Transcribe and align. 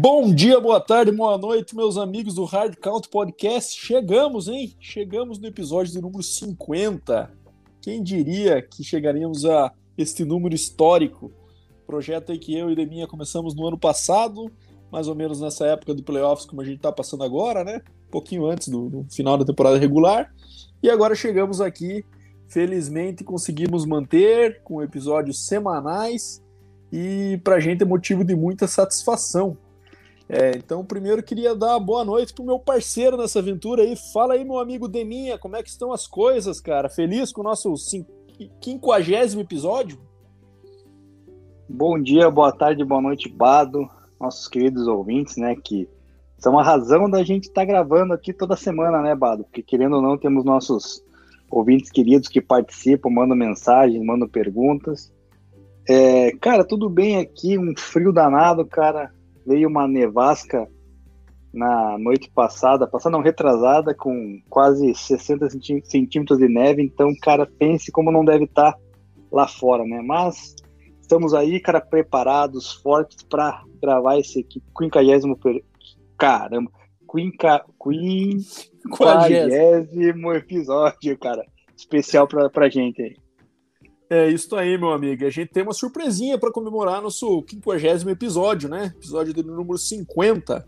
Bom 0.00 0.32
dia, 0.32 0.60
boa 0.60 0.80
tarde, 0.80 1.10
boa 1.10 1.36
noite, 1.36 1.74
meus 1.74 1.96
amigos 1.96 2.34
do 2.34 2.44
Hard 2.44 2.76
Count 2.76 3.08
Podcast. 3.08 3.84
Chegamos, 3.84 4.46
hein? 4.46 4.76
Chegamos 4.78 5.40
no 5.40 5.48
episódio 5.48 5.92
de 5.92 6.00
número 6.00 6.22
50. 6.22 7.28
Quem 7.82 8.00
diria 8.00 8.62
que 8.62 8.84
chegaríamos 8.84 9.44
a 9.44 9.72
este 9.96 10.24
número 10.24 10.54
histórico? 10.54 11.32
Projeto 11.84 12.30
aí 12.30 12.38
que 12.38 12.56
eu 12.56 12.70
e 12.70 12.76
Deminha 12.76 13.08
começamos 13.08 13.56
no 13.56 13.66
ano 13.66 13.76
passado, 13.76 14.52
mais 14.88 15.08
ou 15.08 15.16
menos 15.16 15.40
nessa 15.40 15.66
época 15.66 15.92
do 15.92 16.04
playoffs, 16.04 16.46
como 16.46 16.62
a 16.62 16.64
gente 16.64 16.78
tá 16.78 16.92
passando 16.92 17.24
agora, 17.24 17.64
né? 17.64 17.82
Um 18.06 18.10
pouquinho 18.12 18.46
antes 18.46 18.68
do, 18.68 18.88
do 18.88 19.06
final 19.10 19.36
da 19.36 19.44
temporada 19.44 19.78
regular. 19.78 20.32
E 20.80 20.88
agora 20.88 21.16
chegamos 21.16 21.60
aqui, 21.60 22.04
felizmente 22.46 23.24
conseguimos 23.24 23.84
manter 23.84 24.62
com 24.62 24.80
episódios 24.80 25.44
semanais 25.44 26.40
e 26.92 27.40
pra 27.42 27.58
gente 27.58 27.82
é 27.82 27.84
motivo 27.84 28.22
de 28.22 28.36
muita 28.36 28.68
satisfação 28.68 29.58
é, 30.28 30.50
então, 30.54 30.84
primeiro 30.84 31.22
queria 31.22 31.54
dar 31.56 31.78
boa 31.78 32.04
noite 32.04 32.34
pro 32.34 32.44
meu 32.44 32.58
parceiro 32.58 33.16
nessa 33.16 33.38
aventura 33.38 33.82
aí. 33.82 33.96
Fala 34.12 34.34
aí, 34.34 34.44
meu 34.44 34.58
amigo 34.58 34.86
Deminha, 34.86 35.38
como 35.38 35.56
é 35.56 35.62
que 35.62 35.70
estão 35.70 35.90
as 35.90 36.06
coisas, 36.06 36.60
cara? 36.60 36.90
Feliz 36.90 37.32
com 37.32 37.40
o 37.40 37.44
nosso 37.44 37.72
quinquagésimo 38.60 39.40
episódio? 39.40 39.98
Bom 41.66 41.98
dia, 41.98 42.30
boa 42.30 42.52
tarde, 42.52 42.84
boa 42.84 43.00
noite, 43.00 43.26
Bado, 43.26 43.88
nossos 44.20 44.46
queridos 44.48 44.86
ouvintes, 44.86 45.38
né, 45.38 45.56
que 45.56 45.88
são 46.38 46.58
a 46.58 46.62
razão 46.62 47.08
da 47.08 47.22
gente 47.22 47.44
estar 47.44 47.62
tá 47.62 47.66
gravando 47.66 48.12
aqui 48.12 48.32
toda 48.32 48.54
semana, 48.54 49.00
né, 49.00 49.14
Bado? 49.14 49.44
Porque 49.44 49.62
querendo 49.62 49.96
ou 49.96 50.02
não, 50.02 50.18
temos 50.18 50.44
nossos 50.44 51.02
ouvintes 51.50 51.90
queridos 51.90 52.28
que 52.28 52.40
participam, 52.42 53.08
mandam 53.08 53.36
mensagens, 53.36 54.04
mandam 54.04 54.28
perguntas. 54.28 55.10
É, 55.88 56.32
cara, 56.32 56.64
tudo 56.64 56.90
bem 56.90 57.16
aqui, 57.16 57.58
um 57.58 57.74
frio 57.74 58.12
danado, 58.12 58.66
cara 58.66 59.10
veio 59.48 59.68
uma 59.68 59.88
nevasca 59.88 60.68
na 61.52 61.96
noite 61.98 62.30
passada, 62.30 62.86
passada 62.86 63.16
não, 63.16 63.22
retrasada, 63.22 63.94
com 63.94 64.40
quase 64.50 64.94
60 64.94 65.48
centímetros 65.84 66.38
de 66.38 66.48
neve, 66.48 66.82
então, 66.82 67.10
cara, 67.22 67.46
pense 67.46 67.90
como 67.90 68.12
não 68.12 68.24
deve 68.24 68.44
estar 68.44 68.72
tá 68.72 68.78
lá 69.32 69.48
fora, 69.48 69.82
né? 69.84 70.02
Mas 70.04 70.54
estamos 71.00 71.32
aí, 71.32 71.58
cara, 71.58 71.80
preparados, 71.80 72.74
fortes 72.74 73.22
para 73.22 73.62
gravar 73.80 74.18
esse 74.18 74.40
aqui, 74.40 74.62
50 74.78 75.36
per... 75.36 75.64
caramba, 76.18 76.70
50 77.10 77.64
episódio, 80.34 81.18
cara, 81.18 81.44
especial 81.74 82.28
pra, 82.28 82.50
pra 82.50 82.68
gente 82.68 83.00
aí. 83.00 83.16
É 84.10 84.26
isso 84.28 84.56
aí, 84.56 84.78
meu 84.78 84.90
amigo. 84.90 85.26
A 85.26 85.30
gente 85.30 85.50
tem 85.50 85.62
uma 85.62 85.74
surpresinha 85.74 86.38
para 86.38 86.50
comemorar 86.50 87.02
nosso 87.02 87.44
50 87.48 88.10
episódio, 88.10 88.68
né? 88.68 88.92
Episódio 88.96 89.34
do 89.34 89.42
número 89.42 89.76
50. 89.76 90.66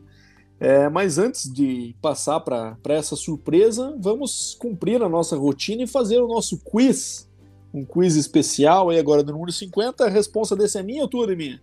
É, 0.58 0.90
mas 0.90 1.16
antes 1.16 1.50
de 1.50 1.96
passar 2.02 2.38
para 2.40 2.76
essa 2.88 3.16
surpresa, 3.16 3.96
vamos 3.98 4.54
cumprir 4.60 5.02
a 5.02 5.08
nossa 5.08 5.36
rotina 5.36 5.84
e 5.84 5.86
fazer 5.86 6.18
o 6.18 6.28
nosso 6.28 6.62
quiz. 6.62 7.30
Um 7.72 7.82
quiz 7.82 8.14
especial 8.14 8.90
aí 8.90 8.98
agora 8.98 9.22
do 9.22 9.32
número 9.32 9.50
50. 9.50 10.04
A 10.04 10.10
resposta 10.10 10.54
desse 10.54 10.78
é 10.78 10.82
minha 10.82 11.02
ou 11.02 11.08
tua, 11.08 11.32
é 11.32 11.34
minha? 11.34 11.62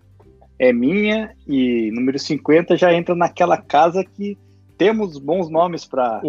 É 0.57 0.73
minha 0.73 1.35
e 1.47 1.91
número 1.93 2.17
50 2.17 2.75
já 2.75 2.91
entra 2.91 3.13
naquela 3.13 3.57
casa 3.57 4.03
que 4.03 4.35
temos 4.79 5.19
bons 5.19 5.47
nomes 5.47 5.85
para 5.85 6.21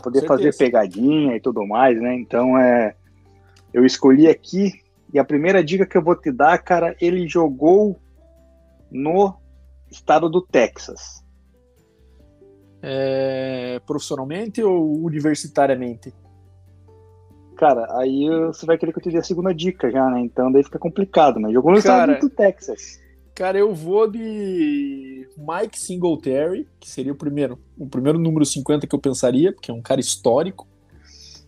poder 0.00 0.26
fazer 0.26 0.56
pegadinha 0.56 1.34
e 1.34 1.40
tudo 1.40 1.66
mais, 1.66 2.00
né? 2.00 2.14
Então 2.14 2.56
é 2.56 2.94
eu 3.72 3.86
escolhi 3.86 4.28
aqui 4.28 4.81
e 5.12 5.18
a 5.18 5.24
primeira 5.24 5.62
dica 5.62 5.86
que 5.86 5.96
eu 5.96 6.02
vou 6.02 6.16
te 6.16 6.32
dar, 6.32 6.58
cara, 6.58 6.96
ele 7.00 7.28
jogou 7.28 8.00
no 8.90 9.34
estado 9.90 10.28
do 10.28 10.40
Texas. 10.40 11.22
É, 12.82 13.80
profissionalmente 13.86 14.62
ou 14.62 15.04
universitariamente? 15.04 16.12
Cara, 17.56 17.86
aí 17.98 18.28
você 18.46 18.66
vai 18.66 18.76
querer 18.76 18.92
que 18.92 18.98
eu 18.98 19.02
te 19.02 19.10
dê 19.10 19.18
a 19.18 19.22
segunda 19.22 19.54
dica 19.54 19.90
já, 19.90 20.10
né? 20.10 20.20
Então 20.20 20.50
daí 20.50 20.64
fica 20.64 20.78
complicado, 20.78 21.38
né? 21.38 21.52
Jogou 21.52 21.72
no 21.72 21.82
cara, 21.82 22.14
estado 22.14 22.28
do 22.28 22.34
Texas. 22.34 23.00
Cara, 23.34 23.58
eu 23.58 23.72
vou 23.74 24.10
de 24.10 25.28
Mike 25.38 25.78
Singletary, 25.78 26.68
que 26.80 26.90
seria 26.90 27.12
o 27.12 27.16
primeiro, 27.16 27.58
o 27.78 27.86
primeiro 27.86 28.18
número 28.18 28.44
50 28.44 28.86
que 28.86 28.94
eu 28.94 28.98
pensaria, 28.98 29.52
porque 29.52 29.70
é 29.70 29.74
um 29.74 29.82
cara 29.82 30.00
histórico. 30.00 30.66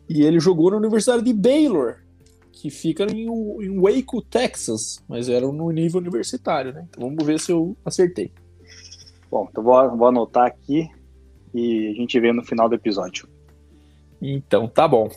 E 0.08 0.22
ele 0.22 0.38
jogou 0.38 0.70
na 0.70 0.76
Universidade 0.76 1.22
de 1.22 1.32
Baylor, 1.32 2.03
que 2.64 2.70
fica 2.70 3.04
em, 3.04 3.26
em 3.26 3.78
Waco, 3.78 4.22
Texas, 4.22 5.04
mas 5.06 5.28
era 5.28 5.46
no 5.46 5.70
nível 5.70 6.00
universitário, 6.00 6.72
né? 6.72 6.86
Então 6.88 7.02
vamos 7.02 7.22
ver 7.22 7.38
se 7.38 7.52
eu 7.52 7.76
acertei. 7.84 8.32
Bom, 9.30 9.46
então 9.50 9.62
vou, 9.62 9.94
vou 9.94 10.08
anotar 10.08 10.46
aqui 10.46 10.88
e 11.52 11.88
a 11.88 11.92
gente 11.92 12.18
vê 12.18 12.32
no 12.32 12.42
final 12.42 12.66
do 12.66 12.74
episódio. 12.74 13.28
Então 14.18 14.66
tá 14.66 14.88
bom. 14.88 15.10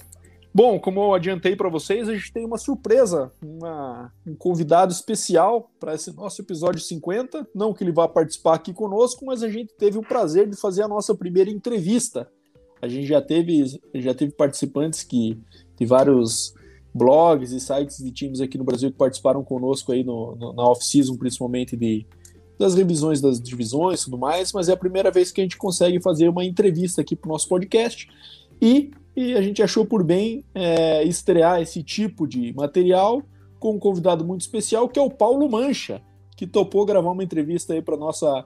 Bom, 0.54 0.78
como 0.78 1.00
eu 1.00 1.14
adiantei 1.14 1.56
para 1.56 1.70
vocês, 1.70 2.10
a 2.10 2.14
gente 2.14 2.34
tem 2.34 2.46
uma 2.46 2.58
surpresa, 2.58 3.32
uma, 3.42 4.12
um 4.28 4.36
convidado 4.36 4.92
especial 4.92 5.72
para 5.80 5.96
esse 5.96 6.14
nosso 6.14 6.42
episódio 6.42 6.82
50. 6.82 7.48
Não 7.56 7.74
que 7.74 7.82
ele 7.82 7.94
vá 7.94 8.10
participar 8.10 8.56
aqui 8.56 8.74
conosco, 8.74 9.26
mas 9.26 9.42
a 9.42 9.48
gente 9.48 9.74
teve 9.78 9.98
o 9.98 10.06
prazer 10.06 10.50
de 10.50 10.60
fazer 10.60 10.82
a 10.82 10.88
nossa 10.90 11.16
primeira 11.16 11.50
entrevista. 11.50 12.30
A 12.82 12.90
gente 12.90 13.08
já 13.08 13.22
teve, 13.22 13.80
já 13.96 14.14
teve 14.14 14.34
participantes 14.34 15.02
que 15.02 15.40
de 15.80 15.86
vários 15.86 16.54
blogs 16.98 17.52
e 17.52 17.60
sites 17.60 18.04
de 18.04 18.12
times 18.12 18.42
aqui 18.42 18.58
no 18.58 18.64
Brasil 18.64 18.92
que 18.92 18.98
participaram 18.98 19.44
conosco 19.44 19.92
aí 19.92 20.04
no, 20.04 20.36
no, 20.36 20.54
na 20.54 20.64
off-season, 20.64 21.16
principalmente 21.16 21.78
de, 21.78 22.06
das 22.58 22.74
revisões 22.74 23.22
das 23.22 23.40
divisões 23.40 24.02
e 24.02 24.06
tudo 24.06 24.18
mais, 24.18 24.52
mas 24.52 24.68
é 24.68 24.74
a 24.74 24.78
primeira 24.78 25.12
vez 25.12 25.32
que 25.32 25.40
a 25.40 25.44
gente 25.44 25.58
consegue 25.58 26.02
fazer 26.02 26.28
uma 26.28 26.44
entrevista 26.44 27.02
aqui 27.02 27.16
para 27.16 27.30
o 27.30 27.32
nosso 27.32 27.48
podcast 27.48 28.10
e, 28.62 28.92
e, 29.16 29.34
a 29.36 29.42
gente 29.42 29.62
achou 29.62 29.86
por 29.86 30.04
bem 30.04 30.44
é, 30.56 31.04
estrear 31.04 31.62
esse 31.62 31.84
tipo 31.84 32.28
de 32.28 32.54
material 32.54 33.22
com 33.60 33.76
um 33.76 33.80
convidado 33.80 34.26
muito 34.26 34.42
especial 34.42 34.90
que 34.90 34.98
é 34.98 35.02
o 35.02 35.10
Paulo 35.10 35.50
Mancha, 35.50 36.02
que 36.36 36.48
topou 36.48 36.86
gravar 36.86 37.12
uma 37.12 37.24
entrevista 37.24 37.74
aí 37.74 37.82
para 37.82 37.96
nossa 37.96 38.46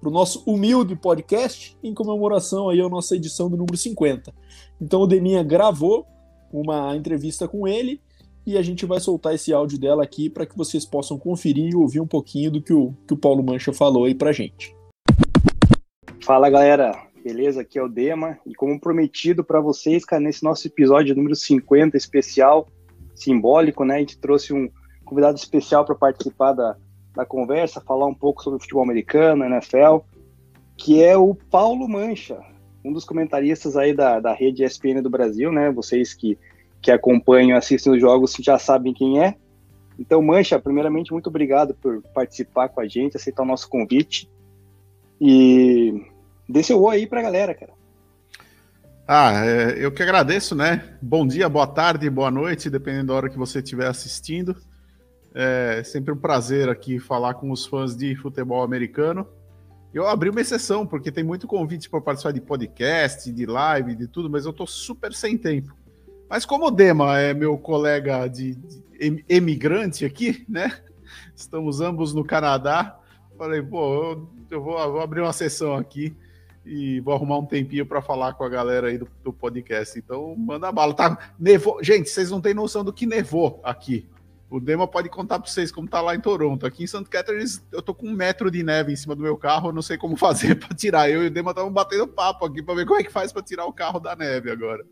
para 0.00 0.10
o 0.10 0.12
nosso 0.12 0.42
humilde 0.44 0.94
podcast 0.94 1.78
em 1.82 1.94
comemoração 1.94 2.68
aí 2.68 2.78
à 2.78 2.88
nossa 2.90 3.16
edição 3.16 3.48
do 3.48 3.56
número 3.56 3.74
50. 3.74 4.34
Então 4.78 5.00
o 5.00 5.06
Deminha 5.06 5.42
gravou 5.42 6.06
uma 6.60 6.96
entrevista 6.96 7.48
com 7.48 7.66
ele 7.66 8.00
e 8.46 8.56
a 8.56 8.62
gente 8.62 8.86
vai 8.86 9.00
soltar 9.00 9.34
esse 9.34 9.52
áudio 9.52 9.78
dela 9.78 10.04
aqui 10.04 10.30
para 10.30 10.46
que 10.46 10.56
vocês 10.56 10.84
possam 10.84 11.18
conferir 11.18 11.72
e 11.72 11.74
ouvir 11.74 12.00
um 12.00 12.06
pouquinho 12.06 12.52
do 12.52 12.62
que 12.62 12.72
o, 12.72 12.94
que 13.06 13.14
o 13.14 13.16
Paulo 13.16 13.42
Mancha 13.42 13.72
falou 13.72 14.04
aí 14.04 14.14
para 14.14 14.32
gente. 14.32 14.74
Fala 16.22 16.48
galera, 16.48 16.92
beleza? 17.24 17.62
Aqui 17.62 17.78
é 17.78 17.82
o 17.82 17.88
Dema 17.88 18.38
e 18.46 18.54
como 18.54 18.78
prometido 18.78 19.42
para 19.42 19.60
vocês, 19.60 20.04
cara, 20.04 20.22
nesse 20.22 20.44
nosso 20.44 20.66
episódio 20.66 21.16
número 21.16 21.34
50 21.34 21.96
especial, 21.96 22.68
simbólico, 23.14 23.84
né? 23.84 23.96
A 23.96 23.98
gente 23.98 24.18
trouxe 24.18 24.52
um 24.52 24.68
convidado 25.04 25.36
especial 25.36 25.84
para 25.84 25.94
participar 25.94 26.52
da, 26.52 26.76
da 27.14 27.26
conversa, 27.26 27.80
falar 27.80 28.06
um 28.06 28.14
pouco 28.14 28.42
sobre 28.42 28.58
o 28.58 28.60
futebol 28.60 28.84
americano, 28.84 29.44
NFL, 29.44 29.98
que 30.76 31.02
é 31.02 31.16
o 31.16 31.34
Paulo 31.34 31.88
Mancha 31.88 32.53
um 32.84 32.92
dos 32.92 33.04
comentaristas 33.04 33.76
aí 33.76 33.94
da, 33.94 34.20
da 34.20 34.34
rede 34.34 34.62
ESPN 34.62 35.00
do 35.02 35.08
Brasil, 35.08 35.50
né? 35.50 35.70
Vocês 35.70 36.12
que, 36.12 36.38
que 36.82 36.90
acompanham, 36.90 37.56
assistem 37.56 37.94
os 37.94 38.00
jogos 38.00 38.36
já 38.38 38.58
sabem 38.58 38.92
quem 38.92 39.22
é. 39.22 39.34
Então, 39.98 40.20
Mancha, 40.20 40.58
primeiramente, 40.58 41.12
muito 41.12 41.28
obrigado 41.28 41.74
por 41.74 42.02
participar 42.14 42.68
com 42.68 42.80
a 42.80 42.86
gente, 42.86 43.16
aceitar 43.16 43.42
o 43.42 43.46
nosso 43.46 43.68
convite. 43.68 44.28
E 45.20 46.02
dê 46.48 46.62
seu 46.62 46.82
oi 46.82 46.96
aí 46.96 47.06
pra 47.06 47.22
galera, 47.22 47.54
cara. 47.54 47.72
Ah, 49.06 49.44
é, 49.44 49.84
eu 49.84 49.92
que 49.92 50.02
agradeço, 50.02 50.54
né? 50.54 50.96
Bom 51.00 51.26
dia, 51.26 51.48
boa 51.48 51.66
tarde, 51.66 52.08
boa 52.10 52.30
noite, 52.30 52.68
dependendo 52.68 53.08
da 53.08 53.14
hora 53.14 53.30
que 53.30 53.38
você 53.38 53.60
estiver 53.60 53.86
assistindo. 53.86 54.56
É 55.34 55.82
sempre 55.84 56.12
um 56.12 56.16
prazer 56.16 56.68
aqui 56.68 56.98
falar 56.98 57.34
com 57.34 57.50
os 57.50 57.66
fãs 57.66 57.96
de 57.96 58.14
futebol 58.16 58.62
americano. 58.62 59.26
Eu 59.94 60.08
abri 60.08 60.28
uma 60.28 60.40
exceção, 60.40 60.84
porque 60.84 61.12
tem 61.12 61.22
muito 61.22 61.46
convite 61.46 61.88
para 61.88 62.00
participar 62.00 62.32
de 62.32 62.40
podcast, 62.40 63.30
de 63.30 63.46
live, 63.46 63.94
de 63.94 64.08
tudo, 64.08 64.28
mas 64.28 64.44
eu 64.44 64.52
tô 64.52 64.66
super 64.66 65.14
sem 65.14 65.38
tempo. 65.38 65.72
Mas 66.28 66.44
como 66.44 66.66
o 66.66 66.70
Dema 66.72 67.20
é 67.20 67.32
meu 67.32 67.56
colega 67.56 68.26
de, 68.26 68.56
de 68.56 69.24
emigrante 69.28 70.04
aqui, 70.04 70.44
né? 70.48 70.76
Estamos 71.32 71.80
ambos 71.80 72.12
no 72.12 72.24
Canadá. 72.24 72.98
Falei, 73.38 73.62
pô, 73.62 73.94
eu, 73.94 74.28
eu 74.50 74.60
vou, 74.60 74.92
vou, 74.92 75.00
abrir 75.00 75.20
uma 75.20 75.32
sessão 75.32 75.74
aqui 75.74 76.12
e 76.66 76.98
vou 76.98 77.14
arrumar 77.14 77.38
um 77.38 77.46
tempinho 77.46 77.86
para 77.86 78.02
falar 78.02 78.34
com 78.34 78.42
a 78.42 78.48
galera 78.48 78.88
aí 78.88 78.98
do, 78.98 79.06
do, 79.22 79.32
podcast. 79.32 79.96
Então, 79.96 80.34
manda 80.36 80.72
bala. 80.72 80.92
Tá, 80.92 81.32
nevou. 81.38 81.82
Gente, 81.84 82.10
vocês 82.10 82.32
não 82.32 82.40
têm 82.40 82.52
noção 82.52 82.82
do 82.82 82.92
que 82.92 83.06
nevou 83.06 83.60
aqui. 83.62 84.08
O 84.54 84.60
Dema 84.60 84.86
pode 84.86 85.08
contar 85.08 85.40
para 85.40 85.50
vocês 85.50 85.72
como 85.72 85.88
tá 85.88 86.00
lá 86.00 86.14
em 86.14 86.20
Toronto. 86.20 86.64
Aqui 86.64 86.84
em 86.84 86.86
St. 86.86 87.02
Catharines, 87.10 87.60
eu 87.72 87.82
tô 87.82 87.92
com 87.92 88.06
um 88.06 88.12
metro 88.12 88.48
de 88.52 88.62
neve 88.62 88.92
em 88.92 88.96
cima 88.96 89.16
do 89.16 89.20
meu 89.20 89.36
carro, 89.36 89.70
eu 89.70 89.72
não 89.72 89.82
sei 89.82 89.98
como 89.98 90.14
fazer 90.16 90.54
para 90.54 90.68
tirar. 90.76 91.10
Eu 91.10 91.24
e 91.24 91.26
o 91.26 91.30
Dema 91.30 91.50
estavam 91.50 91.72
batendo 91.72 92.06
papo 92.06 92.44
aqui 92.44 92.62
para 92.62 92.76
ver 92.76 92.86
como 92.86 93.00
é 93.00 93.02
que 93.02 93.10
faz 93.10 93.32
para 93.32 93.42
tirar 93.42 93.66
o 93.66 93.72
carro 93.72 93.98
da 93.98 94.14
neve 94.14 94.52
agora. 94.52 94.86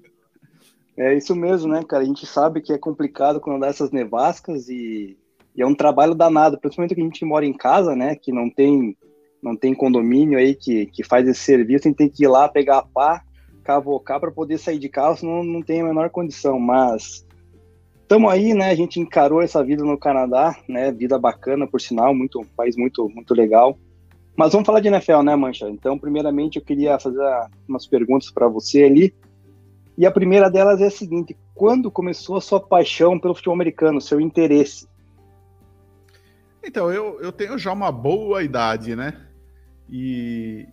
É 0.97 1.15
isso 1.15 1.37
mesmo, 1.37 1.71
né, 1.71 1.81
cara? 1.85 2.03
A 2.03 2.07
gente 2.07 2.27
sabe 2.27 2.61
que 2.61 2.73
é 2.73 2.77
complicado 2.77 3.41
quando 3.41 3.61
dá 3.61 3.69
essas 3.69 3.93
nevascas 3.93 4.69
e, 4.69 5.17
e 5.55 5.63
é 5.63 5.67
um 5.67 5.77
trabalho 5.77 6.17
danado, 6.17 6.59
principalmente 6.59 6.97
que 6.97 7.01
a 7.01 7.05
gente 7.05 7.25
mora 7.25 7.47
em 7.47 7.53
casa, 7.53 7.95
né, 7.95 8.17
que 8.17 8.33
não 8.33 8.51
tem 8.51 8.97
não 9.41 9.57
tem 9.57 9.75
condomínio 9.75 10.39
aí 10.39 10.57
que, 10.57 10.87
que 10.87 11.05
faz 11.05 11.27
esse 11.27 11.41
serviço, 11.41 11.87
a 11.87 11.89
gente 11.89 11.99
tem 11.99 12.09
que 12.09 12.25
ir 12.25 12.29
lá 12.29 12.49
pegar 12.49 12.79
a 12.79 12.83
pá, 12.83 13.23
cavocar 13.63 14.19
para 14.19 14.33
poder 14.33 14.59
sair 14.59 14.79
de 14.79 14.89
carro, 14.89 15.17
senão 15.17 15.45
não 15.45 15.63
tem 15.63 15.81
a 15.81 15.85
menor 15.85 16.11
condição. 16.11 16.61
Mas 16.61 17.25
estamos 18.03 18.31
aí, 18.31 18.55
né? 18.55 18.71
A 18.71 18.75
gente 18.75 19.01
encarou 19.01 19.41
essa 19.41 19.63
vida 19.65 19.85
no 19.85 19.99
Canadá, 19.99 20.57
né? 20.69 20.93
Vida 20.93 21.19
bacana, 21.19 21.67
por 21.67 21.81
sinal, 21.81 22.15
muito 22.15 22.41
um 22.41 22.45
país 22.45 22.77
muito 22.77 23.09
muito 23.09 23.35
legal. 23.35 23.79
Mas 24.37 24.53
vamos 24.53 24.67
falar 24.67 24.81
de 24.81 24.89
NFL, 24.89 25.23
né, 25.23 25.37
Mancha? 25.37 25.69
Então, 25.69 25.99
primeiramente, 25.99 26.59
eu 26.59 26.65
queria 26.65 26.99
fazer 26.99 27.21
umas 27.69 27.87
perguntas 27.87 28.31
para 28.31 28.49
você 28.49 28.85
ali. 28.85 29.15
E 29.97 30.07
a 30.07 30.11
primeira 30.11 30.51
delas 30.51 30.81
é 30.81 30.87
a 30.87 30.91
seguinte: 30.91 31.37
quando 31.55 31.91
começou 31.91 32.37
a 32.37 32.41
sua 32.41 32.61
paixão 32.61 33.19
pelo 33.19 33.35
futebol 33.35 33.55
americano, 33.55 34.01
seu 34.01 34.21
interesse? 34.21 34.89
Então, 36.65 36.91
eu, 36.93 37.21
eu 37.21 37.33
tenho 37.33 37.59
já 37.59 37.73
uma 37.73 37.91
boa 37.91 38.43
idade, 38.43 38.97
né? 38.97 39.21
E, 39.91 40.67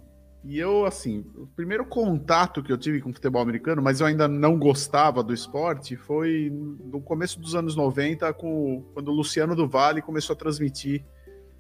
e 0.44 0.58
eu, 0.58 0.86
assim, 0.86 1.26
o 1.36 1.46
primeiro 1.48 1.86
contato 1.86 2.64
que 2.64 2.72
eu 2.72 2.78
tive 2.78 3.02
com 3.02 3.10
o 3.10 3.14
futebol 3.14 3.42
americano, 3.42 3.82
mas 3.82 4.00
eu 4.00 4.08
ainda 4.08 4.28
não 4.28 4.58
gostava 4.58 5.22
do 5.22 5.34
esporte, 5.34 5.98
foi 5.98 6.50
no 6.52 7.02
começo 7.02 7.40
dos 7.40 7.56
anos 7.56 7.76
90, 7.76 8.34
com, 8.34 8.84
quando 8.94 9.10
o 9.10 9.14
Luciano 9.14 9.54
do 9.54 9.68
Vale 9.68 10.02
começou 10.02 10.34
a 10.34 10.38
transmitir 10.38 11.04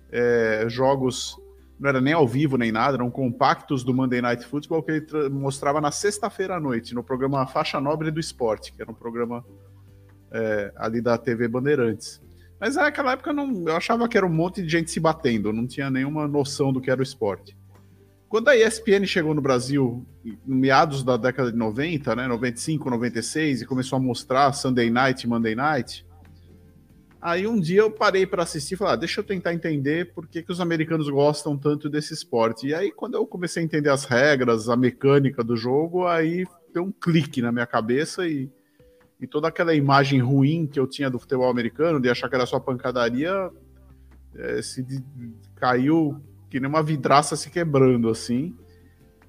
é, 0.09 0.65
jogos, 0.69 1.35
não 1.77 1.89
era 1.89 1.99
nem 1.99 2.13
ao 2.13 2.25
vivo 2.25 2.57
nem 2.57 2.71
nada, 2.71 2.95
eram 2.95 3.11
compactos 3.11 3.83
do 3.83 3.93
Monday 3.93 4.21
Night 4.21 4.45
Football 4.45 4.81
que 4.83 4.91
ele 4.91 5.29
mostrava 5.29 5.81
na 5.81 5.91
sexta-feira 5.91 6.55
à 6.55 6.59
noite, 6.59 6.95
no 6.95 7.03
programa 7.03 7.45
Faixa 7.45 7.81
Nobre 7.81 8.11
do 8.11 8.19
Esporte, 8.19 8.71
que 8.71 8.81
era 8.81 8.89
um 8.89 8.95
programa 8.95 9.45
é, 10.31 10.71
ali 10.77 11.01
da 11.01 11.17
TV 11.17 11.49
Bandeirantes. 11.49 12.21
Mas 12.61 12.77
naquela 12.77 13.11
época 13.11 13.33
não, 13.33 13.67
eu 13.67 13.75
achava 13.75 14.07
que 14.07 14.17
era 14.17 14.25
um 14.25 14.33
monte 14.33 14.61
de 14.61 14.69
gente 14.69 14.89
se 14.89 15.01
batendo, 15.01 15.51
não 15.51 15.67
tinha 15.67 15.89
nenhuma 15.89 16.29
noção 16.29 16.71
do 16.71 16.79
que 16.79 16.89
era 16.89 17.01
o 17.01 17.03
esporte. 17.03 17.58
Quando 18.29 18.47
a 18.49 18.55
ESPN 18.55 19.07
chegou 19.07 19.33
no 19.33 19.41
Brasil, 19.41 20.05
no 20.45 20.55
meados 20.55 21.03
da 21.03 21.17
década 21.17 21.51
de 21.51 21.57
90, 21.57 22.15
né, 22.15 22.27
95, 22.27 22.87
96, 22.87 23.63
e 23.63 23.65
começou 23.65 23.97
a 23.97 23.99
mostrar 23.99 24.53
Sunday 24.53 24.91
Night, 24.91 25.27
Monday 25.27 25.55
Night, 25.55 26.05
aí 27.19 27.47
um 27.47 27.59
dia 27.59 27.81
eu 27.81 27.89
parei 27.89 28.27
para 28.27 28.43
assistir 28.43 28.75
e 28.75 28.77
falei, 28.77 28.93
ah, 28.93 28.97
deixa 28.97 29.19
eu 29.19 29.23
tentar 29.23 29.51
entender 29.51 30.13
por 30.13 30.27
que, 30.27 30.43
que 30.43 30.51
os 30.51 30.61
americanos 30.61 31.09
gostam 31.09 31.57
tanto 31.57 31.89
desse 31.89 32.13
esporte. 32.13 32.67
E 32.67 32.75
aí, 32.75 32.91
quando 32.91 33.15
eu 33.15 33.25
comecei 33.25 33.63
a 33.63 33.65
entender 33.65 33.89
as 33.89 34.05
regras, 34.05 34.69
a 34.69 34.77
mecânica 34.77 35.43
do 35.43 35.57
jogo, 35.57 36.05
aí 36.05 36.45
deu 36.71 36.83
um 36.83 36.91
clique 36.91 37.41
na 37.41 37.51
minha 37.51 37.65
cabeça 37.65 38.27
e, 38.27 38.47
e 39.19 39.25
toda 39.25 39.47
aquela 39.47 39.73
imagem 39.73 40.19
ruim 40.19 40.67
que 40.67 40.79
eu 40.79 40.85
tinha 40.85 41.09
do 41.09 41.17
futebol 41.17 41.49
americano, 41.49 41.99
de 41.99 42.07
achar 42.07 42.29
que 42.29 42.35
era 42.35 42.45
só 42.45 42.59
pancadaria, 42.59 43.49
é, 44.35 44.61
se 44.61 44.83
de, 44.83 45.03
caiu 45.55 46.21
que 46.49 46.59
nem 46.59 46.69
uma 46.69 46.81
vidraça 46.81 47.35
se 47.35 47.49
quebrando 47.49 48.09
assim. 48.09 48.55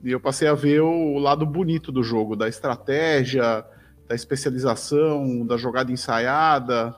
E 0.02 0.10
eu 0.10 0.18
passei 0.18 0.48
a 0.48 0.54
ver 0.54 0.80
o 0.80 1.18
lado 1.18 1.44
bonito 1.44 1.92
do 1.92 2.02
jogo, 2.02 2.34
da 2.34 2.48
estratégia, 2.48 3.64
da 4.08 4.14
especialização, 4.14 5.46
da 5.46 5.56
jogada 5.56 5.92
ensaiada. 5.92 6.94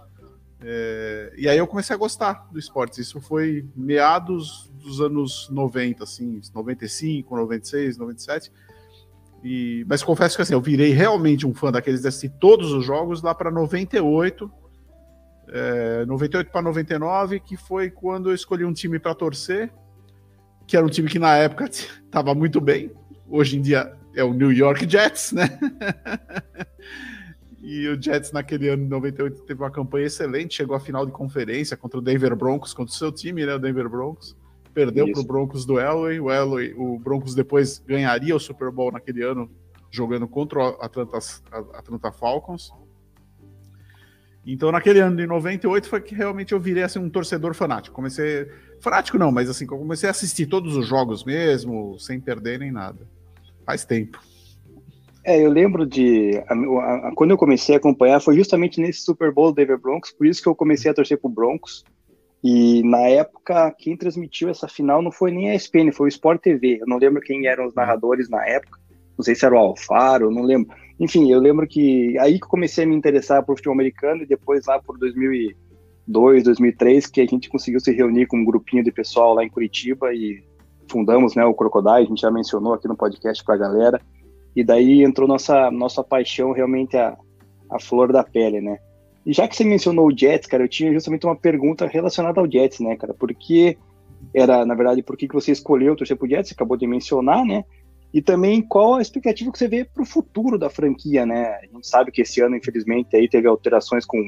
É... 0.65 1.33
e 1.37 1.49
aí 1.49 1.59
eu 1.59 1.67
comecei 1.67 1.95
a 1.95 1.99
gostar 1.99 2.49
do 2.53 2.59
esporte. 2.59 3.01
Isso 3.01 3.21
foi 3.21 3.67
meados 3.75 4.71
dos 4.81 5.01
anos 5.01 5.49
90, 5.51 6.05
assim, 6.05 6.41
95, 6.55 7.35
96, 7.35 7.99
97. 7.99 8.53
E, 9.43 9.85
mas 9.89 10.05
confesso 10.05 10.37
que 10.37 10.43
assim, 10.43 10.55
eu 10.55 10.61
virei 10.61 10.93
realmente 10.93 11.45
um 11.45 11.53
fã 11.53 11.73
daqueles 11.73 12.03
de 12.03 12.29
todos 12.29 12.71
os 12.71 12.85
jogos 12.85 13.23
lá 13.23 13.35
para 13.35 13.51
98, 13.51 14.49
é, 15.49 16.07
98 16.07 16.53
para 16.53 16.63
99, 16.63 17.41
que 17.41 17.57
foi 17.57 17.91
quando 17.91 18.31
eu 18.31 18.35
escolhi 18.37 18.65
um 18.65 18.73
time 18.73 19.01
para 19.01 19.17
torcer 19.17 19.73
que 20.67 20.77
era 20.77 20.85
um 20.85 20.89
time 20.89 21.09
que 21.09 21.19
na 21.19 21.37
época 21.37 21.65
estava 21.71 22.35
muito 22.35 22.61
bem. 22.61 22.91
Hoje 23.29 23.57
em 23.57 23.61
dia 23.61 23.93
é 24.15 24.23
o 24.23 24.33
New 24.33 24.53
York 24.53 24.89
Jets, 24.89 25.33
né? 25.33 25.59
e 27.63 27.89
o 27.89 28.01
Jets 28.01 28.33
naquele 28.33 28.69
ano 28.69 28.85
de 28.85 28.91
98 28.91 29.43
teve 29.43 29.63
uma 29.63 29.71
campanha 29.71 30.07
excelente, 30.07 30.55
chegou 30.55 30.77
à 30.77 30.81
final 30.81 31.07
de 31.07 31.13
conferência 31.13 31.77
contra 31.77 31.99
o 31.99 32.03
Denver 32.03 32.37
Broncos, 32.37 32.75
contra 32.75 32.93
o 32.93 32.97
seu 32.97 33.11
time, 33.11 33.47
né, 33.47 33.55
o 33.55 33.59
Denver 33.59 33.89
Broncos. 33.89 34.37
Perdeu 34.75 35.11
para 35.13 35.21
o 35.21 35.25
Broncos 35.25 35.67
do 35.67 35.79
Elway. 35.79 36.19
O 36.19 36.31
Elway, 36.31 36.75
o 36.75 36.99
Broncos 36.99 37.35
depois 37.35 37.79
ganharia 37.87 38.35
o 38.35 38.41
Super 38.41 38.71
Bowl 38.71 38.91
naquele 38.91 39.23
ano 39.23 39.51
jogando 39.91 40.27
contra 40.27 40.59
o 40.59 40.63
Atlanta, 40.81 41.19
Atlanta 41.75 42.11
Falcons. 42.11 42.73
Então, 44.45 44.73
naquele 44.73 44.99
ano 44.99 45.17
de 45.17 45.27
98 45.27 45.89
foi 45.89 46.01
que 46.01 46.15
realmente 46.15 46.53
eu 46.53 46.59
virei 46.59 46.83
assim, 46.83 46.99
um 46.99 47.11
torcedor 47.11 47.55
fanático. 47.55 47.95
Comecei. 47.95 48.49
Fanático 48.83 49.17
não, 49.17 49.31
mas 49.31 49.49
assim, 49.49 49.65
comecei 49.65 50.09
a 50.09 50.11
assistir 50.11 50.47
todos 50.47 50.77
os 50.77 50.89
jogos 50.89 51.25
mesmo, 51.25 51.97
sem 52.01 52.21
perder 52.21 52.59
nem 52.59 52.73
nada. 52.73 53.07
Faz 53.65 53.85
tempo. 53.85 54.21
É, 55.25 55.41
eu 55.41 55.51
lembro 55.51 55.87
de. 55.87 56.43
A, 56.49 56.53
a, 56.53 57.09
a, 57.09 57.13
quando 57.15 57.31
eu 57.31 57.39
comecei 57.39 57.77
a 57.77 57.79
acompanhar, 57.79 58.21
foi 58.21 58.35
justamente 58.35 58.81
nesse 58.81 59.03
Super 59.03 59.33
Bowl 59.33 59.53
do 59.53 59.55
Denver 59.55 59.79
Broncos, 59.79 60.11
por 60.11 60.27
isso 60.27 60.43
que 60.43 60.49
eu 60.49 60.55
comecei 60.55 60.91
a 60.91 60.95
torcer 60.95 61.17
pro 61.17 61.31
Broncos. 61.31 61.85
E 62.43 62.83
na 62.83 63.07
época, 63.07 63.73
quem 63.79 63.97
transmitiu 63.97 64.49
essa 64.49 64.67
final 64.67 65.01
não 65.01 65.13
foi 65.13 65.31
nem 65.31 65.51
a 65.51 65.55
ESPN, 65.55 65.93
foi 65.93 66.07
o 66.07 66.09
Sport 66.09 66.43
TV. 66.43 66.79
Eu 66.81 66.87
não 66.89 66.99
lembro 66.99 67.23
quem 67.23 67.47
eram 67.47 67.67
os 67.67 67.75
narradores 67.77 68.29
na 68.29 68.45
época. 68.45 68.81
Não 69.17 69.25
sei 69.25 69.37
se 69.37 69.47
era 69.47 69.55
o 69.55 69.59
Alfaro, 69.59 70.29
não 70.29 70.43
lembro. 70.43 70.75
Enfim, 70.99 71.31
eu 71.31 71.39
lembro 71.39 71.69
que 71.69 72.19
aí 72.19 72.41
que 72.41 72.49
comecei 72.49 72.83
a 72.83 72.87
me 72.89 72.97
interessar 72.97 73.45
por 73.45 73.55
futebol 73.55 73.75
americano 73.75 74.25
e 74.25 74.27
depois 74.27 74.67
lá 74.67 74.83
por 74.83 74.99
2002, 76.07 76.45
2003, 76.45 77.07
que 77.07 77.21
a 77.21 77.27
gente 77.27 77.49
conseguiu 77.49 77.81
se 77.81 77.93
reunir 77.93 78.27
com 78.27 78.39
um 78.39 78.45
grupinho 78.45 78.83
de 78.83 78.91
pessoal 78.91 79.35
lá 79.35 79.45
em 79.45 79.49
Curitiba 79.49 80.13
e 80.13 80.43
fundamos, 80.89 81.35
né, 81.35 81.45
o 81.45 81.55
Crocodile, 81.55 82.05
a 82.05 82.05
gente 82.05 82.21
já 82.21 82.31
mencionou 82.31 82.75
aqui 82.75 82.89
no 82.89 82.97
podcast 82.97 83.43
para 83.45 83.55
a 83.55 83.59
galera. 83.59 84.01
E 84.55 84.63
daí 84.63 85.03
entrou 85.03 85.27
nossa 85.27 85.71
nossa 85.71 86.05
paixão 86.05 86.53
realmente 86.53 86.97
a, 86.97 87.17
a 87.71 87.81
flor 87.81 88.13
da 88.13 88.23
pele, 88.23 88.61
né? 88.61 88.79
E 89.25 89.33
já 89.33 89.49
que 89.49 89.57
você 89.57 89.65
mencionou 89.65 90.09
o 90.09 90.17
Jets, 90.17 90.47
cara, 90.47 90.65
eu 90.65 90.69
tinha 90.69 90.93
justamente 90.93 91.25
uma 91.25 91.37
pergunta 91.37 91.87
relacionada 91.87 92.41
ao 92.41 92.51
Jets, 92.51 92.81
né, 92.81 92.97
cara? 92.97 93.15
Porque 93.15 93.79
era, 94.35 94.67
na 94.67 94.75
verdade, 94.75 95.03
por 95.03 95.17
que, 95.17 95.27
que 95.27 95.35
você 95.35 95.53
escolheu 95.53 95.97
torcer 95.97 96.17
pro 96.17 96.29
Jets? 96.29 96.49
Você 96.49 96.55
acabou 96.55 96.77
de 96.77 96.87
mencionar, 96.87 97.45
né? 97.45 97.65
E 98.13 98.21
também 98.21 98.61
qual 98.61 98.97
a 98.97 99.03
expectativa 99.03 99.51
que 99.51 99.59
você 99.59 99.69
vê 99.69 99.85
para 99.85 100.03
o 100.03 100.07
futuro 100.07 100.59
da 100.59 100.69
franquia, 100.69 101.25
né? 101.25 101.59
A 101.63 101.67
gente 101.67 101.89
sabe 101.89 102.13
que 102.13 102.21
esse 102.21 102.43
ano, 102.43 102.57
infelizmente, 102.57 103.17
aí 103.17 103.27
teve 103.27 103.49
alterações 103.49 104.05
com 104.05 104.19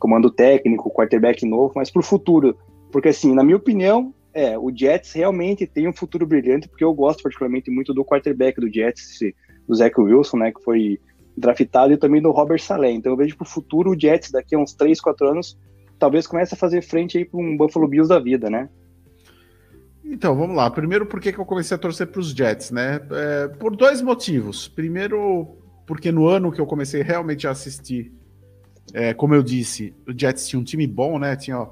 comando 0.00 0.30
técnico, 0.30 0.90
quarterback 0.90 1.46
novo, 1.46 1.72
mas 1.76 1.90
para 1.90 2.00
o 2.00 2.02
futuro, 2.02 2.58
porque 2.90 3.10
assim, 3.10 3.34
na 3.34 3.44
minha 3.44 3.56
opinião, 3.56 4.12
é, 4.32 4.58
o 4.58 4.74
Jets 4.74 5.12
realmente 5.12 5.66
tem 5.66 5.86
um 5.86 5.92
futuro 5.92 6.26
brilhante, 6.26 6.68
porque 6.68 6.82
eu 6.82 6.92
gosto 6.92 7.22
particularmente 7.22 7.70
muito 7.70 7.92
do 7.92 8.04
quarterback 8.04 8.60
do 8.60 8.72
Jets, 8.72 9.18
do 9.68 9.74
Zach 9.74 10.00
Wilson, 10.00 10.38
né, 10.38 10.52
que 10.52 10.62
foi 10.62 10.98
draftado, 11.36 11.92
e 11.92 11.96
também 11.96 12.20
do 12.20 12.30
Robert 12.30 12.60
Saleh. 12.60 12.92
Então 12.92 13.12
eu 13.12 13.16
vejo 13.16 13.36
para 13.36 13.46
o 13.46 13.48
futuro 13.48 13.90
o 13.90 14.00
Jets 14.00 14.30
daqui 14.30 14.54
a 14.54 14.58
uns 14.58 14.72
3, 14.72 15.00
4 15.00 15.28
anos, 15.28 15.58
talvez 15.98 16.26
comece 16.26 16.54
a 16.54 16.56
fazer 16.56 16.82
frente 16.82 17.18
aí 17.18 17.24
para 17.24 17.38
um 17.38 17.56
Buffalo 17.56 17.86
Bills 17.86 18.08
da 18.08 18.18
vida, 18.18 18.48
né? 18.48 18.68
Então, 20.02 20.34
vamos 20.34 20.56
lá. 20.56 20.68
Primeiro, 20.70 21.06
por 21.06 21.20
que, 21.20 21.32
que 21.32 21.38
eu 21.38 21.44
comecei 21.44 21.74
a 21.74 21.78
torcer 21.78 22.06
para 22.06 22.20
os 22.20 22.30
Jets, 22.30 22.70
né? 22.70 23.00
É, 23.10 23.48
por 23.48 23.76
dois 23.76 24.02
motivos. 24.02 24.66
Primeiro, 24.66 25.46
porque 25.86 26.10
no 26.10 26.26
ano 26.26 26.50
que 26.50 26.60
eu 26.60 26.66
comecei 26.66 27.02
realmente 27.02 27.46
a 27.46 27.50
assistir, 27.50 28.12
é, 28.92 29.14
como 29.14 29.34
eu 29.34 29.42
disse, 29.42 29.94
o 30.06 30.18
Jets 30.18 30.48
tinha 30.48 30.60
um 30.60 30.64
time 30.64 30.86
bom, 30.86 31.18
né? 31.18 31.36
Tinha, 31.36 31.68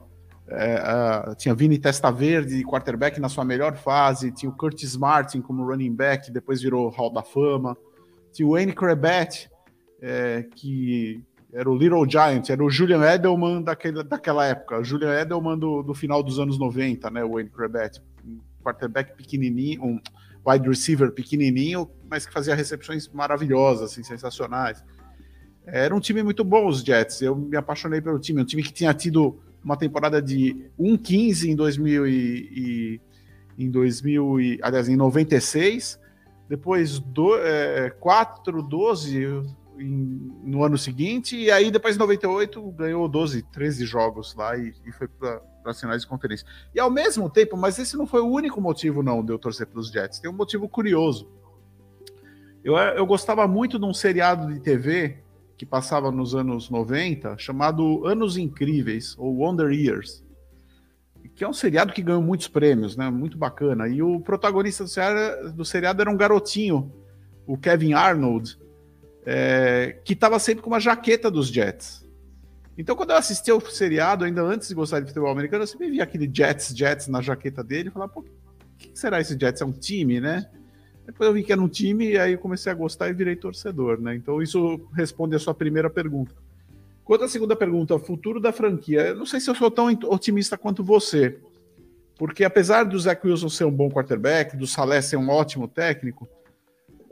é, 0.48 1.34
tinha 1.36 1.54
Vini 1.54 1.78
Testa 1.78 2.10
Verde, 2.10 2.64
quarterback 2.64 3.20
na 3.20 3.28
sua 3.28 3.44
melhor 3.44 3.76
fase, 3.76 4.32
tinha 4.32 4.50
o 4.50 4.56
Curtis 4.56 4.96
Martin 4.96 5.40
como 5.40 5.64
running 5.64 5.94
back, 5.94 6.30
depois 6.30 6.62
virou 6.62 6.88
Hall 6.88 7.12
da 7.12 7.22
Fama, 7.22 7.76
tinha 8.32 8.46
o 8.46 8.52
Wayne 8.52 8.72
Krebet, 8.72 9.50
é, 10.00 10.44
que 10.54 11.22
era 11.52 11.68
o 11.68 11.76
Little 11.76 12.08
Giant, 12.08 12.50
era 12.50 12.62
o 12.62 12.70
Julian 12.70 13.02
Edelman 13.02 13.62
daquele, 13.62 14.02
daquela 14.04 14.44
época, 14.44 14.78
o 14.78 14.84
Julian 14.84 15.18
Edelman 15.20 15.58
do, 15.58 15.82
do 15.82 15.94
final 15.94 16.22
dos 16.22 16.38
anos 16.38 16.58
90, 16.58 17.10
né? 17.10 17.24
O 17.24 17.32
Wayne 17.32 17.50
Krebet 17.50 18.00
quarterback 18.62 19.16
pequenininho, 19.16 19.82
um 19.82 20.00
wide 20.46 20.68
receiver 20.68 21.10
pequenininho, 21.10 21.90
mas 22.08 22.26
que 22.26 22.32
fazia 22.32 22.54
recepções 22.54 23.08
maravilhosas, 23.08 23.92
assim, 23.92 24.02
sensacionais. 24.02 24.84
Era 25.70 25.94
um 25.94 26.00
time 26.00 26.22
muito 26.22 26.44
bom, 26.44 26.66
os 26.66 26.80
Jets. 26.80 27.20
Eu 27.22 27.36
me 27.36 27.56
apaixonei 27.56 28.00
pelo 28.00 28.18
time. 28.18 28.40
Um 28.40 28.44
time 28.44 28.62
que 28.62 28.72
tinha 28.72 28.92
tido 28.94 29.38
uma 29.62 29.76
temporada 29.76 30.20
de 30.20 30.70
1-15 30.78 31.50
em 31.50 31.56
2000 31.56 32.06
e, 32.06 32.10
e, 33.58 33.64
em 33.64 33.70
2000 33.70 34.40
e, 34.40 34.58
aliás, 34.62 34.88
em 34.88 34.96
96. 34.96 35.98
Depois 36.48 36.98
do, 36.98 37.36
é, 37.36 37.90
4-12 37.90 39.44
no 39.76 40.64
ano 40.64 40.78
seguinte. 40.78 41.36
E 41.36 41.50
aí, 41.50 41.70
depois 41.70 41.96
em 41.96 41.98
98, 41.98 42.62
ganhou 42.72 43.06
12, 43.08 43.42
13 43.42 43.84
jogos 43.84 44.34
lá 44.34 44.56
e, 44.56 44.72
e 44.86 44.92
foi 44.92 45.06
para 45.06 45.42
para 45.68 45.74
sinais 45.74 46.02
de 46.02 46.08
conferência. 46.08 46.46
E 46.74 46.80
ao 46.80 46.90
mesmo 46.90 47.28
tempo, 47.28 47.56
mas 47.56 47.78
esse 47.78 47.96
não 47.96 48.06
foi 48.06 48.20
o 48.22 48.26
único 48.26 48.60
motivo, 48.60 49.02
não, 49.02 49.24
de 49.24 49.32
eu 49.32 49.38
torcer 49.38 49.66
para 49.66 49.78
os 49.78 49.90
Jets. 49.90 50.18
Tem 50.18 50.30
um 50.30 50.34
motivo 50.34 50.68
curioso. 50.68 51.28
Eu, 52.64 52.76
eu 52.76 53.06
gostava 53.06 53.46
muito 53.46 53.78
de 53.78 53.84
um 53.84 53.92
seriado 53.92 54.52
de 54.52 54.60
TV 54.60 55.18
que 55.58 55.66
passava 55.66 56.12
nos 56.12 56.36
anos 56.36 56.70
90, 56.70 57.36
chamado 57.36 58.06
Anos 58.06 58.36
Incríveis, 58.36 59.16
ou 59.18 59.38
Wonder 59.38 59.72
Years, 59.72 60.24
que 61.34 61.42
é 61.42 61.48
um 61.48 61.52
seriado 61.52 61.92
que 61.92 62.00
ganhou 62.00 62.22
muitos 62.22 62.46
prêmios, 62.48 62.96
né? 62.96 63.10
Muito 63.10 63.36
bacana. 63.36 63.88
E 63.88 64.00
o 64.00 64.20
protagonista 64.20 64.84
do 64.84 64.88
seriado, 64.88 65.52
do 65.52 65.64
seriado 65.64 66.00
era 66.00 66.10
um 66.10 66.16
garotinho, 66.16 66.92
o 67.46 67.58
Kevin 67.58 67.92
Arnold, 67.92 68.58
é, 69.26 69.98
que 70.04 70.12
estava 70.12 70.38
sempre 70.38 70.62
com 70.62 70.70
uma 70.70 70.80
jaqueta 70.80 71.30
dos 71.30 71.48
Jets. 71.48 72.06
Então, 72.76 72.94
quando 72.94 73.10
eu 73.10 73.16
assisti 73.16 73.50
o 73.50 73.60
seriado, 73.60 74.24
ainda 74.24 74.42
antes 74.42 74.68
de 74.68 74.74
gostar 74.74 75.00
de 75.00 75.06
futebol 75.06 75.30
americano, 75.30 75.64
eu 75.64 75.66
sempre 75.66 75.90
via 75.90 76.04
aquele 76.04 76.30
Jets, 76.32 76.72
Jets 76.76 77.08
na 77.08 77.20
jaqueta 77.20 77.62
dele 77.62 77.88
e 77.88 77.92
falava, 77.92 78.12
pô, 78.12 78.20
o 78.20 78.24
que 78.76 78.96
será 78.96 79.20
esse 79.20 79.36
Jets? 79.38 79.60
É 79.60 79.64
um 79.64 79.72
time, 79.72 80.20
né? 80.20 80.48
Depois 81.08 81.26
eu 81.26 81.32
vi 81.32 81.42
que 81.42 81.50
era 81.50 81.60
um 81.60 81.68
time 81.68 82.10
e 82.10 82.18
aí 82.18 82.36
comecei 82.36 82.70
a 82.70 82.74
gostar 82.74 83.08
e 83.08 83.14
virei 83.14 83.34
torcedor, 83.34 83.98
né? 83.98 84.14
Então, 84.14 84.42
isso 84.42 84.78
responde 84.92 85.34
a 85.34 85.38
sua 85.38 85.54
primeira 85.54 85.88
pergunta. 85.88 86.34
Quanto 87.02 87.24
à 87.24 87.28
segunda 87.28 87.56
pergunta, 87.56 87.98
futuro 87.98 88.38
da 88.38 88.52
franquia, 88.52 89.00
eu 89.00 89.16
não 89.16 89.24
sei 89.24 89.40
se 89.40 89.48
eu 89.48 89.54
sou 89.54 89.70
tão 89.70 89.86
otimista 89.86 90.58
quanto 90.58 90.84
você, 90.84 91.38
porque 92.18 92.44
apesar 92.44 92.84
do 92.84 92.98
Zach 92.98 93.26
Wilson 93.26 93.48
ser 93.48 93.64
um 93.64 93.70
bom 93.70 93.88
quarterback, 93.88 94.54
do 94.54 94.66
Salé 94.66 95.00
ser 95.00 95.16
um 95.16 95.30
ótimo 95.30 95.66
técnico, 95.66 96.28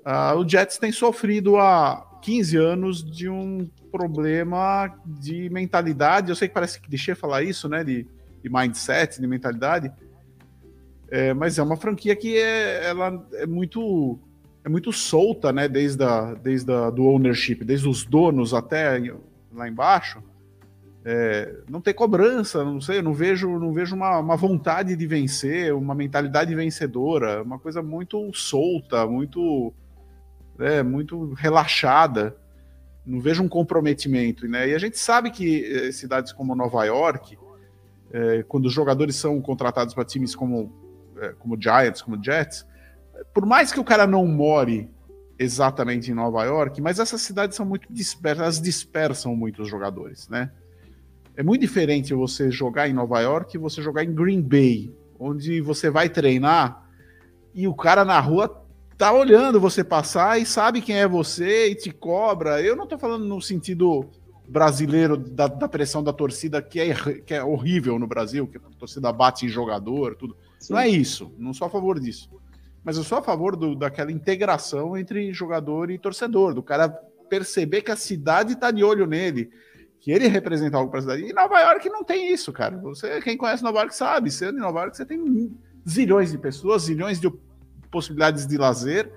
uh, 0.05 0.37
o 0.37 0.47
Jets 0.47 0.77
tem 0.77 0.93
sofrido 0.93 1.57
há 1.57 2.19
15 2.21 2.57
anos 2.59 3.03
de 3.03 3.31
um 3.31 3.67
problema 3.91 4.95
de 5.07 5.49
mentalidade. 5.49 6.29
Eu 6.29 6.37
sei 6.37 6.49
que 6.49 6.55
parece 6.55 6.83
clichê 6.83 7.15
falar 7.15 7.43
isso, 7.43 7.67
né? 7.67 7.83
De, 7.83 8.07
de 8.43 8.51
mindset, 8.51 9.19
de 9.19 9.27
mentalidade. 9.27 9.91
É, 11.11 11.33
mas 11.33 11.59
é 11.59 11.63
uma 11.63 11.77
franquia 11.77 12.17
que 12.17 12.37
é, 12.37 12.89
ela 12.89 13.25
é 13.35 13.47
muito 13.47 14.19
é 14.65 14.69
muito 14.69 14.93
solta, 14.93 15.53
né? 15.53 15.69
Desde, 15.69 16.03
a, 16.03 16.35
desde 16.35 16.73
a, 16.73 16.91
do 16.91 17.05
ownership, 17.05 17.65
desde 17.65 17.89
os 17.89 18.05
donos 18.05 18.53
até 18.53 19.01
lá 19.53 19.69
embaixo, 19.69 20.21
é, 21.05 21.61
não 21.71 21.81
tem 21.81 21.95
cobrança, 21.95 22.65
não 22.65 22.81
sei, 22.81 23.01
não 23.01 23.15
vejo, 23.15 23.61
não 23.61 23.73
vejo 23.73 23.95
uma, 23.95 24.19
uma, 24.19 24.37
vontade 24.37 24.97
de 24.97 25.07
vencer, 25.07 25.73
uma 25.73 25.95
mentalidade 25.95 26.53
vencedora, 26.53 27.45
uma 27.45 27.61
coisa 27.61 27.81
muito 27.81 28.35
solta, 28.35 29.07
muito, 29.07 29.73
é, 30.59 30.83
muito 30.83 31.33
relaxada. 31.35 32.37
Não 33.07 33.21
vejo 33.21 33.45
um 33.45 33.49
comprometimento, 33.49 34.49
né? 34.49 34.69
E 34.69 34.75
a 34.75 34.79
gente 34.79 34.99
sabe 34.99 35.31
que 35.31 35.65
é, 35.65 35.93
cidades 35.93 36.33
como 36.33 36.57
Nova 36.57 36.85
York, 36.85 37.39
é, 38.13 38.43
quando 38.43 38.67
os 38.67 38.73
jogadores 38.73 39.15
são 39.15 39.41
contratados 39.41 39.95
para 39.95 40.05
times 40.05 40.35
como, 40.35 40.73
como 41.39 41.61
Giants, 41.61 42.03
como 42.03 42.23
Jets, 42.23 42.67
por 43.33 43.47
mais 43.47 43.73
que 43.73 43.81
o 43.81 43.85
cara 43.85 44.07
não 44.07 44.27
more 44.27 44.89
exatamente 45.39 46.11
em 46.11 46.15
Nova 46.15 46.45
York, 46.45 46.81
mas 46.81 46.99
essas 46.99 47.21
cidades 47.21 47.57
são 47.57 47.67
muito 47.67 47.87
dispersas, 47.91 48.43
elas 48.43 48.61
dispersam 48.61 49.37
muito 49.37 49.63
os 49.63 49.69
jogadores, 49.69 50.29
né? 50.29 50.51
É 51.37 51.43
muito 51.43 51.61
diferente 51.61 52.15
você 52.15 52.51
jogar 52.51 52.89
em 52.89 52.95
Nova 52.95 53.21
York 53.21 53.57
e 53.57 53.61
você 53.61 53.83
jogar 53.83 54.03
em 54.05 54.15
Green 54.15 54.41
Bay, 54.41 54.95
onde 55.19 55.61
você 55.61 55.91
vai 55.91 56.09
treinar 56.09 56.89
e 57.55 57.69
o 57.69 57.75
cara 57.75 58.05
na 58.05 58.19
rua 58.21 58.65
tá 58.97 59.13
olhando 59.13 59.61
você 59.61 59.85
passar 59.85 60.41
e 60.41 60.47
sabe 60.47 60.81
quem 60.81 60.97
é 60.97 61.07
você 61.07 61.69
e 61.69 61.75
te 61.75 61.91
cobra. 61.91 62.63
Eu 62.63 62.75
não 62.75 62.87
tô 62.87 62.99
falando 62.99 63.27
no 63.27 63.41
sentido 63.41 64.09
brasileiro 64.49 65.17
da, 65.17 65.47
da 65.47 65.69
pressão 65.69 66.03
da 66.03 66.13
torcida 66.13 66.63
que 66.63 66.81
é, 66.81 66.95
que 66.95 67.35
é 67.35 67.43
horrível 67.43 67.99
no 67.99 68.07
Brasil, 68.07 68.47
que 68.47 68.57
a 68.57 68.79
torcida 68.79 69.13
bate 69.13 69.45
em 69.45 69.49
jogador, 69.49 70.15
tudo. 70.15 70.37
Sim. 70.59 70.73
Não 70.73 70.81
é 70.81 70.89
isso, 70.89 71.33
não 71.39 71.53
sou 71.53 71.67
a 71.67 71.71
favor 71.71 72.01
disso 72.01 72.31
mas 72.87 72.97
eu 72.97 73.03
sou 73.03 73.19
a 73.19 73.23
favor 73.23 73.57
do, 73.57 73.75
daquela 73.75 74.13
integração 74.13 74.97
entre 74.97 75.33
jogador 75.33 75.91
e 75.91 75.99
torcedor, 75.99 76.55
do 76.55 76.63
cara 76.63 76.89
perceber 77.29 77.83
que 77.83 77.91
a 77.91 77.97
cidade 77.97 78.53
está 78.53 78.71
de 78.71 78.85
olho 78.85 79.09
nele, 79.09 79.51
que 79.99 80.13
ele 80.13 80.29
representa 80.29 80.77
algo 80.77 80.89
para 80.89 81.01
a 81.01 81.03
cidade. 81.03 81.25
E 81.25 81.33
Nova 81.33 81.59
York 81.59 81.89
não 81.89 82.05
tem 82.05 82.33
isso, 82.33 82.53
cara. 82.53 82.79
Você, 82.79 83.21
quem 83.23 83.37
conhece 83.37 83.65
Nova 83.65 83.81
York 83.81 83.93
sabe, 83.93 84.31
sendo 84.31 84.59
em 84.59 84.61
Nova 84.61 84.83
York 84.83 84.97
você 84.97 85.05
tem 85.05 85.53
zilhões 85.89 86.31
de 86.31 86.39
pessoas, 86.39 86.83
zilhões 86.83 87.19
de 87.19 87.29
possibilidades 87.91 88.47
de 88.47 88.57
lazer. 88.57 89.13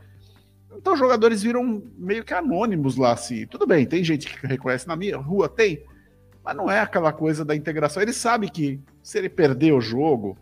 Então 0.75 0.97
jogadores 0.97 1.43
viram 1.43 1.83
meio 1.95 2.23
que 2.23 2.33
anônimos 2.33 2.95
lá, 2.95 3.13
assim. 3.13 3.45
Tudo 3.45 3.67
bem, 3.67 3.85
tem 3.85 4.03
gente 4.03 4.27
que 4.27 4.47
reconhece 4.47 4.87
na 4.87 4.95
minha 4.95 5.17
rua, 5.17 5.47
tem, 5.47 5.83
mas 6.43 6.57
não 6.57 6.71
é 6.71 6.79
aquela 6.79 7.13
coisa 7.13 7.45
da 7.45 7.55
integração. 7.55 8.01
Ele 8.01 8.13
sabe 8.13 8.49
que 8.49 8.79
se 9.03 9.19
ele 9.19 9.29
perder 9.29 9.73
o 9.73 9.79
jogo, 9.79 10.35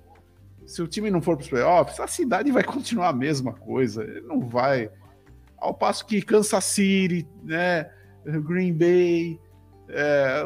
se 0.67 0.81
o 0.81 0.87
time 0.87 1.09
não 1.09 1.21
for 1.21 1.37
para 1.37 1.43
os 1.43 1.49
playoffs, 1.49 1.99
a 1.99 2.07
cidade 2.07 2.51
vai 2.51 2.63
continuar 2.63 3.07
a 3.09 3.13
mesma 3.13 3.53
coisa. 3.53 4.05
Não 4.23 4.41
vai. 4.41 4.91
Ao 5.57 5.73
passo 5.73 6.05
que 6.05 6.21
Kansas 6.21 6.63
City, 6.65 7.27
né, 7.41 7.89
Green 8.25 8.73
Bay, 8.73 9.39
é, 9.89 10.43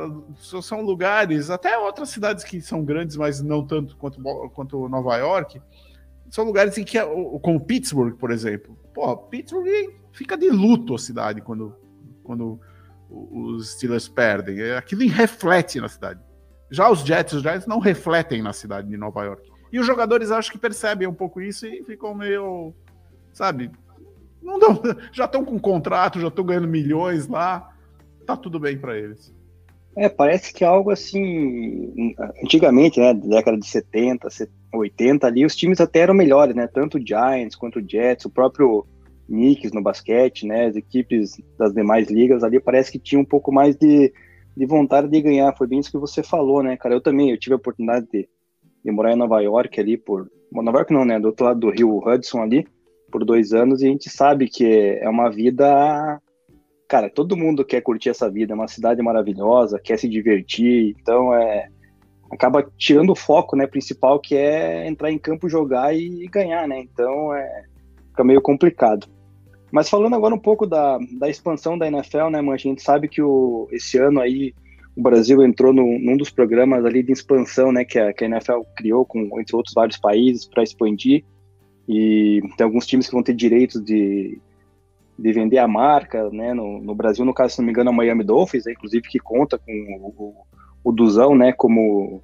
são 0.61 0.81
lugares, 0.81 1.49
até 1.49 1.77
outras 1.77 2.09
cidades 2.09 2.43
que 2.43 2.61
são 2.61 2.85
grandes, 2.85 3.17
mas 3.17 3.41
não 3.41 3.65
tanto 3.65 3.97
quanto, 3.97 4.21
quanto 4.53 4.87
Nova 4.87 5.17
York, 5.17 5.59
são 6.29 6.45
lugares 6.45 6.77
em 6.77 6.83
que, 6.83 6.97
como 7.41 7.59
Pittsburgh, 7.59 8.15
por 8.15 8.31
exemplo, 8.31 8.77
pô, 8.93 9.17
Pittsburgh 9.17 9.67
fica 10.13 10.37
de 10.37 10.49
luto 10.49 10.93
a 10.93 10.99
cidade 10.99 11.41
quando, 11.41 11.75
quando 12.23 12.59
os 13.09 13.71
Steelers 13.71 14.07
perdem. 14.07 14.71
Aquilo 14.73 15.05
reflete 15.09 15.81
na 15.81 15.89
cidade. 15.89 16.21
Já 16.69 16.89
os 16.89 16.99
Jets, 16.99 17.33
os 17.33 17.41
Giants 17.41 17.67
não 17.67 17.79
refletem 17.79 18.41
na 18.41 18.53
cidade 18.53 18.87
de 18.87 18.95
Nova 18.95 19.25
York. 19.25 19.50
E 19.71 19.79
os 19.79 19.85
jogadores 19.85 20.31
acho 20.31 20.51
que 20.51 20.57
percebem 20.57 21.07
um 21.07 21.13
pouco 21.13 21.41
isso 21.41 21.65
e 21.65 21.83
ficam 21.83 22.13
meio, 22.13 22.73
sabe, 23.31 23.71
não 24.41 24.59
dão, 24.59 24.81
já 25.13 25.25
estão 25.25 25.45
com 25.45 25.59
contrato, 25.59 26.19
já 26.19 26.27
estão 26.27 26.45
ganhando 26.45 26.67
milhões 26.67 27.27
lá, 27.27 27.73
tá 28.25 28.35
tudo 28.35 28.59
bem 28.59 28.77
para 28.77 28.97
eles. 28.97 29.33
É, 29.95 30.07
parece 30.07 30.53
que 30.53 30.63
algo 30.63 30.89
assim, 30.89 32.15
antigamente, 32.43 32.99
né, 32.99 33.13
década 33.13 33.57
de 33.57 33.67
70, 33.67 34.27
80 34.73 35.27
ali, 35.27 35.45
os 35.45 35.55
times 35.55 35.81
até 35.81 35.99
eram 35.99 36.13
melhores, 36.13 36.55
né, 36.55 36.67
tanto 36.67 36.97
o 36.97 37.05
Giants 37.05 37.55
quanto 37.55 37.79
o 37.79 37.85
Jets, 37.87 38.25
o 38.25 38.29
próprio 38.29 38.85
Knicks 39.27 39.73
no 39.73 39.81
basquete, 39.81 40.45
né, 40.45 40.67
as 40.67 40.75
equipes 40.77 41.41
das 41.57 41.73
demais 41.73 42.09
ligas 42.09 42.41
ali 42.41 42.59
parece 42.59 42.91
que 42.91 42.99
tinha 42.99 43.19
um 43.19 43.25
pouco 43.25 43.51
mais 43.51 43.75
de, 43.75 44.13
de 44.55 44.65
vontade 44.65 45.09
de 45.09 45.21
ganhar, 45.21 45.55
foi 45.57 45.67
bem 45.67 45.79
isso 45.79 45.91
que 45.91 45.97
você 45.97 46.23
falou, 46.23 46.63
né, 46.63 46.77
cara, 46.77 46.95
eu 46.95 47.01
também, 47.01 47.29
eu 47.29 47.37
tive 47.37 47.53
a 47.53 47.57
oportunidade 47.57 48.07
de 48.09 48.29
de 48.83 48.91
morar 48.91 49.13
em 49.13 49.17
Nova 49.17 49.39
York 49.41 49.79
ali 49.79 49.97
por. 49.97 50.29
Nova 50.51 50.79
York 50.79 50.93
não, 50.93 51.05
né? 51.05 51.19
Do 51.19 51.27
outro 51.27 51.45
lado 51.45 51.59
do 51.59 51.69
rio 51.69 51.97
Hudson 52.05 52.41
ali, 52.41 52.67
por 53.11 53.23
dois 53.23 53.53
anos, 53.53 53.81
e 53.81 53.85
a 53.85 53.89
gente 53.89 54.09
sabe 54.09 54.47
que 54.47 54.65
é 54.65 55.09
uma 55.09 55.29
vida. 55.29 56.19
Cara, 56.87 57.09
todo 57.09 57.37
mundo 57.37 57.63
quer 57.63 57.81
curtir 57.81 58.09
essa 58.09 58.29
vida, 58.29 58.53
é 58.53 58.55
uma 58.55 58.67
cidade 58.67 59.01
maravilhosa, 59.01 59.79
quer 59.79 59.97
se 59.97 60.09
divertir, 60.09 60.95
então 60.99 61.33
é. 61.33 61.69
Acaba 62.31 62.65
tirando 62.77 63.09
o 63.09 63.15
foco, 63.15 63.57
né, 63.57 63.67
principal, 63.67 64.17
que 64.17 64.37
é 64.37 64.87
entrar 64.87 65.11
em 65.11 65.19
campo, 65.19 65.49
jogar 65.49 65.93
e 65.93 66.25
ganhar, 66.27 66.65
né? 66.65 66.79
Então 66.79 67.33
é. 67.35 67.65
Fica 68.07 68.23
meio 68.23 68.41
complicado. 68.41 69.07
Mas 69.71 69.89
falando 69.89 70.15
agora 70.15 70.35
um 70.35 70.39
pouco 70.39 70.67
da, 70.67 70.97
da 71.17 71.29
expansão 71.29 71.77
da 71.77 71.87
NFL, 71.87 72.29
né, 72.29 72.41
Mancha? 72.41 72.67
A 72.67 72.71
gente 72.71 72.81
sabe 72.81 73.07
que 73.07 73.21
o, 73.21 73.67
esse 73.71 73.97
ano 73.97 74.19
aí 74.19 74.53
o 74.95 75.01
Brasil 75.01 75.41
entrou 75.41 75.73
no, 75.73 75.99
num 75.99 76.17
dos 76.17 76.29
programas 76.29 76.85
ali 76.85 77.01
de 77.01 77.11
expansão, 77.11 77.71
né, 77.71 77.85
que 77.85 77.97
a, 77.97 78.13
que 78.13 78.25
a 78.25 78.27
NFL 78.27 78.61
criou, 78.75 79.05
com, 79.05 79.39
entre 79.39 79.55
outros 79.55 79.73
vários 79.73 79.97
países, 79.97 80.45
para 80.45 80.63
expandir. 80.63 81.23
E 81.87 82.41
tem 82.57 82.65
alguns 82.65 82.85
times 82.85 83.07
que 83.07 83.13
vão 83.13 83.23
ter 83.23 83.33
direitos 83.33 83.83
de, 83.83 84.39
de 85.17 85.31
vender 85.31 85.57
a 85.57 85.67
marca, 85.67 86.29
né, 86.29 86.53
no, 86.53 86.81
no 86.81 86.93
Brasil, 86.93 87.23
no 87.25 87.33
caso, 87.33 87.55
se 87.55 87.59
não 87.59 87.65
me 87.65 87.71
engano, 87.71 87.89
a 87.89 87.93
Miami 87.93 88.23
Dolphins, 88.23 88.65
né, 88.65 88.73
inclusive, 88.73 89.07
que 89.07 89.19
conta 89.19 89.57
com 89.57 89.71
o, 89.71 90.23
o, 90.23 90.33
o 90.83 90.91
Duzão, 90.91 91.35
né, 91.35 91.53
como 91.53 92.21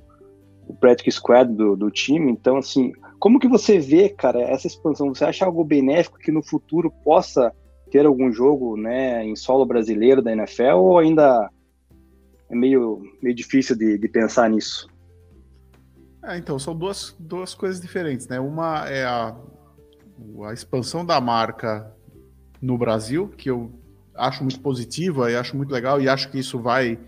o 0.68 0.76
practice 0.76 1.18
squad 1.18 1.54
do, 1.54 1.76
do 1.76 1.90
time. 1.90 2.30
Então, 2.30 2.58
assim, 2.58 2.92
como 3.20 3.40
que 3.40 3.48
você 3.48 3.80
vê, 3.80 4.10
cara, 4.10 4.42
essa 4.42 4.68
expansão? 4.68 5.14
Você 5.14 5.24
acha 5.24 5.46
algo 5.46 5.64
benéfico 5.64 6.20
que 6.20 6.32
no 6.32 6.44
futuro 6.44 6.92
possa 7.04 7.54
ter 7.90 8.06
algum 8.06 8.30
jogo, 8.32 8.76
né, 8.76 9.26
em 9.26 9.36
solo 9.36 9.66
brasileiro 9.66 10.22
da 10.22 10.34
NFL 10.34 10.76
ou 10.76 11.00
ainda 11.00 11.50
é 12.50 12.56
meio, 12.56 13.01
meio 13.22 13.36
difícil 13.36 13.75
de, 13.75 13.98
de 13.98 14.08
pensar 14.08 14.50
nisso. 14.50 14.89
É, 16.24 16.38
então, 16.38 16.58
são 16.60 16.75
duas, 16.75 17.16
duas 17.20 17.54
coisas 17.54 17.80
diferentes, 17.80 18.27
né? 18.27 18.39
Uma 18.39 18.88
é 18.89 19.06
a, 19.06 19.36
a 20.46 20.54
expansão 20.54 21.06
da 21.06 21.20
marca 21.22 21.92
no 22.62 22.77
Brasil, 22.77 23.30
que 23.30 23.50
eu 23.50 23.72
acho 24.16 24.44
muito 24.44 24.60
positiva 24.60 25.32
e 25.32 25.36
acho 25.36 25.56
muito 25.56 25.72
legal, 25.72 26.01
e 26.01 26.10
acho 26.10 26.30
que 26.30 26.39
isso 26.39 26.60
vai 26.60 27.00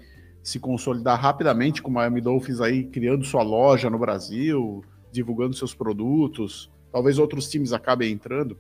se 0.44 0.60
consolidar 0.60 1.20
rapidamente 1.20 1.82
com 1.82 1.90
o 1.90 1.94
Miami 1.94 2.22
Dolphins 2.22 2.62
aí 2.62 2.84
criando 2.86 3.26
sua 3.26 3.42
loja 3.42 3.90
no 3.90 4.00
Brasil, 4.00 4.84
divulgando 5.12 5.56
seus 5.56 5.74
produtos, 5.74 6.72
talvez 6.92 7.18
outros 7.18 7.50
times 7.50 7.74
acabem 7.74 8.12
entrando. 8.12 8.58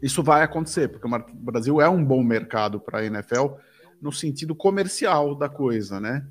Isso 0.00 0.22
vai 0.22 0.42
acontecer, 0.42 0.88
porque 0.88 1.06
o 1.06 1.34
Brasil 1.34 1.80
é 1.80 1.88
um 1.88 2.04
bom 2.04 2.22
mercado 2.22 2.80
para 2.80 3.00
a 3.00 3.04
NFL, 3.04 3.48
no 4.00 4.12
sentido 4.12 4.54
comercial 4.54 5.34
da 5.34 5.48
coisa, 5.48 6.00
né? 6.00 6.26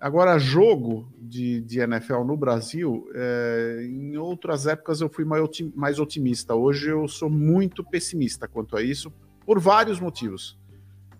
Agora, 0.00 0.36
jogo 0.36 1.08
de, 1.16 1.60
de 1.60 1.78
NFL 1.78 2.24
no 2.24 2.36
Brasil, 2.36 3.08
é, 3.14 3.86
em 3.88 4.16
outras 4.16 4.66
épocas 4.66 5.00
eu 5.00 5.08
fui 5.08 5.24
mais 5.24 6.00
otimista. 6.00 6.56
Hoje 6.56 6.88
eu 6.90 7.06
sou 7.06 7.30
muito 7.30 7.84
pessimista 7.84 8.48
quanto 8.48 8.76
a 8.76 8.82
isso, 8.82 9.12
por 9.46 9.60
vários 9.60 10.00
motivos. 10.00 10.58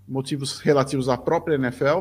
Motivos 0.08 0.58
relativos 0.58 1.08
à 1.08 1.16
própria 1.16 1.54
NFL, 1.54 2.00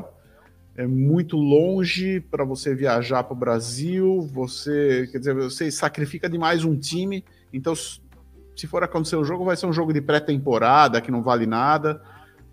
é 0.75 0.87
muito 0.87 1.37
longe 1.37 2.19
para 2.19 2.43
você 2.43 2.73
viajar 2.73 3.23
para 3.25 3.33
o 3.33 3.37
Brasil, 3.37 4.21
você, 4.33 5.07
quer 5.11 5.19
dizer, 5.19 5.35
você 5.35 5.69
sacrifica 5.69 6.27
demais 6.27 6.63
um 6.63 6.75
time, 6.75 7.23
então 7.53 7.75
se 7.75 8.67
for 8.67 8.83
acontecer 8.83 9.17
o 9.17 9.23
jogo, 9.23 9.45
vai 9.45 9.55
ser 9.55 9.67
um 9.67 9.73
jogo 9.73 9.93
de 9.93 10.01
pré-temporada 10.01 11.01
que 11.01 11.11
não 11.11 11.21
vale 11.21 11.45
nada, 11.45 12.01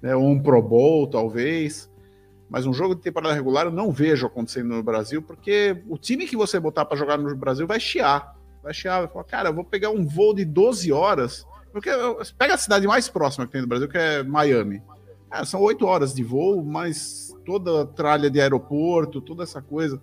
né, 0.02 0.14
ou 0.14 0.28
um 0.28 0.40
Pro 0.40 0.62
Bowl, 0.62 1.06
talvez. 1.06 1.90
Mas 2.48 2.66
um 2.66 2.72
jogo 2.72 2.94
de 2.94 3.02
temporada 3.02 3.34
regular 3.34 3.66
eu 3.66 3.72
não 3.72 3.92
vejo 3.92 4.26
acontecendo 4.26 4.68
no 4.68 4.82
Brasil, 4.82 5.20
porque 5.22 5.82
o 5.86 5.98
time 5.98 6.26
que 6.26 6.36
você 6.36 6.58
botar 6.58 6.84
para 6.84 6.96
jogar 6.96 7.18
no 7.18 7.34
Brasil 7.36 7.66
vai 7.66 7.78
chiar. 7.78 8.36
Vai 8.62 8.72
chiar, 8.72 9.00
vai 9.00 9.08
falar, 9.08 9.24
cara, 9.24 9.48
eu 9.50 9.54
vou 9.54 9.64
pegar 9.64 9.90
um 9.90 10.06
voo 10.06 10.34
de 10.34 10.44
12 10.44 10.90
horas. 10.92 11.46
Porque 11.72 11.90
pega 12.38 12.54
a 12.54 12.58
cidade 12.58 12.86
mais 12.86 13.08
próxima 13.08 13.46
que 13.46 13.52
tem 13.52 13.60
do 13.60 13.66
Brasil, 13.66 13.88
que 13.88 13.98
é 13.98 14.22
Miami. 14.22 14.82
É, 15.30 15.44
são 15.44 15.60
8 15.60 15.84
horas 15.84 16.14
de 16.14 16.24
voo, 16.24 16.64
mas 16.64 17.34
toda 17.44 17.82
a 17.82 17.86
tralha 17.86 18.30
de 18.30 18.40
aeroporto, 18.40 19.20
toda 19.20 19.42
essa 19.42 19.60
coisa. 19.60 20.00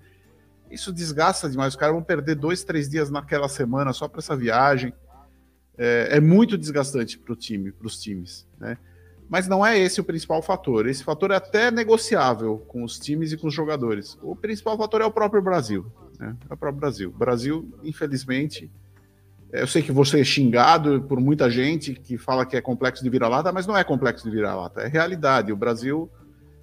Isso 0.69 0.93
desgasta 0.93 1.49
demais. 1.49 1.73
Os 1.73 1.79
caras 1.79 1.95
vão 1.95 2.03
perder 2.03 2.35
dois, 2.35 2.63
três 2.63 2.89
dias 2.89 3.09
naquela 3.09 3.47
semana 3.47 3.93
só 3.93 4.07
para 4.07 4.19
essa 4.19 4.35
viagem. 4.35 4.93
É, 5.77 6.09
é 6.17 6.19
muito 6.19 6.57
desgastante 6.57 7.17
para 7.17 7.33
o 7.33 7.35
time, 7.35 7.71
para 7.71 7.87
os 7.87 7.99
times, 7.99 8.47
né? 8.59 8.77
Mas 9.27 9.47
não 9.47 9.65
é 9.65 9.77
esse 9.77 9.99
o 9.99 10.03
principal 10.03 10.41
fator. 10.41 10.87
Esse 10.87 11.03
fator 11.03 11.31
é 11.31 11.35
até 11.35 11.71
negociável 11.71 12.59
com 12.67 12.83
os 12.83 12.99
times 12.99 13.31
e 13.31 13.37
com 13.37 13.47
os 13.47 13.53
jogadores. 13.53 14.17
O 14.21 14.35
principal 14.35 14.77
fator 14.77 15.01
é 15.01 15.05
o 15.05 15.11
próprio 15.11 15.41
Brasil. 15.41 15.85
Né? 16.19 16.35
É 16.49 16.53
o 16.53 16.57
próprio 16.57 16.79
Brasil. 16.79 17.09
O 17.09 17.17
Brasil, 17.17 17.67
infelizmente, 17.83 18.69
é, 19.51 19.61
eu 19.61 19.67
sei 19.67 19.81
que 19.81 19.91
você 19.91 20.21
é 20.21 20.23
xingado 20.23 21.01
por 21.03 21.19
muita 21.19 21.49
gente 21.49 21.93
que 21.93 22.17
fala 22.17 22.45
que 22.45 22.55
é 22.55 22.61
complexo 22.61 23.03
de 23.03 23.09
vira-lata, 23.09 23.51
mas 23.51 23.65
não 23.65 23.77
é 23.77 23.83
complexo 23.83 24.29
de 24.29 24.35
vira-lata, 24.35 24.81
é 24.81 24.87
realidade. 24.87 25.51
O 25.51 25.55
Brasil 25.57 26.09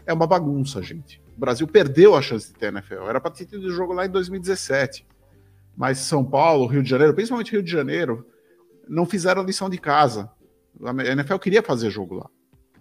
é 0.06 0.12
uma 0.12 0.26
bagunça, 0.26 0.82
gente. 0.82 1.20
O 1.36 1.40
Brasil 1.40 1.66
perdeu 1.66 2.14
a 2.14 2.22
chance 2.22 2.52
de 2.52 2.58
ter 2.58 2.66
NFL. 2.66 3.08
Era 3.08 3.20
para 3.20 3.30
ter 3.30 3.46
tido 3.46 3.64
o 3.64 3.70
jogo 3.70 3.92
lá 3.92 4.06
em 4.06 4.10
2017. 4.10 5.06
Mas 5.76 5.98
São 5.98 6.24
Paulo, 6.24 6.66
Rio 6.66 6.82
de 6.82 6.90
Janeiro, 6.90 7.14
principalmente 7.14 7.52
Rio 7.52 7.62
de 7.62 7.70
Janeiro, 7.70 8.26
não 8.86 9.06
fizeram 9.06 9.42
lição 9.42 9.70
de 9.70 9.78
casa. 9.78 10.30
A 10.84 10.90
NFL 10.90 11.36
queria 11.36 11.62
fazer 11.62 11.90
jogo 11.90 12.16
lá. 12.16 12.28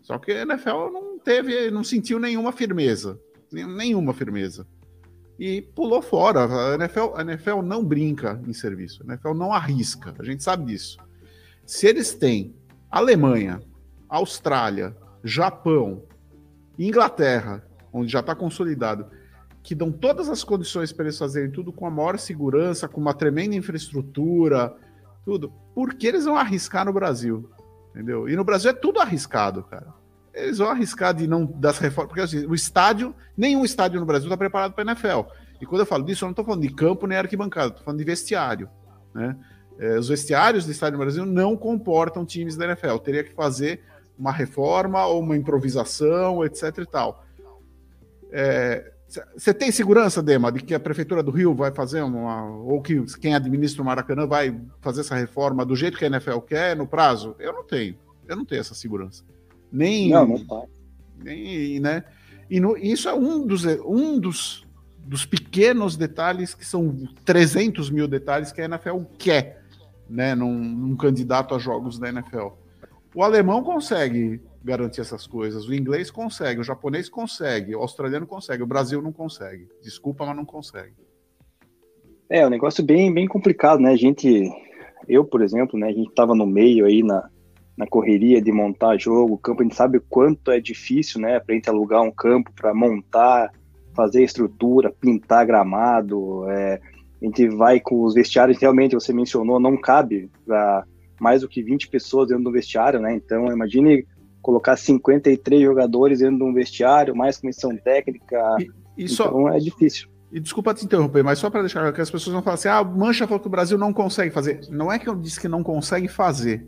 Só 0.01 0.17
que 0.17 0.31
a 0.31 0.41
NFL 0.41 0.89
não 0.91 1.19
teve, 1.19 1.69
não 1.71 1.83
sentiu 1.83 2.19
nenhuma 2.19 2.51
firmeza. 2.51 3.19
Nenhuma 3.51 4.13
firmeza. 4.13 4.65
E 5.39 5.61
pulou 5.61 6.01
fora. 6.01 6.45
A 6.45 6.75
NFL, 6.75 7.15
a 7.15 7.21
NFL 7.21 7.61
não 7.61 7.83
brinca 7.83 8.41
em 8.47 8.53
serviço. 8.53 9.03
A 9.03 9.13
NFL 9.13 9.33
não 9.33 9.53
arrisca. 9.53 10.13
A 10.17 10.23
gente 10.23 10.43
sabe 10.43 10.65
disso. 10.65 10.97
Se 11.65 11.87
eles 11.87 12.13
têm 12.13 12.55
Alemanha, 12.89 13.61
Austrália, 14.09 14.95
Japão, 15.23 16.03
Inglaterra, 16.77 17.63
onde 17.93 18.11
já 18.11 18.19
está 18.19 18.35
consolidado, 18.35 19.05
que 19.63 19.75
dão 19.75 19.91
todas 19.91 20.29
as 20.29 20.43
condições 20.43 20.91
para 20.91 21.05
eles 21.05 21.17
fazerem 21.17 21.51
tudo 21.51 21.71
com 21.71 21.85
a 21.85 21.91
maior 21.91 22.17
segurança, 22.17 22.87
com 22.87 22.99
uma 22.99 23.13
tremenda 23.13 23.55
infraestrutura, 23.55 24.75
tudo. 25.23 25.53
Por 25.75 25.93
que 25.93 26.07
eles 26.07 26.25
vão 26.25 26.35
arriscar 26.35 26.85
no 26.85 26.93
Brasil? 26.93 27.49
Entendeu? 27.91 28.27
E 28.27 28.35
no 28.35 28.43
Brasil 28.43 28.71
é 28.71 28.73
tudo 28.73 28.99
arriscado, 28.99 29.63
cara. 29.63 29.87
Eles 30.33 30.59
vão 30.59 30.69
arriscar 30.69 31.13
de 31.13 31.27
não 31.27 31.45
das 31.45 31.77
reformas, 31.77 32.09
porque 32.09 32.21
assim, 32.21 32.45
o 32.45 32.55
estádio, 32.55 33.13
nenhum 33.35 33.65
estádio 33.65 33.99
no 33.99 34.05
Brasil 34.05 34.27
está 34.27 34.37
preparado 34.37 34.73
para 34.73 34.83
NFL. 34.83 35.21
E 35.59 35.65
quando 35.65 35.81
eu 35.81 35.85
falo 35.85 36.03
disso, 36.03 36.23
eu 36.23 36.27
não 36.27 36.31
estou 36.31 36.45
falando 36.45 36.61
de 36.61 36.73
campo 36.73 37.05
nem 37.05 37.17
arquibancada, 37.17 37.67
estou 37.67 37.83
falando 37.83 37.99
de 37.99 38.05
vestiário, 38.05 38.69
né? 39.13 39.35
É, 39.77 39.97
os 39.97 40.09
vestiários 40.09 40.65
do 40.65 40.71
estádio 40.71 40.97
no 40.97 41.03
Brasil 41.03 41.25
não 41.25 41.57
comportam 41.57 42.25
times 42.25 42.55
da 42.55 42.65
NFL. 42.65 42.97
Teria 42.97 43.23
que 43.23 43.33
fazer 43.33 43.81
uma 44.17 44.31
reforma 44.31 45.03
ou 45.05 45.21
uma 45.21 45.35
improvisação, 45.35 46.45
etc 46.45 46.77
e 46.77 46.85
tal. 46.85 47.25
É, 48.31 48.91
você 49.35 49.53
tem 49.53 49.71
segurança, 49.71 50.23
Dema, 50.23 50.51
de 50.51 50.61
que 50.61 50.73
a 50.73 50.79
Prefeitura 50.79 51.21
do 51.21 51.31
Rio 51.31 51.53
vai 51.53 51.71
fazer 51.71 52.01
uma. 52.01 52.45
ou 52.45 52.81
que 52.81 53.03
quem 53.19 53.35
administra 53.35 53.81
o 53.81 53.85
Maracanã 53.85 54.25
vai 54.25 54.57
fazer 54.79 55.01
essa 55.01 55.15
reforma 55.15 55.65
do 55.65 55.75
jeito 55.75 55.97
que 55.97 56.05
a 56.05 56.07
NFL 56.07 56.39
quer, 56.39 56.75
no 56.75 56.87
prazo? 56.87 57.35
Eu 57.39 57.53
não 57.53 57.63
tenho. 57.63 57.95
Eu 58.27 58.35
não 58.35 58.45
tenho 58.45 58.61
essa 58.61 58.73
segurança. 58.73 59.23
Nem. 59.71 60.09
Não, 60.09 60.25
não 60.25 60.45
tá. 60.45 60.63
Nem, 61.17 61.79
né? 61.79 62.03
E 62.49 62.59
no, 62.59 62.77
isso 62.77 63.09
é 63.09 63.13
um 63.13 63.45
dos, 63.45 63.65
um 63.65 64.19
dos, 64.19 64.65
dos 64.99 65.25
pequenos 65.25 65.97
detalhes, 65.97 66.53
que 66.53 66.65
são 66.65 67.07
300 67.25 67.89
mil 67.89 68.07
detalhes 68.07 68.51
que 68.51 68.61
a 68.61 68.65
NFL 68.65 68.99
quer, 69.17 69.63
né? 70.09 70.35
Num, 70.35 70.57
num 70.57 70.95
candidato 70.95 71.53
a 71.53 71.59
jogos 71.59 71.99
da 71.99 72.09
NFL. 72.09 72.60
O 73.13 73.23
alemão 73.23 73.63
consegue 73.63 74.41
garantir 74.63 75.01
essas 75.01 75.27
coisas. 75.27 75.67
O 75.67 75.73
inglês 75.73 76.09
consegue, 76.09 76.61
o 76.61 76.63
japonês 76.63 77.09
consegue, 77.09 77.75
o 77.75 77.81
australiano 77.81 78.25
consegue, 78.25 78.63
o 78.63 78.67
Brasil 78.67 79.01
não 79.01 79.11
consegue. 79.11 79.67
Desculpa, 79.81 80.25
mas 80.25 80.35
não 80.35 80.45
consegue. 80.45 80.93
É, 82.29 82.45
um 82.45 82.49
negócio 82.49 82.83
bem, 82.83 83.13
bem 83.13 83.27
complicado, 83.27 83.81
né? 83.81 83.91
A 83.91 83.97
gente, 83.97 84.49
eu, 85.07 85.25
por 85.25 85.41
exemplo, 85.41 85.77
né? 85.77 85.87
A 85.87 85.93
gente 85.93 86.09
estava 86.09 86.33
no 86.33 86.45
meio 86.45 86.85
aí 86.85 87.03
na, 87.03 87.29
na 87.75 87.85
correria 87.85 88.41
de 88.41 88.51
montar 88.51 88.97
jogo, 88.97 89.37
campo, 89.37 89.61
a 89.61 89.63
gente 89.63 89.75
sabe 89.75 89.97
o 89.97 90.03
quanto 90.07 90.51
é 90.51 90.59
difícil, 90.61 91.19
né? 91.19 91.39
Para 91.39 91.53
a 91.53 91.55
gente 91.55 91.69
alugar 91.69 92.01
um 92.01 92.11
campo 92.11 92.51
para 92.55 92.73
montar, 92.73 93.51
fazer 93.93 94.23
estrutura, 94.23 94.89
pintar 94.89 95.45
gramado. 95.45 96.49
É, 96.49 96.79
a 97.21 97.25
gente 97.25 97.49
vai 97.49 97.81
com 97.81 98.03
os 98.03 98.13
vestiários, 98.13 98.57
realmente, 98.57 98.95
você 98.95 99.11
mencionou, 99.11 99.59
não 99.59 99.75
cabe 99.75 100.29
para 100.45 100.85
mais 101.21 101.41
do 101.41 101.47
que 101.47 101.61
20 101.61 101.87
pessoas 101.87 102.29
dentro 102.29 102.43
do 102.43 102.51
vestiário, 102.51 102.99
né? 102.99 103.13
Então, 103.13 103.45
imagine 103.51 104.07
colocar 104.41 104.75
53 104.75 105.61
jogadores 105.61 106.17
dentro 106.17 106.37
de 106.37 106.43
um 106.43 106.51
vestiário, 106.51 107.15
mais 107.15 107.37
comissão 107.37 107.77
técnica. 107.77 108.55
E, 108.59 108.63
e 108.97 109.03
então 109.03 109.15
só, 109.15 109.49
é 109.49 109.59
difícil. 109.59 110.09
E 110.31 110.39
desculpa 110.39 110.73
te 110.73 110.83
interromper, 110.83 111.23
mas 111.23 111.37
só 111.37 111.47
para 111.51 111.61
deixar 111.61 111.93
que 111.93 112.01
as 112.01 112.09
pessoas 112.09 112.33
vão 112.33 112.41
falar 112.41 112.55
assim: 112.55 112.69
ah, 112.69 112.83
Mancha 112.83 113.27
falou 113.27 113.39
que 113.39 113.45
o 113.45 113.51
Brasil 113.51 113.77
não 113.77 113.93
consegue 113.93 114.31
fazer. 114.31 114.61
Não 114.71 114.91
é 114.91 114.97
que 114.97 115.07
eu 115.07 115.15
disse 115.15 115.39
que 115.39 115.47
não 115.47 115.61
consegue 115.61 116.07
fazer, 116.07 116.65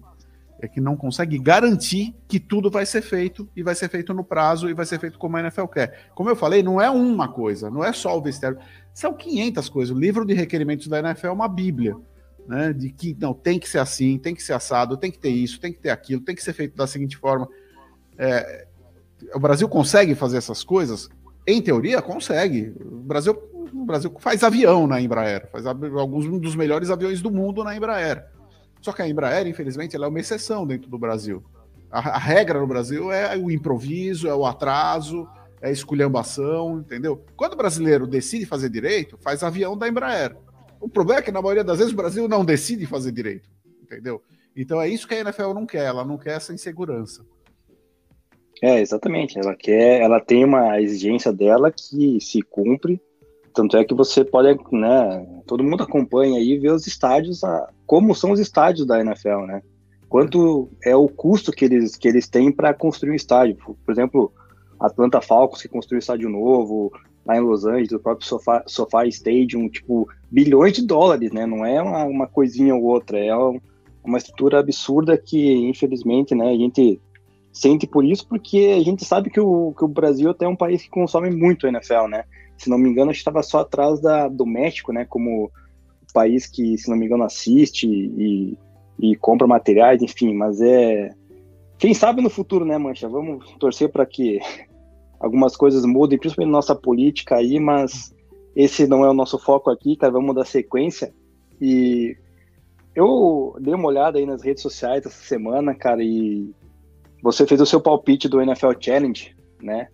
é 0.62 0.68
que 0.68 0.80
não 0.80 0.96
consegue 0.96 1.40
garantir 1.40 2.14
que 2.28 2.40
tudo 2.40 2.70
vai 2.70 2.86
ser 2.86 3.02
feito 3.02 3.50
e 3.56 3.64
vai 3.64 3.74
ser 3.74 3.90
feito 3.90 4.14
no 4.14 4.24
prazo 4.24 4.70
e 4.70 4.74
vai 4.76 4.86
ser 4.86 5.00
feito 5.00 5.18
como 5.18 5.36
a 5.36 5.40
NFL 5.40 5.66
quer. 5.66 6.10
Como 6.14 6.30
eu 6.30 6.36
falei, 6.36 6.62
não 6.62 6.80
é 6.80 6.92
uma 6.92 7.28
coisa, 7.28 7.72
não 7.72 7.84
é 7.84 7.92
só 7.92 8.16
o 8.16 8.22
vestiário, 8.22 8.60
são 8.94 9.16
500 9.16 9.68
coisas. 9.68 9.96
O 9.96 10.00
livro 10.00 10.24
de 10.24 10.36
requerimentos 10.36 10.88
da 10.88 11.00
NFL 11.00 11.28
é 11.28 11.32
uma 11.32 11.48
bíblia. 11.48 11.98
Né, 12.46 12.74
de 12.74 12.90
que 12.90 13.16
não 13.18 13.34
tem 13.34 13.58
que 13.58 13.70
ser 13.70 13.80
assim, 13.80 14.18
tem 14.18 14.36
que 14.36 14.44
ser 14.44 14.52
assado, 14.52 14.98
tem 14.98 15.10
que 15.10 15.18
ter 15.18 15.30
isso, 15.30 15.62
tem 15.62 15.72
que 15.72 15.80
ter 15.80 15.92
aquilo, 15.92 16.22
tem 16.22 16.36
que 16.36 16.44
ser 16.44 16.52
feito 16.52 16.76
da 16.76 16.86
seguinte 16.86 17.16
forma. 17.16 17.48
É, 18.18 18.68
o 19.34 19.40
Brasil 19.40 19.70
consegue 19.70 20.14
fazer 20.14 20.38
essas 20.38 20.62
coisas? 20.62 21.10
Em 21.48 21.62
teoria, 21.62 22.02
consegue. 22.02 22.74
O 22.82 22.98
Brasil, 22.98 23.38
o 23.74 23.86
Brasil 23.86 24.14
faz 24.20 24.44
avião 24.44 24.88
na 24.88 25.00
Embraer, 25.00 25.50
faz 25.52 25.66
alguns 25.66 26.28
dos 26.42 26.56
melhores 26.56 26.90
aviões 26.90 27.22
do 27.22 27.32
mundo 27.32 27.64
na 27.64 27.76
Embraer. 27.76 28.26
Só 28.82 28.92
que 28.92 29.02
a 29.02 29.08
Embraer, 29.08 29.48
infelizmente, 29.48 29.96
ela 29.96 30.06
é 30.06 30.10
uma 30.10 30.20
exceção 30.20 30.68
dentro 30.68 30.90
do 30.90 30.98
Brasil. 30.98 31.44
A, 31.90 32.00
a 32.00 32.18
regra 32.18 32.60
no 32.60 32.68
Brasil 32.68 33.12
é 33.12 33.38
o 33.38 33.50
improviso, 33.50 34.28
é 34.28 34.36
o 34.36 34.46
atraso, 34.46 35.28
é 35.62 35.70
a 35.70 35.72
esculhambação, 35.72 36.80
entendeu? 36.80 37.24
Quando 37.38 37.54
o 37.54 37.58
brasileiro 37.58 38.06
decide 38.06 38.46
fazer 38.46 38.70
direito, 38.70 39.18
faz 39.22 39.44
avião 39.44 39.78
da 39.78 39.88
Embraer. 39.88 40.36
O 40.84 40.90
problema 40.90 41.22
é 41.22 41.24
que, 41.24 41.32
na 41.32 41.42
maioria 41.42 41.64
das 41.64 41.78
vezes, 41.78 41.94
o 41.94 41.96
Brasil 41.96 42.28
não 42.28 42.44
decide 42.44 42.86
fazer 42.86 43.14
direito, 43.14 43.50
entendeu? 43.82 44.22
Então 44.54 44.82
é 44.82 44.90
isso 44.90 45.08
que 45.08 45.16
a 45.16 45.22
NFL 45.22 45.54
não 45.54 45.66
quer, 45.66 45.86
ela 45.86 46.04
não 46.04 46.18
quer 46.18 46.36
essa 46.36 46.54
insegurança. 46.54 47.26
É, 48.62 48.82
exatamente. 48.82 49.40
Ela 49.40 49.56
quer, 49.56 50.02
ela 50.02 50.20
tem 50.20 50.44
uma 50.44 50.82
exigência 50.82 51.32
dela 51.32 51.72
que 51.72 52.20
se 52.20 52.42
cumpre. 52.42 53.02
Tanto 53.54 53.78
é 53.78 53.86
que 53.86 53.94
você 53.94 54.26
pode, 54.26 54.60
né? 54.74 55.42
Todo 55.48 55.64
mundo 55.64 55.84
acompanha 55.84 56.38
aí 56.38 56.52
e 56.52 56.60
vê 56.60 56.70
os 56.70 56.86
estádios, 56.86 57.46
a, 57.46 57.70
como 57.86 58.14
são 58.14 58.32
os 58.32 58.40
estádios 58.40 58.86
da 58.86 59.00
NFL, 59.00 59.46
né? 59.46 59.62
Quanto 60.10 60.70
é 60.84 60.96
o 60.96 61.08
custo 61.08 61.52
que 61.54 61.64
eles, 61.64 61.96
que 61.96 62.10
eles 62.10 62.28
têm 62.28 62.52
para 62.52 62.74
construir 62.74 63.12
um 63.12 63.16
estádio. 63.16 63.56
Por 63.56 63.92
exemplo, 63.92 64.34
Atlanta 64.78 65.22
Falcons 65.22 65.62
que 65.62 65.70
construiu 65.70 65.98
um 65.98 66.00
estádio 66.00 66.30
novo, 66.30 66.92
lá 67.26 67.38
em 67.38 67.42
Los 67.42 67.66
Angeles, 67.66 67.92
o 67.92 68.00
próprio 68.00 68.28
Sofa, 68.28 68.64
Sofa 68.68 69.06
Stadium, 69.08 69.70
tipo, 69.70 70.08
bilhões 70.30 70.74
de 70.74 70.86
dólares, 70.86 71.32
né? 71.32 71.46
Não 71.46 71.66
é 71.66 71.82
uma, 71.82 72.04
uma 72.06 72.28
coisinha 72.28 72.76
ou 72.76 72.84
outra, 72.84 73.18
é 73.18 73.34
uma 74.04 74.18
estrutura 74.18 74.60
absurda 74.60 75.18
que, 75.18 75.54
infelizmente, 75.54 76.36
né, 76.36 76.50
a 76.50 76.58
gente 76.58 77.00
sente 77.52 77.86
por 77.88 78.04
isso, 78.04 78.28
porque 78.28 78.76
a 78.78 78.84
gente 78.84 79.06
sabe 79.06 79.30
que 79.30 79.40
o, 79.40 79.74
que 79.78 79.86
o 79.86 79.88
Brasil 79.88 80.32
até 80.32 80.46
é 80.46 80.50
um 80.50 80.56
país 80.56 80.82
que 80.82 80.90
consome 80.90 81.30
muito 81.30 81.68
NFL, 81.68 82.08
né? 82.10 82.26
Se 82.58 82.70
não 82.70 82.78
me 82.78 82.90
engano, 82.90 83.12
a 83.12 83.14
gente 83.14 83.20
estava 83.20 83.44
só 83.44 83.60
atrás 83.60 84.02
da, 84.02 84.28
do 84.28 84.46
México, 84.46 84.92
né? 84.92 85.06
Como 85.06 85.52
país 86.14 86.46
que, 86.46 86.78
se 86.78 86.90
não 86.90 86.98
me 86.98 87.06
engano, 87.06 87.24
assiste 87.24 87.88
e, 87.88 88.58
e 89.00 89.16
compra 89.16 89.48
materiais, 89.48 90.02
enfim, 90.02 90.34
mas 90.34 90.62
é. 90.62 91.12
Quem 91.78 91.94
sabe 91.94 92.22
no 92.22 92.30
futuro, 92.30 92.64
né, 92.64 92.78
Mancha? 92.78 93.10
Vamos 93.10 93.46
torcer 93.60 93.90
para 93.90 94.06
que 94.06 94.40
algumas 95.24 95.56
coisas 95.56 95.86
mudem, 95.86 96.20
principalmente 96.20 96.52
nossa 96.52 96.76
política 96.76 97.38
aí, 97.38 97.60
mas 97.60 98.14
esse 98.56 98.86
não 98.86 99.04
é 99.04 99.10
o 99.10 99.14
nosso 99.14 99.40
foco 99.40 99.72
aqui, 99.72 99.96
cara. 99.96 100.14
Vamos 100.14 100.36
dar 100.36 100.46
sequência. 100.46 101.14
E 101.60 102.16
eu 102.94 103.56
dei 103.60 103.74
uma 103.74 103.88
olhada 103.88 104.20
aí 104.20 104.26
nas 104.26 104.44
redes 104.44 104.62
sociais 104.62 105.06
essa 105.06 105.24
semana, 105.24 105.74
cara, 105.74 106.04
e 106.04 106.54
você 107.22 107.48
fez 107.48 107.62
o 107.62 107.66
seu 107.66 107.82
palpite 107.82 108.28
do 108.28 108.42
NFL 108.42 108.74
Challenge, 108.80 109.36
né? 109.62 109.88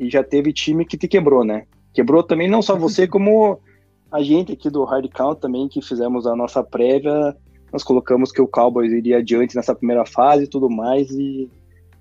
e 0.00 0.08
já 0.08 0.24
teve 0.24 0.50
time 0.50 0.86
que 0.86 0.96
te 0.96 1.06
quebrou, 1.06 1.44
né? 1.44 1.66
Quebrou 1.92 2.22
também 2.22 2.48
não 2.48 2.62
só 2.62 2.74
você, 2.74 3.06
como 3.06 3.60
a 4.10 4.22
gente 4.22 4.52
aqui 4.52 4.70
do 4.70 4.82
Hard 4.82 5.06
Count 5.12 5.40
também, 5.40 5.68
que 5.68 5.82
fizemos 5.82 6.26
a 6.26 6.34
nossa 6.34 6.64
prévia, 6.64 7.36
nós 7.70 7.84
colocamos 7.84 8.32
que 8.32 8.40
o 8.40 8.48
Cowboys 8.48 8.90
iria 8.90 9.18
adiante 9.18 9.54
nessa 9.54 9.74
primeira 9.74 10.06
fase 10.06 10.44
e 10.44 10.48
tudo 10.48 10.70
mais, 10.70 11.10
e, 11.10 11.48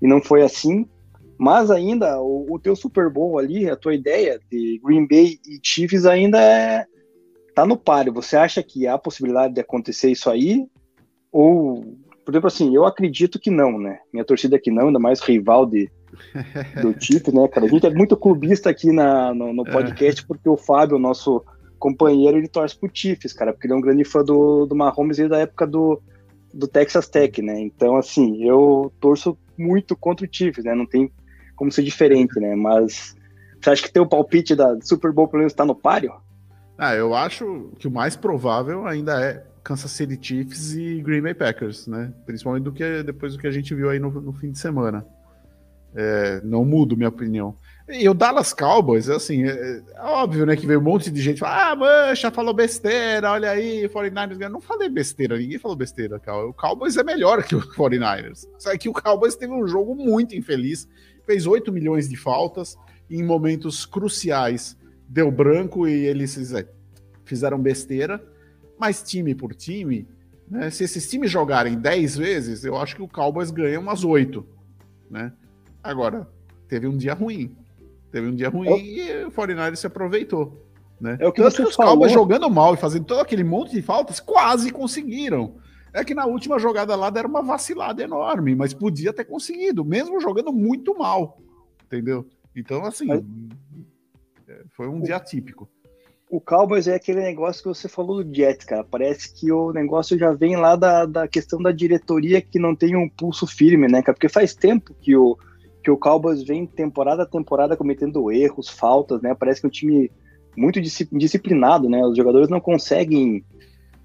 e 0.01 0.07
não 0.07 0.21
foi 0.21 0.41
assim. 0.41 0.87
Mas 1.39 1.71
ainda, 1.71 2.19
o, 2.19 2.53
o 2.53 2.59
teu 2.59 2.75
Super 2.75 3.09
Bowl 3.09 3.39
ali, 3.39 3.69
a 3.69 3.75
tua 3.77 3.95
ideia 3.95 4.41
de 4.51 4.77
Green 4.83 5.07
Bay 5.07 5.39
e 5.47 5.57
Chiefs 5.63 6.05
ainda 6.05 6.37
é, 6.37 6.85
tá 7.55 7.65
no 7.65 7.77
páreo. 7.77 8.11
Você 8.11 8.35
acha 8.35 8.61
que 8.61 8.85
há 8.85 8.97
possibilidade 8.97 9.53
de 9.53 9.61
acontecer 9.61 10.11
isso 10.11 10.29
aí? 10.29 10.67
Ou, 11.31 11.97
por 12.25 12.33
exemplo, 12.33 12.47
assim, 12.47 12.75
eu 12.75 12.83
acredito 12.85 13.39
que 13.39 13.49
não, 13.49 13.79
né? 13.79 13.99
Minha 14.11 14.25
torcida 14.25 14.57
é 14.57 14.59
que 14.59 14.69
não, 14.69 14.87
ainda 14.87 14.99
mais 14.99 15.21
rival 15.21 15.65
de, 15.65 15.89
do 16.81 16.93
Chiefs, 17.01 17.33
né, 17.33 17.47
cara? 17.47 17.67
A 17.67 17.69
gente 17.69 17.85
é 17.85 17.89
muito 17.89 18.17
clubista 18.17 18.69
aqui 18.69 18.91
na, 18.91 19.33
no, 19.33 19.53
no 19.53 19.65
é. 19.65 19.71
podcast, 19.71 20.27
porque 20.27 20.49
o 20.49 20.57
Fábio, 20.57 20.99
nosso 20.99 21.41
companheiro, 21.79 22.37
ele 22.37 22.49
torce 22.49 22.77
pro 22.77 22.91
Chiefs, 22.93 23.31
cara, 23.31 23.53
porque 23.53 23.65
ele 23.65 23.73
é 23.75 23.77
um 23.77 23.81
grande 23.81 24.03
fã 24.03 24.21
do, 24.25 24.65
do 24.65 24.75
Mahomes 24.75 25.17
e 25.19 25.29
da 25.29 25.39
época 25.39 25.65
do, 25.65 26.01
do 26.53 26.67
Texas 26.67 27.07
Tech, 27.07 27.41
né? 27.41 27.61
Então, 27.61 27.95
assim, 27.95 28.43
eu 28.43 28.91
torço 28.99 29.37
muito 29.57 29.95
contra 29.95 30.25
o 30.25 30.29
Chiefs, 30.29 30.65
né? 30.65 30.75
Não 30.75 30.85
tem 30.85 31.09
como 31.59 31.69
ser 31.69 31.83
diferente, 31.83 32.39
né? 32.39 32.55
Mas 32.55 33.17
você 33.61 33.69
acha 33.69 33.83
que 33.83 33.91
tem 33.91 34.01
o 34.01 34.07
palpite 34.07 34.55
da 34.55 34.79
Super 34.79 35.11
Bowl 35.11 35.27
pelo 35.27 35.41
menos 35.41 35.53
tá 35.53 35.65
no 35.65 35.75
páreo? 35.75 36.13
Ah, 36.77 36.95
eu 36.95 37.13
acho 37.13 37.73
que 37.77 37.85
o 37.85 37.91
mais 37.91 38.15
provável 38.15 38.87
ainda 38.87 39.21
é 39.21 39.43
Kansas 39.61 39.91
City 39.91 40.17
Chiefs 40.21 40.73
e 40.73 41.01
Green 41.01 41.21
Bay 41.21 41.33
Packers, 41.33 41.85
né? 41.85 42.13
Principalmente 42.25 42.63
do 42.63 42.71
que 42.71 43.03
depois 43.03 43.33
do 43.33 43.39
que 43.39 43.45
a 43.45 43.51
gente 43.51 43.75
viu 43.75 43.89
aí 43.89 43.99
no, 43.99 44.09
no 44.09 44.31
fim 44.31 44.53
de 44.53 44.57
semana. 44.57 45.05
É, 45.93 46.39
não 46.45 46.63
mudo 46.63 46.95
minha 46.95 47.09
opinião. 47.09 47.53
E 47.91 48.07
o 48.07 48.13
Dallas 48.13 48.53
Cowboys, 48.53 49.09
assim, 49.09 49.45
é, 49.45 49.49
é, 49.95 50.01
óbvio, 50.01 50.45
né, 50.45 50.55
que 50.55 50.67
veio 50.67 50.79
um 50.79 50.83
monte 50.83 51.09
de 51.09 51.19
gente 51.21 51.39
falar, 51.39 51.71
ah, 51.71 51.75
mancha, 51.75 52.29
falou 52.29 52.53
besteira, 52.53 53.31
olha 53.31 53.49
aí, 53.49 53.89
49ers 53.89 54.39
Eu 54.39 54.49
não 54.49 54.61
falei 54.61 54.87
besteira, 54.87 55.35
ninguém 55.35 55.57
falou 55.57 55.75
besteira, 55.75 56.19
cara. 56.19 56.45
O 56.45 56.53
Cowboys 56.53 56.97
é 56.97 57.03
melhor 57.03 57.43
que 57.43 57.55
o 57.55 57.61
49ers. 57.61 58.47
Só 58.59 58.77
que 58.77 58.87
o 58.87 58.93
Cowboys 58.93 59.35
teve 59.35 59.53
um 59.53 59.67
jogo 59.67 59.95
muito 59.95 60.35
infeliz, 60.35 60.87
fez 61.25 61.47
8 61.47 61.71
milhões 61.71 62.07
de 62.07 62.15
faltas, 62.15 62.77
em 63.09 63.23
momentos 63.23 63.87
cruciais 63.87 64.77
deu 65.09 65.31
branco 65.31 65.87
e 65.87 66.05
eles 66.05 66.37
fizeram 67.25 67.59
besteira, 67.59 68.23
mas 68.77 69.01
time 69.01 69.33
por 69.33 69.55
time, 69.55 70.07
né, 70.47 70.69
se 70.69 70.83
esses 70.83 71.09
times 71.09 71.31
jogarem 71.31 71.79
10 71.79 72.17
vezes, 72.17 72.63
eu 72.63 72.77
acho 72.77 72.95
que 72.95 73.01
o 73.01 73.07
Cowboys 73.07 73.49
ganha 73.49 73.79
umas 73.79 74.03
8, 74.03 74.45
né? 75.09 75.33
Agora, 75.83 76.27
teve 76.67 76.87
um 76.87 76.95
dia 76.95 77.13
ruim. 77.13 77.55
Teve 78.11 78.27
um 78.27 78.35
dia 78.35 78.49
ruim 78.49 78.67
é 78.69 79.21
e 79.21 79.25
o 79.25 79.31
49 79.31 79.75
se 79.75 79.87
aproveitou. 79.87 80.65
Né? 80.99 81.17
É 81.19 81.27
o 81.27 81.31
que 81.31 81.41
Tanto 81.41 81.55
que 81.55 81.61
os 81.63 81.75
falou. 81.75 81.93
Cowboys 81.93 82.11
jogando 82.11 82.49
mal 82.49 82.73
e 82.73 82.77
fazendo 82.77 83.05
todo 83.05 83.21
aquele 83.21 83.43
monte 83.43 83.71
de 83.71 83.81
faltas, 83.81 84.19
quase 84.19 84.71
conseguiram. 84.71 85.55
É 85.93 86.03
que 86.03 86.13
na 86.13 86.25
última 86.25 86.59
jogada 86.59 86.95
lá 86.95 87.09
deram 87.09 87.29
uma 87.29 87.41
vacilada 87.41 88.03
enorme, 88.03 88.53
mas 88.55 88.73
podia 88.73 89.13
ter 89.13 89.25
conseguido, 89.25 89.83
mesmo 89.83 90.19
jogando 90.19 90.51
muito 90.51 90.97
mal. 90.97 91.39
Entendeu? 91.85 92.27
Então, 92.55 92.85
assim, 92.85 93.07
mas... 93.07 93.23
É, 94.47 94.63
foi 94.75 94.87
um 94.87 94.99
o... 94.99 95.03
dia 95.03 95.19
típico. 95.19 95.69
O 96.29 96.39
Cowboys 96.39 96.87
é 96.87 96.93
aquele 96.93 97.21
negócio 97.21 97.63
que 97.63 97.69
você 97.69 97.87
falou 97.87 98.23
do 98.23 98.35
Jets, 98.35 98.63
cara. 98.63 98.83
Parece 98.83 99.33
que 99.33 99.51
o 99.51 99.73
negócio 99.73 100.17
já 100.17 100.31
vem 100.31 100.55
lá 100.55 100.75
da, 100.75 101.05
da 101.05 101.27
questão 101.27 101.59
da 101.59 101.71
diretoria 101.71 102.39
que 102.39 102.59
não 102.59 102.75
tem 102.75 102.95
um 102.95 103.09
pulso 103.09 103.47
firme, 103.47 103.87
né, 103.87 104.03
cara? 104.03 104.13
Porque 104.13 104.29
faz 104.29 104.53
tempo 104.53 104.93
que 105.01 105.15
o, 105.15 105.35
que 105.83 105.91
o 105.91 105.97
Cowboys 105.97 106.43
vem 106.43 106.65
temporada 106.65 107.23
a 107.23 107.25
temporada 107.25 107.77
cometendo 107.77 108.31
erros, 108.31 108.69
faltas, 108.69 109.21
né? 109.21 109.33
Parece 109.33 109.61
que 109.61 109.67
é 109.67 109.69
um 109.69 109.71
time 109.71 110.11
muito 110.57 110.81
disciplinado, 110.81 111.89
né? 111.89 112.05
Os 112.05 112.17
jogadores 112.17 112.49
não 112.49 112.59
conseguem 112.59 113.43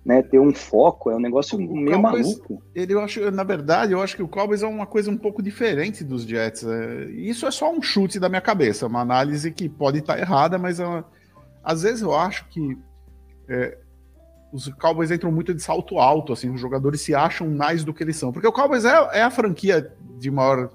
né, 0.05 0.23
ter 0.23 0.39
um 0.39 0.55
foco, 0.55 1.11
é 1.11 1.17
um 1.17 1.21
negócio 1.21 1.59
o 1.59 1.77
meio 1.77 2.01
Cowboys, 2.01 2.27
maluco. 2.27 2.63
Ele, 2.75 2.93
eu 2.93 3.01
acho, 3.01 3.31
na 3.31 3.43
verdade, 3.43 3.93
eu 3.93 4.03
acho 4.03 4.15
que 4.15 4.23
o 4.23 4.29
Cowboys 4.29 4.63
é 4.63 4.67
uma 4.67 4.87
coisa 4.87 5.11
um 5.11 5.17
pouco 5.17 5.43
diferente 5.43 6.05
dos 6.05 6.25
Jets. 6.25 6.63
É, 6.65 7.05
isso 7.11 7.47
é 7.47 7.51
só 7.51 7.73
um 7.73 7.81
chute 7.81 8.21
da 8.21 8.29
minha 8.29 8.43
cabeça, 8.43 8.87
uma 8.87 9.01
análise 9.01 9.51
que 9.51 9.69
pode 9.69 9.99
estar 9.99 10.19
errada, 10.19 10.59
mas 10.59 10.79
é 10.79 11.05
às 11.65 11.83
vezes 11.83 12.03
eu 12.03 12.15
acho 12.15 12.47
que 12.51 12.77
é, 13.49 13.79
os 14.53 14.69
Cowboys 14.75 15.11
entram 15.11 15.33
muito 15.33 15.55
de 15.55 15.63
salto 15.63 15.99
alto, 15.99 16.35
assim, 16.35 16.51
os 16.51 16.61
jogadores 16.61 17.01
se 17.01 17.15
acham 17.15 17.49
mais 17.49 17.83
do 17.83 17.95
que 17.95 18.05
eles 18.05 18.17
são, 18.17 18.31
porque 18.31 18.47
o 18.47 18.53
Cowboys 18.53 18.85
é, 18.85 18.91
é 19.15 19.23
a 19.23 19.31
franquia 19.31 19.91
de 20.19 20.31
maior 20.31 20.71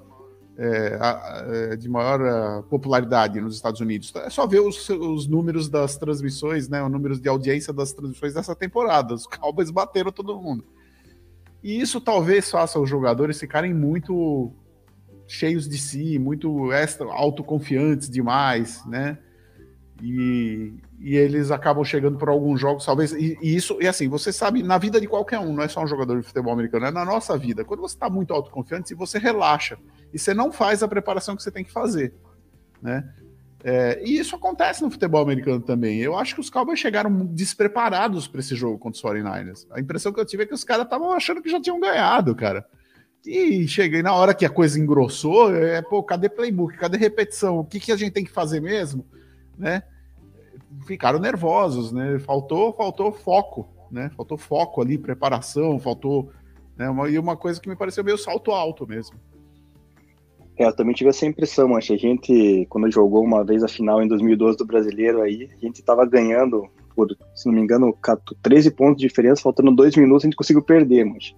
é, 0.62 1.72
é, 1.72 1.76
de 1.78 1.88
maior 1.88 2.20
uh, 2.20 2.64
popularidade 2.64 3.40
nos 3.40 3.56
Estados 3.56 3.80
Unidos. 3.80 4.12
É 4.18 4.30
só 4.30 4.46
ver 4.46 4.60
os, 4.60 4.90
os 4.90 5.26
números 5.26 5.70
das 5.70 5.96
transmissões, 5.96 6.68
né, 6.68 6.84
os 6.84 6.92
números 6.92 7.22
de 7.22 7.30
audiência 7.30 7.72
das 7.72 7.94
transmissões 7.94 8.34
dessa 8.34 8.54
temporada. 8.54 9.14
Os 9.14 9.26
Cowboys 9.26 9.72
bateram 9.72 10.12
todo 10.12 10.38
mundo. 10.38 10.66
E 11.64 11.80
isso 11.80 12.02
talvez 12.02 12.52
faça 12.52 12.78
os 12.78 12.90
jogadores 12.90 13.40
ficarem 13.40 13.74
muito 13.74 14.52
cheios 15.26 15.66
de 15.66 15.78
si, 15.78 16.20
muito 16.20 16.74
extra, 16.74 17.08
autoconfiantes 17.08 18.10
demais, 18.10 18.86
né? 18.86 19.18
E, 20.02 20.74
e 21.00 21.16
eles 21.16 21.52
acabam 21.52 21.86
chegando 21.86 22.18
por 22.18 22.28
alguns 22.28 22.60
jogos, 22.60 22.86
talvez. 22.86 23.14
E, 23.14 23.38
e, 23.42 23.56
isso, 23.56 23.78
e 23.80 23.88
assim, 23.88 24.10
você 24.10 24.34
sabe, 24.34 24.62
na 24.62 24.78
vida 24.78 25.00
de 25.00 25.08
qualquer 25.08 25.40
um, 25.40 25.54
não 25.54 25.64
é 25.64 25.70
só 25.70 25.82
um 25.82 25.88
jogador 25.88 26.20
de 26.20 26.28
futebol 26.28 26.52
americano, 26.52 26.86
é 26.86 26.92
na 26.92 27.06
nossa 27.06 27.38
vida. 27.38 27.64
Quando 27.64 27.80
você 27.80 27.96
está 27.96 28.10
muito 28.10 28.34
autoconfiante, 28.34 28.94
você 28.94 29.18
relaxa 29.18 29.78
e 30.14 30.20
você 30.20 30.34
não 30.34 30.52
faz 30.52 30.82
a 30.84 30.88
preparação 30.88 31.36
que 31.36 31.44
você 31.44 31.52
tem 31.52 31.64
que 31.64 31.72
fazer, 31.72 32.14
né? 32.82 33.08
É, 33.62 34.02
e 34.06 34.18
isso 34.18 34.38
acontece 34.38 34.82
no 34.82 34.90
futebol 34.90 35.22
americano 35.22 35.60
também. 35.60 36.00
Eu 36.00 36.18
acho 36.18 36.34
que 36.34 36.40
os 36.40 36.50
Cowboys 36.50 36.80
chegaram 36.80 37.26
despreparados 37.26 38.26
para 38.26 38.40
esse 38.40 38.56
jogo 38.56 38.78
contra 38.78 38.98
os 38.98 39.04
49ers. 39.04 39.68
A 39.72 39.82
impressão 39.82 40.14
que 40.14 40.20
eu 40.20 40.26
tive 40.26 40.44
é 40.44 40.46
que 40.46 40.54
os 40.54 40.64
caras 40.64 40.86
estavam 40.86 41.12
achando 41.12 41.42
que 41.42 41.50
já 41.50 41.60
tinham 41.60 41.80
ganhado, 41.80 42.34
cara. 42.34 42.66
E 43.26 43.68
cheguei 43.68 44.02
na 44.02 44.14
hora 44.14 44.34
que 44.34 44.46
a 44.46 44.50
coisa 44.50 44.80
engrossou, 44.80 45.54
é, 45.54 45.82
pô, 45.82 46.02
cadê 46.02 46.30
playbook? 46.30 46.78
Cadê 46.78 46.98
repetição? 46.98 47.60
O 47.60 47.66
que, 47.66 47.82
que 47.82 47.92
a 47.92 47.98
gente 47.98 48.14
tem 48.14 48.24
que 48.24 48.32
fazer 48.32 48.62
mesmo? 48.62 49.06
Né? 49.58 49.84
ficaram 50.86 51.20
nervosos, 51.20 51.92
né? 51.92 52.20
Faltou, 52.20 52.74
faltou 52.74 53.12
foco, 53.12 53.68
né? 53.92 54.10
Faltou 54.16 54.38
foco 54.38 54.82
ali, 54.82 54.98
preparação, 54.98 55.80
faltou, 55.80 56.32
né? 56.78 56.90
Uma, 56.90 57.10
e 57.10 57.18
uma 57.18 57.36
coisa 57.36 57.60
que 57.60 57.70
me 57.70 57.76
pareceu 57.76 58.04
meio 58.04 58.18
salto 58.18 58.52
alto 58.52 58.88
mesmo. 58.88 59.20
É, 60.60 60.66
eu 60.66 60.76
também 60.76 60.94
tive 60.94 61.10
essa 61.10 61.26
impressão, 61.26 61.74
acho. 61.78 61.94
A 61.94 61.98
gente, 61.98 62.68
quando 62.70 62.92
jogou 62.92 63.24
uma 63.24 63.46
vez 63.46 63.64
a 63.64 63.68
final 63.70 64.04
em 64.04 64.08
2012 64.10 64.58
do 64.58 64.66
Brasileiro 64.66 65.22
aí, 65.22 65.50
a 65.56 65.66
gente 65.66 65.82
tava 65.82 66.06
ganhando 66.06 66.70
por, 66.94 67.08
se 67.34 67.48
não 67.48 67.56
me 67.56 67.62
engano, 67.62 67.98
13 68.44 68.72
pontos 68.72 68.98
de 69.02 69.08
diferença, 69.08 69.42
faltando 69.42 69.74
dois 69.74 69.96
minutos 69.96 70.26
a 70.26 70.28
gente 70.28 70.36
conseguiu 70.36 70.62
perder, 70.62 71.06
mas 71.06 71.34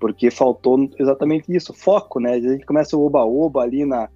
porque 0.00 0.28
faltou 0.28 0.90
exatamente 0.98 1.54
isso, 1.54 1.72
foco, 1.72 2.18
né? 2.18 2.32
A 2.32 2.40
gente 2.40 2.66
começa 2.66 2.96
o 2.96 3.06
oba-oba 3.06 3.62
ali 3.62 3.86
na, 3.86 4.08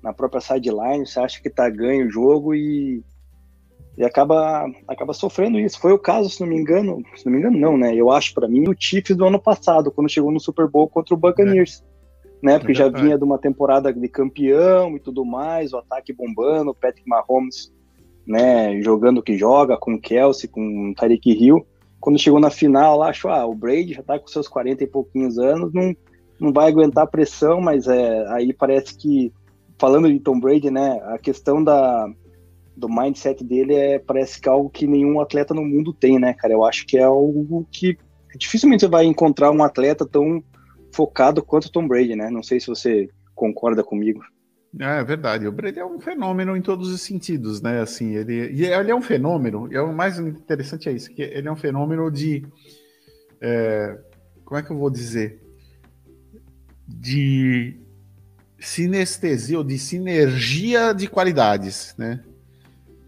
na 0.00 0.12
própria 0.12 0.40
sideline, 0.40 1.04
você 1.04 1.18
acha 1.18 1.42
que 1.42 1.50
tá 1.50 1.68
ganho 1.68 2.06
o 2.06 2.10
jogo 2.10 2.54
e 2.54 3.02
e 3.96 4.04
acaba, 4.04 4.66
acaba 4.88 5.12
sofrendo 5.12 5.58
isso. 5.58 5.78
Foi 5.78 5.92
o 5.92 5.98
caso, 5.98 6.28
se 6.28 6.40
não 6.40 6.48
me 6.48 6.56
engano, 6.56 7.02
se 7.16 7.26
não 7.26 7.32
me 7.32 7.38
engano, 7.38 7.58
não, 7.58 7.76
né? 7.76 7.94
Eu 7.94 8.10
acho 8.10 8.34
para 8.34 8.48
mim 8.48 8.68
o 8.68 8.74
Chiefs 8.76 9.16
do 9.16 9.24
ano 9.24 9.40
passado, 9.40 9.90
quando 9.90 10.10
chegou 10.10 10.32
no 10.32 10.40
Super 10.40 10.68
Bowl 10.68 10.88
contra 10.88 11.14
o 11.14 11.18
Buccaneers. 11.18 11.82
É. 11.90 11.93
Né, 12.44 12.58
porque 12.58 12.74
já 12.74 12.90
vinha 12.90 13.16
de 13.16 13.24
uma 13.24 13.38
temporada 13.38 13.90
de 13.90 14.06
campeão 14.06 14.94
e 14.94 15.00
tudo 15.00 15.24
mais, 15.24 15.72
o 15.72 15.78
ataque 15.78 16.12
bombando, 16.12 16.72
o 16.72 16.74
Patrick 16.74 17.08
Mahomes 17.08 17.72
né, 18.26 18.82
jogando 18.82 19.18
o 19.18 19.22
que 19.22 19.38
joga, 19.38 19.78
com 19.78 19.94
o 19.94 20.00
Kelsey, 20.00 20.48
com 20.48 20.90
o 20.90 20.94
Tyreek 20.94 21.30
Hill. 21.30 21.66
Quando 21.98 22.18
chegou 22.18 22.38
na 22.38 22.50
final, 22.50 22.98
lá 22.98 23.08
achou, 23.08 23.30
ah, 23.30 23.46
o 23.46 23.54
Brady 23.54 23.94
já 23.94 24.02
tá 24.02 24.18
com 24.18 24.26
seus 24.26 24.46
40 24.46 24.84
e 24.84 24.86
pouquinhos 24.86 25.38
anos, 25.38 25.72
não, 25.72 25.96
não 26.38 26.52
vai 26.52 26.68
aguentar 26.68 27.04
a 27.04 27.06
pressão, 27.06 27.62
mas 27.62 27.86
é, 27.86 28.26
aí 28.28 28.52
parece 28.52 28.94
que, 28.94 29.32
falando 29.78 30.12
de 30.12 30.20
Tom 30.20 30.38
Brady, 30.38 30.70
né, 30.70 31.00
a 31.06 31.18
questão 31.18 31.64
da, 31.64 32.06
do 32.76 32.88
mindset 32.88 33.42
dele 33.42 33.74
é 33.74 33.98
parece 33.98 34.40
que 34.40 34.48
é 34.48 34.52
algo 34.52 34.68
que 34.68 34.86
nenhum 34.86 35.20
atleta 35.20 35.54
no 35.54 35.64
mundo 35.64 35.92
tem, 35.92 36.18
né, 36.18 36.34
cara? 36.34 36.52
Eu 36.52 36.64
acho 36.64 36.86
que 36.86 36.98
é 36.98 37.04
algo 37.04 37.66
que 37.70 37.96
dificilmente 38.36 38.80
você 38.80 38.88
vai 38.88 39.04
encontrar 39.04 39.50
um 39.50 39.62
atleta 39.62 40.04
tão 40.06 40.42
focado 40.94 41.42
quanto 41.42 41.70
Tom 41.70 41.86
Brady, 41.86 42.14
né? 42.14 42.30
Não 42.30 42.42
sei 42.42 42.60
se 42.60 42.68
você 42.68 43.08
concorda 43.34 43.82
comigo. 43.82 44.22
É, 44.80 45.00
é 45.00 45.04
verdade. 45.04 45.46
O 45.46 45.52
Brady 45.52 45.80
é 45.80 45.84
um 45.84 46.00
fenômeno 46.00 46.56
em 46.56 46.62
todos 46.62 46.88
os 46.88 47.00
sentidos, 47.00 47.60
né? 47.60 47.80
Assim, 47.80 48.14
ele, 48.14 48.52
e 48.52 48.64
ele 48.64 48.90
é 48.90 48.94
um 48.94 49.02
fenômeno. 49.02 49.68
E 49.70 49.76
é 49.76 49.80
o 49.80 49.92
mais 49.92 50.18
interessante 50.18 50.88
é 50.88 50.92
isso, 50.92 51.10
que 51.10 51.22
ele 51.22 51.48
é 51.48 51.52
um 51.52 51.56
fenômeno 51.56 52.10
de, 52.10 52.46
é, 53.40 53.98
como 54.44 54.58
é 54.58 54.62
que 54.62 54.70
eu 54.70 54.78
vou 54.78 54.90
dizer, 54.90 55.40
de 56.86 57.76
sinestesia 58.58 59.58
ou 59.58 59.64
de 59.64 59.78
sinergia 59.78 60.92
de 60.92 61.08
qualidades, 61.08 61.94
né? 61.98 62.22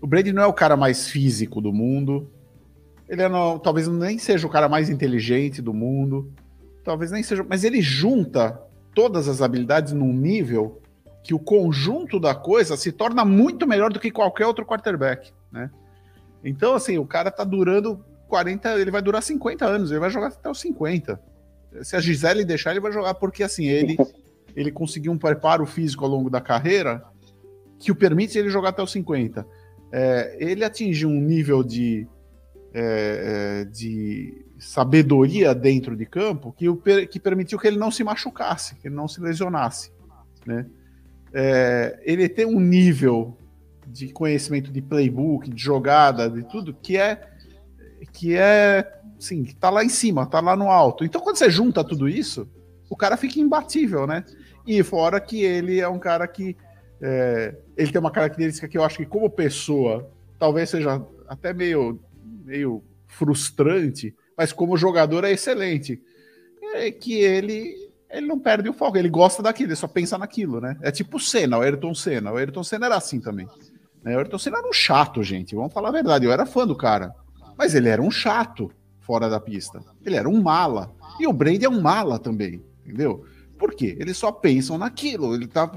O 0.01 0.07
Brady 0.07 0.33
não 0.33 0.43
é 0.43 0.47
o 0.47 0.53
cara 0.53 0.77
mais 0.77 1.09
físico 1.09 1.61
do 1.61 1.73
mundo. 1.73 2.31
Ele 3.09 3.23
é 3.23 3.29
talvez 3.63 3.89
nem 3.89 4.19
seja 4.19 4.47
o 4.47 4.51
cara 4.51 4.69
mais 4.69 4.91
inteligente 4.91 5.63
do 5.63 5.73
mundo. 5.73 6.33
Talvez 6.87 7.11
nem 7.11 7.21
seja, 7.21 7.45
mas 7.47 7.65
ele 7.65 7.83
junta 7.83 8.63
todas 8.95 9.27
as 9.27 9.43
habilidades 9.43 9.93
num 9.93 10.13
nível 10.13 10.81
que 11.25 11.35
o 11.35 11.39
conjunto 11.41 12.21
da 12.21 12.33
coisa 12.33 12.77
se 12.77 12.93
torna 12.93 13.25
muito 13.25 13.67
melhor 13.67 13.93
do 13.93 13.99
que 13.99 14.09
qualquer 14.09 14.47
outro 14.47 14.65
quarterback, 14.65 15.33
né? 15.51 15.69
Então, 16.45 16.75
assim, 16.75 16.97
o 16.97 17.05
cara 17.05 17.29
tá 17.29 17.43
durando 17.43 18.05
40, 18.29 18.79
ele 18.79 18.93
vai 18.93 19.03
durar 19.03 19.21
50 19.21 19.67
anos, 19.67 19.91
ele 19.91 19.99
vai 19.99 20.11
jogar 20.11 20.29
até 20.29 20.49
os 20.49 20.61
50. 20.61 21.21
Se 21.83 21.97
a 21.97 22.01
Gisele 22.01 22.45
deixar, 22.45 22.71
ele 22.71 22.79
vai 22.79 22.93
jogar, 22.93 23.15
porque 23.15 23.43
assim, 23.43 23.67
ele, 23.67 23.97
ele 24.55 24.71
conseguiu 24.71 25.11
um 25.11 25.19
preparo 25.19 25.67
físico 25.67 26.05
ao 26.05 26.11
longo 26.13 26.31
da 26.31 26.41
carreira 26.41 27.03
que 27.81 27.91
o 27.91 27.97
permite 27.97 28.39
ele 28.39 28.49
jogar 28.49 28.69
até 28.69 28.81
os 28.81 28.93
50. 28.93 29.45
É, 29.91 30.37
ele 30.39 30.65
atingiu 30.65 31.09
um 31.09 31.21
nível 31.21 31.65
de, 31.65 32.07
é, 32.73 33.63
é, 33.63 33.65
de 33.65 34.46
sabedoria 34.59 35.55
dentro 35.55 35.97
de 35.97 36.07
campo 36.07 36.53
que, 36.53 36.69
o, 36.69 36.77
que 36.77 37.21
permitiu 37.21 37.59
que 37.59 37.67
ele 37.67 37.79
não 37.79 37.91
se 37.91 38.03
machucasse, 38.03 38.75
que 38.77 38.89
ele 38.89 38.95
não 38.95 39.09
se 39.09 39.21
lesionasse. 39.21 39.93
Né? 40.47 40.67
É, 41.33 42.01
ele 42.05 42.29
tem 42.29 42.47
um 42.47 42.61
nível 42.61 43.37
de 43.87 44.09
conhecimento 44.09 44.73
de 44.73 44.83
playbook, 44.83 45.51
de 45.51 45.63
jogada, 45.63 46.29
de 46.29 46.43
tudo, 46.45 46.75
que 46.75 46.97
é 46.97 47.33
que 48.13 48.37
é 48.37 49.01
sim, 49.19 49.45
que 49.45 49.55
tá 49.55 49.71
lá 49.71 49.85
em 49.85 49.89
cima, 49.89 50.27
tá 50.27 50.41
lá 50.41 50.57
no 50.57 50.71
alto. 50.71 51.05
Então, 51.05 51.21
quando 51.21 51.37
você 51.37 51.51
junta 51.51 51.85
tudo 51.85 52.09
isso, 52.09 52.49
o 52.89 52.97
cara 52.97 53.17
fica 53.17 53.41
imbatível, 53.41 54.07
né? 54.07 54.25
E 54.67 54.83
fora 54.83 55.21
que 55.21 55.43
ele 55.43 55.81
é 55.81 55.89
um 55.89 55.99
cara 55.99 56.27
que 56.27 56.57
é, 57.01 57.55
ele 57.77 57.93
tem 57.93 58.01
uma 58.01 58.11
característica 58.11 58.69
que 58.69 58.77
eu 58.77 58.85
acho 58.85 58.99
que, 58.99 59.07
como 59.07 59.31
pessoa, 59.31 60.11
talvez 60.39 60.71
seja 60.71 61.03
até 61.29 61.53
meio, 61.53 62.01
meio 62.45 62.83
frustrante, 63.07 64.15
mas 64.37 64.53
como 64.53 64.77
jogador 64.77 65.25
é 65.25 65.33
excelente. 65.33 66.01
É 66.75 66.91
que 66.91 67.15
ele 67.15 67.87
ele 68.09 68.27
não 68.27 68.39
perde 68.39 68.69
o 68.69 68.73
foco, 68.73 68.97
ele 68.97 69.09
gosta 69.09 69.43
daquilo, 69.43 69.71
ele 69.71 69.77
só 69.77 69.89
pensa 69.89 70.17
naquilo, 70.17 70.61
né? 70.61 70.77
É 70.81 70.91
tipo 70.91 71.17
o 71.17 71.21
Senna, 71.21 71.59
o 71.59 71.61
Ayrton 71.63 71.95
Senna. 71.95 72.33
O 72.33 72.37
Ayrton 72.37 72.63
Senna 72.63 72.87
era 72.87 72.97
assim 72.97 73.21
também. 73.21 73.49
Né? 74.03 74.15
O 74.15 74.19
Ayrton 74.19 74.39
Senna 74.39 74.59
era 74.59 74.69
um 74.69 74.73
chato, 74.73 75.23
gente. 75.23 75.55
Vamos 75.55 75.73
falar 75.73 75.89
a 75.89 75.93
verdade. 75.93 76.25
Eu 76.25 76.33
era 76.33 76.47
fã 76.47 76.67
do 76.67 76.77
cara. 76.77 77.15
Mas 77.59 77.75
ele 77.75 77.89
era 77.89 78.01
um 78.01 78.11
chato 78.11 78.71
fora 79.01 79.29
da 79.29 79.41
pista. 79.41 79.81
Ele 80.05 80.17
era 80.17 80.29
um 80.29 80.41
mala. 80.41 80.93
E 81.19 81.27
o 81.27 81.33
Brady 81.33 81.65
é 81.65 81.69
um 81.69 81.81
mala 81.81 82.19
também, 82.19 82.63
entendeu? 82.85 83.25
Por 83.59 83.75
quê? 83.75 83.97
Eles 83.99 84.17
só 84.17 84.31
pensam 84.31 84.77
naquilo. 84.77 85.35
Ele 85.35 85.47
tá, 85.47 85.71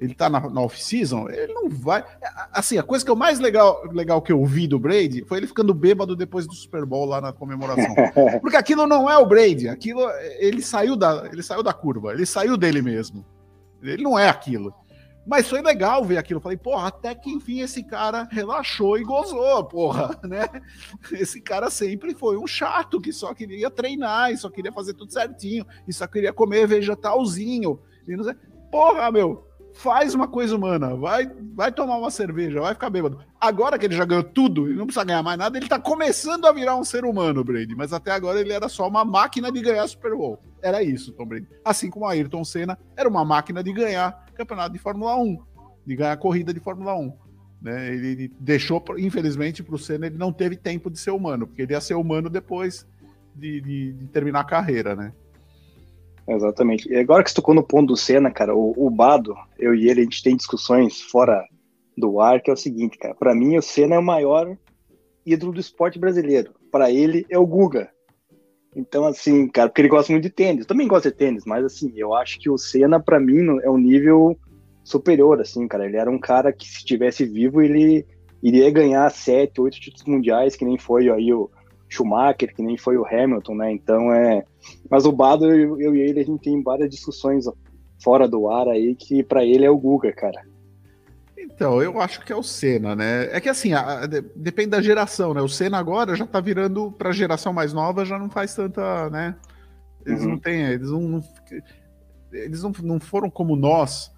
ele 0.00 0.14
tá 0.14 0.28
na, 0.28 0.40
na 0.50 0.60
off-season, 0.60 1.28
ele 1.28 1.52
não 1.52 1.68
vai. 1.68 2.04
Assim, 2.52 2.78
a 2.78 2.82
coisa 2.82 3.04
que 3.04 3.10
eu 3.10 3.16
mais 3.16 3.38
legal, 3.38 3.82
legal 3.92 4.20
que 4.20 4.32
eu 4.32 4.44
vi 4.44 4.66
do 4.66 4.78
Brady 4.78 5.24
foi 5.24 5.38
ele 5.38 5.46
ficando 5.46 5.72
bêbado 5.72 6.16
depois 6.16 6.46
do 6.46 6.54
Super 6.54 6.84
Bowl 6.84 7.06
lá 7.06 7.20
na 7.20 7.32
comemoração. 7.32 7.94
Porque 8.42 8.56
aquilo 8.56 8.86
não 8.86 9.08
é 9.08 9.16
o 9.16 9.26
Brady, 9.26 9.68
aquilo 9.68 10.00
ele 10.38 10.60
saiu 10.62 10.96
da, 10.96 11.28
ele 11.32 11.42
saiu 11.42 11.62
da 11.62 11.72
curva, 11.72 12.12
ele 12.12 12.26
saiu 12.26 12.56
dele 12.56 12.82
mesmo. 12.82 13.24
Ele 13.82 14.02
não 14.02 14.18
é 14.18 14.28
aquilo. 14.28 14.72
Mas 15.26 15.48
foi 15.48 15.62
legal 15.62 16.04
ver 16.04 16.18
aquilo. 16.18 16.40
Falei, 16.40 16.58
porra, 16.58 16.88
até 16.88 17.14
que 17.14 17.30
enfim 17.30 17.60
esse 17.60 17.82
cara 17.82 18.28
relaxou 18.30 18.98
e 18.98 19.04
gozou, 19.04 19.64
porra, 19.64 20.18
né? 20.24 20.48
Esse 21.12 21.40
cara 21.40 21.70
sempre 21.70 22.14
foi 22.14 22.36
um 22.36 22.46
chato 22.46 23.00
que 23.00 23.12
só 23.12 23.32
queria 23.32 23.70
treinar 23.70 24.32
e 24.32 24.36
só 24.36 24.50
queria 24.50 24.72
fazer 24.72 24.94
tudo 24.94 25.12
certinho 25.12 25.66
e 25.86 25.92
só 25.92 26.06
queria 26.06 26.32
comer 26.32 26.66
vegetalzinho. 26.66 27.80
E 28.06 28.16
não 28.16 28.24
sei. 28.24 28.34
Porra, 28.70 29.12
meu, 29.12 29.46
faz 29.74 30.14
uma 30.14 30.28
coisa 30.28 30.56
humana, 30.56 30.94
vai, 30.94 31.30
vai 31.54 31.72
tomar 31.72 31.96
uma 31.96 32.10
cerveja, 32.10 32.60
vai 32.60 32.74
ficar 32.74 32.90
bêbado. 32.90 33.18
Agora 33.40 33.78
que 33.78 33.86
ele 33.86 33.96
já 33.96 34.04
ganhou 34.04 34.22
tudo 34.22 34.70
e 34.70 34.74
não 34.74 34.86
precisa 34.86 35.04
ganhar 35.04 35.22
mais 35.22 35.38
nada, 35.38 35.56
ele 35.56 35.68
tá 35.68 35.78
começando 35.78 36.46
a 36.46 36.52
virar 36.52 36.76
um 36.76 36.84
ser 36.84 37.04
humano, 37.04 37.42
Brady. 37.42 37.74
Mas 37.74 37.92
até 37.92 38.12
agora 38.12 38.40
ele 38.40 38.52
era 38.52 38.68
só 38.68 38.86
uma 38.86 39.04
máquina 39.04 39.50
de 39.50 39.60
ganhar 39.60 39.86
Super 39.88 40.14
Bowl. 40.14 40.38
Era 40.60 40.82
isso, 40.82 41.12
Tom 41.12 41.26
Brady. 41.26 41.48
Assim 41.64 41.90
como 41.90 42.06
Ayrton 42.06 42.44
Senna 42.44 42.78
era 42.96 43.08
uma 43.08 43.24
máquina 43.24 43.62
de 43.62 43.72
ganhar 43.72 44.26
campeonato 44.34 44.72
de 44.72 44.78
Fórmula 44.78 45.16
1, 45.16 45.38
de 45.86 45.96
ganhar 45.96 46.16
corrida 46.16 46.52
de 46.52 46.60
Fórmula 46.60 46.94
1. 46.94 47.12
Né? 47.60 47.94
Ele 47.94 48.32
deixou, 48.38 48.82
infelizmente, 48.98 49.62
para 49.62 49.74
o 49.74 49.78
Senna, 49.78 50.06
ele 50.06 50.18
não 50.18 50.32
teve 50.32 50.56
tempo 50.56 50.90
de 50.90 50.98
ser 50.98 51.12
humano, 51.12 51.46
porque 51.46 51.62
ele 51.62 51.72
ia 51.72 51.80
ser 51.80 51.94
humano 51.94 52.28
depois 52.28 52.86
de, 53.34 53.60
de, 53.60 53.92
de 53.92 54.06
terminar 54.08 54.40
a 54.40 54.44
carreira, 54.44 54.94
né? 54.94 55.12
Exatamente. 56.28 56.88
E 56.90 56.96
agora 56.96 57.22
que 57.22 57.30
você 57.30 57.36
tocou 57.36 57.54
no 57.54 57.62
ponto 57.62 57.88
do 57.88 57.96
Senna, 57.96 58.30
cara, 58.30 58.54
o, 58.54 58.72
o, 58.76 58.90
Bado, 58.90 59.34
eu 59.58 59.74
e 59.74 59.88
ele, 59.88 60.00
a 60.00 60.04
gente 60.04 60.22
tem 60.22 60.36
discussões 60.36 61.00
fora 61.00 61.44
do 61.96 62.20
ar, 62.20 62.40
que 62.40 62.50
é 62.50 62.52
o 62.52 62.56
seguinte, 62.56 62.96
cara. 62.96 63.14
Para 63.14 63.34
mim, 63.34 63.56
o 63.56 63.62
Senna 63.62 63.96
é 63.96 63.98
o 63.98 64.02
maior 64.02 64.56
ídolo 65.26 65.52
do 65.52 65.60
esporte 65.60 65.98
brasileiro. 65.98 66.54
Para 66.70 66.90
ele, 66.90 67.26
é 67.28 67.38
o 67.38 67.46
Guga. 67.46 67.90
Então, 68.74 69.04
assim, 69.04 69.48
cara, 69.48 69.68
porque 69.68 69.82
ele 69.82 69.88
gosta 69.88 70.12
muito 70.12 70.24
de 70.24 70.30
tênis. 70.30 70.60
Eu 70.60 70.68
também 70.68 70.88
gosto 70.88 71.10
de 71.10 71.16
tênis, 71.16 71.44
mas, 71.44 71.64
assim, 71.64 71.92
eu 71.96 72.14
acho 72.14 72.38
que 72.38 72.48
o 72.48 72.56
Senna, 72.56 73.00
para 73.00 73.20
mim, 73.20 73.58
é 73.62 73.70
um 73.70 73.76
nível 73.76 74.38
superior, 74.82 75.40
assim, 75.40 75.68
cara. 75.68 75.84
Ele 75.84 75.96
era 75.96 76.10
um 76.10 76.18
cara 76.18 76.52
que, 76.52 76.66
se 76.66 76.78
estivesse 76.78 77.24
vivo, 77.24 77.60
ele 77.60 78.06
iria 78.42 78.70
ganhar 78.70 79.10
sete, 79.10 79.60
oito 79.60 79.78
títulos 79.78 80.06
mundiais, 80.06 80.56
que 80.56 80.64
nem 80.64 80.78
foi 80.78 81.10
aí 81.10 81.32
o 81.32 81.50
Schumacher, 81.92 82.54
que 82.54 82.62
nem 82.62 82.78
foi 82.78 82.96
o 82.96 83.06
Hamilton, 83.06 83.54
né? 83.54 83.72
Então, 83.72 84.12
é. 84.12 84.44
Mas 84.90 85.04
o 85.04 85.12
Bado, 85.12 85.46
eu, 85.46 85.80
eu 85.80 85.94
e 85.94 86.00
ele, 86.00 86.20
a 86.20 86.24
gente 86.24 86.42
tem 86.42 86.62
várias 86.62 86.88
discussões 86.88 87.44
fora 88.02 88.26
do 88.26 88.48
ar 88.48 88.68
aí, 88.68 88.94
que 88.94 89.22
para 89.22 89.44
ele 89.44 89.64
é 89.64 89.70
o 89.70 89.78
Guga, 89.78 90.12
cara. 90.12 90.42
Então, 91.36 91.82
eu 91.82 92.00
acho 92.00 92.24
que 92.24 92.32
é 92.32 92.36
o 92.36 92.42
Senna, 92.42 92.96
né? 92.96 93.28
É 93.30 93.40
que 93.40 93.48
assim, 93.48 93.72
a, 93.72 94.04
a, 94.04 94.06
depende 94.06 94.70
da 94.70 94.80
geração, 94.80 95.34
né? 95.34 95.42
O 95.42 95.48
Senna 95.48 95.78
agora 95.78 96.16
já 96.16 96.26
tá 96.26 96.40
virando 96.40 96.90
pra 96.92 97.12
geração 97.12 97.52
mais 97.52 97.72
nova, 97.72 98.04
já 98.04 98.18
não 98.18 98.30
faz 98.30 98.54
tanta, 98.54 99.10
né? 99.10 99.36
Eles 100.06 100.22
uhum. 100.22 100.30
não 100.30 100.38
têm, 100.38 100.62
eles 100.62 100.90
não, 100.90 101.00
não 101.00 101.20
eles 102.32 102.62
não, 102.62 102.72
não 102.82 102.98
foram 102.98 103.28
como 103.28 103.54
nós 103.54 104.10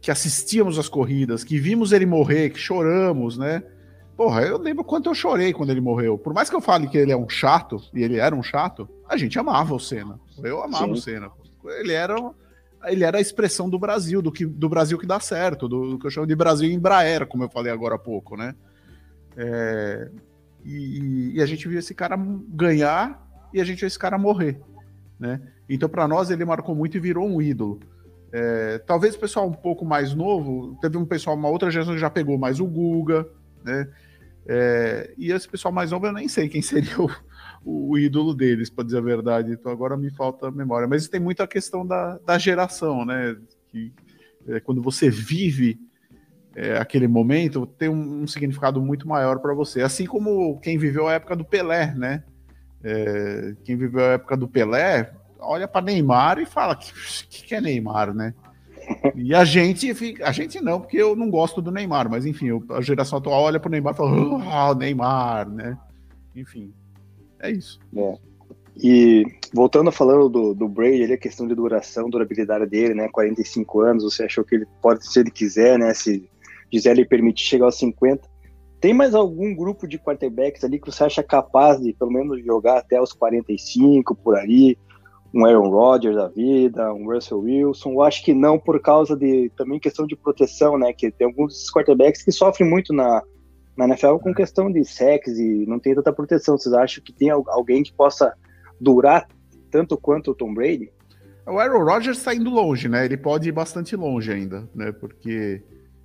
que 0.00 0.10
assistíamos 0.10 0.78
as 0.78 0.88
corridas, 0.88 1.44
que 1.44 1.58
vimos 1.58 1.92
ele 1.92 2.06
morrer, 2.06 2.50
que 2.50 2.58
choramos, 2.58 3.38
né? 3.38 3.62
Porra, 4.18 4.42
eu 4.42 4.58
lembro 4.58 4.82
quanto 4.82 5.08
eu 5.08 5.14
chorei 5.14 5.52
quando 5.52 5.70
ele 5.70 5.80
morreu. 5.80 6.18
Por 6.18 6.34
mais 6.34 6.50
que 6.50 6.56
eu 6.56 6.60
fale 6.60 6.88
que 6.88 6.98
ele 6.98 7.12
é 7.12 7.16
um 7.16 7.28
chato, 7.28 7.80
e 7.94 8.02
ele 8.02 8.16
era 8.16 8.34
um 8.34 8.42
chato, 8.42 8.88
a 9.08 9.16
gente 9.16 9.38
amava 9.38 9.72
o 9.72 9.78
Senna. 9.78 10.18
Eu 10.42 10.60
amava 10.60 10.86
Sim. 10.86 10.90
o 10.90 10.96
Senna. 10.96 11.30
Ele 11.78 11.92
era 11.92 12.16
ele 12.86 13.04
era 13.04 13.18
a 13.18 13.20
expressão 13.20 13.70
do 13.70 13.78
Brasil, 13.78 14.20
do, 14.20 14.32
que, 14.32 14.44
do 14.44 14.68
Brasil 14.68 14.98
que 14.98 15.06
dá 15.06 15.20
certo, 15.20 15.68
do, 15.68 15.90
do 15.90 15.98
que 16.00 16.06
eu 16.06 16.10
chamo 16.10 16.26
de 16.26 16.34
Brasil 16.34 16.68
Embraer, 16.68 17.28
como 17.28 17.44
eu 17.44 17.48
falei 17.48 17.72
agora 17.72 17.94
há 17.94 17.98
pouco, 17.98 18.36
né? 18.36 18.56
É, 19.36 20.10
e, 20.64 21.36
e, 21.36 21.42
a 21.42 21.46
gente 21.46 21.68
viu 21.68 21.78
esse 21.78 21.94
cara 21.94 22.18
ganhar 22.48 23.24
e 23.54 23.60
a 23.60 23.64
gente 23.64 23.78
viu 23.78 23.86
esse 23.86 23.98
cara 23.98 24.18
morrer, 24.18 24.60
né? 25.18 25.40
Então, 25.68 25.88
para 25.88 26.08
nós, 26.08 26.28
ele 26.28 26.44
marcou 26.44 26.74
muito 26.74 26.96
e 26.96 27.00
virou 27.00 27.24
um 27.24 27.40
ídolo. 27.40 27.78
É, 28.32 28.78
talvez 28.78 29.14
o 29.14 29.20
pessoal 29.20 29.46
um 29.46 29.52
pouco 29.52 29.84
mais 29.84 30.12
novo, 30.12 30.76
teve 30.80 30.96
um 30.96 31.04
pessoal, 31.04 31.36
uma 31.36 31.48
outra 31.48 31.70
geração 31.70 31.94
que 31.94 32.00
já 32.00 32.10
pegou 32.10 32.36
mais 32.36 32.58
o 32.58 32.66
Guga, 32.66 33.28
né? 33.64 33.88
É, 34.50 35.12
e 35.18 35.30
esse 35.30 35.46
pessoal 35.46 35.72
mais 35.72 35.90
novo 35.90 36.06
eu 36.06 36.12
nem 36.12 36.26
sei 36.26 36.48
quem 36.48 36.62
seria 36.62 36.98
o, 36.98 37.10
o 37.62 37.98
ídolo 37.98 38.34
deles, 38.34 38.70
para 38.70 38.84
dizer 38.84 38.98
a 38.98 39.02
verdade. 39.02 39.52
Então 39.52 39.70
agora 39.70 39.96
me 39.96 40.10
falta 40.10 40.50
memória. 40.50 40.88
Mas 40.88 41.08
tem 41.08 41.20
muita 41.20 41.46
questão 41.46 41.86
da, 41.86 42.18
da 42.18 42.38
geração, 42.38 43.04
né? 43.04 43.36
Que 43.68 43.92
é, 44.48 44.60
quando 44.60 44.82
você 44.82 45.10
vive 45.10 45.78
é, 46.56 46.78
aquele 46.78 47.06
momento, 47.06 47.66
tem 47.66 47.88
um, 47.88 48.22
um 48.22 48.26
significado 48.26 48.80
muito 48.80 49.06
maior 49.06 49.38
para 49.38 49.54
você. 49.54 49.82
Assim 49.82 50.06
como 50.06 50.58
quem 50.60 50.78
viveu 50.78 51.06
a 51.06 51.12
época 51.12 51.36
do 51.36 51.44
Pelé, 51.44 51.94
né? 51.94 52.24
É, 52.82 53.54
quem 53.64 53.76
viveu 53.76 54.04
a 54.04 54.12
época 54.12 54.36
do 54.36 54.48
Pelé, 54.48 55.12
olha 55.38 55.68
para 55.68 55.84
Neymar 55.84 56.38
e 56.38 56.46
fala: 56.46 56.74
que, 56.74 56.92
que, 57.44 57.54
é 57.54 57.60
Neymar, 57.60 58.14
né? 58.14 58.34
E 59.14 59.34
a 59.34 59.44
gente 59.44 59.92
fica, 59.94 60.26
a 60.26 60.32
gente 60.32 60.60
não, 60.60 60.80
porque 60.80 60.96
eu 60.96 61.16
não 61.16 61.30
gosto 61.30 61.60
do 61.60 61.70
Neymar, 61.70 62.08
mas 62.10 62.24
enfim, 62.24 62.48
a 62.70 62.80
geração 62.80 63.18
atual 63.18 63.42
olha 63.42 63.60
para 63.60 63.68
o 63.68 63.70
Neymar 63.70 63.94
e 63.94 63.96
fala: 63.96 64.70
ah, 64.70 64.74
Neymar, 64.74 65.48
né? 65.48 65.78
Enfim, 66.34 66.72
é 67.40 67.50
isso. 67.50 67.78
É. 67.96 68.14
E 68.80 69.24
voltando 69.52 69.90
falando 69.90 70.28
do, 70.28 70.54
do 70.54 70.68
Brady, 70.68 71.02
ele, 71.02 71.14
a 71.14 71.18
questão 71.18 71.48
de 71.48 71.54
duração, 71.54 72.08
durabilidade 72.08 72.66
dele, 72.66 72.94
né? 72.94 73.08
45 73.08 73.80
anos, 73.80 74.04
você 74.04 74.24
achou 74.24 74.44
que 74.44 74.54
ele 74.54 74.66
pode, 74.80 75.04
se 75.04 75.18
ele 75.18 75.30
quiser, 75.30 75.78
né? 75.78 75.92
Se 75.92 76.28
Gisele 76.72 77.04
permitir 77.04 77.44
chegar 77.44 77.64
aos 77.64 77.78
50. 77.78 78.28
Tem 78.80 78.94
mais 78.94 79.14
algum 79.14 79.54
grupo 79.54 79.88
de 79.88 79.98
quarterbacks 79.98 80.62
ali 80.62 80.78
que 80.78 80.90
você 80.90 81.02
acha 81.02 81.22
capaz 81.22 81.80
de, 81.80 81.92
pelo 81.92 82.12
menos, 82.12 82.44
jogar 82.44 82.78
até 82.78 83.00
os 83.00 83.12
45 83.12 84.14
por 84.14 84.36
ali? 84.36 84.78
Um 85.32 85.44
Aaron 85.44 85.68
Rodgers 85.68 86.16
da 86.16 86.28
vida, 86.28 86.92
um 86.92 87.06
Russell 87.06 87.40
Wilson? 87.40 87.92
Eu 87.92 88.02
acho 88.02 88.24
que 88.24 88.32
não, 88.32 88.58
por 88.58 88.80
causa 88.80 89.16
de 89.16 89.50
também 89.56 89.78
questão 89.78 90.06
de 90.06 90.16
proteção, 90.16 90.78
né? 90.78 90.92
Que 90.92 91.10
tem 91.10 91.26
alguns 91.26 91.70
quarterbacks 91.70 92.22
que 92.22 92.32
sofrem 92.32 92.68
muito 92.68 92.94
na, 92.94 93.22
na 93.76 93.84
NFL, 93.84 94.16
com 94.16 94.34
questão 94.34 94.72
de 94.72 94.84
sexo 94.84 95.30
e 95.30 95.66
não 95.66 95.78
tem 95.78 95.94
tanta 95.94 96.12
proteção, 96.12 96.58
vocês 96.58 96.74
acham 96.74 97.02
que 97.04 97.12
tem 97.12 97.30
alguém 97.30 97.82
que 97.82 97.92
possa 97.92 98.34
durar 98.80 99.28
tanto 99.70 99.96
quanto 99.96 100.32
o 100.32 100.34
Tom 100.34 100.52
Brady? 100.52 100.90
O 101.46 101.58
Aaron 101.58 101.84
Rodgers 101.84 102.18
está 102.18 102.34
indo 102.34 102.50
longe, 102.50 102.88
né? 102.88 103.04
Ele 103.04 103.16
pode 103.16 103.48
ir 103.48 103.52
bastante 103.52 103.96
longe 103.96 104.32
ainda, 104.32 104.68
né? 104.74 104.92
Porque 104.92 105.62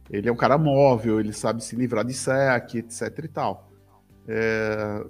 ele 0.09 0.29
é 0.29 0.31
um 0.31 0.35
cara 0.37 0.57
móvel, 0.57 1.19
ele 1.19 1.33
sabe 1.33 1.63
se 1.63 1.75
livrar 1.75 2.05
de 2.05 2.13
sec, 2.13 2.75
etc 2.75 3.19
e 3.23 3.27
tal. 3.27 3.69
É... 4.27 5.03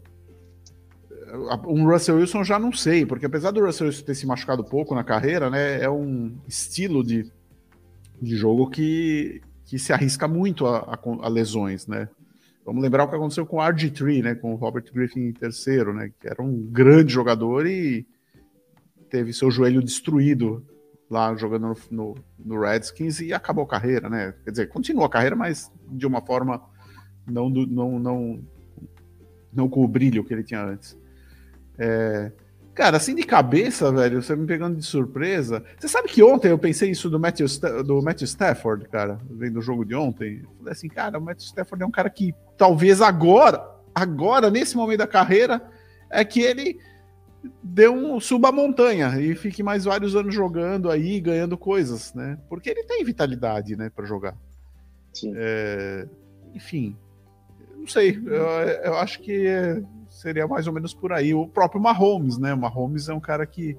Um 1.67 1.88
Russell 1.89 2.17
Wilson 2.17 2.43
já 2.43 2.60
não 2.60 2.72
sei, 2.72 3.06
porque 3.06 3.26
apesar 3.26 3.52
do 3.52 3.65
Russell 3.65 3.88
Wilson 3.88 4.04
ter 4.04 4.15
se 4.15 4.28
machucado 4.28 4.63
pouco 4.63 4.93
na 4.93 5.04
carreira, 5.04 5.50
né? 5.50 5.82
É 5.82 5.89
um 5.89 6.36
estilo 6.48 7.04
de 7.04 7.32
de 8.24 8.38
jogo 8.38 8.69
que, 8.69 9.41
que 9.65 9.78
se 9.78 9.91
arrisca 9.91 10.28
muito 10.28 10.65
a, 10.65 10.80
a, 10.80 11.00
a 11.26 11.28
lesões, 11.28 11.86
né? 11.88 12.08
Vamos 12.65 12.82
lembrar 12.82 13.04
o 13.04 13.10
que 13.10 13.15
aconteceu 13.15 13.46
com 13.46 13.58
o 13.58 13.60
RG3, 13.60 14.24
né? 14.24 14.36
Com 14.36 14.54
o 14.54 14.56
Robert 14.56 14.86
Griffin 14.93 15.34
III, 15.41 15.93
né? 15.93 16.12
Que 16.19 16.28
era 16.30 16.41
um 16.41 16.62
grande 16.72 17.12
jogador 17.12 17.67
e 17.67 18.08
teve 19.10 19.34
seu 19.34 19.52
joelho 19.52 19.84
destruído 19.84 20.65
lá 21.10 21.36
jogando 21.36 21.67
no, 21.67 21.76
no, 21.91 22.15
no, 22.39 22.60
Redskins 22.62 23.19
e 23.19 23.34
acabou 23.34 23.65
a 23.65 23.67
carreira, 23.67 24.10
né? 24.10 24.34
Quer 24.46 24.52
dizer, 24.52 24.69
continuou 24.69 25.06
a 25.06 25.10
carreira, 25.10 25.36
mas 25.36 25.72
de 25.91 26.08
uma 26.08 26.22
forma 26.22 26.63
não, 27.28 27.50
não, 27.50 28.00
não, 28.00 28.43
não 29.54 29.69
com 29.69 29.84
o 29.84 29.88
brilho 29.88 30.24
que 30.24 30.34
ele 30.34 30.43
tinha 30.43 30.63
antes. 30.63 30.98
É, 31.77 32.31
Cara, 32.73 32.97
assim 32.97 33.13
de 33.13 33.23
cabeça, 33.23 33.91
velho, 33.91 34.21
você 34.21 34.36
me 34.36 34.47
pegando 34.47 34.75
de 34.75 34.83
surpresa. 34.83 35.63
Você 35.77 35.88
sabe 35.88 36.07
que 36.07 36.23
ontem 36.23 36.49
eu 36.49 36.57
pensei 36.57 36.89
isso 36.89 37.07
do 37.07 37.19
Matthew, 37.19 37.45
do 37.86 38.01
Matthew 38.01 38.25
Stafford, 38.25 38.89
cara, 38.89 39.19
vendo 39.29 39.59
o 39.59 39.62
jogo 39.62 39.86
de 39.86 39.93
ontem. 39.93 40.41
Eu 40.43 40.49
falei 40.57 40.73
assim, 40.73 40.88
cara, 40.88 41.19
o 41.19 41.21
Matthew 41.21 41.45
Stafford 41.45 41.83
é 41.83 41.86
um 41.86 41.91
cara 41.91 42.09
que 42.09 42.33
talvez 42.57 42.99
agora, 42.99 43.63
agora, 43.93 44.49
nesse 44.49 44.75
momento 44.75 44.99
da 44.99 45.07
carreira, 45.07 45.62
é 46.09 46.25
que 46.25 46.41
ele 46.41 46.79
deu 47.62 47.93
um 47.93 48.19
suba 48.19 48.49
a 48.49 48.51
montanha 48.51 49.19
e 49.19 49.36
fique 49.36 49.62
mais 49.62 49.83
vários 49.83 50.15
anos 50.15 50.33
jogando 50.33 50.89
aí, 50.89 51.19
ganhando 51.19 51.55
coisas, 51.55 52.12
né? 52.15 52.39
Porque 52.49 52.71
ele 52.71 52.83
tem 52.86 53.03
vitalidade, 53.03 53.75
né, 53.75 53.91
para 53.95 54.05
jogar. 54.05 54.36
Sim. 55.13 55.31
É, 55.36 56.07
enfim, 56.55 56.97
não 57.77 57.86
sei, 57.86 58.19
eu, 58.25 58.45
eu 58.83 58.97
acho 58.97 59.19
que 59.19 59.45
é, 59.45 59.79
seria 60.23 60.47
mais 60.47 60.65
ou 60.67 60.73
menos 60.73 60.93
por 60.93 61.12
aí. 61.12 61.33
O 61.33 61.47
próprio 61.47 61.81
Mahomes, 61.81 62.38
né? 62.38 62.53
O 62.53 62.57
Mahomes 62.57 63.09
é 63.09 63.13
um 63.13 63.19
cara 63.19 63.45
que 63.45 63.77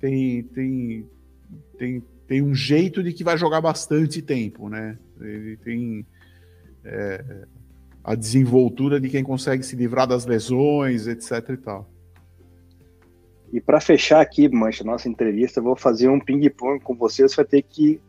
tem, 0.00 0.42
tem, 0.42 1.06
tem, 1.78 2.02
tem 2.26 2.42
um 2.42 2.54
jeito 2.54 3.02
de 3.02 3.12
que 3.12 3.22
vai 3.22 3.36
jogar 3.36 3.60
bastante 3.60 4.22
tempo, 4.22 4.70
né? 4.70 4.98
Ele 5.20 5.56
tem 5.58 6.06
é, 6.82 7.46
a 8.02 8.14
desenvoltura 8.14 8.98
de 8.98 9.10
quem 9.10 9.22
consegue 9.22 9.62
se 9.62 9.76
livrar 9.76 10.06
das 10.06 10.24
lesões, 10.24 11.06
etc 11.06 11.50
e 11.50 11.56
tal. 11.58 11.90
E 13.52 13.60
para 13.60 13.78
fechar 13.78 14.20
aqui, 14.20 14.48
Mancha, 14.48 14.82
nossa 14.82 15.08
entrevista, 15.08 15.60
eu 15.60 15.64
vou 15.64 15.76
fazer 15.76 16.08
um 16.08 16.18
ping-pong 16.18 16.80
com 16.80 16.94
você. 16.96 17.22
Você 17.22 17.36
vai 17.36 17.44
ter 17.44 17.62
que 17.62 18.00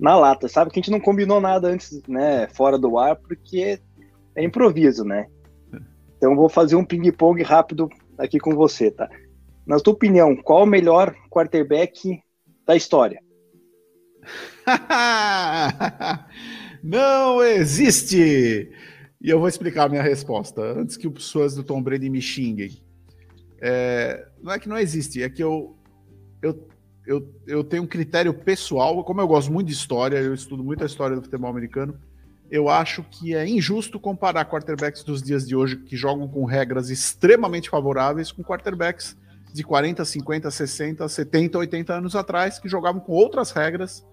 na 0.00 0.16
lata. 0.16 0.48
Sabe 0.48 0.70
que 0.70 0.80
a 0.80 0.82
gente 0.82 0.90
não 0.90 0.98
combinou 0.98 1.40
nada 1.40 1.68
antes, 1.68 2.02
né? 2.08 2.48
Fora 2.48 2.78
do 2.78 2.98
ar, 2.98 3.16
porque 3.16 3.78
é 4.34 4.42
improviso, 4.42 5.04
né? 5.04 5.28
Então 6.22 6.36
vou 6.36 6.48
fazer 6.48 6.76
um 6.76 6.84
ping-pong 6.84 7.42
rápido 7.42 7.90
aqui 8.16 8.38
com 8.38 8.54
você, 8.54 8.92
tá? 8.92 9.10
Na 9.66 9.80
tua 9.80 9.92
opinião, 9.92 10.36
qual 10.36 10.62
o 10.62 10.66
melhor 10.66 11.12
quarterback 11.28 12.22
da 12.64 12.76
história? 12.76 13.20
Não 16.80 17.42
existe! 17.42 18.70
E 19.20 19.30
eu 19.30 19.40
vou 19.40 19.48
explicar 19.48 19.86
a 19.86 19.88
minha 19.88 20.02
resposta 20.02 20.62
antes 20.62 20.96
que 20.96 21.12
fãs 21.20 21.56
do 21.56 21.64
Tom 21.64 21.82
Brady 21.82 22.08
me 22.08 22.22
xinguem. 22.22 22.70
É, 23.60 24.24
não 24.40 24.52
é 24.52 24.60
que 24.60 24.68
não 24.68 24.78
existe, 24.78 25.22
é 25.24 25.28
que 25.28 25.42
eu, 25.42 25.76
eu, 26.40 26.68
eu, 27.04 27.34
eu 27.48 27.64
tenho 27.64 27.82
um 27.82 27.86
critério 27.86 28.32
pessoal, 28.32 29.02
como 29.04 29.20
eu 29.20 29.26
gosto 29.26 29.52
muito 29.52 29.66
de 29.66 29.72
história, 29.72 30.18
eu 30.18 30.34
estudo 30.34 30.62
muito 30.62 30.84
a 30.84 30.86
história 30.86 31.16
do 31.16 31.22
futebol 31.22 31.50
americano, 31.50 31.98
eu 32.52 32.68
acho 32.68 33.02
que 33.04 33.34
é 33.34 33.48
injusto 33.48 33.98
comparar 33.98 34.44
quarterbacks 34.44 35.02
dos 35.02 35.22
dias 35.22 35.48
de 35.48 35.56
hoje 35.56 35.78
que 35.78 35.96
jogam 35.96 36.28
com 36.28 36.44
regras 36.44 36.90
extremamente 36.90 37.70
favoráveis 37.70 38.30
com 38.30 38.44
quarterbacks 38.44 39.16
de 39.54 39.64
40, 39.64 40.04
50, 40.04 40.50
60, 40.50 41.08
70, 41.08 41.58
80 41.58 41.94
anos 41.94 42.14
atrás 42.14 42.58
que 42.58 42.68
jogavam 42.68 43.00
com 43.00 43.12
outras 43.12 43.52
regras 43.52 44.06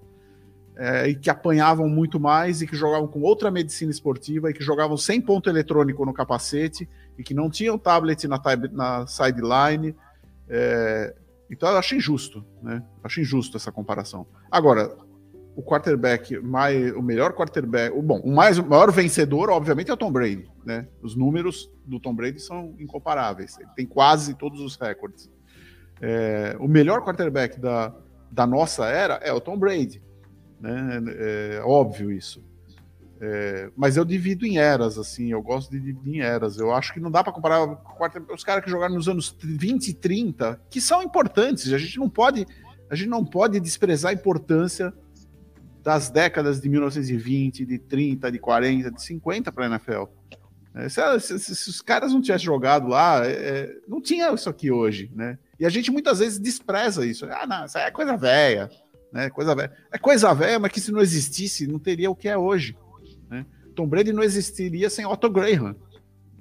é, 0.78 1.10
e 1.10 1.16
que 1.16 1.30
apanhavam 1.30 1.90
muito 1.90 2.18
mais 2.18 2.62
e 2.62 2.68
que 2.68 2.78
jogavam 2.78 3.10
com 3.10 3.20
outra 3.20 3.52
medicina 3.52 3.92
esportiva 3.92 4.50
e 4.50 4.54
que 4.54 4.64
jogavam 4.64 4.96
sem 4.96 5.20
ponto 5.20 5.50
eletrônico 5.50 6.06
no 6.06 6.14
capacete 6.14 6.88
e 7.18 7.24
que 7.24 7.34
não 7.34 7.50
tinham 7.50 7.78
tablet 7.78 8.26
na, 8.26 8.42
na 8.72 9.06
sideline. 9.06 9.94
É, 10.48 11.14
então 11.52 11.68
eu 11.68 11.78
acho 11.78 11.94
injusto, 11.94 12.46
né? 12.64 12.82
Acho 13.04 13.20
injusto 13.20 13.58
essa 13.58 13.70
comparação. 13.70 14.26
Agora, 14.50 14.96
o 15.60 15.62
quarterback 15.62 16.40
mais 16.40 16.96
o 16.96 17.02
melhor 17.02 17.34
quarterback, 17.34 17.94
o 17.94 18.02
bom, 18.02 18.22
o 18.22 18.32
mais 18.32 18.58
o 18.58 18.66
maior 18.66 18.90
vencedor, 18.94 19.50
obviamente, 19.50 19.92
é 19.92 19.94
o 19.94 19.98
Tom 19.98 20.10
Brady, 20.10 20.50
né? 20.66 20.88
Os 21.02 21.18
números 21.18 21.70
do 21.86 22.00
Tom 22.00 22.16
Brady 22.16 22.40
são 22.40 22.74
incomparáveis. 22.80 23.60
Ele 23.60 23.70
tem 23.76 23.86
quase 23.86 24.36
todos 24.36 24.62
os 24.62 24.78
recordes. 24.78 25.30
É, 26.02 26.56
o 26.62 26.68
melhor 26.68 27.04
quarterback 27.04 27.60
da, 27.60 27.94
da 28.32 28.48
nossa 28.48 28.86
era 28.86 29.16
é 29.16 29.34
o 29.34 29.42
Tom 29.42 29.60
Brady, 29.60 30.02
né? 30.62 31.02
É, 31.18 31.62
óbvio 31.66 32.10
isso. 32.10 32.42
É, 33.20 33.70
mas 33.76 33.98
eu 33.98 34.06
divido 34.06 34.46
em 34.46 34.60
eras, 34.60 34.98
assim, 34.98 35.30
eu 35.30 35.42
gosto 35.42 35.72
de 35.72 35.78
dividir 35.78 36.16
em 36.16 36.22
eras. 36.22 36.58
Eu 36.58 36.74
acho 36.74 36.94
que 36.94 37.02
não 37.02 37.12
dá 37.12 37.22
para 37.22 37.34
comparar 37.34 37.68
os 38.34 38.46
caras 38.46 38.64
que 38.64 38.70
jogaram 38.70 38.96
nos 38.96 39.10
anos 39.10 39.36
20 39.42 39.90
e 39.90 39.94
30, 39.94 40.62
que 40.70 40.80
são 40.80 41.04
importantes. 41.04 41.74
A 41.74 41.78
gente 41.78 42.00
não 42.00 42.10
pode, 42.10 42.48
a 42.90 42.96
gente 42.96 43.10
não 43.10 43.26
pode 43.26 43.60
desprezar 43.60 44.12
a 44.12 44.14
importância 44.14 44.94
das 45.84 46.10
décadas 46.10 46.60
de 46.60 46.70
1920, 46.70 47.66
de 47.66 47.80
30, 47.80 48.32
de 48.32 48.40
40, 48.40 48.92
de 48.92 49.02
50 49.02 49.52
para 49.52 49.66
a 49.66 49.70
NFL. 49.70 50.04
Se, 50.88 51.20
se, 51.20 51.56
se, 51.56 51.70
os 51.70 51.82
caras 51.82 52.14
não 52.14 52.22
tivessem 52.22 52.46
jogado 52.46 52.88
lá, 52.88 53.26
é, 53.26 53.32
é, 53.32 53.76
não 53.88 54.00
tinha 54.00 54.32
isso 54.32 54.50
aqui 54.50 54.72
hoje, 54.72 55.12
né? 55.16 55.38
E 55.60 55.66
a 55.66 55.70
gente 55.70 55.92
muitas 55.92 56.20
vezes 56.20 56.40
despreza 56.40 57.06
isso. 57.06 57.26
Ah, 57.26 57.46
não, 57.46 57.66
isso 57.66 57.78
é 57.78 57.90
coisa 57.92 58.16
velha, 58.16 58.70
né? 59.12 59.30
Coisa 59.30 59.56
velha. 59.56 59.74
É 59.92 59.98
coisa 59.98 60.34
velha, 60.34 60.60
mas 60.60 60.72
que 60.72 60.80
se 60.80 60.92
não 60.92 61.02
existisse, 61.02 61.68
não 61.68 61.80
teria 61.80 62.10
o 62.10 62.16
que 62.16 62.30
é 62.30 62.38
hoje. 62.38 62.78
Né? 63.30 63.46
Tom 63.76 63.88
Brady 63.88 64.14
não 64.14 64.24
existiria 64.24 64.90
sem 64.90 65.06
Otto 65.06 65.30
Graham. 65.30 65.76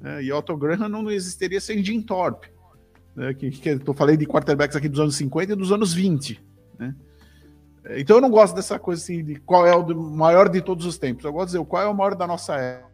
Né? 0.00 0.24
E 0.24 0.32
Otto 0.32 0.56
Graham 0.56 0.88
não 0.88 1.10
existiria 1.10 1.60
sem 1.60 1.82
Jim 1.82 2.00
Thorpe. 2.02 2.48
Né? 3.16 3.34
Que, 3.34 3.50
que 3.50 3.70
eu 3.70 3.94
falei 3.94 4.16
de 4.16 4.26
quarterbacks 4.26 4.76
aqui 4.76 4.88
dos 4.88 5.00
anos 5.00 5.16
50 5.16 5.52
e 5.52 5.56
dos 5.56 5.72
anos 5.72 5.92
20. 5.92 6.40
Né? 6.78 6.94
Então 7.90 8.16
eu 8.16 8.20
não 8.20 8.30
gosto 8.30 8.54
dessa 8.54 8.78
coisa 8.78 9.02
assim 9.02 9.24
de 9.24 9.36
qual 9.36 9.66
é 9.66 9.74
o 9.74 9.94
maior 9.94 10.48
de 10.48 10.60
todos 10.60 10.84
os 10.84 10.98
tempos. 10.98 11.24
Eu 11.24 11.32
gosto 11.32 11.46
de 11.46 11.52
dizer 11.52 11.66
qual 11.66 11.82
é 11.82 11.86
o 11.86 11.94
maior 11.94 12.14
da 12.14 12.26
nossa 12.26 12.56
era. 12.56 12.88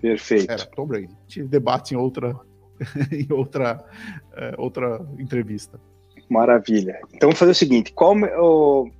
Perfeito. 0.00 0.50
Era 0.50 0.64
Tom 0.66 0.86
Brady. 0.86 1.06
A 1.06 1.22
gente 1.28 1.42
debate 1.44 1.94
em 1.94 1.96
outra, 1.96 2.38
em 3.12 3.32
outra, 3.32 3.84
é, 4.34 4.54
outra 4.56 5.00
entrevista. 5.18 5.80
Maravilha. 6.28 7.00
Então 7.08 7.28
vamos 7.28 7.38
fazer 7.38 7.52
o 7.52 7.54
seguinte: 7.54 7.92
qual 7.92 8.14
o 8.16 8.90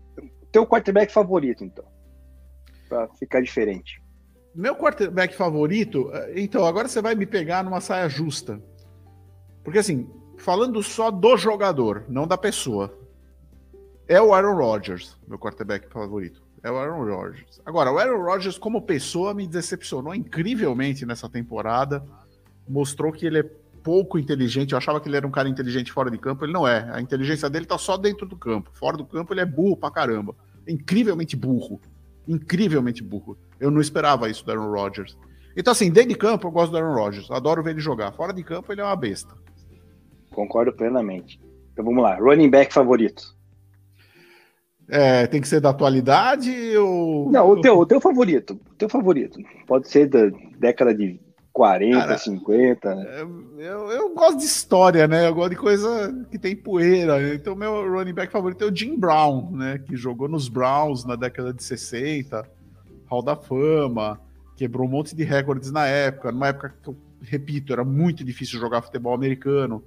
teu 0.51 0.67
quarterback 0.67 1.13
favorito, 1.13 1.65
então? 1.65 1.85
Para 2.89 3.09
ficar 3.09 3.43
diferente. 3.43 4.03
Meu 4.55 4.75
quarterback 4.75 5.35
favorito, 5.35 6.11
é, 6.13 6.41
então, 6.41 6.67
agora 6.67 6.89
você 6.89 7.01
vai 7.01 7.15
me 7.15 7.27
pegar 7.27 7.63
numa 7.63 7.81
saia 7.81 8.09
justa. 8.09 8.61
Porque 9.63 9.79
assim, 9.79 10.09
falando 10.39 10.83
só 10.83 11.11
do 11.11 11.37
jogador, 11.37 12.05
não 12.09 12.27
da 12.27 12.37
pessoa. 12.37 12.98
É 14.09 14.21
o 14.23 14.33
Aaron 14.33 14.57
Rodgers, 14.57 15.19
meu 15.29 15.39
quarterback 15.39 15.87
favorito. 15.93 16.43
É 16.63 16.71
o 16.71 16.77
Aaron 16.77 17.05
Rodgers. 17.05 17.61
Agora, 17.65 17.93
o 17.93 17.99
Aaron 17.99 18.23
Rodgers, 18.23 18.57
como 18.57 18.81
pessoa, 18.81 19.35
me 19.35 19.47
decepcionou 19.47 20.15
incrivelmente 20.15 21.05
nessa 21.05 21.29
temporada. 21.29 22.03
Mostrou 22.67 23.13
que 23.13 23.27
ele 23.27 23.41
é 23.41 23.51
pouco 23.85 24.19
inteligente. 24.19 24.73
Eu 24.73 24.79
achava 24.79 24.99
que 25.01 25.09
ele 25.09 25.17
era 25.17 25.27
um 25.27 25.31
cara 25.31 25.49
inteligente 25.49 25.93
fora 25.93 26.11
de 26.11 26.19
campo. 26.19 26.45
Ele 26.45 26.53
não 26.53 26.67
é. 26.67 26.89
A 26.91 27.01
inteligência 27.03 27.51
dele 27.51 27.67
tá 27.67 27.77
só 27.77 27.99
dentro 27.99 28.27
do 28.27 28.37
campo. 28.37 28.71
Fora 28.73 28.97
do 28.97 29.05
campo, 29.05 29.33
ele 29.33 29.41
é 29.41 29.47
burro 29.47 29.77
pra 29.77 29.91
caramba. 29.91 30.35
É 30.67 30.73
incrivelmente 30.73 31.37
burro. 31.37 31.81
Incrivelmente 32.27 33.03
burro. 33.03 33.37
Eu 33.61 33.71
não 33.71 33.81
esperava 33.81 34.29
isso 34.29 34.45
do 34.45 34.51
Aaron 34.51 34.71
Rodgers. 34.71 35.17
Então, 35.55 35.73
assim, 35.73 35.91
dentro 35.91 36.11
de 36.11 36.17
campo, 36.17 36.47
eu 36.47 36.51
gosto 36.51 36.73
do 36.73 36.79
Aaron 36.79 36.95
Rodgers. 36.95 37.31
Adoro 37.31 37.63
ver 37.63 37.71
ele 37.71 37.81
jogar. 37.81 38.13
Fora 38.13 38.33
de 38.33 38.43
campo, 38.43 38.73
ele 38.73 38.81
é 38.81 38.85
uma 38.85 38.97
besta. 38.97 39.35
Concordo 40.31 40.73
plenamente. 40.73 41.39
Então 41.73 41.85
vamos 41.85 42.03
lá. 42.03 42.17
Running 42.17 42.51
back 42.51 42.73
favorito. 42.73 43.38
É, 44.89 45.27
tem 45.27 45.41
que 45.41 45.49
ser 45.49 45.61
da 45.61 45.71
atualidade 45.71 46.77
ou. 46.77 47.31
Não, 47.31 47.51
o 47.51 47.61
teu, 47.61 47.79
o 47.79 47.87
teu 47.87 48.01
favorito. 48.01 48.59
O 48.71 48.75
teu 48.75 48.89
favorito. 48.89 49.39
Pode 49.67 49.89
ser 49.89 50.07
da 50.07 50.31
década 50.59 50.95
de 50.95 51.21
40, 51.53 51.99
Cara, 51.99 52.19
50. 52.19 52.95
Né? 52.95 53.07
Eu, 53.59 53.91
eu 53.91 54.15
gosto 54.15 54.39
de 54.39 54.45
história, 54.45 55.07
né? 55.07 55.29
Eu 55.29 55.35
gosto 55.35 55.51
de 55.51 55.57
coisa 55.57 56.27
que 56.31 56.39
tem 56.39 56.57
poeira. 56.57 57.35
Então, 57.35 57.55
meu 57.55 57.91
running 57.91 58.15
back 58.15 58.33
favorito 58.33 58.65
é 58.65 58.69
o 58.69 58.75
Jim 58.75 58.97
Brown, 58.97 59.51
né? 59.51 59.79
Que 59.79 59.97
jogou 59.97 60.29
nos 60.29 60.49
Browns 60.49 61.05
na 61.05 61.17
década 61.17 61.53
de 61.53 61.63
60, 61.63 62.43
Hall 63.07 63.23
da 63.23 63.37
Fama, 63.37 64.21
quebrou 64.57 64.87
um 64.87 64.91
monte 64.91 65.15
de 65.15 65.25
recordes 65.25 65.71
na 65.71 65.87
época. 65.87 66.33
Numa 66.33 66.49
época 66.49 66.75
que 66.83 66.89
eu 66.89 66.97
repito, 67.21 67.73
era 67.73 67.85
muito 67.85 68.25
difícil 68.25 68.59
jogar 68.59 68.81
futebol 68.81 69.13
americano 69.13 69.83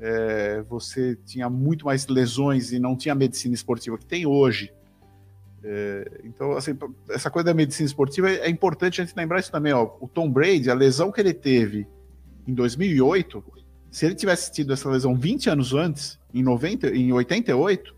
é, 0.00 0.62
você 0.62 1.16
tinha 1.24 1.50
muito 1.50 1.86
mais 1.86 2.06
lesões 2.06 2.72
e 2.72 2.78
não 2.78 2.96
tinha 2.96 3.12
a 3.12 3.16
medicina 3.16 3.54
esportiva 3.54 3.98
que 3.98 4.06
tem 4.06 4.26
hoje. 4.26 4.72
É, 5.62 6.20
então, 6.24 6.52
assim, 6.52 6.76
essa 7.10 7.30
coisa 7.30 7.46
da 7.46 7.54
medicina 7.54 7.86
esportiva 7.86 8.30
é, 8.30 8.48
importante 8.48 9.00
a 9.00 9.04
gente 9.04 9.16
lembrar 9.16 9.40
isso 9.40 9.50
também. 9.50 9.72
Ó. 9.72 9.96
O 10.00 10.08
Tom 10.08 10.30
Brady, 10.30 10.70
a 10.70 10.74
lesão 10.74 11.10
que 11.10 11.20
ele 11.20 11.34
teve 11.34 11.86
em 12.46 12.54
2008, 12.54 13.42
se 13.90 14.06
ele 14.06 14.14
tivesse 14.14 14.52
tido 14.52 14.72
essa 14.72 14.88
lesão 14.88 15.14
20 15.14 15.50
anos 15.50 15.74
antes, 15.74 16.18
em, 16.32 16.42
90, 16.42 16.88
em 16.88 17.12
88, 17.12 17.94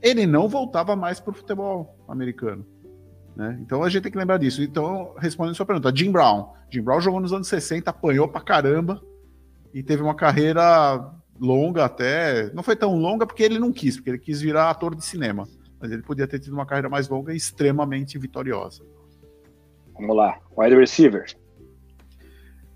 ele 0.00 0.26
não 0.26 0.48
voltava 0.48 0.94
mais 0.94 1.18
para 1.18 1.32
o 1.32 1.34
futebol 1.34 1.96
americano. 2.08 2.64
Né? 3.34 3.58
Então 3.62 3.82
a 3.82 3.88
gente 3.88 4.02
tem 4.02 4.12
que 4.12 4.18
lembrar 4.18 4.38
disso. 4.38 4.62
Então, 4.62 5.14
respondendo 5.18 5.52
a 5.52 5.56
sua 5.56 5.66
pergunta, 5.66 5.94
Jim 5.94 6.12
Brown. 6.12 6.52
Jim 6.70 6.82
Brown 6.82 7.00
jogou 7.00 7.20
nos 7.20 7.32
anos 7.32 7.48
60, 7.48 7.90
apanhou 7.90 8.28
pra 8.28 8.40
caramba 8.40 9.02
e 9.74 9.82
teve 9.82 10.02
uma 10.02 10.14
carreira 10.14 11.12
longa 11.42 11.84
até. 11.84 12.52
Não 12.54 12.62
foi 12.62 12.76
tão 12.76 12.96
longa 12.96 13.26
porque 13.26 13.42
ele 13.42 13.58
não 13.58 13.72
quis, 13.72 13.96
porque 13.96 14.10
ele 14.10 14.18
quis 14.18 14.40
virar 14.40 14.70
ator 14.70 14.94
de 14.94 15.04
cinema. 15.04 15.46
Mas 15.80 15.90
ele 15.90 16.02
podia 16.02 16.28
ter 16.28 16.38
tido 16.38 16.52
uma 16.52 16.64
carreira 16.64 16.88
mais 16.88 17.08
longa 17.08 17.32
e 17.32 17.36
extremamente 17.36 18.16
vitoriosa. 18.16 18.84
Vamos 19.94 20.16
lá, 20.16 20.38
wide 20.56 20.76
receiver. 20.76 21.26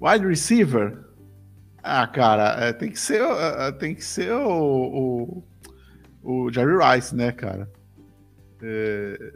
Wide 0.01 0.27
receiver? 0.27 1.05
Ah, 1.83 2.07
cara, 2.07 2.67
é, 2.67 2.73
tem 2.73 2.91
que 2.91 2.99
ser, 2.99 3.23
é, 3.23 3.73
tem 3.73 3.95
que 3.95 4.05
ser 4.05 4.33
o, 4.33 5.43
o, 6.23 6.45
o 6.47 6.53
Jerry 6.53 6.75
Rice, 6.77 7.15
né, 7.15 7.31
cara? 7.31 7.71
É, 8.61 9.33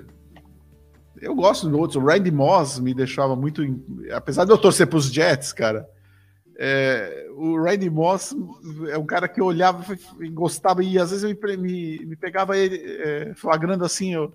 eu 1.21 1.35
gosto 1.37 1.69
de 1.69 1.75
outros. 1.75 2.03
O 2.03 2.05
Randy 2.05 2.33
Moss 2.33 2.81
me 2.81 2.93
deixava 2.93 3.37
muito. 3.37 3.63
Apesar 4.13 4.45
de 4.45 4.51
eu 4.51 4.59
torcer 4.59 4.89
para 4.89 4.99
os 4.99 5.13
Jets, 5.13 5.53
cara. 5.53 5.89
É, 6.63 7.27
o 7.37 7.59
Randy 7.59 7.89
Moss 7.89 8.37
é 8.91 8.99
um 8.99 9.07
cara 9.07 9.27
que 9.27 9.41
eu 9.41 9.47
olhava 9.47 9.83
e 10.21 10.29
gostava, 10.29 10.85
e 10.85 10.99
às 10.99 11.11
vezes 11.11 11.25
eu 11.25 11.59
me, 11.59 12.05
me 12.05 12.17
pegava 12.17 12.55
ele 12.55 12.77
é, 12.85 13.33
flagrando 13.35 13.83
assim 13.83 14.15
o, 14.15 14.31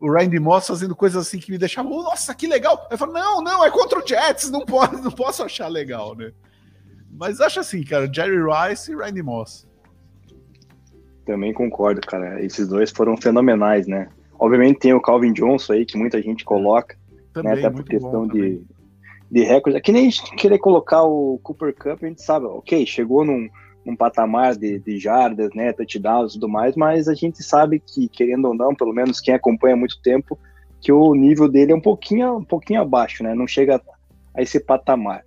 o 0.00 0.12
Randy 0.12 0.40
Moss 0.40 0.66
fazendo 0.66 0.96
coisas 0.96 1.24
assim 1.24 1.38
que 1.38 1.52
me 1.52 1.58
deixavam, 1.58 1.92
oh, 1.92 2.02
nossa, 2.02 2.34
que 2.34 2.48
legal. 2.48 2.88
Eu 2.90 2.98
falo, 2.98 3.12
não, 3.12 3.40
não, 3.40 3.64
é 3.64 3.70
contra 3.70 4.00
o 4.00 4.04
Jets, 4.04 4.50
não, 4.50 4.66
pode, 4.66 4.96
não 5.00 5.12
posso 5.12 5.44
achar 5.44 5.68
legal, 5.68 6.16
né? 6.16 6.32
Mas 7.08 7.40
acho 7.40 7.60
assim, 7.60 7.84
cara, 7.84 8.12
Jerry 8.12 8.38
Rice 8.42 8.90
e 8.90 8.96
Randy 8.96 9.22
Moss. 9.22 9.68
Também 11.24 11.52
concordo, 11.52 12.00
cara. 12.00 12.44
Esses 12.44 12.66
dois 12.66 12.90
foram 12.90 13.16
fenomenais, 13.16 13.86
né? 13.86 14.08
Obviamente 14.40 14.80
tem 14.80 14.92
o 14.92 15.00
Calvin 15.00 15.32
Johnson 15.32 15.74
aí, 15.74 15.86
que 15.86 15.96
muita 15.96 16.20
gente 16.20 16.44
coloca, 16.44 16.98
também, 17.32 17.52
né, 17.52 17.58
até 17.60 17.70
por 17.70 17.84
questão 17.84 18.26
de, 18.26 18.60
de 19.30 19.44
recorde. 19.44 19.78
É 19.78 19.80
que 19.80 19.92
nem 19.92 20.10
querer 20.36 20.58
colocar 20.58 21.02
o 21.04 21.38
Cooper 21.42 21.74
Cup, 21.74 22.02
a 22.02 22.06
gente 22.06 22.22
sabe, 22.22 22.46
ok, 22.46 22.84
chegou 22.84 23.24
num, 23.24 23.48
num 23.84 23.94
patamar 23.94 24.56
de, 24.56 24.78
de 24.80 24.98
jardas, 24.98 25.50
né, 25.54 25.72
touchdowns 25.72 26.32
e 26.32 26.34
tudo 26.34 26.48
mais, 26.48 26.74
mas 26.74 27.08
a 27.08 27.14
gente 27.14 27.42
sabe 27.42 27.80
que, 27.80 28.08
querendo 28.08 28.48
ou 28.48 28.54
não, 28.54 28.74
pelo 28.74 28.92
menos 28.92 29.20
quem 29.20 29.34
acompanha 29.34 29.74
há 29.74 29.78
muito 29.78 30.00
tempo, 30.02 30.38
que 30.80 30.90
o 30.90 31.14
nível 31.14 31.48
dele 31.48 31.72
é 31.72 31.74
um 31.74 31.80
pouquinho, 31.80 32.38
um 32.38 32.44
pouquinho 32.44 32.80
abaixo, 32.80 33.22
né, 33.22 33.34
não 33.34 33.46
chega 33.46 33.80
a 34.34 34.42
esse 34.42 34.58
patamar. 34.58 35.24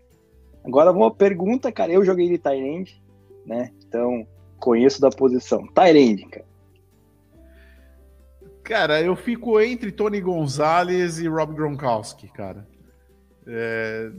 Agora, 0.64 0.92
uma 0.92 1.14
pergunta, 1.14 1.72
cara, 1.72 1.92
eu 1.92 2.04
joguei 2.04 2.28
de 2.28 2.38
Tyrande, 2.38 3.02
né, 3.46 3.72
então 3.88 4.28
conheço 4.60 5.00
da 5.02 5.10
posição. 5.10 5.66
Tyrande, 5.68 6.26
cara. 6.26 6.54
Cara, 8.64 9.02
eu 9.02 9.14
fico 9.14 9.60
entre 9.60 9.92
Tony 9.92 10.22
Gonzalez 10.22 11.20
e 11.20 11.28
Rob 11.28 11.54
Gronkowski, 11.54 12.30
cara. 12.30 12.66
É... 13.48 14.12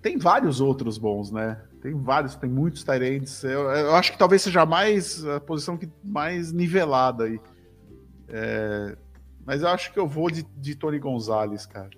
Tem 0.00 0.18
vários 0.18 0.60
outros 0.60 0.98
bons, 0.98 1.30
né? 1.30 1.60
Tem 1.80 1.94
vários, 1.94 2.34
tem 2.36 2.48
muitos 2.48 2.84
Tyrants. 2.84 3.44
Eu, 3.44 3.70
eu, 3.70 3.94
acho 3.94 4.12
que 4.12 4.18
talvez 4.18 4.42
seja 4.42 4.64
mais 4.66 5.24
a 5.26 5.40
posição 5.40 5.76
que 5.76 5.88
mais 6.02 6.52
nivelada 6.52 7.24
aí. 7.24 7.40
É... 8.28 8.96
Mas 9.46 9.62
eu 9.62 9.68
acho 9.68 9.92
que 9.92 9.98
eu 9.98 10.06
vou 10.06 10.30
de, 10.30 10.42
de 10.56 10.74
Tony 10.74 10.98
Gonzalez, 10.98 11.66
cara. 11.66 11.90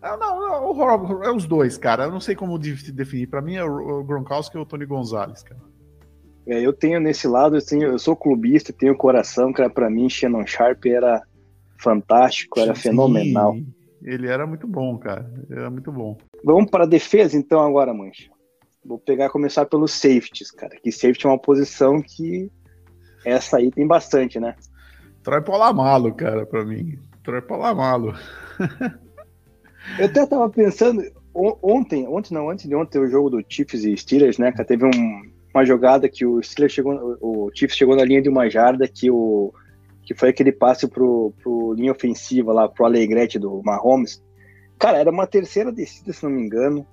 Ah, 0.00 0.16
não, 0.16 0.38
não, 0.38 0.72
o, 0.72 1.24
é 1.24 1.32
os 1.32 1.46
dois, 1.46 1.78
cara. 1.78 2.04
Eu 2.04 2.10
não 2.10 2.20
sei 2.20 2.34
como 2.34 2.58
definir. 2.58 3.26
Para 3.26 3.40
mim 3.40 3.54
é 3.56 3.64
o 3.64 4.04
Gronkowski 4.04 4.56
ou 4.56 4.62
o 4.62 4.66
Tony 4.66 4.84
Gonzalez, 4.84 5.42
cara. 5.42 5.60
É, 6.46 6.60
eu 6.60 6.72
tenho 6.72 7.00
nesse 7.00 7.26
lado, 7.26 7.56
assim, 7.56 7.82
eu 7.82 7.98
sou 7.98 8.14
clubista, 8.14 8.72
tenho 8.72 8.96
coração, 8.96 9.52
cara, 9.52 9.70
para 9.70 9.88
mim 9.88 10.10
Shannon 10.10 10.46
Sharp 10.46 10.84
era 10.84 11.22
fantástico, 11.78 12.60
era 12.60 12.74
Sim, 12.74 12.82
fenomenal. 12.82 13.56
Ele 14.04 14.28
era 14.28 14.46
muito 14.46 14.66
bom, 14.68 14.98
cara, 14.98 15.32
ele 15.48 15.58
era 15.58 15.70
muito 15.70 15.90
bom. 15.90 16.18
Vamos 16.44 16.70
para 16.70 16.84
a 16.84 16.86
defesa 16.86 17.36
então 17.36 17.60
agora, 17.60 17.94
Mancha. 17.94 18.30
Vou 18.84 18.98
pegar 18.98 19.30
começar 19.30 19.64
pelos 19.64 19.92
safeties, 19.92 20.50
cara, 20.50 20.76
que 20.76 20.92
safety 20.92 21.26
é 21.26 21.30
uma 21.30 21.38
posição 21.38 22.02
que 22.02 22.50
essa 23.24 23.56
aí 23.56 23.70
tem 23.70 23.86
bastante, 23.86 24.38
né? 24.38 24.54
Troy 25.22 25.40
Polamalo, 25.40 26.14
cara, 26.14 26.44
para 26.44 26.64
mim. 26.66 26.98
Troy 27.22 27.40
Polamalo. 27.40 28.14
eu 29.98 30.04
até 30.04 30.26
tava 30.26 30.50
pensando, 30.50 31.02
ontem, 31.34 32.06
ontem 32.06 32.34
não, 32.34 32.50
antes 32.50 32.68
de 32.68 32.74
ontem, 32.74 32.98
o 32.98 33.08
jogo 33.08 33.30
do 33.30 33.42
Chiefs 33.48 33.84
e 33.84 33.96
Steelers, 33.96 34.36
né, 34.36 34.52
cara, 34.52 34.66
teve 34.66 34.84
um 34.84 35.34
uma 35.54 35.64
jogada 35.64 36.08
que 36.08 36.26
o 36.26 36.42
Steelers 36.42 36.72
chegou, 36.72 37.16
o 37.20 37.48
Chiefs 37.54 37.76
chegou 37.76 37.94
na 37.94 38.04
linha 38.04 38.20
de 38.20 38.28
uma 38.28 38.50
jarda 38.50 38.88
que 38.88 39.08
o 39.08 39.54
que 40.04 40.14
foi 40.14 40.30
aquele 40.30 40.52
passe 40.52 40.86
pro, 40.86 41.32
pro 41.42 41.72
linha 41.72 41.92
ofensiva 41.92 42.52
lá, 42.52 42.68
pro 42.68 42.84
Alegrete 42.84 43.38
do 43.38 43.62
Mahomes. 43.64 44.22
Cara, 44.78 44.98
era 44.98 45.10
uma 45.10 45.26
terceira 45.26 45.72
descida, 45.72 46.12
se 46.12 46.22
não 46.22 46.30
me 46.30 46.42
engano. 46.42 46.86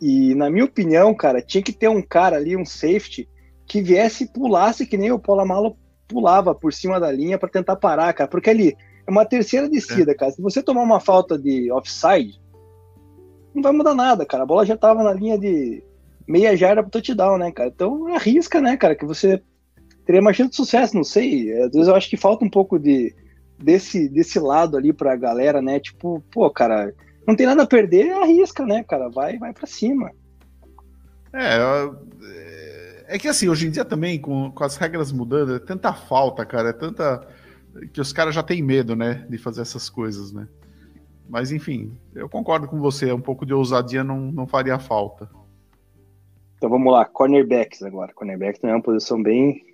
E 0.00 0.34
na 0.34 0.50
minha 0.50 0.64
opinião, 0.64 1.14
cara, 1.14 1.40
tinha 1.40 1.62
que 1.62 1.72
ter 1.72 1.88
um 1.88 2.02
cara 2.02 2.36
ali, 2.36 2.56
um 2.56 2.64
safety, 2.64 3.28
que 3.66 3.80
viesse 3.80 4.24
e 4.24 4.28
pulasse 4.28 4.86
que 4.86 4.96
nem 4.96 5.12
o 5.12 5.20
Malo 5.46 5.76
pulava 6.06 6.54
por 6.54 6.72
cima 6.72 7.00
da 7.00 7.10
linha 7.10 7.38
para 7.38 7.48
tentar 7.48 7.76
parar, 7.76 8.12
cara. 8.12 8.28
Porque 8.28 8.50
ali 8.50 8.76
é 9.06 9.10
uma 9.10 9.24
terceira 9.24 9.68
descida, 9.68 10.12
é. 10.12 10.14
cara. 10.14 10.32
Se 10.32 10.42
você 10.42 10.62
tomar 10.62 10.82
uma 10.82 11.00
falta 11.00 11.38
de 11.38 11.70
offside, 11.72 12.40
não 13.54 13.62
vai 13.62 13.72
mudar 13.72 13.94
nada, 13.94 14.26
cara. 14.26 14.42
A 14.42 14.46
bola 14.46 14.66
já 14.66 14.76
tava 14.76 15.02
na 15.02 15.12
linha 15.12 15.38
de 15.38 15.82
meia 16.26 16.56
jarda 16.56 16.82
pro 16.82 16.90
touchdown, 16.90 17.38
né, 17.38 17.50
cara? 17.52 17.70
Então 17.74 18.06
arrisca, 18.14 18.60
né, 18.60 18.76
cara, 18.76 18.94
que 18.94 19.04
você 19.04 19.42
teria 20.06 20.22
mais 20.22 20.36
chance 20.36 20.50
de 20.50 20.56
sucesso, 20.56 20.94
não 20.94 21.04
sei. 21.04 21.52
Às 21.60 21.72
vezes 21.72 21.88
eu 21.88 21.94
acho 21.94 22.08
que 22.08 22.16
falta 22.16 22.44
um 22.44 22.50
pouco 22.50 22.78
de 22.78 23.14
desse, 23.58 24.08
desse 24.08 24.38
lado 24.38 24.76
ali 24.76 24.92
pra 24.92 25.16
galera, 25.16 25.60
né? 25.60 25.80
Tipo, 25.80 26.22
pô, 26.30 26.48
cara, 26.50 26.94
não 27.26 27.34
tem 27.34 27.46
nada 27.46 27.64
a 27.64 27.66
perder, 27.66 28.12
arrisca, 28.12 28.64
né, 28.64 28.84
cara? 28.84 29.08
Vai, 29.08 29.36
vai 29.38 29.52
para 29.52 29.66
cima. 29.66 30.10
É, 31.32 33.14
é 33.14 33.18
que 33.18 33.28
assim, 33.28 33.48
hoje 33.48 33.66
em 33.66 33.70
dia 33.70 33.84
também, 33.84 34.18
com, 34.20 34.50
com 34.52 34.64
as 34.64 34.76
regras 34.76 35.10
mudando, 35.10 35.56
é 35.56 35.58
tanta 35.58 35.92
falta, 35.92 36.46
cara, 36.46 36.70
é 36.70 36.72
tanta. 36.72 37.26
que 37.92 38.00
os 38.00 38.12
caras 38.12 38.34
já 38.34 38.42
têm 38.42 38.62
medo, 38.62 38.94
né, 38.94 39.26
de 39.28 39.36
fazer 39.38 39.62
essas 39.62 39.90
coisas, 39.90 40.32
né? 40.32 40.46
Mas 41.28 41.50
enfim, 41.50 41.98
eu 42.14 42.28
concordo 42.28 42.68
com 42.68 42.78
você, 42.78 43.12
um 43.12 43.20
pouco 43.20 43.44
de 43.44 43.52
ousadia 43.52 44.04
não, 44.04 44.30
não 44.30 44.46
faria 44.46 44.78
falta. 44.78 45.28
Então 46.56 46.70
vamos 46.70 46.92
lá, 46.92 47.04
cornerbacks 47.04 47.82
agora. 47.82 48.14
Cornerbacks 48.14 48.60
também 48.60 48.72
é 48.72 48.76
uma 48.76 48.82
posição 48.82 49.20
bem. 49.20 49.65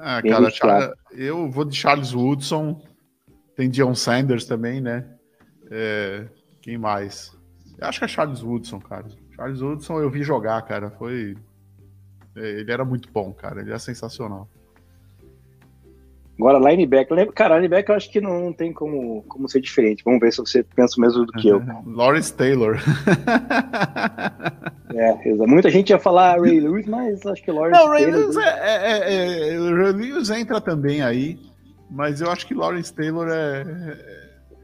Ah, 0.00 0.20
bem 0.20 0.32
cara, 0.32 0.50
Charles, 0.50 0.92
eu 1.12 1.50
vou 1.50 1.64
de 1.64 1.76
Charles 1.76 2.12
Woodson. 2.12 2.82
Tem 3.56 3.70
Dion 3.70 3.94
Sanders 3.94 4.44
também, 4.44 4.80
né? 4.80 5.08
É, 5.70 6.26
quem 6.60 6.76
mais? 6.76 7.36
Eu 7.78 7.88
acho 7.88 7.98
que 7.98 8.04
é 8.04 8.08
Charles 8.08 8.42
Woodson, 8.42 8.80
cara. 8.80 9.06
Charles 9.34 9.60
Woodson 9.60 10.00
eu 10.00 10.10
vi 10.10 10.22
jogar, 10.22 10.60
cara. 10.62 10.90
Foi. 10.90 11.36
É, 12.36 12.60
ele 12.60 12.72
era 12.72 12.84
muito 12.84 13.10
bom, 13.10 13.32
cara. 13.32 13.60
Ele 13.60 13.72
é 13.72 13.78
sensacional. 13.78 14.48
Agora, 16.38 16.58
linebacker. 16.58 17.32
Cara, 17.32 17.56
linebacker 17.56 17.92
eu 17.92 17.96
acho 17.96 18.10
que 18.10 18.20
não 18.20 18.52
tem 18.52 18.72
como, 18.72 19.22
como 19.22 19.48
ser 19.48 19.60
diferente. 19.60 20.02
Vamos 20.04 20.20
ver 20.20 20.32
se 20.32 20.38
você 20.38 20.62
pensa 20.62 20.96
o 20.98 21.00
mesmo 21.00 21.24
do 21.24 21.32
que 21.32 21.48
eu. 21.48 21.62
Lawrence 21.86 22.34
Taylor. 22.34 22.76
é, 24.92 25.34
muita 25.46 25.70
gente 25.70 25.90
ia 25.90 25.98
falar 25.98 26.40
Ray 26.40 26.58
Lewis, 26.58 26.86
mas 26.86 27.24
acho 27.24 27.42
que 27.42 27.52
Lawrence 27.52 27.80
não, 27.80 27.88
Ray 27.88 28.04
Taylor. 28.04 28.20
Lewis 28.20 28.36
é, 28.36 28.40
é, 28.40 29.14
é, 29.14 29.54
é, 29.54 29.58
Ray 29.58 29.92
Lewis 29.92 30.30
entra 30.30 30.60
também 30.60 31.02
aí, 31.02 31.38
mas 31.88 32.20
eu 32.20 32.30
acho 32.30 32.46
que 32.46 32.54
Lawrence 32.54 32.92
Taylor 32.92 33.28
é, 33.30 33.64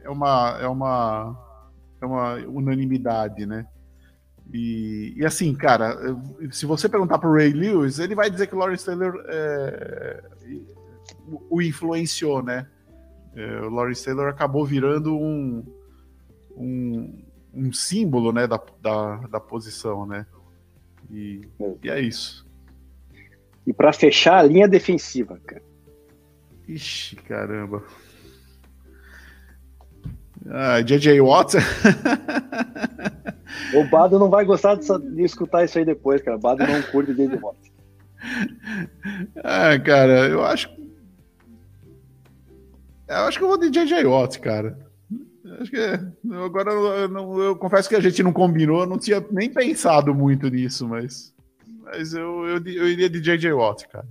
é, 0.05 0.11
uma, 0.11 0.59
é, 0.61 0.67
uma, 0.67 1.37
é 2.03 2.07
uma 2.07 2.35
unanimidade, 2.49 3.47
né? 3.47 3.65
E, 4.53 5.15
e, 5.17 5.25
assim, 5.25 5.55
cara, 5.55 5.97
se 6.51 6.67
você 6.67 6.89
perguntar 6.89 7.19
para 7.19 7.31
o 7.31 7.33
Ray 7.33 7.53
Lewis, 7.53 8.01
ele 8.01 8.17
vai 8.17 8.29
dizer 8.29 8.49
que 8.49 8.57
Lawrence 8.57 8.85
Taylor 8.85 9.15
é, 9.29 10.21
o 11.49 11.61
influenciou, 11.61 12.43
né? 12.43 12.67
É, 13.35 13.61
o 13.61 13.71
Lawrence 13.71 14.05
Taylor 14.05 14.29
acabou 14.29 14.65
virando 14.65 15.17
um, 15.17 15.65
um, 16.57 17.23
um 17.55 17.73
símbolo 17.73 18.33
né, 18.33 18.47
da, 18.47 18.61
da, 18.81 19.17
da, 19.29 19.41
posição, 19.41 20.07
né? 20.07 20.27
E, 21.11 21.43
e 21.83 21.91
é 21.91 22.01
isso. 22.01 22.49
E 23.67 23.73
para 23.73 23.93
fechar 23.93 24.39
a 24.39 24.43
linha 24.43 24.67
defensiva, 24.67 25.39
cara. 25.47 25.63
Ixi, 26.67 27.17
caramba. 27.17 27.85
Ah, 30.49 30.81
JJ 30.81 31.21
Watt. 31.21 31.57
o 33.75 33.85
Bado 33.85 34.19
não 34.19 34.29
vai 34.29 34.45
gostar 34.45 34.77
de, 34.77 34.87
de, 35.15 35.23
escutar 35.23 35.65
isso 35.65 35.79
aí 35.79 35.85
depois, 35.85 36.23
cara. 36.23 36.37
O 36.37 36.41
Bado 36.41 36.67
não 36.67 36.83
curte 36.83 37.13
JJ 37.13 37.39
Watt. 37.41 37.59
Ah, 39.45 39.79
cara, 39.79 40.29
eu 40.29 40.45
acho 40.45 40.69
eu 43.19 43.25
acho 43.25 43.39
que 43.39 43.45
eu 43.45 43.49
vou 43.49 43.59
de 43.59 43.71
JJ 43.71 44.05
Watt, 44.05 44.39
cara. 44.41 44.79
Acho 45.61 45.71
que 45.71 45.79
agora 46.33 46.71
eu, 46.73 47.09
não, 47.09 47.41
eu, 47.41 47.57
confesso 47.57 47.89
que 47.89 47.97
a 47.97 48.01
gente 48.01 48.23
não 48.23 48.33
combinou, 48.33 48.87
não 48.87 48.99
tinha 48.99 49.25
nem 49.31 49.53
pensado 49.53 50.15
muito 50.15 50.49
nisso, 50.49 50.87
mas, 50.87 51.35
mas 51.83 52.15
eu, 52.15 52.47
eu, 52.47 52.57
eu 52.65 52.89
iria 52.89 53.11
de 53.11 53.21
JJ 53.21 53.53
Watt, 53.53 53.89
cara. 53.89 54.07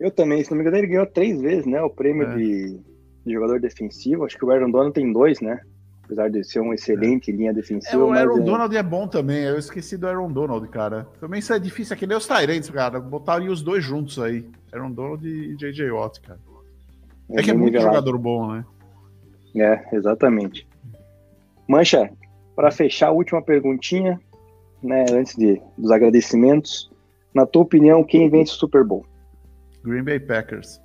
Eu 0.00 0.10
também, 0.10 0.42
se 0.44 0.50
não 0.50 0.56
me 0.56 0.62
engano, 0.62 0.78
ele 0.78 0.86
ganhou 0.86 1.06
três 1.06 1.40
vezes, 1.40 1.66
né? 1.66 1.82
O 1.82 1.90
prêmio 1.90 2.28
é. 2.28 2.36
de, 2.36 2.80
de, 3.26 3.32
jogador 3.32 3.60
defensivo. 3.60 4.24
Acho 4.24 4.38
que 4.38 4.44
o 4.44 4.50
Aaron 4.50 4.70
Donald 4.70 4.94
tem 4.94 5.12
dois, 5.12 5.40
né? 5.40 5.60
Apesar 6.04 6.30
de 6.30 6.42
ser 6.44 6.60
um 6.60 6.72
excelente 6.72 7.30
é. 7.30 7.34
linha 7.34 7.52
defensiva. 7.52 7.96
É, 7.96 7.98
o 7.98 8.12
Aaron 8.12 8.38
é... 8.38 8.42
Donald 8.42 8.76
é 8.76 8.82
bom 8.82 9.08
também. 9.08 9.42
Eu 9.44 9.58
esqueci 9.58 9.96
do 9.96 10.06
Aaron 10.06 10.30
Donald, 10.30 10.66
cara. 10.68 11.08
Também 11.20 11.40
isso 11.40 11.52
é 11.52 11.58
difícil. 11.58 11.94
É 11.94 11.98
que 11.98 12.06
nem 12.06 12.16
os 12.16 12.26
Tyrants, 12.26 12.70
cara. 12.70 13.00
Botaria 13.00 13.50
os 13.50 13.60
dois 13.60 13.84
juntos 13.84 14.18
aí. 14.20 14.48
Aaron 14.72 14.92
Donald 14.92 15.26
e 15.26 15.56
J.J. 15.56 15.90
Watt, 15.90 16.20
cara. 16.20 16.38
É, 17.30 17.40
é 17.40 17.42
que 17.42 17.50
é 17.50 17.54
muito 17.54 17.72
nivelado. 17.72 17.96
jogador 17.96 18.18
bom, 18.18 18.52
né? 18.52 18.64
É, 19.56 19.96
exatamente. 19.96 20.68
Mancha, 21.68 22.10
para 22.54 22.70
fechar 22.70 23.08
a 23.08 23.12
última 23.12 23.42
perguntinha, 23.42 24.20
né, 24.82 25.04
antes 25.10 25.36
de, 25.36 25.60
dos 25.76 25.90
agradecimentos, 25.90 26.90
na 27.34 27.46
tua 27.46 27.62
opinião, 27.62 28.02
quem 28.02 28.28
vence 28.30 28.52
o 28.52 28.56
Super 28.56 28.84
Bowl? 28.84 29.04
Green 29.84 30.02
Bay 30.02 30.18
Packers. 30.18 30.80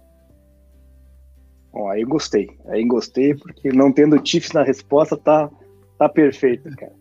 Bom, 1.71 1.89
aí 1.89 2.03
gostei. 2.03 2.49
Aí 2.67 2.85
gostei, 2.85 3.33
porque 3.33 3.71
não 3.71 3.91
tendo 3.91 4.21
Chiefs 4.23 4.51
na 4.51 4.63
resposta 4.63 5.17
tá, 5.17 5.49
tá 5.97 6.07
perfeito, 6.07 6.69
cara. 6.75 6.93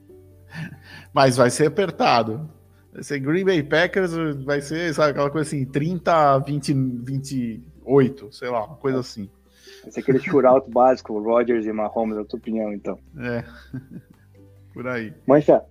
Mas 1.13 1.37
vai 1.37 1.51
ser 1.51 1.67
apertado. 1.67 2.49
Vai 2.93 3.03
ser 3.03 3.21
Green 3.21 3.45
Bay 3.45 3.63
Packers, 3.63 4.13
vai 4.45 4.61
ser, 4.61 4.95
sabe, 4.95 5.11
aquela 5.11 5.31
coisa 5.31 5.49
assim, 5.49 5.65
30, 5.65 6.39
20, 6.41 7.63
28, 7.87 8.33
sei 8.33 8.49
lá, 8.49 8.65
uma 8.65 8.77
coisa 8.77 9.01
assim. 9.01 9.29
Vai 9.83 9.93
ser 9.93 10.01
aquele 10.01 10.19
shootout 10.19 10.69
básico, 10.71 11.19
Rodgers 11.19 11.67
e 11.67 11.73
Mahomes, 11.73 12.17
na 12.17 12.25
tua 12.25 12.39
opinião, 12.39 12.73
então. 12.73 12.99
É, 13.19 13.45
por 14.73 14.87
aí. 14.87 15.13
Mancha, 15.27 15.65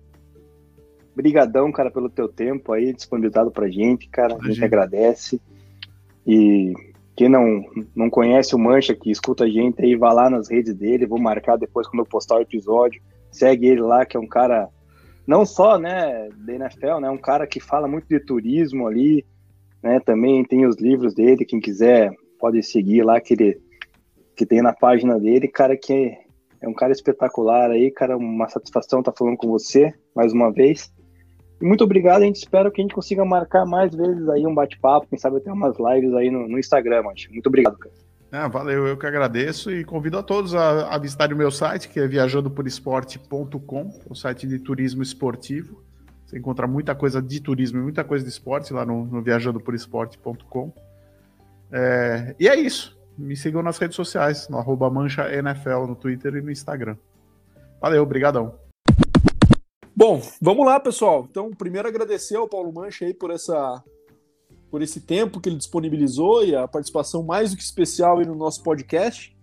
brigadão, 1.14 1.70
cara, 1.70 1.90
pelo 1.90 2.08
teu 2.08 2.28
tempo 2.28 2.72
aí, 2.72 2.92
disponibilizado 2.92 3.50
pra 3.50 3.68
gente, 3.68 4.08
cara, 4.08 4.36
a 4.40 4.46
gente 4.46 4.64
agradece. 4.64 5.40
E 6.26 6.72
quem 7.16 7.28
não, 7.28 7.64
não 7.94 8.08
conhece 8.08 8.54
o 8.54 8.58
Mancha, 8.58 8.94
que 8.94 9.10
escuta 9.10 9.44
a 9.44 9.48
gente 9.48 9.82
aí, 9.82 9.96
vá 9.96 10.12
lá 10.12 10.30
nas 10.30 10.50
redes 10.50 10.74
dele, 10.74 11.06
vou 11.06 11.20
marcar 11.20 11.56
depois 11.56 11.86
quando 11.86 12.00
eu 12.00 12.06
postar 12.06 12.36
o 12.36 12.42
episódio. 12.42 13.02
Segue 13.30 13.66
ele 13.66 13.80
lá, 13.80 14.04
que 14.04 14.16
é 14.16 14.20
um 14.20 14.26
cara, 14.26 14.68
não 15.26 15.44
só, 15.44 15.78
né, 15.78 16.28
da 16.36 16.54
NFL, 16.54 17.00
né, 17.00 17.10
um 17.10 17.18
cara 17.18 17.46
que 17.46 17.60
fala 17.60 17.88
muito 17.88 18.06
de 18.08 18.20
turismo 18.20 18.86
ali, 18.86 19.24
né, 19.82 20.00
também 20.00 20.44
tem 20.44 20.66
os 20.66 20.76
livros 20.76 21.14
dele, 21.14 21.44
quem 21.44 21.60
quiser 21.60 22.12
pode 22.38 22.62
seguir 22.62 23.02
lá, 23.02 23.20
que 23.20 23.34
ele 23.34 23.60
que 24.34 24.46
tem 24.46 24.62
na 24.62 24.72
página 24.72 25.18
dele, 25.18 25.46
cara, 25.46 25.76
que 25.76 26.16
é, 26.60 26.68
um 26.68 26.72
cara 26.72 26.92
espetacular 26.92 27.70
aí, 27.70 27.90
cara, 27.90 28.16
uma 28.16 28.48
satisfação 28.48 29.00
estar 29.00 29.12
tá 29.12 29.18
falando 29.18 29.36
com 29.36 29.48
você 29.48 29.92
mais 30.14 30.32
uma 30.32 30.50
vez. 30.50 30.92
E 31.60 31.64
muito 31.64 31.84
obrigado, 31.84 32.22
a 32.22 32.24
gente 32.24 32.36
espera 32.36 32.70
que 32.70 32.80
a 32.80 32.84
gente 32.84 32.94
consiga 32.94 33.24
marcar 33.24 33.66
mais 33.66 33.94
vezes 33.94 34.28
aí 34.28 34.46
um 34.46 34.54
bate-papo, 34.54 35.06
quem 35.08 35.18
sabe 35.18 35.36
até 35.36 35.52
umas 35.52 35.76
lives 35.78 36.14
aí 36.14 36.30
no, 36.30 36.48
no 36.48 36.58
Instagram, 36.58 37.02
acho. 37.10 37.30
Muito 37.30 37.46
obrigado, 37.46 37.76
cara. 37.78 37.94
Ah, 38.32 38.48
valeu, 38.48 38.86
eu 38.86 38.96
que 38.96 39.06
agradeço 39.06 39.70
e 39.70 39.84
convido 39.84 40.16
a 40.16 40.22
todos 40.22 40.54
a, 40.54 40.94
a 40.94 40.98
visitarem 40.98 41.34
o 41.34 41.38
meu 41.38 41.50
site, 41.50 41.88
que 41.88 42.00
é 42.00 42.08
viajandoporesporte.com, 42.08 44.00
o 44.08 44.14
site 44.14 44.46
de 44.46 44.58
turismo 44.58 45.02
esportivo. 45.02 45.82
Você 46.32 46.38
encontra 46.38 46.66
muita 46.66 46.94
coisa 46.94 47.20
de 47.20 47.40
turismo 47.42 47.78
e 47.78 47.82
muita 47.82 48.02
coisa 48.02 48.24
de 48.24 48.30
esporte 48.30 48.72
lá 48.72 48.86
no, 48.86 49.04
no 49.04 49.20
viajandoporesporte.com. 49.20 50.72
É, 51.70 52.34
e 52.40 52.48
é 52.48 52.56
isso. 52.56 52.98
Me 53.18 53.36
sigam 53.36 53.62
nas 53.62 53.76
redes 53.76 53.94
sociais, 53.94 54.48
no 54.48 54.56
arroba 54.56 54.88
mancha 54.88 55.30
NFL 55.30 55.84
no 55.86 55.94
Twitter 55.94 56.36
e 56.36 56.40
no 56.40 56.50
Instagram. 56.50 56.96
Valeu, 57.78 58.02
obrigadão. 58.02 58.54
Bom, 59.94 60.22
vamos 60.40 60.64
lá, 60.64 60.80
pessoal. 60.80 61.26
Então, 61.30 61.50
primeiro 61.50 61.86
agradecer 61.86 62.36
ao 62.36 62.48
Paulo 62.48 62.72
Mancha 62.72 63.04
aí 63.04 63.12
por 63.12 63.30
essa 63.30 63.84
por 64.70 64.80
esse 64.80 65.02
tempo 65.02 65.38
que 65.38 65.50
ele 65.50 65.56
disponibilizou 65.56 66.46
e 66.46 66.56
a 66.56 66.66
participação 66.66 67.22
mais 67.22 67.50
do 67.50 67.58
que 67.58 67.62
especial 67.62 68.20
aí 68.20 68.24
no 68.24 68.34
nosso 68.34 68.62
podcast. 68.62 69.36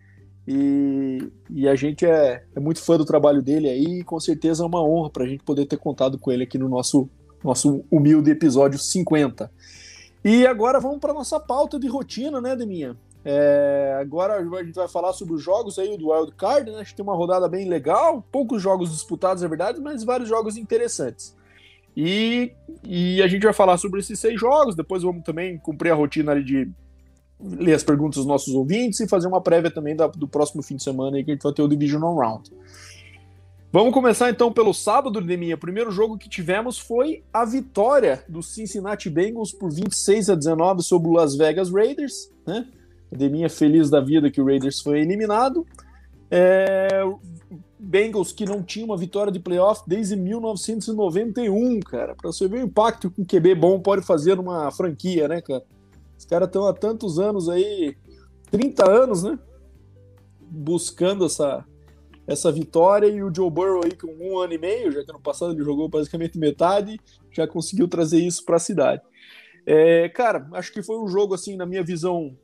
E, 0.52 1.32
e 1.52 1.70
a 1.70 1.76
gente 1.76 2.08
é, 2.08 2.43
é, 2.56 2.60
muito 2.60 2.82
fã 2.82 2.97
do 2.97 3.06
trabalho 3.06 3.39
dele 3.39 3.70
aí 3.70 4.00
e 4.00 4.04
com 4.04 4.20
certeza 4.20 4.64
é 4.64 4.66
uma 4.66 4.84
honra 4.84 5.12
para 5.12 5.24
a 5.24 5.28
gente 5.28 5.43
poder 5.43 5.68
ter 5.68 5.78
contado 5.78 6.18
com 6.18 6.32
ele 6.32 6.41
aqui 6.41 6.58
no 6.58 6.68
nosso, 6.68 7.08
nosso 7.43 7.86
humilde 7.91 8.32
episódio 8.32 8.80
50. 8.80 9.52
E 10.26 10.47
agora 10.47 10.80
vamos 10.80 10.97
para 10.97 11.14
nossa 11.14 11.39
pauta 11.39 11.80
de 11.80 11.88
rotina, 11.88 12.41
né, 12.41 12.56
Deminha? 12.56 12.97
É, 13.24 13.95
agora 14.02 14.39
a 14.39 14.64
gente 14.64 14.74
vai 14.74 14.88
falar 14.88 15.14
sobre 15.14 15.36
os 15.36 15.43
jogos 15.43 15.78
aí 15.78 15.95
do 15.95 16.10
Wild 16.10 16.32
Card, 16.32 16.72
né? 16.72 16.78
A 16.78 16.84
gente 16.84 16.95
tem 16.95 17.04
uma 17.04 17.16
rodada 17.16 17.47
bem 17.47 17.70
legal, 17.70 18.26
poucos 18.32 18.60
jogos 18.60 18.89
disputados, 18.89 19.43
é 19.43 19.47
verdade, 19.47 19.80
mas 19.80 20.04
vários 20.04 20.28
jogos 20.28 20.58
interessantes. 20.58 21.38
E, 21.95 22.54
e 22.84 23.22
a 23.22 23.28
gente 23.28 23.43
vai 23.43 23.54
falar 23.54 23.78
sobre 23.78 24.00
esses 24.00 24.20
seis 24.20 24.39
jogos, 24.39 24.76
depois 24.76 25.04
vamos 25.04 25.24
também 25.24 25.60
cumprir 25.60 25.91
a 25.91 25.95
rotina 25.95 26.32
ali 26.32 26.43
de 26.43 26.72
ler 27.39 27.73
as 27.73 27.83
perguntas 27.83 28.17
dos 28.17 28.25
nossos 28.25 28.53
ouvintes 28.53 28.99
e 28.99 29.07
fazer 29.07 29.27
uma 29.27 29.41
prévia 29.41 29.71
também 29.71 29.95
da, 29.95 30.07
do 30.07 30.27
próximo 30.27 30.61
fim 30.61 30.75
de 30.75 30.83
semana 30.83 31.17
aí 31.17 31.23
que 31.23 31.31
a 31.31 31.33
gente 31.33 31.43
vai 31.43 31.53
ter 31.53 31.61
o 31.61 31.67
Divisional 31.67 32.15
Round. 32.15 32.51
Vamos 33.71 33.93
começar 33.93 34.31
então 34.31 34.51
pelo 34.51 34.73
sábado, 34.73 35.21
Deminha. 35.21 35.53
O 35.53 35.59
primeiro 35.59 35.91
jogo 35.91 36.17
que 36.17 36.27
tivemos 36.27 36.79
foi 36.79 37.23
a 37.31 37.45
vitória 37.45 38.23
do 38.27 38.41
Cincinnati 38.41 39.09
Bengals 39.11 39.53
por 39.53 39.71
26 39.71 40.31
a 40.31 40.35
19 40.35 40.81
sobre 40.81 41.07
o 41.07 41.13
Las 41.13 41.35
Vegas 41.35 41.69
Raiders, 41.69 42.31
né? 42.47 42.67
Deminha 43.11 43.49
feliz 43.49 43.89
da 43.89 44.01
vida 44.01 44.31
que 44.31 44.41
o 44.41 44.45
Raiders 44.45 44.81
foi 44.81 45.01
eliminado. 45.01 45.67
É, 46.31 47.03
Bengals 47.77 48.31
que 48.31 48.43
não 48.43 48.63
tinha 48.63 48.85
uma 48.85 48.97
vitória 48.97 49.31
de 49.31 49.39
playoff 49.39 49.83
desde 49.87 50.15
1991, 50.15 51.79
cara. 51.81 52.15
Para 52.15 52.31
você 52.31 52.47
ver 52.47 52.63
o 52.63 52.65
impacto 52.65 53.11
que 53.11 53.21
um 53.21 53.25
QB 53.25 53.53
bom 53.55 53.79
pode 53.79 54.01
fazer 54.01 54.35
numa 54.35 54.71
franquia, 54.71 55.27
né, 55.27 55.41
cara? 55.41 55.63
Os 56.20 56.26
caras 56.26 56.49
estão 56.49 56.67
há 56.67 56.74
tantos 56.74 57.17
anos 57.17 57.47
aí, 57.47 57.95
30 58.51 58.91
anos, 58.91 59.24
né? 59.24 59.39
Buscando 60.41 61.26
essa, 61.26 61.65
essa 62.28 62.51
vitória 62.51 63.07
e 63.07 63.24
o 63.24 63.34
Joe 63.34 63.49
Burrow 63.49 63.86
aí 63.86 63.95
com 63.95 64.13
um 64.20 64.38
ano 64.38 64.51
e 64.51 64.57
meio, 64.57 64.91
já 64.91 65.01
que 65.01 65.09
ano 65.09 65.22
passado 65.22 65.53
ele 65.53 65.63
jogou 65.63 65.88
basicamente 65.88 66.38
metade, 66.38 66.99
já 67.32 67.47
conseguiu 67.47 67.88
trazer 67.88 68.20
isso 68.20 68.43
para 68.43 68.57
a 68.57 68.59
cidade. 68.59 69.01
É, 69.65 70.09
cara, 70.09 70.45
acho 70.55 70.74
que 70.74 70.84
foi 70.84 70.99
um 70.99 71.07
jogo 71.07 71.34
assim, 71.34 71.55
na 71.55 71.65
minha 71.65 71.84
visão, 71.84 72.38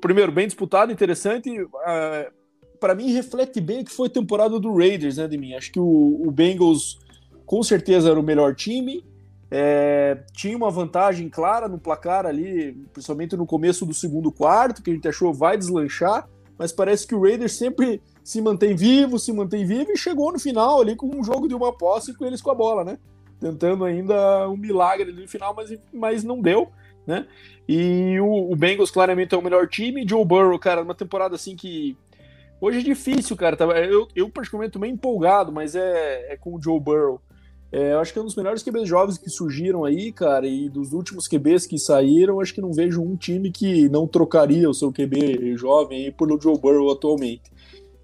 primeiro, 0.00 0.30
bem 0.30 0.46
disputado, 0.46 0.92
interessante. 0.92 1.50
Uh, 1.60 2.32
para 2.78 2.94
mim, 2.94 3.10
reflete 3.12 3.60
bem 3.60 3.82
que 3.82 3.90
foi 3.90 4.06
a 4.06 4.12
temporada 4.12 4.60
do 4.60 4.72
Raiders, 4.76 5.16
né, 5.16 5.26
de 5.26 5.36
mim. 5.36 5.54
Acho 5.54 5.72
que 5.72 5.80
o, 5.80 6.22
o 6.24 6.30
Bengals 6.30 7.00
com 7.44 7.64
certeza 7.64 8.10
era 8.10 8.20
o 8.20 8.22
melhor 8.22 8.54
time. 8.54 9.04
É, 9.50 10.22
tinha 10.32 10.56
uma 10.56 10.70
vantagem 10.70 11.28
clara 11.28 11.68
no 11.68 11.78
placar 11.78 12.24
ali, 12.24 12.72
principalmente 12.92 13.36
no 13.36 13.46
começo 13.46 13.84
do 13.84 13.92
segundo 13.92 14.30
quarto, 14.30 14.82
que 14.82 14.90
a 14.90 14.94
gente 14.94 15.08
achou 15.08 15.34
vai 15.34 15.56
deslanchar, 15.58 16.28
mas 16.56 16.72
parece 16.72 17.06
que 17.06 17.14
o 17.14 17.22
Raiders 17.22 17.56
sempre 17.56 18.00
se 18.22 18.40
mantém 18.40 18.76
vivo, 18.76 19.18
se 19.18 19.32
mantém 19.32 19.64
vivo 19.64 19.90
e 19.90 19.96
chegou 19.96 20.32
no 20.32 20.38
final 20.38 20.80
ali 20.80 20.94
com 20.94 21.06
um 21.06 21.24
jogo 21.24 21.48
de 21.48 21.54
uma 21.54 21.76
posse 21.76 22.14
com 22.14 22.24
eles 22.24 22.40
com 22.40 22.50
a 22.50 22.54
bola, 22.54 22.84
né? 22.84 22.98
Tentando 23.40 23.84
ainda 23.84 24.48
um 24.48 24.56
milagre 24.56 25.10
ali 25.10 25.22
no 25.22 25.28
final, 25.28 25.54
mas, 25.54 25.72
mas 25.92 26.22
não 26.22 26.40
deu 26.40 26.70
né? 27.06 27.26
E 27.68 28.18
o, 28.20 28.52
o 28.52 28.56
Bengals 28.56 28.90
claramente 28.90 29.34
é 29.34 29.38
o 29.38 29.42
melhor 29.42 29.68
time. 29.68 30.06
Joe 30.08 30.24
Burrow, 30.24 30.58
cara, 30.58 30.82
uma 30.82 30.94
temporada 30.94 31.34
assim 31.34 31.56
que 31.56 31.96
hoje 32.60 32.78
é 32.78 32.82
difícil, 32.82 33.36
cara. 33.36 33.56
Eu, 33.84 34.08
eu 34.14 34.28
particularmente 34.30 34.78
meio 34.78 34.92
empolgado, 34.92 35.52
mas 35.52 35.74
é, 35.74 36.32
é 36.32 36.36
com 36.36 36.54
o 36.54 36.62
Joe 36.62 36.80
Burrow. 36.80 37.20
É, 37.72 37.92
eu 37.92 38.00
acho 38.00 38.12
que 38.12 38.18
é 38.18 38.22
um 38.22 38.24
dos 38.24 38.34
melhores 38.34 38.62
QBs 38.62 38.88
jovens 38.88 39.16
que 39.16 39.30
surgiram 39.30 39.84
aí, 39.84 40.10
cara, 40.10 40.46
e 40.46 40.68
dos 40.68 40.92
últimos 40.92 41.28
QBs 41.28 41.66
que 41.66 41.78
saíram, 41.78 42.40
acho 42.40 42.52
que 42.52 42.60
não 42.60 42.72
vejo 42.72 43.00
um 43.00 43.16
time 43.16 43.50
que 43.50 43.88
não 43.88 44.08
trocaria 44.08 44.68
o 44.68 44.74
seu 44.74 44.92
QB 44.92 45.56
jovem 45.56 46.06
aí 46.06 46.12
pelo 46.12 46.40
Joe 46.40 46.58
Burrow 46.58 46.90
atualmente. 46.90 47.50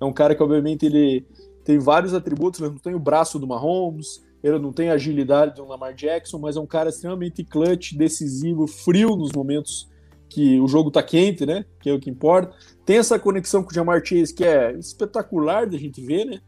É 0.01 0.05
um 0.05 0.13
cara 0.13 0.35
que, 0.35 0.43
obviamente, 0.43 0.87
ele 0.87 1.27
tem 1.65 1.79
vários 1.79 2.15
atributos, 2.15 2.61
não 2.61 2.79
tem 2.79 2.95
o 2.95 3.01
braço 3.01 3.41
do 3.41 3.47
Mahomes, 3.47 4.25
ele 4.43 4.59
não 4.61 4.73
tem 4.73 4.91
a 4.91 4.95
agilidade 4.95 5.57
do 5.57 5.67
Lamar 5.67 5.95
Jackson, 5.95 6.39
mas 6.39 6.57
é 6.57 6.61
um 6.61 6.67
cara 6.67 6.91
extremamente 6.91 7.43
clutch, 7.43 7.95
decisivo, 7.95 8.69
frio 8.69 9.17
nos 9.17 9.33
momentos 9.33 9.89
que 10.29 10.61
o 10.61 10.69
jogo 10.69 10.91
tá 10.91 11.03
quente, 11.03 11.45
né? 11.45 11.65
Que 11.81 11.91
é 11.91 11.93
o 11.93 11.99
que 11.99 12.11
importa. 12.11 12.55
Tem 12.85 12.99
essa 12.99 13.19
conexão 13.19 13.63
com 13.63 13.71
o 13.71 13.75
Jamar 13.75 14.05
Chase 14.05 14.35
que 14.35 14.45
é 14.45 14.73
espetacular 14.79 15.67
da 15.67 15.77
gente 15.77 16.01
ver, 16.01 16.25
né? 16.25 16.41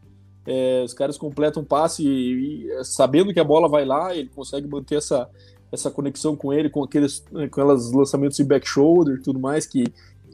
É, 0.51 0.81
os 0.83 0.95
caras 0.95 1.15
completam 1.15 1.63
passe 1.63 2.03
e, 2.03 2.65
e, 2.65 2.83
sabendo 2.83 3.31
que 3.31 3.39
a 3.39 3.43
bola 3.43 3.69
vai 3.69 3.85
lá, 3.85 4.15
ele 4.15 4.29
consegue 4.29 4.67
manter 4.67 4.95
essa, 4.95 5.29
essa 5.71 5.91
conexão 5.91 6.35
com 6.35 6.51
ele, 6.51 6.71
com 6.71 6.83
aqueles 6.83 7.19
com 7.19 7.37
aqueles 7.39 7.91
lançamentos 7.91 8.37
de 8.37 8.43
back 8.43 8.67
shoulder 8.67 9.17
e 9.17 9.21
tudo 9.21 9.39
mais 9.39 9.67
que, 9.67 9.83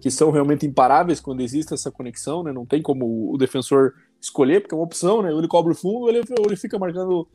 que 0.01 0.09
são 0.09 0.31
realmente 0.31 0.65
imparáveis 0.65 1.19
quando 1.19 1.41
existe 1.41 1.73
essa 1.73 1.91
conexão, 1.91 2.43
né? 2.43 2.53
Não 2.53 2.65
tem 2.65 2.81
como 2.81 3.29
o 3.29 3.37
defensor 3.37 3.93
escolher, 4.21 4.61
porque 4.61 4.73
é 4.73 4.77
uma 4.77 4.85
opção, 4.85 5.21
né? 5.21 5.33
Ou 5.33 5.39
ele 5.39 5.49
cobre 5.49 5.73
o 5.73 5.75
fundo 5.75 6.03
ou 6.03 6.09
ele, 6.09 6.19
ou 6.39 6.45
ele 6.45 6.55
fica 6.55 6.79
marcando 6.79 7.27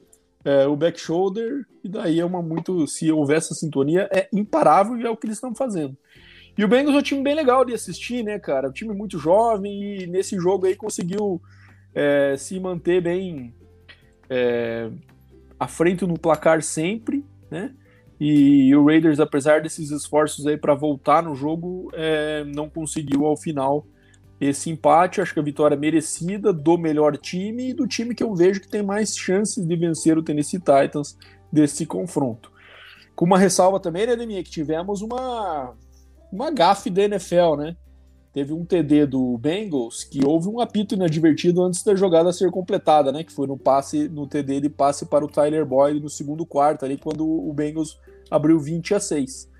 é, 0.43 0.67
o 0.67 0.75
back 0.75 0.99
shoulder, 0.99 1.67
e 1.85 1.89
daí 1.89 2.19
é 2.19 2.25
uma 2.25 2.41
muito. 2.41 2.87
Se 2.87 3.13
houver 3.13 3.37
essa 3.37 3.53
sintonia, 3.53 4.09
é 4.11 4.27
imparável 4.33 4.97
e 4.97 5.05
é 5.05 5.11
o 5.11 5.19
que 5.19 5.27
eles 5.27 5.37
estão 5.37 5.55
fazendo. 5.55 5.95
E 6.57 6.65
o 6.65 6.69
Bengals 6.69 6.97
é 6.97 6.99
um 6.99 7.03
time 7.03 7.23
bem 7.23 7.35
legal 7.35 7.63
de 7.63 7.75
assistir, 7.75 8.25
né, 8.25 8.39
cara? 8.39 8.69
Um 8.69 8.73
time 8.73 8.95
muito 8.95 9.19
jovem 9.19 10.01
e 10.03 10.07
nesse 10.07 10.37
jogo 10.37 10.65
aí 10.65 10.75
conseguiu 10.75 11.43
é, 11.95 12.37
se 12.37 12.59
manter 12.61 13.03
bem 13.03 13.55
é, 14.29 14.91
à 15.59 15.67
frente 15.67 16.07
no 16.07 16.19
placar 16.19 16.63
sempre, 16.63 17.25
né? 17.51 17.75
E 18.21 18.75
o 18.77 18.85
Raiders, 18.85 19.19
apesar 19.19 19.63
desses 19.63 19.91
esforços 19.91 20.47
aí 20.47 20.59
para 20.59 20.75
voltar 20.75 21.23
no 21.23 21.35
jogo, 21.35 21.91
é, 21.95 22.45
não 22.45 22.69
conseguiu 22.69 23.25
ao 23.25 23.35
final 23.35 23.87
esse 24.39 24.69
empate. 24.69 25.23
Acho 25.23 25.33
que 25.33 25.41
a 25.41 25.43
vitória 25.43 25.77
merecida 25.77 26.53
do 26.53 26.77
melhor 26.77 27.17
time 27.17 27.71
e 27.71 27.75
do 27.75 27.87
time 27.87 28.15
que 28.15 28.23
eu 28.23 28.35
vejo 28.35 28.61
que 28.61 28.69
tem 28.69 28.83
mais 28.83 29.17
chances 29.17 29.67
de 29.67 29.75
vencer 29.75 30.19
o 30.19 30.23
Tennessee 30.23 30.59
Titans 30.59 31.17
desse 31.51 31.87
confronto. 31.87 32.53
Com 33.17 33.25
uma 33.25 33.39
ressalva 33.39 33.81
também, 33.81 34.07
né, 34.07 34.15
Deminha, 34.15 34.45
que 34.45 34.51
tivemos 34.51 35.01
uma, 35.01 35.75
uma 36.31 36.51
gafe 36.51 36.91
da 36.91 37.03
NFL, 37.03 37.57
né? 37.57 37.77
Teve 38.33 38.53
um 38.53 38.65
TD 38.65 39.07
do 39.07 39.37
Bengals 39.39 40.05
que 40.05 40.25
houve 40.25 40.49
um 40.49 40.61
apito 40.61 40.95
inadvertido 40.95 41.63
antes 41.63 41.83
da 41.83 41.97
jogada 41.97 42.33
ser 42.33 42.51
completada, 42.51 43.11
né? 43.11 43.25
Que 43.25 43.33
foi 43.33 43.47
no 43.47 43.59
passe, 43.59 44.09
no 44.09 44.27
TD 44.27 44.61
de 44.61 44.69
passe 44.69 45.05
para 45.07 45.25
o 45.25 45.29
Tyler 45.29 45.67
Boyd 45.67 46.01
no 46.01 46.09
segundo 46.09 46.47
quarto, 46.47 46.85
ali 46.85 46.97
quando 46.97 47.27
o 47.27 47.53
Bengals 47.53 47.99
abriu 48.31 48.61
20 48.61 48.95
a 48.95 49.01
6. 49.01 49.51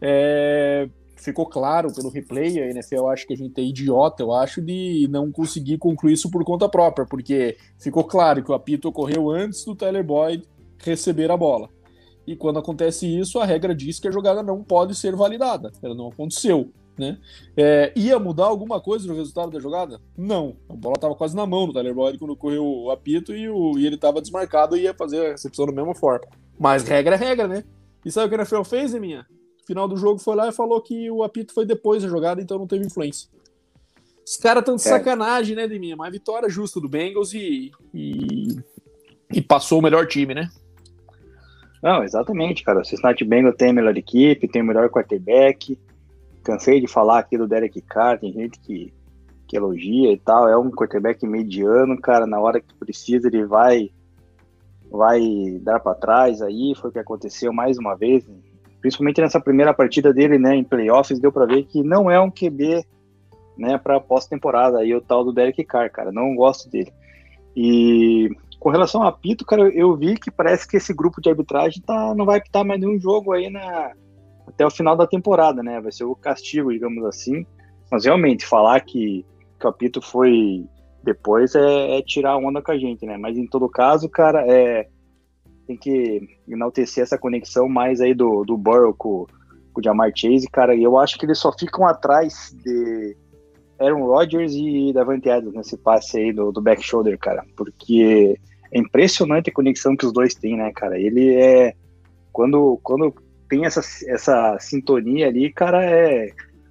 É, 0.00 0.88
ficou 1.16 1.46
claro 1.46 1.92
pelo 1.94 2.10
replay, 2.10 2.60
a 2.60 2.70
NFL 2.70 3.06
acho 3.06 3.26
que 3.26 3.32
a 3.32 3.36
gente 3.36 3.60
é 3.60 3.64
idiota, 3.64 4.22
eu 4.22 4.32
acho, 4.32 4.60
de 4.60 5.06
não 5.08 5.30
conseguir 5.30 5.78
concluir 5.78 6.14
isso 6.14 6.30
por 6.30 6.44
conta 6.44 6.68
própria, 6.68 7.06
porque 7.06 7.56
ficou 7.78 8.04
claro 8.04 8.42
que 8.42 8.50
o 8.50 8.54
apito 8.54 8.88
ocorreu 8.88 9.30
antes 9.30 9.64
do 9.64 9.74
Tyler 9.74 10.04
Boyd 10.04 10.44
receber 10.78 11.30
a 11.30 11.36
bola. 11.36 11.68
E 12.26 12.34
quando 12.34 12.58
acontece 12.58 13.06
isso, 13.06 13.38
a 13.38 13.44
regra 13.44 13.74
diz 13.74 14.00
que 14.00 14.08
a 14.08 14.10
jogada 14.10 14.42
não 14.42 14.62
pode 14.62 14.96
ser 14.96 15.14
validada. 15.14 15.70
Ela 15.80 15.94
não 15.94 16.08
aconteceu. 16.08 16.72
Né? 16.98 17.18
É, 17.56 17.92
ia 17.94 18.18
mudar 18.18 18.46
alguma 18.46 18.80
coisa 18.80 19.06
no 19.06 19.14
resultado 19.14 19.50
da 19.50 19.60
jogada? 19.60 20.00
Não. 20.16 20.56
A 20.68 20.74
bola 20.74 20.94
estava 20.94 21.14
quase 21.14 21.36
na 21.36 21.46
mão 21.46 21.66
do 21.66 21.72
Tyler 21.72 21.94
Boyd 21.94 22.18
quando 22.18 22.34
correu 22.34 22.64
o 22.64 22.90
apito 22.90 23.34
e, 23.34 23.48
o, 23.48 23.78
e 23.78 23.86
ele 23.86 23.96
estava 23.96 24.20
desmarcado 24.22 24.76
e 24.76 24.82
ia 24.82 24.94
fazer 24.94 25.26
a 25.26 25.30
recepção 25.32 25.66
da 25.66 25.72
mesma 25.72 25.94
forma. 25.94 26.26
Mas 26.58 26.84
regra 26.84 27.14
é 27.14 27.18
regra, 27.18 27.46
né? 27.46 27.64
E 28.04 28.10
sabe 28.10 28.26
o 28.26 28.28
que 28.30 28.34
a 28.36 28.38
NFL 28.38 28.62
fez, 28.62 28.94
minha? 28.94 29.26
Final 29.66 29.88
do 29.88 29.96
jogo 29.96 30.18
foi 30.18 30.36
lá 30.36 30.48
e 30.48 30.52
falou 30.52 30.80
que 30.80 31.10
o 31.10 31.22
apito 31.22 31.52
foi 31.52 31.66
depois 31.66 32.02
da 32.02 32.08
jogada, 32.08 32.40
então 32.40 32.58
não 32.58 32.66
teve 32.66 32.86
influência. 32.86 33.28
Os 34.24 34.36
caras 34.36 34.62
estão 34.62 34.76
de 34.76 34.82
é. 34.82 34.84
sacanagem, 34.84 35.54
né, 35.54 35.68
Deminha? 35.68 35.96
Mas 35.96 36.12
vitória 36.12 36.48
justa 36.48 36.80
do 36.80 36.88
Bengals 36.88 37.32
e, 37.34 37.70
e, 37.92 38.56
e, 39.32 39.42
passou 39.42 39.78
o 39.80 39.82
melhor 39.82 40.06
time, 40.06 40.34
né? 40.34 40.48
Não, 41.82 42.02
exatamente, 42.02 42.64
cara. 42.64 42.80
O 42.80 42.84
Cincinnati 42.84 43.24
Bengals 43.24 43.56
tem 43.56 43.70
a 43.70 43.72
melhor 43.72 43.96
equipe, 43.96 44.48
tem 44.48 44.62
o 44.62 44.64
melhor 44.64 44.88
quarterback, 44.88 45.78
cansei 46.46 46.80
de 46.80 46.86
falar 46.86 47.18
aqui 47.18 47.36
do 47.36 47.48
Derek 47.48 47.80
Carr, 47.82 48.20
tem 48.20 48.32
gente 48.32 48.60
que, 48.60 48.94
que 49.48 49.56
elogia 49.56 50.12
e 50.12 50.16
tal, 50.16 50.48
é 50.48 50.56
um 50.56 50.70
quarterback 50.70 51.26
mediano, 51.26 52.00
cara, 52.00 52.24
na 52.24 52.38
hora 52.38 52.60
que 52.60 52.72
precisa 52.74 53.26
ele 53.26 53.44
vai 53.44 53.90
vai 54.88 55.20
dar 55.62 55.80
para 55.80 55.96
trás 55.96 56.40
aí, 56.40 56.72
foi 56.76 56.90
o 56.90 56.92
que 56.92 57.00
aconteceu 57.00 57.52
mais 57.52 57.76
uma 57.76 57.96
vez, 57.96 58.24
principalmente 58.80 59.20
nessa 59.20 59.40
primeira 59.40 59.74
partida 59.74 60.14
dele, 60.14 60.38
né, 60.38 60.54
em 60.54 60.62
playoffs, 60.62 61.18
deu 61.18 61.32
para 61.32 61.46
ver 61.46 61.64
que 61.64 61.82
não 61.82 62.08
é 62.08 62.20
um 62.20 62.30
QB, 62.30 62.86
né, 63.58 63.76
para 63.76 63.98
pós-temporada 63.98 64.78
aí 64.78 64.94
o 64.94 65.00
tal 65.00 65.24
do 65.24 65.32
Derek 65.32 65.64
Carr, 65.64 65.90
cara, 65.90 66.12
não 66.12 66.36
gosto 66.36 66.70
dele. 66.70 66.92
E 67.56 68.30
com 68.60 68.70
relação 68.70 69.02
ao 69.02 69.08
apito, 69.08 69.44
cara, 69.44 69.68
eu 69.70 69.96
vi 69.96 70.14
que 70.16 70.30
parece 70.30 70.68
que 70.68 70.76
esse 70.76 70.94
grupo 70.94 71.20
de 71.20 71.28
arbitragem 71.28 71.82
tá, 71.82 72.14
não 72.14 72.24
vai 72.24 72.38
apitar 72.38 72.64
mais 72.64 72.80
nenhum 72.80 73.00
jogo 73.00 73.32
aí 73.32 73.50
na, 73.50 73.92
até 74.46 74.64
o 74.64 74.70
final 74.70 74.96
da 74.96 75.06
temporada, 75.06 75.62
né? 75.62 75.80
Vai 75.80 75.92
ser 75.92 76.04
o 76.04 76.14
castigo, 76.14 76.72
digamos 76.72 77.04
assim. 77.04 77.44
Mas 77.90 78.04
realmente, 78.04 78.46
falar 78.46 78.80
que, 78.80 79.24
que 79.58 79.66
o 79.66 79.68
apito 79.68 80.00
foi 80.00 80.64
depois 81.02 81.54
é, 81.54 81.98
é, 81.98 82.02
tirar 82.02 82.32
a 82.32 82.36
onda 82.36 82.60
com 82.60 82.72
a 82.72 82.78
gente, 82.78 83.06
né? 83.06 83.16
Mas 83.16 83.38
em 83.38 83.46
todo 83.46 83.68
caso, 83.68 84.08
cara, 84.08 84.44
é, 84.46 84.88
tem 85.66 85.76
que 85.76 86.20
enaltecer 86.48 87.02
essa 87.02 87.16
conexão 87.18 87.68
mais 87.68 88.00
aí 88.00 88.12
do, 88.12 88.44
do 88.44 88.56
Burrow 88.56 88.92
com, 88.92 89.26
com 89.72 89.80
o 89.80 89.82
Jamar 89.82 90.10
Chase, 90.14 90.48
cara. 90.50 90.74
E 90.74 90.82
eu 90.82 90.98
acho 90.98 91.18
que 91.18 91.26
eles 91.26 91.38
só 91.38 91.52
ficam 91.52 91.86
atrás 91.86 92.54
de 92.64 93.16
Aaron 93.78 94.04
Rodgers 94.04 94.52
e 94.54 94.92
Davante 94.92 95.30
Adams 95.30 95.54
nesse 95.54 95.76
passe 95.76 96.18
aí 96.18 96.32
do, 96.32 96.50
do 96.50 96.60
back 96.60 96.82
shoulder, 96.82 97.18
cara. 97.18 97.44
Porque 97.56 98.36
é 98.72 98.78
impressionante 98.78 99.50
a 99.50 99.54
conexão 99.54 99.96
que 99.96 100.06
os 100.06 100.12
dois 100.12 100.34
têm, 100.34 100.56
né, 100.56 100.72
cara? 100.74 100.98
Ele 100.98 101.34
é. 101.34 101.74
Quando, 102.32 102.78
quando 102.82 103.14
tem 103.48 103.64
essa, 103.64 103.80
essa 104.08 104.58
sintonia 104.60 105.28
ali, 105.28 105.52
cara, 105.52 105.84
é 105.84 106.30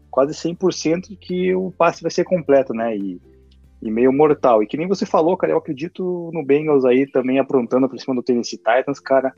quase 0.10 0.34
100% 0.34 1.18
que 1.20 1.54
o 1.54 1.72
passe 1.72 2.02
vai 2.02 2.12
ser 2.12 2.24
completo, 2.24 2.74
né? 2.74 2.96
E, 2.96 3.22
e 3.82 3.92
meio 3.92 4.14
mortal. 4.14 4.64
E 4.64 4.68
que 4.68 4.78
nem 4.78 4.88
você 4.88 5.06
falou, 5.06 5.36
cara, 5.36 5.54
eu 5.54 5.58
acredito 5.58 6.32
no 6.34 6.44
Bengals 6.44 6.86
aí 6.86 7.06
também 7.06 7.38
aprontando 7.38 7.90
por 7.90 8.00
cima 8.00 8.16
do 8.16 8.24
Tennessee 8.24 8.58
Titans, 8.58 9.00
cara, 9.00 9.34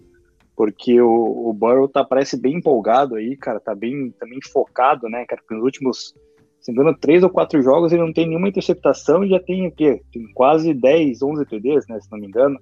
porque 0.55 1.01
o, 1.01 1.49
o 1.49 1.53
Burrow 1.53 1.88
tá, 1.88 2.03
parece 2.03 2.39
bem 2.39 2.57
empolgado 2.57 3.15
aí, 3.15 3.35
cara, 3.35 3.59
tá 3.59 3.75
bem 3.75 4.11
também 4.19 4.39
focado, 4.51 5.09
né, 5.09 5.25
cara, 5.25 5.41
nos 5.51 5.63
últimos, 5.63 6.15
se 6.61 6.71
não 6.71 6.83
engano, 6.83 6.97
três 6.97 7.23
ou 7.23 7.29
quatro 7.29 7.61
jogos 7.61 7.91
ele 7.91 8.01
não 8.01 8.13
tem 8.13 8.27
nenhuma 8.27 8.47
interceptação 8.47 9.23
e 9.23 9.29
já 9.29 9.39
tem 9.39 9.67
o 9.67 9.71
quê? 9.71 10.01
Tem 10.11 10.31
quase 10.33 10.73
10, 10.73 11.21
11 11.21 11.45
TDs, 11.45 11.88
né, 11.88 11.99
se 11.99 12.11
não 12.11 12.19
me 12.19 12.27
engano, 12.27 12.59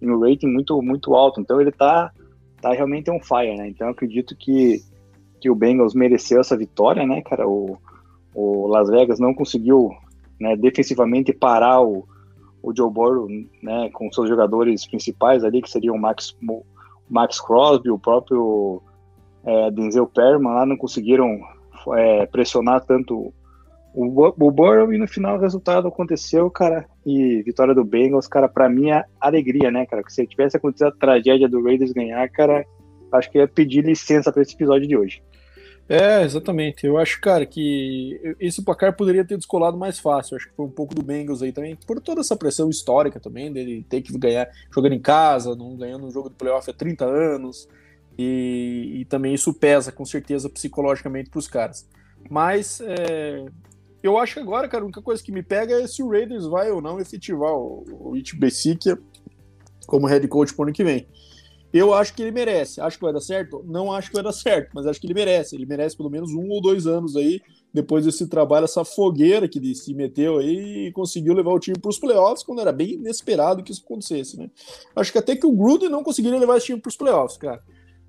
e 0.00 0.10
um 0.10 0.20
rating 0.20 0.48
muito, 0.48 0.80
muito 0.82 1.14
alto. 1.14 1.40
Então 1.40 1.60
ele 1.60 1.70
tá 1.70 2.12
tá 2.62 2.72
realmente 2.72 3.10
um 3.10 3.20
fire, 3.20 3.56
né? 3.56 3.68
Então 3.68 3.88
acredito 3.88 4.36
que, 4.36 4.80
que 5.40 5.50
o 5.50 5.54
Bengals 5.54 5.94
mereceu 5.94 6.40
essa 6.40 6.56
vitória, 6.56 7.04
né, 7.04 7.20
cara? 7.20 7.46
O, 7.46 7.76
o 8.34 8.68
Las 8.68 8.88
Vegas 8.88 9.18
não 9.18 9.34
conseguiu 9.34 9.90
né, 10.40 10.56
defensivamente 10.56 11.32
parar 11.32 11.82
o, 11.82 12.06
o 12.62 12.74
Joe 12.74 12.90
Burrow, 12.90 13.28
né, 13.62 13.90
com 13.92 14.10
seus 14.12 14.28
jogadores 14.28 14.86
principais 14.86 15.44
ali, 15.44 15.60
que 15.60 15.70
seriam 15.70 15.96
o 15.96 16.00
Max, 16.00 16.36
Max 17.10 17.40
Crosby, 17.40 17.90
o 17.90 17.98
próprio 17.98 18.80
é, 19.44 19.70
Denzel 19.70 20.06
Perman, 20.06 20.54
lá 20.54 20.64
não 20.64 20.76
conseguiram 20.76 21.40
é, 21.96 22.26
pressionar 22.26 22.84
tanto 22.84 23.34
o, 23.94 24.06
o 24.28 24.50
Burrow 24.50 24.92
e 24.92 24.98
no 24.98 25.06
final 25.06 25.36
o 25.36 25.40
resultado 25.40 25.88
aconteceu, 25.88 26.50
cara, 26.50 26.86
e 27.04 27.42
vitória 27.42 27.74
do 27.74 27.84
Bengals, 27.84 28.26
cara, 28.26 28.48
para 28.48 28.68
mim 28.68 28.90
é 28.90 29.04
alegria, 29.20 29.70
né, 29.70 29.86
cara, 29.86 30.02
que 30.02 30.12
se 30.12 30.26
tivesse 30.26 30.56
acontecido 30.56 30.88
a 30.88 30.92
tragédia 30.92 31.48
do 31.48 31.62
Raiders 31.62 31.92
ganhar, 31.92 32.26
cara, 32.30 32.64
acho 33.12 33.30
que 33.30 33.38
ia 33.38 33.46
pedir 33.46 33.84
licença 33.84 34.32
para 34.32 34.42
esse 34.42 34.54
episódio 34.54 34.88
de 34.88 34.96
hoje. 34.96 35.22
É, 35.88 36.22
exatamente. 36.22 36.86
Eu 36.86 36.96
acho, 36.96 37.20
cara, 37.20 37.44
que 37.44 38.18
esse 38.40 38.64
placar 38.64 38.96
poderia 38.96 39.24
ter 39.24 39.36
descolado 39.36 39.76
mais 39.76 39.98
fácil. 39.98 40.36
Acho 40.36 40.48
que 40.48 40.54
foi 40.54 40.64
um 40.64 40.70
pouco 40.70 40.94
do 40.94 41.02
Bengals 41.02 41.42
aí 41.42 41.52
também, 41.52 41.76
por 41.76 42.00
toda 42.00 42.20
essa 42.20 42.36
pressão 42.36 42.70
histórica 42.70 43.20
também, 43.20 43.52
dele 43.52 43.84
ter 43.88 44.00
que 44.00 44.16
ganhar 44.16 44.48
jogando 44.72 44.94
em 44.94 45.00
casa, 45.00 45.54
não 45.54 45.76
ganhando 45.76 46.06
um 46.06 46.10
jogo 46.10 46.30
de 46.30 46.36
playoff 46.36 46.70
há 46.70 46.72
30 46.72 47.04
anos. 47.04 47.68
E, 48.16 49.00
e 49.00 49.04
também 49.06 49.34
isso 49.34 49.52
pesa, 49.52 49.90
com 49.90 50.04
certeza, 50.04 50.48
psicologicamente 50.48 51.28
para 51.28 51.38
os 51.38 51.48
caras. 51.48 51.88
Mas 52.30 52.80
é, 52.80 53.44
eu 54.02 54.18
acho 54.18 54.34
que 54.34 54.40
agora, 54.40 54.68
cara, 54.68 54.82
a 54.82 54.86
única 54.86 55.00
coisa 55.00 55.22
que 55.22 55.30
me 55.30 55.42
pega 55.42 55.80
é 55.80 55.86
se 55.86 56.02
o 56.02 56.10
Raiders 56.10 56.44
vai 56.46 56.70
ou 56.70 56.80
não 56.80 56.98
efetivar 56.98 57.52
o, 57.52 58.12
It 58.14 58.36
Besikia 58.36 58.98
como 59.86 60.06
head 60.06 60.26
coach 60.28 60.54
pro 60.54 60.64
ano 60.64 60.72
que 60.72 60.82
vem. 60.82 61.06
Eu 61.72 61.94
acho 61.94 62.12
que 62.12 62.22
ele 62.22 62.32
merece. 62.32 62.80
Acho 62.80 62.98
que 62.98 63.04
vai 63.04 63.12
dar 63.12 63.20
certo? 63.20 63.64
Não 63.66 63.92
acho 63.92 64.08
que 64.08 64.14
vai 64.14 64.22
dar 64.22 64.32
certo, 64.32 64.70
mas 64.74 64.86
acho 64.86 65.00
que 65.00 65.06
ele 65.06 65.14
merece. 65.14 65.56
Ele 65.56 65.64
merece 65.64 65.96
pelo 65.96 66.10
menos 66.10 66.32
um 66.34 66.48
ou 66.50 66.60
dois 66.60 66.86
anos 66.86 67.16
aí, 67.16 67.40
depois 67.72 68.04
desse 68.04 68.26
trabalho, 68.26 68.64
essa 68.64 68.84
fogueira 68.84 69.48
que 69.48 69.58
ele 69.58 69.74
se 69.74 69.94
meteu 69.94 70.38
aí 70.38 70.88
e 70.88 70.92
conseguiu 70.92 71.32
levar 71.32 71.52
o 71.52 71.58
time 71.58 71.78
para 71.78 71.88
os 71.88 71.98
playoffs, 71.98 72.44
quando 72.44 72.60
era 72.60 72.72
bem 72.72 72.94
inesperado 72.94 73.62
que 73.62 73.72
isso 73.72 73.82
acontecesse, 73.84 74.36
né? 74.36 74.50
Acho 74.94 75.10
que 75.10 75.18
até 75.18 75.34
que 75.34 75.46
o 75.46 75.52
Gruden 75.52 75.88
não 75.88 76.02
conseguiria 76.02 76.38
levar 76.38 76.58
esse 76.58 76.66
time 76.66 76.80
para 76.80 76.90
os 76.90 76.96
playoffs, 76.96 77.38
cara 77.38 77.62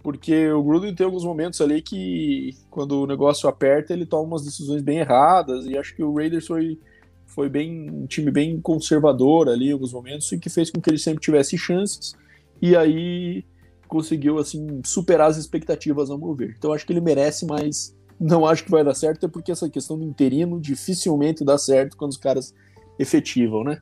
porque 0.04 0.52
o 0.52 0.62
Gruden 0.62 0.94
tem 0.94 1.06
alguns 1.06 1.24
momentos 1.24 1.62
ali 1.62 1.82
que, 1.82 2.54
quando 2.70 3.02
o 3.02 3.08
negócio 3.08 3.48
aperta, 3.48 3.94
ele 3.94 4.06
toma 4.06 4.24
umas 4.24 4.44
decisões 4.44 4.82
bem 4.82 5.00
erradas, 5.00 5.66
e 5.66 5.78
acho 5.78 5.96
que 5.96 6.04
o 6.04 6.14
Raiders 6.14 6.46
foi, 6.46 6.78
foi 7.26 7.50
bem 7.50 7.90
um 7.90 8.06
time 8.06 8.30
bem 8.30 8.60
conservador 8.60 9.48
ali 9.48 9.70
em 9.70 9.72
alguns 9.72 9.94
momentos, 9.94 10.30
e 10.34 10.38
que 10.38 10.50
fez 10.50 10.70
com 10.70 10.82
que 10.82 10.90
ele 10.90 11.00
sempre 11.00 11.22
tivesse 11.22 11.58
chances, 11.58 12.14
e 12.62 12.76
aí 12.76 13.46
conseguiu, 13.88 14.40
assim, 14.40 14.82
superar 14.84 15.30
as 15.30 15.38
expectativas, 15.38 16.10
ao 16.10 16.18
meu 16.18 16.34
ver. 16.36 16.56
Então 16.58 16.74
acho 16.74 16.86
que 16.86 16.92
ele 16.92 17.00
merece, 17.00 17.46
mas 17.46 17.96
não 18.20 18.46
acho 18.46 18.66
que 18.66 18.72
vai 18.72 18.84
dar 18.84 18.94
certo, 18.94 19.26
é 19.26 19.30
porque 19.30 19.54
essa 19.54 19.70
questão 19.70 19.98
do 19.98 20.04
interino 20.04 20.60
dificilmente 20.60 21.46
dá 21.46 21.58
certo 21.58 21.96
quando 21.96 22.12
os 22.12 22.18
caras 22.18 22.54
efetivam, 23.00 23.64
né? 23.64 23.82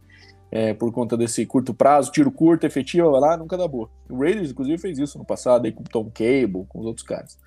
É, 0.52 0.74
por 0.74 0.92
conta 0.92 1.16
desse 1.16 1.46
curto 1.46 1.74
prazo, 1.74 2.12
tiro 2.12 2.30
curto, 2.30 2.66
efetivo, 2.66 3.12
vai 3.12 3.22
lá, 3.22 3.38
nunca 3.38 3.58
dá 3.58 3.66
boa. 3.66 3.90
O 4.10 4.20
Raiders, 4.20 4.52
inclusive, 4.52 4.78
fez 4.78 5.00
isso 5.00 5.18
no 5.18 5.24
passado 5.24 5.66
aí 5.66 5.72
com 5.72 5.82
o 5.82 5.88
Tom 5.88 6.12
Cable, 6.14 6.66
com 6.68 6.80
os 6.80 6.86
outros 6.86 7.08
caras. 7.08 7.38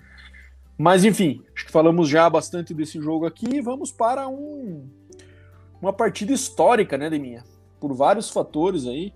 Mas 0.79 1.05
enfim, 1.05 1.43
acho 1.55 1.67
que 1.67 1.71
falamos 1.71 2.09
já 2.09 2.29
bastante 2.31 2.73
desse 2.73 2.99
jogo 3.01 3.27
aqui. 3.27 3.61
Vamos 3.61 3.93
para 3.93 4.27
um, 4.27 4.89
uma 5.83 5.93
partida 5.93 6.33
histórica, 6.33 6.97
né, 6.97 7.11
Deminha? 7.11 7.45
Por 7.79 7.93
vários 7.93 8.31
fatores 8.31 8.87
aí. 8.87 9.13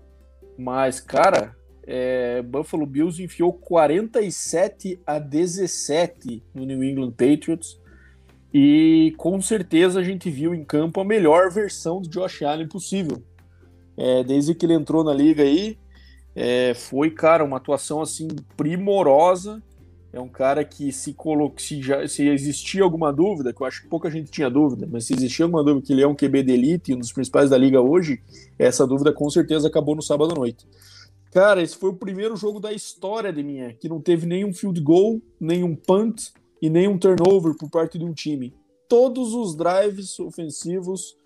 Mas, 0.55 0.99
cara, 0.99 1.55
é, 1.85 2.43
Buffalo 2.43 2.85
Bills 2.85 3.21
enfiou 3.21 3.51
47 3.51 5.01
a 5.05 5.17
17 5.17 6.43
no 6.53 6.63
New 6.63 6.83
England 6.83 7.11
Patriots. 7.11 7.79
E 8.53 9.13
com 9.17 9.41
certeza 9.41 9.99
a 9.99 10.03
gente 10.03 10.29
viu 10.29 10.53
em 10.53 10.63
campo 10.63 11.01
a 11.01 11.05
melhor 11.05 11.51
versão 11.51 12.01
de 12.01 12.09
Josh 12.09 12.43
Allen 12.43 12.67
possível 12.67 13.23
é, 13.99 14.23
desde 14.23 14.55
que 14.55 14.65
ele 14.65 14.73
entrou 14.73 15.03
na 15.03 15.13
liga 15.13 15.43
aí. 15.43 15.77
É, 16.33 16.73
foi, 16.73 17.11
cara, 17.11 17.43
uma 17.43 17.57
atuação 17.57 18.01
assim 18.01 18.27
primorosa 18.55 19.61
É 20.13 20.21
um 20.21 20.29
cara 20.29 20.63
que 20.63 20.91
se 20.91 21.13
colocou, 21.13 21.59
se, 21.59 21.81
já, 21.81 22.07
se 22.07 22.25
existia 22.29 22.81
alguma 22.81 23.11
dúvida, 23.11 23.51
que 23.51 23.61
eu 23.61 23.67
acho 23.67 23.81
que 23.81 23.89
pouca 23.89 24.09
gente 24.09 24.31
tinha 24.31 24.49
dúvida, 24.49 24.87
mas 24.89 25.05
se 25.05 25.13
existia 25.13 25.43
alguma 25.43 25.63
dúvida 25.63 25.85
que 25.85 25.91
ele 25.91 26.01
é 26.01 26.07
um 26.07 26.15
QB 26.15 26.43
de 26.43 26.53
elite, 26.53 26.93
um 26.93 26.99
dos 26.99 27.11
principais 27.11 27.49
da 27.49 27.57
liga 27.57 27.81
hoje, 27.81 28.21
essa 28.57 28.87
dúvida 28.87 29.11
com 29.11 29.29
certeza 29.29 29.67
acabou 29.67 29.95
no 29.95 30.01
sábado 30.01 30.31
à 30.31 30.35
noite. 30.35 30.65
Cara, 31.31 31.61
esse 31.61 31.75
foi 31.75 31.89
o 31.89 31.95
primeiro 31.95 32.35
jogo 32.35 32.59
da 32.59 32.71
história 32.71 33.33
de 33.33 33.43
minha, 33.43 33.73
que 33.73 33.89
não 33.89 33.99
teve 33.99 34.25
nenhum 34.25 34.53
field 34.53 34.79
goal, 34.81 35.21
nenhum 35.39 35.75
punt 35.75 36.31
e 36.61 36.69
nenhum 36.69 36.97
turnover 36.97 37.55
por 37.55 37.69
parte 37.69 37.99
de 37.99 38.05
um 38.05 38.13
time. 38.13 38.53
Todos 38.87 39.33
os 39.33 39.55
drives 39.55 40.19
ofensivos 40.19 41.18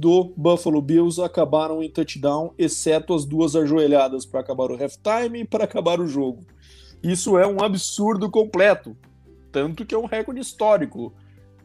do 0.00 0.32
Buffalo 0.34 0.80
Bills 0.80 1.20
acabaram 1.20 1.82
em 1.82 1.90
touchdown, 1.90 2.54
exceto 2.56 3.12
as 3.12 3.26
duas 3.26 3.54
ajoelhadas 3.54 4.24
para 4.24 4.40
acabar 4.40 4.70
o 4.70 4.82
halftime 4.82 5.40
e 5.40 5.44
para 5.44 5.64
acabar 5.64 6.00
o 6.00 6.06
jogo. 6.06 6.40
Isso 7.02 7.36
é 7.36 7.46
um 7.46 7.62
absurdo 7.62 8.30
completo, 8.30 8.96
tanto 9.52 9.84
que 9.84 9.94
é 9.94 9.98
um 9.98 10.06
recorde 10.06 10.40
histórico. 10.40 11.12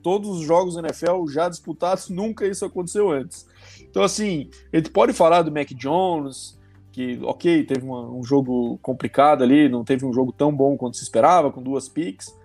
Todos 0.03 0.29
os 0.29 0.41
jogos 0.41 0.75
da 0.75 0.81
NFL 0.81 1.25
já 1.29 1.47
disputados, 1.47 2.09
nunca 2.11 2.45
isso 2.45 2.65
aconteceu 2.65 3.09
antes. 3.09 3.47
Então, 3.79 4.03
assim, 4.03 4.49
a 4.73 4.75
gente 4.75 4.89
pode 4.89 5.13
falar 5.13 5.41
do 5.41 5.51
Mac 5.51 5.69
Jones, 5.69 6.59
que, 6.91 7.17
ok, 7.23 7.63
teve 7.63 7.85
uma, 7.85 8.09
um 8.09 8.23
jogo 8.23 8.77
complicado 8.81 9.45
ali, 9.45 9.69
não 9.69 9.85
teve 9.85 10.05
um 10.05 10.11
jogo 10.11 10.33
tão 10.33 10.53
bom 10.53 10.75
quanto 10.75 10.97
se 10.97 11.03
esperava, 11.03 11.53
com 11.53 11.63
duas 11.63 11.87
picks, 11.87 12.35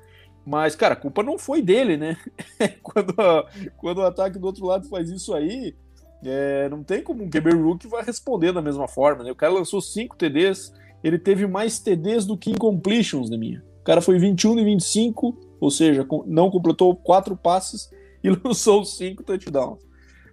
mas, 0.50 0.74
cara, 0.74 0.94
a 0.94 0.96
culpa 0.96 1.22
não 1.22 1.38
foi 1.38 1.62
dele, 1.62 1.96
né? 1.96 2.16
quando, 2.82 3.14
a, 3.20 3.46
quando 3.76 3.98
o 3.98 4.04
ataque 4.04 4.36
do 4.36 4.46
outro 4.46 4.66
lado 4.66 4.88
faz 4.88 5.08
isso 5.08 5.32
aí, 5.32 5.76
é, 6.24 6.68
não 6.68 6.82
tem 6.82 7.04
como 7.04 7.22
um 7.22 7.62
Rook 7.62 7.86
vai 7.86 8.02
responder 8.02 8.52
da 8.52 8.60
mesma 8.60 8.88
forma, 8.88 9.22
né? 9.22 9.30
O 9.30 9.36
cara 9.36 9.52
lançou 9.52 9.80
cinco 9.80 10.16
TDs, 10.16 10.72
ele 11.04 11.20
teve 11.20 11.46
mais 11.46 11.78
TDs 11.78 12.26
do 12.26 12.36
que 12.36 12.50
incompletions 12.50 13.30
na 13.30 13.38
minha. 13.38 13.62
O 13.80 13.84
cara 13.84 14.00
foi 14.00 14.18
21 14.18 14.58
e 14.58 14.64
25, 14.64 15.38
ou 15.60 15.70
seja, 15.70 16.04
não 16.26 16.50
completou 16.50 16.96
quatro 16.96 17.36
passes 17.36 17.88
e 18.20 18.28
lançou 18.28 18.84
cinco 18.84 19.22
touchdowns. 19.22 19.78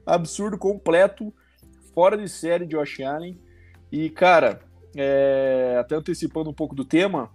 Absurdo 0.04 0.58
completo, 0.58 1.32
fora 1.94 2.18
de 2.18 2.28
série 2.28 2.66
de 2.66 2.76
Josh 2.76 3.02
Allen. 3.02 3.40
E, 3.92 4.10
cara, 4.10 4.62
é, 4.96 5.78
até 5.80 5.94
antecipando 5.94 6.50
um 6.50 6.54
pouco 6.56 6.74
do 6.74 6.84
tema, 6.84 7.30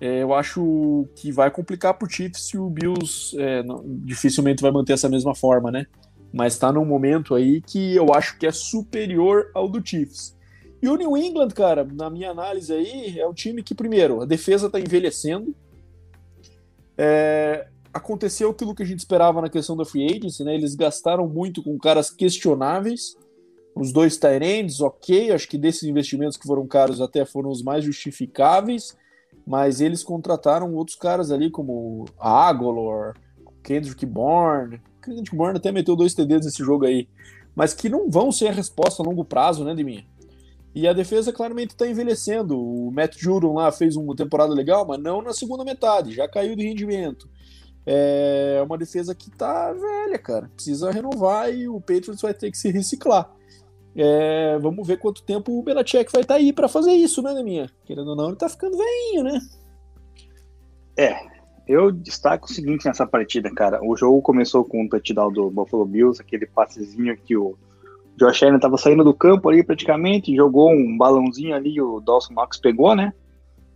é, 0.00 0.22
eu 0.22 0.34
acho 0.34 1.08
que 1.14 1.30
vai 1.30 1.50
complicar 1.50 1.94
pro 1.94 2.10
Chiefs 2.10 2.48
se 2.48 2.58
o 2.58 2.68
Bills 2.68 3.36
é, 3.38 3.62
não, 3.62 3.82
dificilmente 3.86 4.62
vai 4.62 4.70
manter 4.70 4.94
essa 4.94 5.08
mesma 5.08 5.34
forma, 5.34 5.70
né? 5.70 5.86
Mas 6.32 6.58
tá 6.58 6.72
num 6.72 6.84
momento 6.84 7.34
aí 7.34 7.60
que 7.60 7.94
eu 7.94 8.12
acho 8.12 8.38
que 8.38 8.46
é 8.46 8.52
superior 8.52 9.50
ao 9.54 9.68
do 9.68 9.84
Chiefs. 9.86 10.36
E 10.82 10.88
o 10.88 10.96
New 10.96 11.16
England, 11.16 11.48
cara, 11.48 11.84
na 11.84 12.10
minha 12.10 12.30
análise 12.30 12.72
aí, 12.72 13.18
é 13.18 13.26
um 13.26 13.32
time 13.32 13.62
que, 13.62 13.74
primeiro, 13.74 14.20
a 14.20 14.26
defesa 14.26 14.68
tá 14.68 14.80
envelhecendo. 14.80 15.54
É, 16.98 17.68
aconteceu 17.92 18.50
aquilo 18.50 18.74
que 18.74 18.82
a 18.82 18.86
gente 18.86 18.98
esperava 18.98 19.40
na 19.40 19.48
questão 19.48 19.76
da 19.76 19.84
free 19.84 20.04
agency, 20.04 20.42
né? 20.42 20.54
Eles 20.54 20.74
gastaram 20.74 21.28
muito 21.28 21.62
com 21.62 21.78
caras 21.78 22.10
questionáveis. 22.10 23.16
Os 23.74 23.92
dois 23.92 24.16
Tyrands, 24.16 24.80
ok, 24.80 25.30
acho 25.30 25.48
que 25.48 25.56
desses 25.56 25.84
investimentos 25.84 26.36
que 26.36 26.46
foram 26.46 26.66
caros 26.66 27.00
até 27.00 27.24
foram 27.24 27.50
os 27.50 27.62
mais 27.62 27.84
justificáveis 27.84 28.96
mas 29.46 29.80
eles 29.80 30.02
contrataram 30.02 30.74
outros 30.74 30.96
caras 30.96 31.30
ali, 31.30 31.50
como 31.50 32.06
Agolor, 32.18 33.14
Kendrick 33.62 34.04
Bourne. 34.06 34.80
Kendrick 35.02 35.36
Bourne 35.36 35.58
até 35.58 35.70
meteu 35.70 35.94
dois 35.94 36.14
TDs 36.14 36.46
nesse 36.46 36.64
jogo 36.64 36.86
aí, 36.86 37.08
mas 37.54 37.74
que 37.74 37.88
não 37.88 38.10
vão 38.10 38.32
ser 38.32 38.48
a 38.48 38.52
resposta 38.52 39.02
a 39.02 39.06
longo 39.06 39.24
prazo, 39.24 39.64
né, 39.64 39.74
de 39.74 39.84
mim. 39.84 40.04
E 40.74 40.88
a 40.88 40.92
defesa 40.92 41.32
claramente 41.32 41.70
está 41.70 41.86
envelhecendo. 41.86 42.58
O 42.58 42.90
Matt 42.90 43.16
Judon 43.16 43.54
lá 43.54 43.70
fez 43.70 43.94
uma 43.94 44.16
temporada 44.16 44.52
legal, 44.52 44.84
mas 44.84 45.00
não 45.00 45.22
na 45.22 45.32
segunda 45.32 45.64
metade, 45.64 46.12
já 46.12 46.26
caiu 46.28 46.56
de 46.56 46.64
rendimento. 46.64 47.28
É 47.86 48.62
uma 48.64 48.78
defesa 48.78 49.14
que 49.14 49.30
tá 49.30 49.72
velha, 49.72 50.18
cara. 50.18 50.50
Precisa 50.54 50.90
renovar 50.90 51.54
e 51.54 51.68
o 51.68 51.80
Patriots 51.80 52.22
vai 52.22 52.34
ter 52.34 52.50
que 52.50 52.58
se 52.58 52.70
reciclar. 52.70 53.30
É, 53.96 54.58
vamos 54.58 54.86
ver 54.86 54.98
quanto 54.98 55.22
tempo 55.22 55.56
o 55.56 55.62
Belichick 55.62 56.10
vai 56.10 56.22
estar 56.22 56.34
tá 56.34 56.40
aí 56.40 56.52
para 56.52 56.68
fazer 56.68 56.92
isso, 56.92 57.22
né, 57.22 57.40
minha? 57.42 57.70
Querendo 57.84 58.08
ou 58.08 58.16
não, 58.16 58.28
ele 58.28 58.36
tá 58.36 58.48
ficando 58.48 58.76
velhinho, 58.76 59.22
né? 59.22 59.40
É, 60.96 61.16
eu 61.66 61.90
destaco 61.92 62.46
o 62.46 62.52
seguinte 62.52 62.86
nessa 62.86 63.06
partida, 63.06 63.50
cara. 63.52 63.80
O 63.82 63.96
jogo 63.96 64.20
começou 64.20 64.64
com 64.64 64.82
um 64.82 64.88
touchdown 64.88 65.32
do 65.32 65.50
Buffalo 65.50 65.86
Bills, 65.86 66.20
aquele 66.20 66.46
passezinho 66.46 67.16
que 67.16 67.36
o 67.36 67.56
Josh 68.16 68.42
Allen 68.42 68.60
tava 68.60 68.76
saindo 68.76 69.04
do 69.04 69.14
campo 69.14 69.48
ali 69.48 69.62
praticamente, 69.62 70.34
jogou 70.34 70.70
um 70.70 70.96
balãozinho 70.96 71.54
ali, 71.54 71.80
o 71.80 72.00
Dawson 72.00 72.34
Knox 72.34 72.58
pegou, 72.58 72.94
né? 72.94 73.12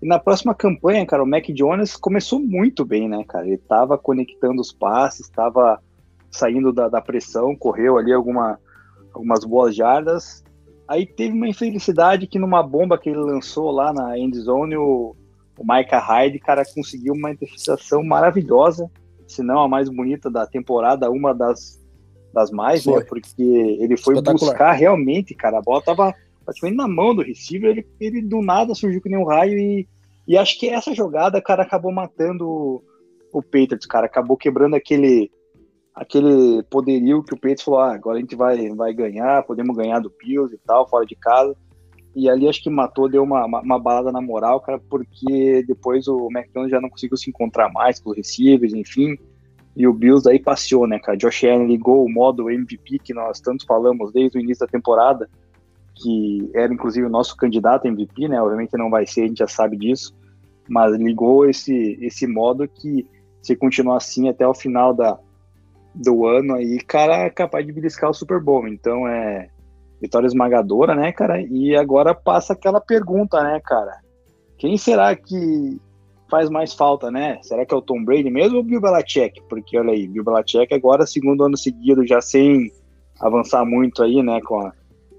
E 0.01 0.07
na 0.07 0.19
próxima 0.19 0.55
campanha, 0.55 1.05
cara, 1.05 1.25
o 1.25 1.27
Mac 1.27 1.47
Jones 1.49 1.97
começou 1.97 2.39
muito 2.39 2.85
bem, 2.85 3.09
né, 3.09 3.25
cara? 3.27 3.47
Ele 3.47 3.59
tava 3.59 3.99
conectando 3.99 4.61
os 4.61 4.73
passes, 4.73 5.29
tava 5.29 5.81
saindo 6.31 6.73
da, 6.73 6.89
da 6.89 7.01
pressão, 7.01 7.57
correu 7.57 7.99
ali 7.99 8.12
alguma 8.12 8.61
algumas 9.13 9.45
boas 9.45 9.75
jardas. 9.75 10.45
Aí 10.87 11.07
teve 11.07 11.35
uma 11.35 11.49
infelicidade 11.49 12.27
que 12.27 12.39
numa 12.39 12.63
bomba 12.63 12.99
que 12.99 13.11
ele 13.11 13.19
lançou 13.19 13.71
lá 13.71 13.93
na 13.93 14.19
end 14.19 14.39
zone, 14.39 14.77
o, 14.77 15.15
o 15.59 15.63
Micah 15.63 15.99
Hyde, 15.99 16.39
cara, 16.39 16.63
conseguiu 16.75 17.13
uma 17.13 17.31
interceptação 17.31 18.03
maravilhosa, 18.03 18.91
se 19.27 19.43
não 19.43 19.61
a 19.61 19.69
mais 19.69 19.91
bonita 19.91 20.31
da 20.31 20.47
temporada, 20.47 21.11
uma 21.11 21.35
das, 21.35 21.79
das 22.33 22.51
mais, 22.51 22.87
né? 22.87 22.93
foi. 22.93 23.03
né? 23.03 23.07
Porque 23.09 23.43
ele 23.43 23.97
foi 23.97 24.21
buscar 24.23 24.73
realmente, 24.73 25.35
cara, 25.35 25.59
a 25.59 25.63
bola 25.63 25.83
tava 25.83 26.15
praticamente 26.45 26.79
na 26.79 26.89
mão 26.89 27.15
do 27.15 27.23
receiver, 27.23 27.71
ele, 27.71 27.87
ele 28.01 28.23
do 28.23 28.41
nada 28.41 28.75
surgiu 28.75 29.03
com 29.03 29.11
nenhum 29.11 29.25
raio 29.25 29.59
e, 29.59 29.87
e 30.27 30.39
acho 30.39 30.59
que 30.59 30.69
essa 30.71 30.95
jogada, 30.95 31.43
cara, 31.43 31.63
acabou 31.63 31.93
matando 31.93 32.49
o, 32.49 32.83
o 33.31 33.43
Patriots, 33.43 33.87
cara, 33.87 34.07
acabou 34.07 34.35
quebrando 34.35 34.75
aquele 34.75 35.31
aquele 35.99 36.63
poderio 36.65 37.23
que 37.23 37.35
o 37.35 37.37
Patriots 37.37 37.65
falou, 37.65 37.81
ah, 37.81 37.93
agora 37.93 38.19
a 38.19 38.21
gente 38.21 38.37
vai, 38.37 38.69
vai 38.71 38.95
ganhar, 38.95 39.43
podemos 39.43 39.77
ganhar 39.77 39.99
do 39.99 40.13
Bills 40.17 40.55
e 40.55 40.59
tal, 40.59 40.89
fora 40.89 41.05
de 41.05 41.17
casa. 41.17 41.57
E 42.15 42.29
ali 42.31 42.49
acho 42.49 42.63
que 42.63 42.71
matou, 42.71 43.09
deu 43.09 43.23
uma, 43.23 43.45
uma, 43.45 43.61
uma 43.61 43.79
balada 43.79 44.13
na 44.13 44.21
moral, 44.21 44.61
cara, 44.61 44.81
porque 44.89 45.65
depois 45.67 46.07
o 46.09 46.29
McDonald's 46.31 46.71
já 46.71 46.81
não 46.81 46.89
conseguiu 46.89 47.17
se 47.17 47.29
encontrar 47.29 47.71
mais 47.73 48.01
com 48.01 48.11
os 48.11 48.17
receivers, 48.17 48.73
enfim. 48.73 49.19
E 49.77 49.87
o 49.87 49.93
Bills 49.93 50.29
aí 50.29 50.39
passeou, 50.39 50.87
né, 50.87 50.99
cara? 50.99 51.19
Josh 51.19 51.45
Allen 51.45 51.67
ligou 51.67 52.05
o 52.05 52.13
modo 52.13 52.51
MVP 52.51 53.01
que 53.01 53.13
nós 53.13 53.41
tanto 53.41 53.67
falamos 53.67 54.13
desde 54.13 54.39
o 54.39 54.41
início 54.41 54.67
da 54.67 54.71
temporada, 54.71 55.29
que 55.95 56.51
era 56.55 56.73
inclusive 56.73 57.07
o 57.07 57.11
nosso 57.11 57.37
candidato 57.37 57.87
MVP, 57.87 58.29
né? 58.29 58.41
Obviamente 58.41 58.77
não 58.77 58.91
vai 58.91 59.07
ser, 59.07 59.23
a 59.23 59.27
gente 59.27 59.39
já 59.39 59.49
sabe 59.49 59.77
disso, 59.77 60.15
mas 60.69 60.97
ligou 60.97 61.49
esse, 61.49 61.99
esse 62.01 62.27
modo 62.27 62.67
que 62.69 63.07
se 63.43 63.55
continuar 63.55 63.97
assim 63.97 64.29
até 64.29 64.47
o 64.47 64.55
final 64.55 64.93
da, 64.93 65.19
do 65.95 66.26
ano 66.26 66.55
aí, 66.55 66.78
cara, 66.80 67.24
é 67.24 67.30
capaz 67.30 67.66
de 67.66 67.72
beliscar 67.72 68.11
o 68.11 68.14
Super 68.14 68.41
Bowl. 68.41 68.68
Então 68.68 69.07
é 69.07 69.49
vitória 70.01 70.26
esmagadora, 70.26 70.95
né, 70.95 71.12
cara? 71.12 71.41
E 71.41 71.74
agora 71.76 72.14
passa 72.14 72.53
aquela 72.53 72.80
pergunta, 72.80 73.43
né, 73.43 73.61
cara? 73.64 73.99
Quem 74.57 74.76
será 74.76 75.14
que 75.14 75.80
faz 76.30 76.51
mais 76.51 76.74
falta, 76.74 77.11
né? 77.11 77.39
Será 77.43 77.64
que 77.64 77.74
é 77.74 77.76
o 77.76 77.82
Tom 77.82 78.05
Brady 78.05 78.30
mesmo 78.30 78.57
ou 78.57 78.62
o 78.62 78.64
Bill 78.64 78.80
Belichick? 78.80 79.41
Porque 79.49 79.78
olha 79.78 79.93
aí, 79.93 80.07
Bill 80.07 80.24
Belichick 80.24 80.72
agora 80.74 81.07
segundo 81.07 81.45
ano 81.45 81.57
seguido 81.57 82.07
já 82.07 82.20
sem 82.20 82.70
avançar 83.20 83.64
muito 83.64 84.03
aí, 84.03 84.22
né, 84.22 84.41
com 84.43 84.61
a, 84.61 84.72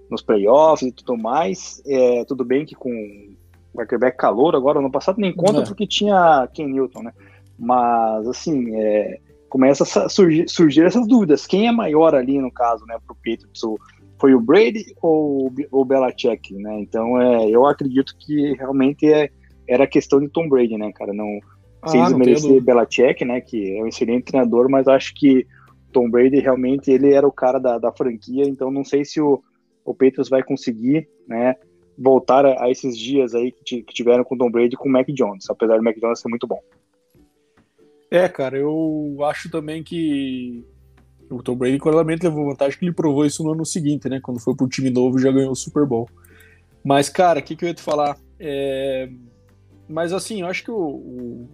nos 0.10 0.22
playoffs 0.22 0.88
e 0.88 0.92
tudo 0.92 1.18
mais. 1.18 1.82
É, 1.86 2.24
tudo 2.26 2.46
bem 2.46 2.66
que 2.66 2.76
com 2.76 2.90
o 2.90 3.78
quarterback 3.78 4.18
calor 4.18 4.56
agora, 4.56 4.82
no 4.82 4.92
passado 4.92 5.20
nem 5.20 5.34
conta 5.34 5.62
é. 5.62 5.66
porque 5.66 5.86
tinha 5.86 6.48
Ken 6.54 6.68
Newton, 6.68 7.04
né? 7.04 7.14
Mas 7.58 8.28
assim, 8.28 8.76
é, 8.76 9.20
começa 9.50 9.84
a 9.84 10.10
surgir, 10.10 10.48
surgir, 10.48 10.86
essas 10.86 11.08
dúvidas. 11.08 11.48
Quem 11.48 11.68
é 11.68 11.72
maior 11.72 12.16
ali, 12.16 12.40
no 12.40 12.52
caso, 12.52 12.86
né, 12.86 12.98
para 13.06 13.14
o 13.14 13.16
Patriots? 13.16 13.62
Foi 14.20 14.34
o 14.34 14.42
Brady 14.42 14.86
ou 15.02 15.52
o 15.72 15.86
Belichick, 15.86 16.54
né? 16.56 16.80
Então, 16.82 17.20
é, 17.22 17.50
eu 17.50 17.66
acredito 17.66 18.16
que 18.20 18.54
realmente 18.54 19.12
é, 19.12 19.30
era 19.68 19.88
questão 19.88 20.20
de 20.20 20.30
Tom 20.30 20.48
Brady, 20.50 20.78
né, 20.78 20.92
cara? 20.94 21.14
Não, 21.14 21.40
ah, 21.82 21.88
sem 21.88 22.04
desmerecer 22.04 22.62
Belichick, 22.62 23.24
né, 23.24 23.42
que 23.42 23.78
é 23.78 23.84
um 23.84 23.88
excelente 23.88 24.26
treinador, 24.26 24.70
mas 24.70 24.88
acho 24.88 25.14
que 25.16 25.46
Tom 25.92 26.10
Brady 26.10 26.40
realmente 26.40 26.92
ele 26.92 27.14
era 27.14 27.28
o 27.28 27.32
cara 27.32 27.60
da, 27.60 27.78
da 27.78 27.92
franquia, 27.92 28.44
então 28.44 28.70
não 28.70 28.84
sei 28.84 29.06
se 29.06 29.22
o, 29.22 29.42
o 29.86 29.94
Patriots 29.94 30.30
vai 30.30 30.44
conseguir, 30.44 31.08
né, 31.28 31.56
voltar 31.98 32.46
a, 32.46 32.66
a 32.66 32.70
esses 32.70 32.98
dias 32.98 33.34
aí 33.34 33.52
que, 33.52 33.84
que 33.84 33.94
tiveram 33.94 34.24
com 34.24 34.38
Tom 34.38 34.52
Brady 34.52 34.76
com 34.76 34.90
o 34.90 34.92
Mac 34.92 35.08
Jones, 35.08 35.50
apesar 35.50 35.78
do 35.78 35.84
Mac 35.84 35.98
Jones 35.98 36.20
ser 36.20 36.30
muito 36.30 36.48
bom. 36.48 36.60
É, 38.12 38.28
cara, 38.28 38.58
eu 38.58 39.18
acho 39.24 39.50
também 39.50 39.84
que 39.84 40.66
o 41.30 41.44
Tom 41.44 41.56
Brady 41.56 41.78
claramente 41.78 42.24
levou 42.24 42.48
vantagem 42.48 42.78
que 42.78 42.86
ele 42.86 42.94
provou 42.94 43.26
isso 43.26 43.44
no 43.44 43.52
ano 43.52 43.66
seguinte, 43.66 44.10
né? 44.10 44.20
Quando 44.20 44.40
foi 44.40 44.56
pro 44.56 44.68
time 44.68 44.90
novo 44.90 45.20
já 45.20 45.32
ganhou 45.32 45.52
o 45.52 45.56
Super 45.56 45.86
Bowl. 45.86 46.10
Mas, 46.84 47.08
cara, 47.08 47.40
o 47.40 47.44
que, 47.44 47.56
que 47.56 47.66
eu 47.66 47.70
ia 47.70 47.74
te 47.76 47.82
falar? 47.82 48.18
É... 48.40 49.10
Mas 49.88 50.12
assim, 50.12 50.42
eu 50.42 50.48
acho 50.48 50.64
que 50.64 50.72
o, 50.72 50.78
o, 50.78 51.50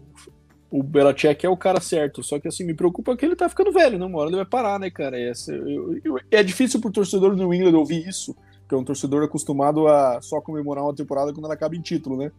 o 0.72 0.84
Belichick 0.84 1.46
é 1.46 1.50
o 1.50 1.58
cara 1.58 1.82
certo. 1.82 2.24
Só 2.24 2.40
que 2.40 2.48
assim, 2.48 2.64
me 2.64 2.74
preocupa 2.74 3.18
que 3.18 3.26
ele 3.26 3.36
tá 3.36 3.50
ficando 3.50 3.72
velho, 3.72 4.00
né? 4.00 4.06
Uma 4.06 4.20
hora 4.20 4.30
ele 4.30 4.38
vai 4.38 4.46
parar, 4.46 4.80
né, 4.80 4.90
cara? 4.90 5.20
É, 5.20 5.34
eu, 5.50 6.00
eu, 6.04 6.20
é 6.32 6.42
difícil 6.42 6.80
pro 6.80 6.92
torcedor 6.92 7.32
do 7.32 7.38
New 7.38 7.54
England 7.54 7.78
ouvir 7.78 8.08
isso, 8.08 8.36
que 8.68 8.74
é 8.74 8.78
um 8.78 8.84
torcedor 8.84 9.24
acostumado 9.24 9.88
a 9.88 10.22
só 10.22 10.40
comemorar 10.40 10.86
uma 10.86 10.96
temporada 10.96 11.34
quando 11.34 11.46
ela 11.46 11.54
acaba 11.54 11.76
em 11.76 11.82
título, 11.82 12.18
né? 12.18 12.32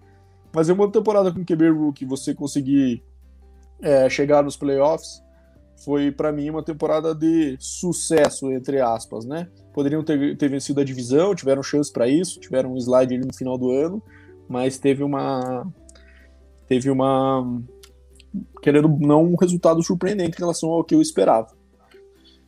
Mas 0.55 0.71
é 0.71 0.73
uma 0.73 0.91
temporada 0.91 1.31
com 1.31 1.45
QB 1.45 1.69
Rookie, 1.71 2.07
você 2.07 2.35
conseguir 2.35 3.03
é, 3.83 4.09
chegar 4.09 4.43
nos 4.43 4.57
playoffs, 4.57 5.23
foi 5.85 6.11
para 6.11 6.33
mim 6.33 6.51
uma 6.51 6.63
temporada 6.63 7.15
de 7.15 7.57
sucesso, 7.59 8.51
entre 8.51 8.81
aspas, 8.81 9.25
né? 9.27 9.49
Poderiam 9.75 10.03
ter, 10.03 10.37
ter 10.37 10.49
vencido 10.49 10.81
a 10.81 10.85
divisão, 10.85 11.35
tiveram 11.35 11.63
chance 11.63 11.93
para 11.93 12.09
isso, 12.09 12.41
tiveram 12.41 12.73
um 12.73 12.79
slide 12.79 13.15
ali 13.15 13.27
no 13.27 13.35
final 13.35 13.59
do 13.59 13.71
ano, 13.71 14.03
mas 14.49 14.79
teve 14.79 15.03
uma. 15.03 15.67
Teve 16.67 16.91
uma. 16.91 17.63
Querendo 18.63 18.89
não 18.89 19.25
um 19.25 19.37
resultado 19.37 19.83
surpreendente 19.83 20.37
em 20.37 20.41
relação 20.41 20.71
ao 20.71 20.85
que 20.85 20.95
eu 20.95 21.03
esperava. 21.03 21.55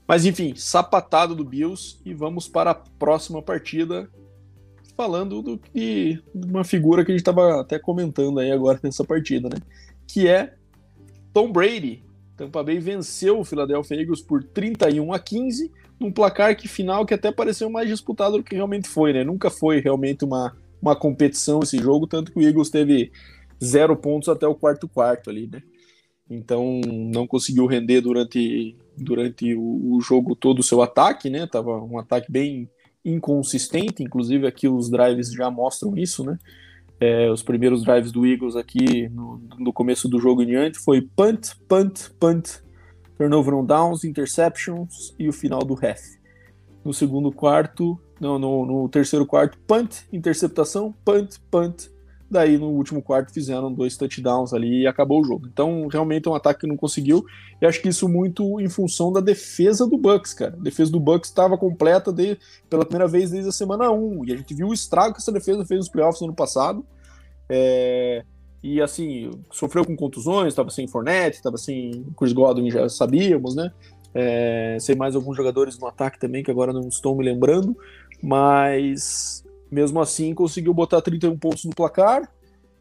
Mas 0.06 0.24
enfim, 0.24 0.54
sapatado 0.56 1.34
do 1.34 1.44
Bills 1.44 2.00
e 2.04 2.14
vamos 2.14 2.48
para 2.48 2.70
a 2.70 2.74
próxima 2.74 3.42
partida, 3.42 4.08
falando 4.96 5.42
do 5.42 5.58
que 5.58 6.18
uma 6.34 6.64
figura 6.64 7.04
que 7.04 7.12
a 7.12 7.14
gente 7.14 7.20
estava 7.20 7.60
até 7.60 7.78
comentando 7.78 8.40
aí 8.40 8.50
agora 8.50 8.80
nessa 8.82 9.04
partida, 9.04 9.50
né? 9.50 9.60
Que 10.06 10.26
é 10.26 10.57
Tom 11.32 11.52
Brady. 11.52 12.02
Tampa 12.36 12.62
Bay 12.62 12.78
venceu 12.78 13.40
o 13.40 13.44
Philadelphia 13.44 14.00
Eagles 14.00 14.22
por 14.22 14.44
31 14.44 15.12
a 15.12 15.18
15, 15.18 15.72
num 15.98 16.12
placar 16.12 16.56
que 16.56 16.68
final 16.68 17.04
que 17.04 17.12
até 17.12 17.32
pareceu 17.32 17.68
mais 17.68 17.88
disputado 17.88 18.36
do 18.36 18.44
que 18.44 18.54
realmente 18.54 18.88
foi, 18.88 19.12
né? 19.12 19.24
Nunca 19.24 19.50
foi 19.50 19.80
realmente 19.80 20.24
uma, 20.24 20.56
uma 20.80 20.94
competição 20.94 21.60
esse 21.60 21.78
jogo, 21.78 22.06
tanto 22.06 22.30
que 22.30 22.38
o 22.38 22.42
Eagles 22.42 22.70
teve 22.70 23.10
zero 23.62 23.96
pontos 23.96 24.28
até 24.28 24.46
o 24.46 24.54
quarto 24.54 24.88
quarto 24.88 25.30
ali, 25.30 25.48
né? 25.48 25.60
Então 26.30 26.80
não 26.84 27.26
conseguiu 27.26 27.66
render 27.66 28.02
durante, 28.02 28.76
durante 28.96 29.54
o, 29.54 29.96
o 29.96 30.00
jogo 30.00 30.36
todo 30.36 30.60
o 30.60 30.62
seu 30.62 30.80
ataque, 30.80 31.28
né? 31.28 31.46
Tava 31.46 31.82
um 31.82 31.98
ataque 31.98 32.30
bem 32.30 32.70
inconsistente, 33.04 34.02
inclusive 34.02 34.46
aqui 34.46 34.68
os 34.68 34.90
drives 34.90 35.32
já 35.32 35.50
mostram 35.50 35.96
isso, 35.96 36.22
né? 36.22 36.38
É, 37.01 37.30
os 37.30 37.42
primeiros 37.42 37.84
drives 37.84 38.11
do 38.11 38.26
Eagles 38.26 38.57
aqui 38.57 39.09
no, 39.09 39.40
no, 39.59 39.72
começo 39.72 40.09
do 40.09 40.18
jogo 40.18 40.42
em 40.42 40.46
diante 40.46 40.78
foi 40.78 41.01
punt, 41.01 41.55
punt, 41.68 42.11
punt, 42.18 42.61
turnover 43.16 43.55
on 43.55 43.64
downs, 43.64 44.03
interceptions 44.03 45.14
e 45.18 45.28
o 45.28 45.32
final 45.32 45.61
do 45.61 45.74
half. 45.74 46.01
No 46.84 46.92
segundo 46.92 47.30
quarto, 47.30 48.01
não, 48.20 48.38
no, 48.38 48.66
no 48.66 48.88
terceiro 48.88 49.24
quarto, 49.24 49.57
punt, 49.66 50.01
interceptação, 50.12 50.92
punt, 51.05 51.36
punt, 51.51 51.88
Daí, 52.30 52.58
no 52.58 52.66
último 52.66 53.00
quarto, 53.00 53.32
fizeram 53.32 53.72
dois 53.72 53.96
touchdowns 53.96 54.52
ali 54.52 54.82
e 54.82 54.86
acabou 54.86 55.22
o 55.22 55.24
jogo. 55.24 55.48
Então, 55.50 55.86
realmente 55.86 56.28
é 56.28 56.30
um 56.30 56.34
ataque 56.34 56.60
que 56.60 56.66
não 56.66 56.76
conseguiu. 56.76 57.24
E 57.60 57.64
acho 57.64 57.80
que 57.80 57.88
isso 57.88 58.06
muito 58.06 58.60
em 58.60 58.68
função 58.68 59.10
da 59.10 59.20
defesa 59.20 59.86
do 59.86 59.96
Bucks, 59.96 60.34
cara. 60.34 60.54
A 60.54 60.62
defesa 60.62 60.92
do 60.92 61.00
Bucks 61.00 61.30
estava 61.30 61.56
completa 61.56 62.12
de, 62.12 62.38
pela 62.68 62.84
primeira 62.84 63.08
vez 63.08 63.30
desde 63.30 63.48
a 63.48 63.52
semana 63.52 63.90
1. 63.90 64.26
E 64.26 64.32
a 64.32 64.36
gente 64.36 64.54
viu 64.54 64.68
o 64.68 64.74
estrago 64.74 65.14
que 65.14 65.22
essa 65.22 65.32
defesa 65.32 65.64
fez 65.64 65.78
nos 65.78 65.88
playoffs 65.88 66.20
no 66.20 66.26
ano 66.26 66.36
passado. 66.36 66.84
É... 67.48 68.22
E 68.62 68.82
assim, 68.82 69.30
sofreu 69.50 69.84
com 69.84 69.96
contusões, 69.96 70.48
estava 70.48 70.68
sem 70.68 70.86
Fournette, 70.86 71.36
estava 71.36 71.56
sem 71.56 72.04
Chris 72.18 72.32
Godwin, 72.32 72.70
já 72.70 72.88
sabíamos, 72.90 73.54
né? 73.54 73.72
É... 74.14 74.76
Mais 74.98 75.16
alguns 75.16 75.34
jogadores 75.34 75.78
no 75.78 75.86
ataque 75.86 76.18
também, 76.20 76.42
que 76.42 76.50
agora 76.50 76.74
não 76.74 76.88
estou 76.88 77.16
me 77.16 77.24
lembrando. 77.24 77.74
Mas 78.22 79.44
mesmo 79.70 80.00
assim, 80.00 80.34
conseguiu 80.34 80.72
botar 80.72 81.00
31 81.00 81.36
pontos 81.38 81.64
no 81.64 81.74
placar 81.74 82.30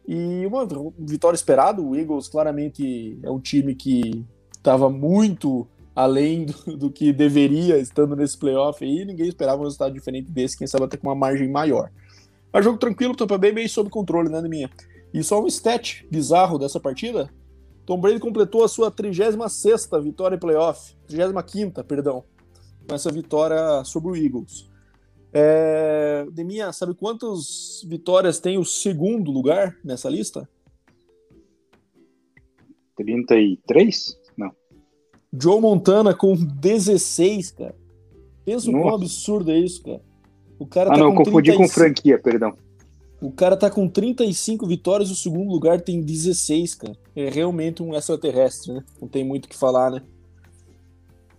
e 0.06 0.46
uma 0.46 0.66
vitória 0.98 1.36
esperada. 1.36 1.82
O 1.82 1.94
Eagles 1.94 2.28
claramente 2.28 3.18
é 3.22 3.30
um 3.30 3.38
time 3.38 3.74
que 3.74 4.24
estava 4.56 4.88
muito 4.88 5.66
além 5.94 6.46
do, 6.46 6.76
do, 6.76 6.90
que 6.90 7.12
deveria 7.12 7.78
estando 7.78 8.14
nesse 8.14 8.38
playoff 8.38 8.84
aí. 8.84 9.04
Ninguém 9.04 9.28
esperava 9.28 9.60
um 9.60 9.64
resultado 9.64 9.92
diferente 9.92 10.30
desse, 10.30 10.56
quem 10.56 10.66
sabe 10.66 10.84
até 10.84 10.96
com 10.96 11.08
uma 11.08 11.14
margem 11.14 11.50
maior. 11.50 11.90
Mas 12.52 12.64
jogo 12.64 12.78
tranquilo, 12.78 13.14
Tampa 13.14 13.36
Bay 13.36 13.52
bem 13.52 13.68
sob 13.68 13.90
controle, 13.90 14.28
né, 14.28 14.40
minha? 14.42 14.70
E 15.12 15.22
só 15.22 15.42
um 15.42 15.46
stat 15.46 16.06
bizarro 16.10 16.58
dessa 16.58 16.78
partida. 16.80 17.28
Tom 17.84 17.98
Brady 17.98 18.20
completou 18.20 18.64
a 18.64 18.68
sua 18.68 18.90
36ª 18.90 20.02
vitória 20.02 20.36
em 20.36 20.38
playoff, 20.38 20.94
35ª, 21.08 21.82
perdão, 21.82 22.22
com 22.86 22.94
essa 22.94 23.10
vitória 23.10 23.82
sobre 23.84 24.10
o 24.10 24.16
Eagles. 24.16 24.68
É, 25.32 26.26
Deminha, 26.32 26.72
sabe 26.72 26.94
quantas 26.94 27.84
vitórias 27.86 28.40
tem 28.40 28.58
o 28.58 28.64
segundo 28.64 29.30
lugar 29.30 29.76
nessa 29.84 30.08
lista? 30.08 30.48
33? 32.96 34.18
Não. 34.36 34.52
Joe 35.32 35.60
Montana 35.60 36.14
com 36.14 36.34
16, 36.34 37.52
cara. 37.52 37.74
Pensa 38.44 38.70
o 38.70 38.72
quão 38.72 38.94
absurdo 38.94 39.50
é 39.50 39.58
isso, 39.58 39.82
cara. 39.82 40.00
O 40.58 40.66
cara 40.66 40.90
ah, 40.90 40.94
tá 40.94 40.98
não, 40.98 41.10
com 41.10 41.24
confundi 41.24 41.50
35... 41.52 41.62
com 41.62 41.68
franquia, 41.68 42.18
perdão. 42.18 42.56
O 43.20 43.30
cara 43.30 43.56
tá 43.56 43.70
com 43.70 43.88
35 43.88 44.66
vitórias 44.66 45.10
e 45.10 45.12
o 45.12 45.16
segundo 45.16 45.50
lugar 45.50 45.80
tem 45.80 46.00
16, 46.00 46.74
cara. 46.74 46.96
É 47.14 47.28
realmente 47.28 47.82
um 47.82 47.94
extraterrestre, 47.94 48.72
né? 48.72 48.84
Não 49.00 49.08
tem 49.08 49.24
muito 49.24 49.46
o 49.46 49.48
que 49.48 49.56
falar, 49.56 49.90
né? 49.90 50.02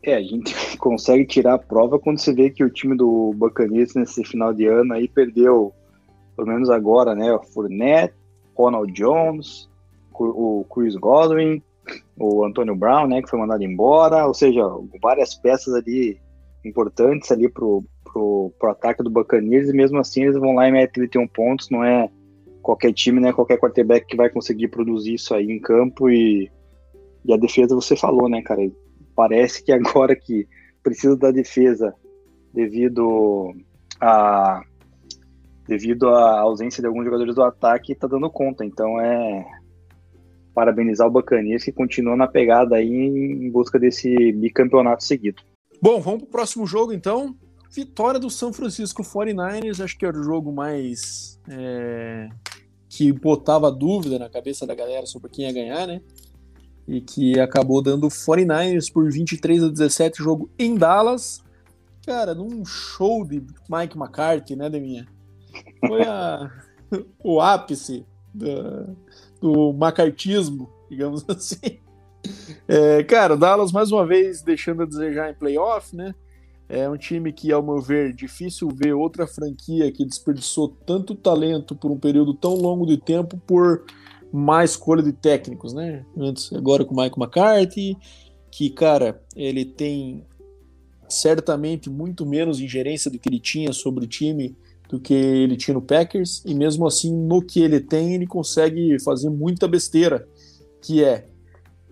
É, 0.10 0.16
a 0.16 0.22
gente 0.22 0.56
consegue 0.80 1.24
tirar 1.26 1.54
a 1.54 1.60
prova 1.60 2.00
quando 2.00 2.18
você 2.18 2.34
vê 2.34 2.50
que 2.50 2.64
o 2.64 2.70
time 2.70 2.98
do 2.98 3.32
Buccaneers 3.36 3.94
nesse 3.94 4.24
final 4.24 4.52
de 4.52 4.66
ano 4.66 4.94
aí 4.94 5.08
perdeu, 5.08 5.72
pelo 6.36 6.48
menos 6.48 6.70
agora, 6.70 7.14
né, 7.14 7.32
o 7.32 7.44
Fournette, 7.44 8.16
Ronald 8.56 8.92
Jones, 8.92 9.70
o 10.20 10.66
Chris 10.74 10.96
Godwin, 10.96 11.62
o 12.18 12.44
Antonio 12.44 12.76
Brown, 12.76 13.08
né, 13.08 13.22
que 13.22 13.30
foi 13.30 13.40
mandado 13.40 13.64
embora, 13.64 14.26
ou 14.26 14.34
seja, 14.34 14.64
várias 15.02 15.36
peças 15.36 15.74
ali 15.76 16.20
importantes 16.66 17.32
ali 17.32 17.48
pro, 17.48 17.84
pro, 18.04 18.52
pro 18.60 18.72
ataque 18.72 19.04
do 19.04 19.10
Buccaneers 19.12 19.70
e 19.70 19.74
mesmo 19.74 20.00
assim 20.00 20.24
eles 20.24 20.38
vão 20.38 20.56
lá 20.56 20.68
e 20.68 20.72
metem 20.72 21.08
31 21.08 21.28
pontos, 21.28 21.70
não 21.70 21.84
é 21.84 22.10
qualquer 22.64 22.94
time, 22.94 23.20
né, 23.20 23.32
qualquer 23.32 23.60
quarterback 23.60 24.08
que 24.08 24.18
vai 24.18 24.30
conseguir 24.30 24.70
produzir 24.70 25.14
isso 25.14 25.36
aí 25.36 25.46
em 25.46 25.60
campo 25.60 26.10
e, 26.10 26.52
e 27.24 27.32
a 27.32 27.38
defesa 27.38 27.76
você 27.76 27.96
falou, 27.96 28.28
né, 28.28 28.42
cara, 28.42 28.62
parece 29.20 29.62
que 29.62 29.74
agora 29.74 30.16
que 30.16 30.48
precisa 30.82 31.18
da 31.18 31.30
defesa 31.30 31.94
devido 32.54 33.54
a 34.00 34.62
devido 35.68 36.08
à 36.08 36.40
ausência 36.40 36.82
de 36.82 36.88
alguns 36.88 37.04
jogadores 37.04 37.36
do 37.36 37.44
ataque 37.44 37.92
está 37.92 38.08
dando 38.08 38.30
conta. 38.30 38.64
Então 38.64 39.00
é 39.00 39.46
parabenizar 40.56 41.06
o 41.06 41.12
Bacanias 41.12 41.66
que 41.66 41.72
continua 41.74 42.16
na 42.16 42.28
pegada 42.28 42.78
aí 42.78 42.90
em 42.90 43.52
busca 43.52 43.78
desse 43.78 44.32
bicampeonato 44.32 45.04
seguido. 45.04 45.44
Bom, 45.82 46.00
vamos 46.00 46.22
para 46.22 46.28
o 46.28 46.32
próximo 46.32 46.66
jogo 46.66 46.94
então. 46.94 47.36
Vitória 47.70 48.22
do 48.22 48.30
São 48.30 48.54
Francisco 48.54 49.04
49ers, 49.04 49.84
acho 49.84 49.98
que 49.98 50.06
era 50.06 50.18
o 50.18 50.24
jogo 50.24 50.52
mais 50.52 51.38
é, 51.50 52.30
que 52.88 53.12
botava 53.12 53.70
dúvida 53.70 54.18
na 54.18 54.30
cabeça 54.30 54.66
da 54.66 54.74
galera 54.74 55.06
sobre 55.06 55.30
quem 55.30 55.46
ia 55.46 55.52
ganhar, 55.52 55.86
né? 55.86 56.02
E 56.90 57.00
que 57.00 57.40
acabou 57.40 57.84
dando 57.84 58.08
49ers 58.08 58.92
por 58.92 59.12
23 59.12 59.64
a 59.64 59.68
17, 59.70 60.24
jogo 60.24 60.50
em 60.58 60.76
Dallas. 60.76 61.44
Cara, 62.04 62.34
num 62.34 62.66
show 62.66 63.24
de 63.24 63.44
Mike 63.70 63.96
McCarthy, 63.96 64.56
né, 64.56 64.68
Deminha? 64.72 65.08
Foi 65.88 66.02
a, 66.02 66.52
o 67.24 67.40
ápice 67.40 68.04
do, 68.34 68.98
do 69.40 69.74
macartismo, 69.74 70.68
digamos 70.90 71.24
assim. 71.30 71.80
É, 72.68 73.04
cara, 73.04 73.38
Dallas 73.38 73.72
mais 73.72 73.92
uma 73.92 74.06
vez 74.06 74.42
deixando 74.42 74.82
a 74.82 74.86
desejar 74.86 75.30
em 75.30 75.36
playoff, 75.36 75.96
né? 75.96 76.16
É 76.68 76.90
um 76.90 76.98
time 76.98 77.32
que, 77.32 77.52
ao 77.52 77.62
meu 77.62 77.80
ver, 77.80 78.14
difícil 78.14 78.68
ver 78.70 78.94
outra 78.94 79.28
franquia 79.28 79.92
que 79.92 80.06
desperdiçou 80.06 80.70
tanto 80.88 81.14
talento 81.14 81.76
por 81.76 81.92
um 81.92 82.00
período 82.00 82.34
tão 82.34 82.56
longo 82.56 82.86
de 82.86 82.98
tempo 82.98 83.38
por 83.46 83.86
má 84.32 84.64
escolha 84.64 85.02
de 85.02 85.14
técnicos, 85.14 85.74
né? 85.74 86.06
Antes, 86.18 86.52
agora 86.54 86.86
com 86.86 86.94
o 86.94 86.98
Michael 86.98 87.16
McCarthy, 87.18 87.98
que, 88.52 88.70
cara, 88.70 89.22
ele 89.36 89.66
tem 89.66 90.26
certamente 91.08 91.90
muito 91.90 92.26
menos 92.26 92.60
ingerência 92.60 93.10
do 93.10 93.18
que 93.18 93.28
ele 93.28 93.40
tinha 93.40 93.74
sobre 93.74 94.06
o 94.06 94.08
time 94.08 94.56
do 94.90 95.00
que 95.00 95.14
ele 95.14 95.56
tinha 95.56 95.76
no 95.76 95.82
Packers, 95.84 96.42
e 96.44 96.56
mesmo 96.56 96.86
assim, 96.88 97.16
no 97.16 97.44
que 97.44 97.62
ele 97.62 97.80
tem, 97.80 98.16
ele 98.16 98.26
consegue 98.26 99.00
fazer 99.00 99.30
muita 99.30 99.68
besteira, 99.68 100.28
que 100.82 101.04
é, 101.04 101.28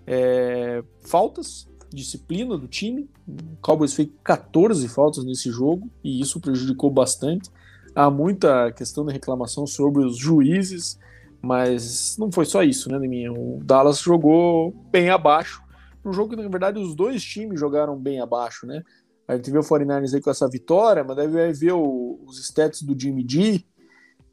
é 0.07 0.83
faltas, 1.01 1.67
disciplina 1.93 2.57
do 2.57 2.67
time. 2.67 3.07
O 3.27 3.57
Cowboys 3.61 3.93
fez 3.93 4.09
14 4.23 4.87
faltas 4.87 5.23
nesse 5.23 5.51
jogo, 5.51 5.87
e 6.03 6.19
isso 6.19 6.39
prejudicou 6.39 6.89
bastante. 6.89 7.51
Há 7.93 8.09
muita 8.09 8.71
questão 8.71 9.05
de 9.05 9.13
reclamação 9.13 9.67
sobre 9.67 10.03
os 10.03 10.17
juízes, 10.17 10.97
mas 11.41 12.15
não 12.17 12.31
foi 12.31 12.45
só 12.45 12.63
isso, 12.63 12.91
né, 12.91 12.99
Neminha? 12.99 13.31
O 13.31 13.59
Dallas 13.63 13.99
jogou 13.99 14.71
bem 14.91 15.09
abaixo. 15.09 15.61
Um 16.03 16.13
jogo 16.13 16.29
que, 16.29 16.41
na 16.41 16.47
verdade, 16.47 16.79
os 16.79 16.95
dois 16.95 17.23
times 17.23 17.59
jogaram 17.59 17.97
bem 17.97 18.19
abaixo, 18.19 18.65
né? 18.65 18.81
A 19.27 19.35
gente 19.35 19.51
vê 19.51 19.57
o 19.57 19.61
49ers 19.61 20.13
aí 20.13 20.21
com 20.21 20.29
essa 20.29 20.47
vitória, 20.49 21.03
mas 21.03 21.17
deve 21.17 21.51
ver 21.51 21.73
o, 21.73 22.19
os 22.25 22.39
stats 22.39 22.81
do 22.81 22.97
Jimmy 22.97 23.25
G 23.29 23.63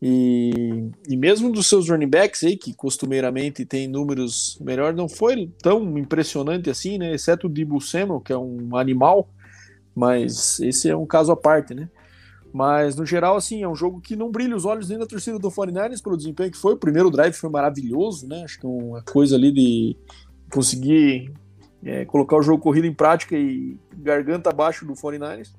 e, 0.07 0.91
e 1.09 1.17
mesmo 1.17 1.51
dos 1.51 1.67
seus 1.67 1.89
running 1.89 2.09
backs 2.09 2.45
aí, 2.45 2.59
que 2.59 2.75
costumeiramente 2.75 3.65
tem 3.65 3.89
números 3.89 4.59
melhores, 4.61 4.95
não 4.95 5.09
foi 5.09 5.51
tão 5.63 5.97
impressionante 5.97 6.69
assim, 6.69 6.99
né? 6.99 7.15
Exceto 7.15 7.47
o 7.47 7.51
Debo 7.51 7.81
Samuel, 7.81 8.21
que 8.21 8.31
é 8.31 8.37
um 8.37 8.77
animal, 8.77 9.31
mas 9.95 10.61
esse 10.61 10.91
é 10.91 10.97
um 10.97 11.07
caso 11.07 11.33
à 11.33 11.37
parte, 11.37 11.73
né? 11.73 11.89
Mas, 12.55 12.95
no 12.95 13.05
geral, 13.05 13.35
assim, 13.35 13.65
é 13.65 13.69
um 13.69 13.75
jogo 13.75 14.01
que 14.01 14.15
não 14.15 14.31
brilha 14.31 14.55
os 14.55 14.65
olhos 14.65 14.89
nem 14.89 14.97
da 14.97 15.05
torcida 15.05 15.41
do 15.41 15.51
49ers 15.51 16.01
pelo 16.01 16.17
desempenho 16.17 16.53
que 16.53 16.57
foi. 16.57 16.75
O 16.75 16.79
primeiro 16.79 17.11
drive 17.11 17.35
foi 17.35 17.51
maravilhoso, 17.51 18.29
né? 18.29 18.45
Acho 18.45 18.61
que 18.61 18.65
é 18.65 18.69
uma 18.69 19.03
coisa 19.03 19.35
ali 19.35 19.51
de 19.51 19.97
conseguir 20.53 21.35
é, 21.85 22.05
colocar 22.05 22.37
o 22.37 22.43
jogo 22.43 22.63
corrido 22.63 22.87
em 22.87 22.95
prática 22.95 23.37
e 23.37 23.77
garganta 23.97 24.51
abaixo 24.51 24.87
do 24.87 24.93
49ers, 24.93 25.51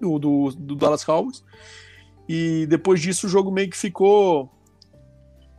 do, 0.00 0.18
do, 0.18 0.50
do 0.50 0.74
Dallas 0.74 1.04
Cowboys. 1.04 1.44
E 2.28 2.66
depois 2.66 3.00
disso 3.00 3.28
o 3.28 3.30
jogo 3.30 3.52
meio 3.52 3.70
que 3.70 3.76
ficou 3.76 4.50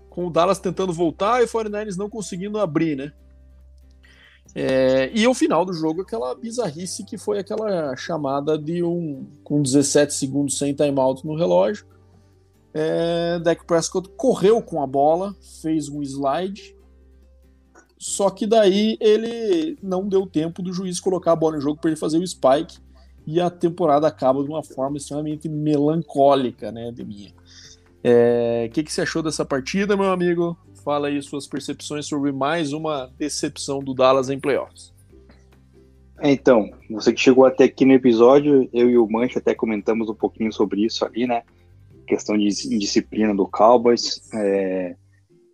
com 0.09 0.27
o 0.27 0.29
Dallas 0.29 0.59
tentando 0.59 0.91
voltar 0.91 1.39
e 1.39 1.45
o 1.45 1.47
49ers 1.47 1.95
não 1.95 2.09
conseguindo 2.09 2.59
abrir, 2.59 2.97
né? 2.97 3.13
É, 4.57 5.11
e 5.13 5.27
o 5.27 5.33
final 5.33 5.65
do 5.65 5.73
jogo, 5.73 6.03
aquela 6.03 6.33
bizarrice 6.33 7.03
que 7.03 7.17
foi 7.17 7.39
aquela 7.39 7.93
chamada 7.97 8.57
de 8.57 8.81
um 8.81 9.27
com 9.43 9.61
17 9.61 10.13
segundos 10.13 10.57
sem 10.57 10.73
timeout 10.73 11.27
no 11.27 11.35
relógio. 11.35 11.85
É, 12.73 13.37
Dak 13.39 13.65
Prescott 13.65 14.09
correu 14.15 14.61
com 14.61 14.81
a 14.81 14.87
bola, 14.87 15.35
fez 15.61 15.89
um 15.89 16.01
slide, 16.01 16.75
só 17.97 18.29
que 18.29 18.47
daí 18.47 18.97
ele 19.01 19.77
não 19.81 20.07
deu 20.07 20.25
tempo 20.25 20.61
do 20.61 20.73
juiz 20.73 20.99
colocar 20.99 21.33
a 21.33 21.35
bola 21.35 21.57
em 21.57 21.61
jogo 21.61 21.79
para 21.79 21.89
ele 21.89 21.99
fazer 21.99 22.17
o 22.17 22.27
spike 22.27 22.77
e 23.27 23.41
a 23.41 23.49
temporada 23.49 24.07
acaba 24.07 24.43
de 24.43 24.49
uma 24.49 24.63
forma 24.63 24.97
extremamente 24.97 25.49
melancólica, 25.49 26.71
né, 26.71 26.91
de 26.91 27.03
minha. 27.03 27.29
O 27.29 27.33
é, 28.03 28.69
que, 28.71 28.83
que 28.83 28.93
você 28.93 29.01
achou 29.01 29.23
dessa 29.23 29.43
partida, 29.43 29.97
meu 29.97 30.11
amigo? 30.11 30.57
Fala 30.85 31.07
aí 31.07 31.19
suas 31.19 31.47
percepções 31.47 32.05
sobre 32.05 32.31
mais 32.31 32.71
uma 32.71 33.11
decepção 33.17 33.79
do 33.79 33.91
Dallas 33.91 34.29
em 34.29 34.39
playoffs. 34.39 34.93
É, 36.19 36.31
então, 36.31 36.69
você 36.91 37.11
que 37.11 37.19
chegou 37.19 37.43
até 37.43 37.63
aqui 37.63 37.85
no 37.85 37.93
episódio, 37.93 38.69
eu 38.71 38.87
e 38.87 38.95
o 38.95 39.09
Mancha 39.09 39.39
até 39.39 39.55
comentamos 39.55 40.11
um 40.11 40.13
pouquinho 40.13 40.53
sobre 40.53 40.85
isso 40.85 41.03
ali, 41.03 41.25
né? 41.25 41.41
Questão 42.05 42.37
de 42.37 42.45
indisciplina 42.71 43.33
do 43.33 43.47
Cowboys. 43.47 44.21
É, 44.31 44.95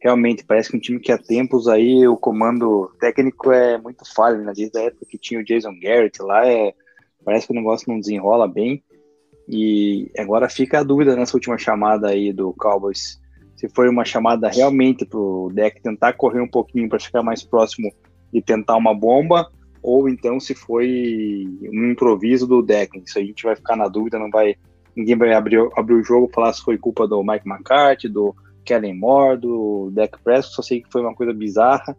realmente 0.02 0.44
parece 0.44 0.70
que 0.70 0.76
um 0.76 0.82
time 0.82 1.00
que 1.00 1.14
há 1.14 1.18
tempos 1.18 1.66
aí 1.70 2.06
o 2.06 2.18
comando 2.18 2.92
técnico 3.00 3.54
é 3.54 3.78
muito 3.78 4.04
falho, 4.14 4.44
né? 4.44 4.52
Desde 4.54 4.78
a 4.80 4.82
época 4.82 5.06
que 5.10 5.18
tinha 5.18 5.40
o 5.40 5.46
Jason 5.46 5.80
Garrett 5.82 6.22
lá, 6.22 6.46
é, 6.46 6.74
parece 7.24 7.48
que 7.48 7.54
o 7.54 7.56
negócio 7.56 7.90
não 7.90 8.02
desenrola 8.02 8.50
bem. 8.50 8.84
E 9.48 10.12
agora 10.18 10.50
fica 10.50 10.80
a 10.80 10.84
dúvida 10.84 11.16
nessa 11.16 11.38
última 11.38 11.58
chamada 11.58 12.10
aí 12.10 12.34
do 12.34 12.54
Cowboys 12.54 13.21
se 13.62 13.70
foi 13.70 13.88
uma 13.88 14.04
chamada 14.04 14.50
realmente 14.50 15.06
para 15.06 15.20
o 15.20 15.52
deck 15.54 15.80
tentar 15.84 16.14
correr 16.14 16.42
um 16.42 16.48
pouquinho 16.48 16.90
para 16.90 17.00
ficar 17.00 17.22
mais 17.22 17.44
próximo 17.44 17.94
e 18.34 18.42
tentar 18.42 18.76
uma 18.76 18.92
bomba, 18.92 19.52
ou 19.84 20.10
então 20.10 20.40
se 20.40 20.56
foi 20.56 21.46
um 21.72 21.92
improviso 21.92 22.48
do 22.48 22.64
deck. 22.64 22.98
Isso 23.06 23.20
a 23.20 23.22
gente 23.22 23.44
vai 23.44 23.56
ficar 23.56 23.76
na 23.76 23.88
dúvida, 23.88 24.18
não 24.18 24.32
vai. 24.32 24.56
Ninguém 24.96 25.16
vai 25.16 25.32
abrir, 25.34 25.60
abrir 25.78 25.94
o 25.94 26.04
jogo 26.04 26.28
e 26.28 26.34
falar 26.34 26.52
se 26.54 26.64
foi 26.64 26.76
culpa 26.76 27.08
do 27.08 27.24
Mike 27.24 27.48
McCarthy, 27.48 28.10
do 28.10 28.36
Kellen 28.66 28.98
Moore, 28.98 29.40
do 29.40 29.92
deck 29.94 30.18
Press, 30.24 30.48
só 30.48 30.64
sei 30.64 30.82
que 30.82 30.92
foi 30.92 31.02
uma 31.02 31.14
coisa 31.14 31.32
bizarra 31.32 31.96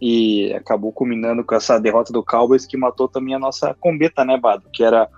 e 0.00 0.52
acabou 0.52 0.92
culminando 0.92 1.42
com 1.42 1.54
essa 1.54 1.78
derrota 1.78 2.12
do 2.12 2.22
Cowboys 2.22 2.66
que 2.66 2.76
matou 2.76 3.08
também 3.08 3.34
a 3.34 3.38
nossa 3.38 3.74
combeta, 3.80 4.26
né, 4.26 4.36
Bado? 4.36 4.68
Que 4.70 4.84
era 4.84 5.08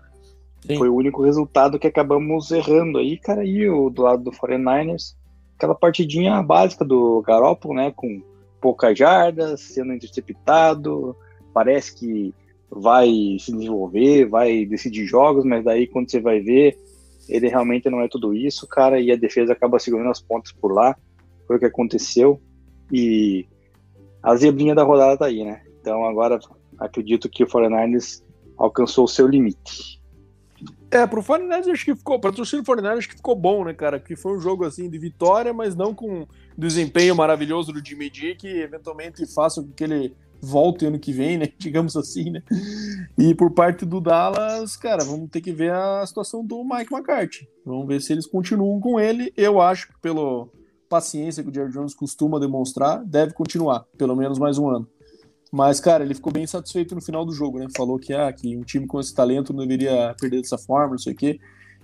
Sim. 0.65 0.77
foi 0.77 0.89
o 0.89 0.95
único 0.95 1.21
resultado 1.21 1.81
que 1.81 1.89
acabamos 1.89 2.53
errando 2.53 2.99
aí, 2.99 3.19
cara, 3.19 3.45
e 3.45 3.69
o 3.69 3.91
do 3.91 4.03
lado 4.03 4.23
do 4.23 4.31
49ers 4.31 5.19
aquela 5.61 5.75
partidinha 5.75 6.43
básica 6.43 6.87
do 6.87 7.21
Garoppolo, 7.21 7.75
né, 7.75 7.93
com 7.95 8.23
poucas 8.63 8.99
jardas, 8.99 9.61
sendo 9.61 9.93
interceptado, 9.93 11.15
parece 11.53 11.95
que 11.95 12.35
vai 12.71 13.37
se 13.39 13.53
desenvolver, 13.53 14.25
vai 14.25 14.65
decidir 14.65 15.05
jogos, 15.05 15.45
mas 15.45 15.63
daí 15.63 15.87
quando 15.87 16.11
você 16.11 16.19
vai 16.19 16.41
ver, 16.41 16.79
ele 17.29 17.49
realmente 17.49 17.91
não 17.91 18.01
é 18.01 18.09
tudo 18.09 18.35
isso, 18.35 18.67
cara, 18.67 18.99
e 18.99 19.13
a 19.13 19.17
defesa 19.17 19.53
acaba 19.53 19.79
segurando 19.79 20.11
as 20.11 20.21
pontas 20.21 20.51
por 20.51 20.73
lá, 20.73 20.97
foi 21.47 21.57
o 21.57 21.59
que 21.59 21.67
aconteceu, 21.67 22.41
e 22.91 23.47
a 24.23 24.35
zebrinha 24.37 24.75
da 24.75 24.83
rodada 24.83 25.19
tá 25.19 25.27
aí, 25.27 25.45
né, 25.45 25.61
então 25.79 26.07
agora 26.07 26.39
acredito 26.79 27.29
que 27.29 27.45
o 27.45 27.47
49ers 27.47 28.23
alcançou 28.57 29.05
o 29.05 29.09
seu 29.09 29.27
limite. 29.27 30.00
É, 30.91 31.07
pro 31.07 31.23
Fortnite 31.23 31.71
acho 31.71 31.85
que 31.85 31.95
ficou, 31.95 32.19
pra 32.19 32.33
torcida 32.33 32.61
do 32.61 32.67
Fortnite 32.67 32.99
acho 32.99 33.09
que 33.09 33.17
ficou 33.17 33.37
bom, 33.37 33.65
né, 33.65 33.73
cara? 33.73 34.01
Que 34.01 34.17
foi 34.17 34.37
um 34.37 34.41
jogo 34.41 34.65
assim 34.65 34.91
de 34.91 34.99
vitória, 34.99 35.53
mas 35.53 35.77
não 35.77 35.95
com 35.95 36.27
desempenho 36.59 37.15
maravilhoso 37.15 37.73
do 37.73 37.85
Jimmy 37.85 38.11
que 38.11 38.49
eventualmente 38.49 39.25
faça 39.33 39.63
com 39.63 39.71
que 39.71 39.85
ele 39.85 40.17
volte 40.43 40.87
ano 40.87 40.99
que 40.99 41.13
vem, 41.13 41.39
né? 41.39 41.47
Digamos 41.59 41.97
assim, 41.97 42.31
né? 42.31 42.43
E 43.17 43.35
por 43.35 43.53
parte 43.53 43.85
do 43.85 44.01
Dallas, 44.01 44.77
cara, 44.77 45.05
vamos 45.05 45.31
ter 45.31 45.41
que 45.41 45.53
ver 45.53 45.73
a 45.73 46.05
situação 46.05 46.45
do 46.45 46.65
Mike 46.65 46.93
McCarthy. 46.93 47.49
Vamos 47.65 47.87
ver 47.87 48.01
se 48.01 48.13
eles 48.13 48.27
continuam 48.27 48.81
com 48.81 48.99
ele. 48.99 49.33
Eu 49.37 49.61
acho 49.61 49.89
que 49.89 50.01
pela 50.01 50.49
paciência 50.89 51.43
que 51.45 51.51
o 51.51 51.55
Jerry 51.55 51.71
Jones 51.71 51.95
costuma 51.95 52.41
demonstrar, 52.41 53.05
deve 53.05 53.33
continuar, 53.33 53.85
pelo 53.97 54.17
menos 54.17 54.39
mais 54.39 54.59
um 54.59 54.69
ano. 54.69 54.89
Mas, 55.53 55.81
cara, 55.81 56.05
ele 56.05 56.15
ficou 56.15 56.33
bem 56.33 56.47
satisfeito 56.47 56.95
no 56.95 57.01
final 57.01 57.25
do 57.25 57.33
jogo, 57.33 57.59
né? 57.59 57.67
Falou 57.77 57.99
que, 57.99 58.13
ah, 58.13 58.33
que 58.33 58.57
um 58.57 58.63
time 58.63 58.87
com 58.87 59.01
esse 59.01 59.13
talento 59.13 59.53
não 59.53 59.67
deveria 59.67 60.15
perder 60.21 60.41
dessa 60.41 60.57
forma, 60.57 60.93
não 60.93 60.99
sei 60.99 61.13
o 61.13 61.17
quê. 61.17 61.41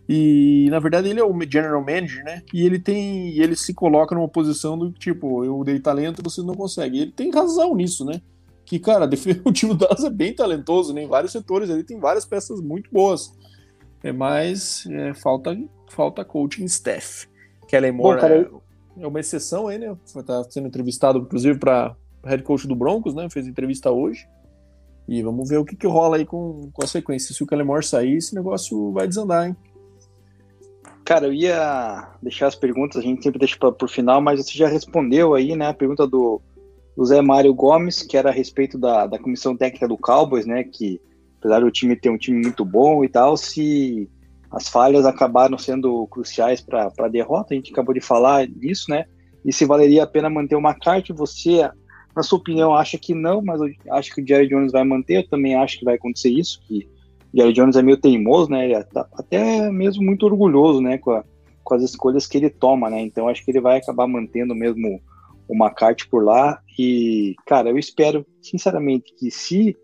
E, 0.09 0.69
na 0.71 0.79
verdade, 0.79 1.09
ele 1.09 1.19
é 1.19 1.25
o 1.25 1.37
general 1.51 1.81
manager, 1.81 2.23
né? 2.25 2.43
E 2.55 2.64
ele 2.64 2.79
tem. 2.79 3.37
ele 3.39 3.57
se 3.57 3.75
coloca 3.75 4.14
numa 4.14 4.29
posição 4.29 4.79
do 4.79 4.93
tipo, 4.93 5.45
eu 5.45 5.64
dei 5.64 5.81
talento 5.81 6.21
e 6.21 6.23
vocês 6.23 6.47
não 6.47 6.55
conseguem. 6.55 7.01
E 7.01 7.03
ele 7.03 7.12
tem 7.12 7.31
razão 7.31 7.75
nisso, 7.75 8.05
né? 8.05 8.21
Que, 8.64 8.79
cara, 8.79 9.09
o 9.45 9.53
time 9.53 9.75
do 9.75 9.79
Dallas 9.79 10.05
é 10.05 10.11
bem 10.11 10.33
talentoso, 10.33 10.95
né? 10.95 11.03
Em 11.03 11.09
vários 11.09 11.33
setores 11.33 11.69
ele 11.69 11.83
tem 11.83 11.99
várias 11.99 12.25
peças 12.25 12.61
muito 12.61 12.89
boas. 12.93 13.33
É, 14.03 14.12
mas 14.12 14.87
é, 14.89 15.12
falta, 15.14 15.59
falta 15.89 16.25
coaching 16.25 16.67
staff. 16.67 17.27
Kellen 17.67 17.91
Moore 17.91 18.14
Bom, 18.14 18.21
cara, 18.21 18.41
é, 18.97 19.03
é 19.03 19.07
uma 19.09 19.19
exceção 19.19 19.67
aí, 19.67 19.79
né? 19.79 19.97
Tá 20.25 20.45
sendo 20.49 20.69
entrevistado, 20.69 21.19
inclusive, 21.19 21.59
para 21.59 21.97
head 22.27 22.43
coach 22.43 22.66
do 22.66 22.74
Broncos, 22.74 23.14
né? 23.14 23.29
Fez 23.31 23.47
entrevista 23.47 23.91
hoje. 23.91 24.27
E 25.09 25.22
vamos 25.22 25.49
ver 25.49 25.59
o 25.59 25.64
que, 25.64 25.77
que 25.77 25.87
rola 25.87 26.16
aí 26.16 26.24
com, 26.24 26.68
com 26.72 26.85
a 26.85 26.87
sequência. 26.87 27.35
Se 27.35 27.43
o 27.43 27.47
Calemore 27.47 27.85
sair, 27.85 28.16
esse 28.16 28.35
negócio 28.35 28.93
vai 28.93 29.07
desandar, 29.07 29.47
hein? 29.47 29.57
Cara, 31.05 31.27
eu 31.27 31.33
ia 31.33 32.09
deixar 32.20 32.49
as 32.49 32.57
perguntas, 32.57 32.97
a 32.97 33.03
gente 33.03 33.22
sempre 33.22 33.39
deixa 33.39 33.57
para 33.57 33.72
o 33.85 33.89
final, 33.89 34.20
mas 34.20 34.45
você 34.45 34.59
já 34.59 34.66
respondeu 34.66 35.35
aí, 35.35 35.55
né? 35.55 35.68
A 35.68 35.74
pergunta 35.74 36.05
do, 36.05 36.43
do 36.97 37.05
Zé 37.05 37.22
Mário 37.22 37.55
Gomes, 37.55 38.03
que 38.03 38.16
era 38.16 38.31
a 38.31 38.33
respeito 38.33 38.77
da, 38.77 39.07
da 39.07 39.18
comissão 39.18 39.57
técnica 39.57 39.87
do 39.87 39.97
Cowboys, 39.97 40.47
né? 40.47 40.64
Que 40.64 41.01
apesar 41.39 41.61
do 41.61 41.70
time 41.70 41.95
ter 41.95 42.11
um 42.11 42.18
time 42.18 42.43
muito 42.43 42.64
bom 42.64 43.05
e 43.05 43.09
tal, 43.09 43.37
se 43.37 44.11
as 44.51 44.68
falhas 44.68 45.07
acabaram 45.07 45.57
sendo 45.57 46.07
cruciais 46.09 46.61
para 46.61 46.91
a 46.99 47.09
derrota, 47.09 47.55
a 47.55 47.57
gente 47.57 47.72
acabou 47.72 47.95
de 47.95 48.01
falar 48.01 48.47
disso, 48.49 48.91
né? 48.91 49.05
E 49.45 49.53
se 49.53 49.64
valeria 49.64 50.03
a 50.03 50.07
pena 50.09 50.29
manter 50.29 50.57
uma 50.57 50.74
carta, 50.74 51.14
você 51.14 51.70
na 52.17 52.23
sua 52.23 52.39
opinião, 52.39 52.75
acha 52.75 52.97
que 52.97 53.14
não, 53.14 53.43
mas 53.43 53.61
eu 53.61 53.71
acho 53.91 54.14
que 54.14 54.23
o 54.23 54.27
Jerry 54.27 54.49
Jones 54.49 54.73
vai 54.73 54.83
manter. 54.83 55.19
Eu 55.19 55.29
também 55.29 55.55
acho 55.55 55.79
que 55.79 55.85
vai 55.85 55.97
acontecer 55.97 56.31
isso, 56.31 56.62
que 56.67 56.89
o 57.33 57.37
Jerry 57.37 57.53
Jones 57.53 57.77
é 57.77 57.83
meio 57.83 57.99
teimoso, 57.99 58.51
né? 58.51 58.64
Ele 58.64 58.75
é 58.75 58.87
até 59.12 59.71
mesmo 59.71 60.03
muito 60.03 60.25
orgulhoso, 60.25 60.81
né? 60.81 60.97
Com, 60.97 61.11
a, 61.11 61.23
com 61.62 61.75
as 61.75 61.83
escolhas 61.83 62.27
que 62.27 62.39
ele 62.39 62.49
toma, 62.49 62.89
né? 62.89 63.03
Então 63.03 63.29
acho 63.29 63.45
que 63.45 63.51
ele 63.51 63.61
vai 63.61 63.77
acabar 63.77 64.07
mantendo 64.07 64.55
mesmo 64.55 64.99
o 65.47 65.55
McCarthy 65.55 66.09
por 66.09 66.25
lá. 66.25 66.59
E, 66.79 67.35
cara, 67.47 67.69
eu 67.69 67.77
espero, 67.77 68.25
sinceramente, 68.41 69.14
que 69.14 69.31
se 69.31 69.77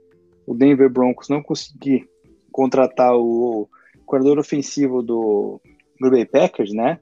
o 0.47 0.55
Denver 0.55 0.89
Broncos 0.89 1.29
não 1.29 1.43
conseguir 1.43 2.09
contratar 2.51 3.15
o 3.15 3.69
corredor 4.07 4.39
ofensivo 4.39 5.03
do 5.03 5.61
Green 6.01 6.11
Bay 6.11 6.25
Packers, 6.25 6.73
né? 6.73 6.99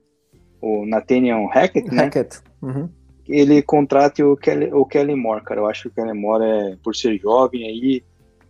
O 0.61 0.85
Nathaniel 0.85 1.47
Hackett, 1.47 1.89
né? 1.89 2.03
Hackett. 2.03 2.41
Uhum 2.61 3.00
ele 3.29 3.63
contrate 3.63 4.23
o 4.23 4.37
Kelly, 4.37 4.73
o 4.73 4.85
Kelly 4.85 5.15
Moore, 5.15 5.43
cara. 5.43 5.61
Eu 5.61 5.67
acho 5.67 5.83
que 5.83 5.89
o 5.89 5.91
Kelly 5.91 6.19
Moore, 6.19 6.45
é, 6.45 6.77
por 6.83 6.95
ser 6.95 7.19
jovem 7.19 7.67
aí, 7.67 8.03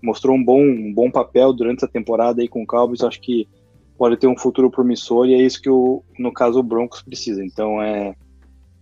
mostrou 0.02 0.36
um 0.36 0.42
bom, 0.42 0.60
um 0.60 0.92
bom 0.92 1.10
papel 1.10 1.52
durante 1.52 1.84
a 1.84 1.88
temporada 1.88 2.40
aí 2.40 2.48
com 2.48 2.62
o 2.62 2.66
Cowboys. 2.66 3.02
Acho 3.02 3.20
que 3.20 3.48
pode 3.98 4.16
ter 4.16 4.26
um 4.26 4.36
futuro 4.36 4.70
promissor 4.70 5.26
e 5.26 5.34
é 5.34 5.42
isso 5.42 5.60
que, 5.60 5.68
o, 5.68 6.02
no 6.18 6.32
caso, 6.32 6.58
o 6.58 6.62
Broncos 6.62 7.02
precisa. 7.02 7.44
Então, 7.44 7.82
é. 7.82 8.14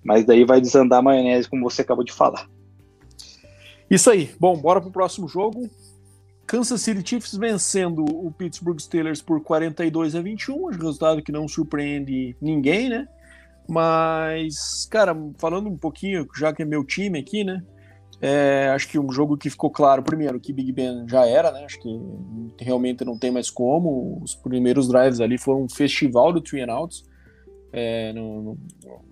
Mas 0.04 0.24
daí 0.24 0.44
vai 0.44 0.60
desandar 0.60 1.00
a 1.00 1.02
maionese, 1.02 1.48
como 1.48 1.68
você 1.68 1.82
acabou 1.82 2.04
de 2.04 2.12
falar. 2.12 2.48
Isso 3.90 4.10
aí. 4.10 4.30
Bom, 4.38 4.56
bora 4.56 4.80
pro 4.80 4.90
próximo 4.90 5.26
jogo. 5.26 5.68
Kansas 6.46 6.80
City 6.80 7.06
Chiefs 7.06 7.36
vencendo 7.36 8.04
o 8.04 8.32
Pittsburgh 8.32 8.80
Steelers 8.80 9.20
por 9.20 9.42
42 9.42 10.14
a 10.14 10.22
21, 10.22 10.54
um 10.54 10.66
resultado 10.66 11.22
que 11.22 11.30
não 11.30 11.46
surpreende 11.46 12.34
ninguém, 12.40 12.88
né? 12.88 13.06
Mas, 13.68 14.88
cara, 14.90 15.14
falando 15.36 15.68
um 15.68 15.76
pouquinho, 15.76 16.26
já 16.34 16.54
que 16.54 16.62
é 16.62 16.64
meu 16.64 16.82
time 16.82 17.18
aqui, 17.18 17.44
né? 17.44 17.62
É, 18.20 18.70
acho 18.74 18.88
que 18.88 18.98
um 18.98 19.12
jogo 19.12 19.36
que 19.36 19.50
ficou 19.50 19.70
claro, 19.70 20.02
primeiro, 20.02 20.40
que 20.40 20.52
Big 20.52 20.72
Ben 20.72 21.06
já 21.06 21.26
era, 21.26 21.52
né? 21.52 21.64
Acho 21.64 21.78
que 21.80 21.88
realmente 22.58 23.04
não 23.04 23.18
tem 23.18 23.30
mais 23.30 23.50
como. 23.50 24.20
Os 24.22 24.34
primeiros 24.34 24.88
drives 24.88 25.20
ali 25.20 25.36
foram 25.36 25.64
um 25.64 25.68
festival 25.68 26.32
do 26.32 26.40
three 26.40 26.62
and 26.62 26.72
outs. 26.72 27.04
É, 27.70 28.12
no, 28.14 28.42
no, 28.42 28.58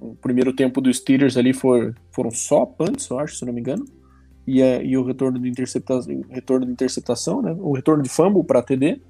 no, 0.01 0.15
primeiro 0.17 0.53
tempo 0.55 0.81
dos 0.81 0.97
Steelers 0.97 1.37
ali 1.37 1.53
for, 1.53 1.95
foram 2.11 2.31
só 2.31 2.65
punts, 2.65 3.07
eu 3.11 3.19
acho, 3.19 3.37
se 3.37 3.45
não 3.45 3.53
me 3.53 3.61
engano. 3.61 3.85
E, 4.47 4.63
é, 4.63 4.83
e 4.83 4.97
o 4.97 5.05
retorno 5.05 5.39
de 5.39 5.49
interceptação, 5.49 6.23
retorno 6.31 6.65
de 6.65 6.73
interceptação, 6.73 7.43
né? 7.43 7.55
O 7.59 7.75
retorno 7.75 8.03
de 8.03 8.09
fumble 8.09 8.43
para 8.43 8.63
TD. 8.63 9.03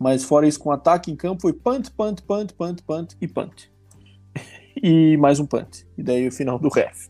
Mas 0.00 0.24
fora 0.24 0.48
isso, 0.48 0.58
com 0.58 0.72
ataque 0.72 1.10
em 1.12 1.16
campo, 1.16 1.42
foi 1.42 1.52
punt, 1.52 1.90
punt, 1.90 2.22
punt, 2.22 2.52
punt, 2.54 2.82
punt 2.82 3.14
e 3.20 3.28
punt. 3.28 3.73
E 4.84 5.16
mais 5.16 5.40
um 5.40 5.46
punt. 5.46 5.86
E 5.96 6.02
daí 6.02 6.28
o 6.28 6.30
final 6.30 6.58
do 6.58 6.68
ref. 6.68 7.08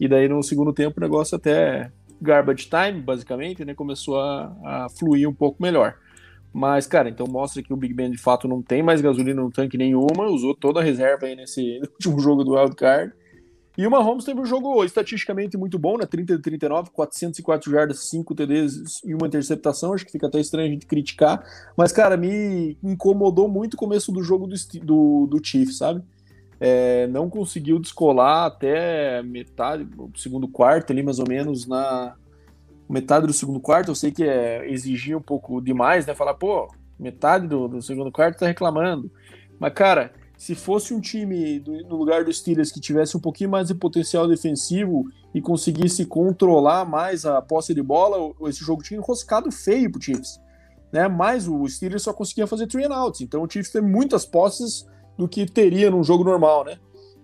E 0.00 0.08
daí 0.08 0.28
no 0.28 0.42
segundo 0.42 0.72
tempo 0.72 0.98
o 0.98 1.00
negócio 1.00 1.36
até 1.36 1.92
garbage 2.20 2.68
time, 2.68 3.00
basicamente, 3.00 3.64
né? 3.64 3.74
Começou 3.74 4.18
a, 4.18 4.52
a 4.64 4.88
fluir 4.88 5.28
um 5.28 5.32
pouco 5.32 5.62
melhor. 5.62 5.94
Mas, 6.52 6.84
cara, 6.88 7.08
então 7.08 7.24
mostra 7.28 7.62
que 7.62 7.72
o 7.72 7.76
Big 7.76 7.94
Ben 7.94 8.10
de 8.10 8.18
fato 8.18 8.48
não 8.48 8.60
tem 8.60 8.82
mais 8.82 9.00
gasolina 9.00 9.40
no 9.40 9.52
tanque 9.52 9.78
nenhuma, 9.78 10.26
usou 10.26 10.52
toda 10.52 10.80
a 10.80 10.82
reserva 10.82 11.26
aí 11.26 11.36
nesse 11.36 11.80
último 11.94 12.18
jogo 12.18 12.42
do 12.42 12.54
Wild 12.54 12.74
Card. 12.74 13.12
E 13.78 13.86
o 13.86 13.90
Mahomes 13.90 14.24
teve 14.24 14.40
um 14.40 14.44
jogo 14.44 14.84
estatisticamente 14.84 15.56
muito 15.56 15.78
bom, 15.78 15.96
né? 15.96 16.04
30 16.04 16.36
de 16.36 16.42
39, 16.42 16.90
404 16.90 17.70
jardas, 17.70 18.00
5 18.10 18.34
TDs 18.34 19.00
e 19.04 19.14
uma 19.14 19.28
interceptação. 19.28 19.94
Acho 19.94 20.04
que 20.04 20.12
fica 20.12 20.26
até 20.26 20.40
estranho 20.40 20.68
a 20.68 20.72
gente 20.72 20.86
criticar. 20.86 21.42
Mas, 21.76 21.92
cara, 21.92 22.16
me 22.16 22.76
incomodou 22.82 23.48
muito 23.48 23.74
o 23.74 23.76
começo 23.78 24.10
do 24.10 24.24
jogo 24.24 24.48
do, 24.48 24.56
do, 24.84 25.26
do 25.26 25.72
sabe? 25.72 26.02
É, 26.64 27.08
não 27.08 27.28
conseguiu 27.28 27.80
descolar 27.80 28.46
até 28.46 29.20
metade, 29.24 29.82
do 29.82 30.16
segundo 30.16 30.46
quarto 30.46 30.92
ali, 30.92 31.02
mais 31.02 31.18
ou 31.18 31.26
menos, 31.28 31.66
na 31.66 32.14
metade 32.88 33.26
do 33.26 33.32
segundo 33.32 33.58
quarto. 33.58 33.90
Eu 33.90 33.96
sei 33.96 34.12
que 34.12 34.22
é 34.22 34.70
exigir 34.70 35.16
um 35.16 35.20
pouco 35.20 35.60
demais, 35.60 36.06
né? 36.06 36.14
Falar, 36.14 36.34
pô, 36.34 36.72
metade 36.96 37.48
do, 37.48 37.66
do 37.66 37.82
segundo 37.82 38.12
quarto 38.12 38.38
tá 38.38 38.46
reclamando. 38.46 39.10
Mas, 39.58 39.72
cara, 39.72 40.12
se 40.38 40.54
fosse 40.54 40.94
um 40.94 41.00
time 41.00 41.58
do, 41.58 41.72
no 41.82 41.96
lugar 41.96 42.24
dos 42.24 42.38
Steelers 42.38 42.70
que 42.70 42.78
tivesse 42.78 43.16
um 43.16 43.20
pouquinho 43.20 43.50
mais 43.50 43.66
de 43.66 43.74
potencial 43.74 44.28
defensivo 44.28 45.04
e 45.34 45.40
conseguisse 45.40 46.06
controlar 46.06 46.84
mais 46.84 47.26
a 47.26 47.42
posse 47.42 47.74
de 47.74 47.82
bola, 47.82 48.32
esse 48.48 48.64
jogo 48.64 48.84
tinha 48.84 49.00
enroscado 49.00 49.50
feio 49.50 49.90
pro 49.90 50.00
Chiefs. 50.00 50.40
Né? 50.92 51.08
Mas 51.08 51.48
o 51.48 51.66
Steelers 51.66 52.04
só 52.04 52.12
conseguia 52.12 52.46
fazer 52.46 52.68
three 52.68 52.84
and 52.84 52.94
outs, 52.94 53.20
então 53.20 53.42
o 53.42 53.50
Chiefs 53.50 53.72
tem 53.72 53.82
muitas 53.82 54.24
posses 54.24 54.86
do 55.16 55.28
que 55.28 55.46
teria 55.46 55.90
num 55.90 56.02
jogo 56.02 56.24
normal, 56.24 56.64
né? 56.64 56.78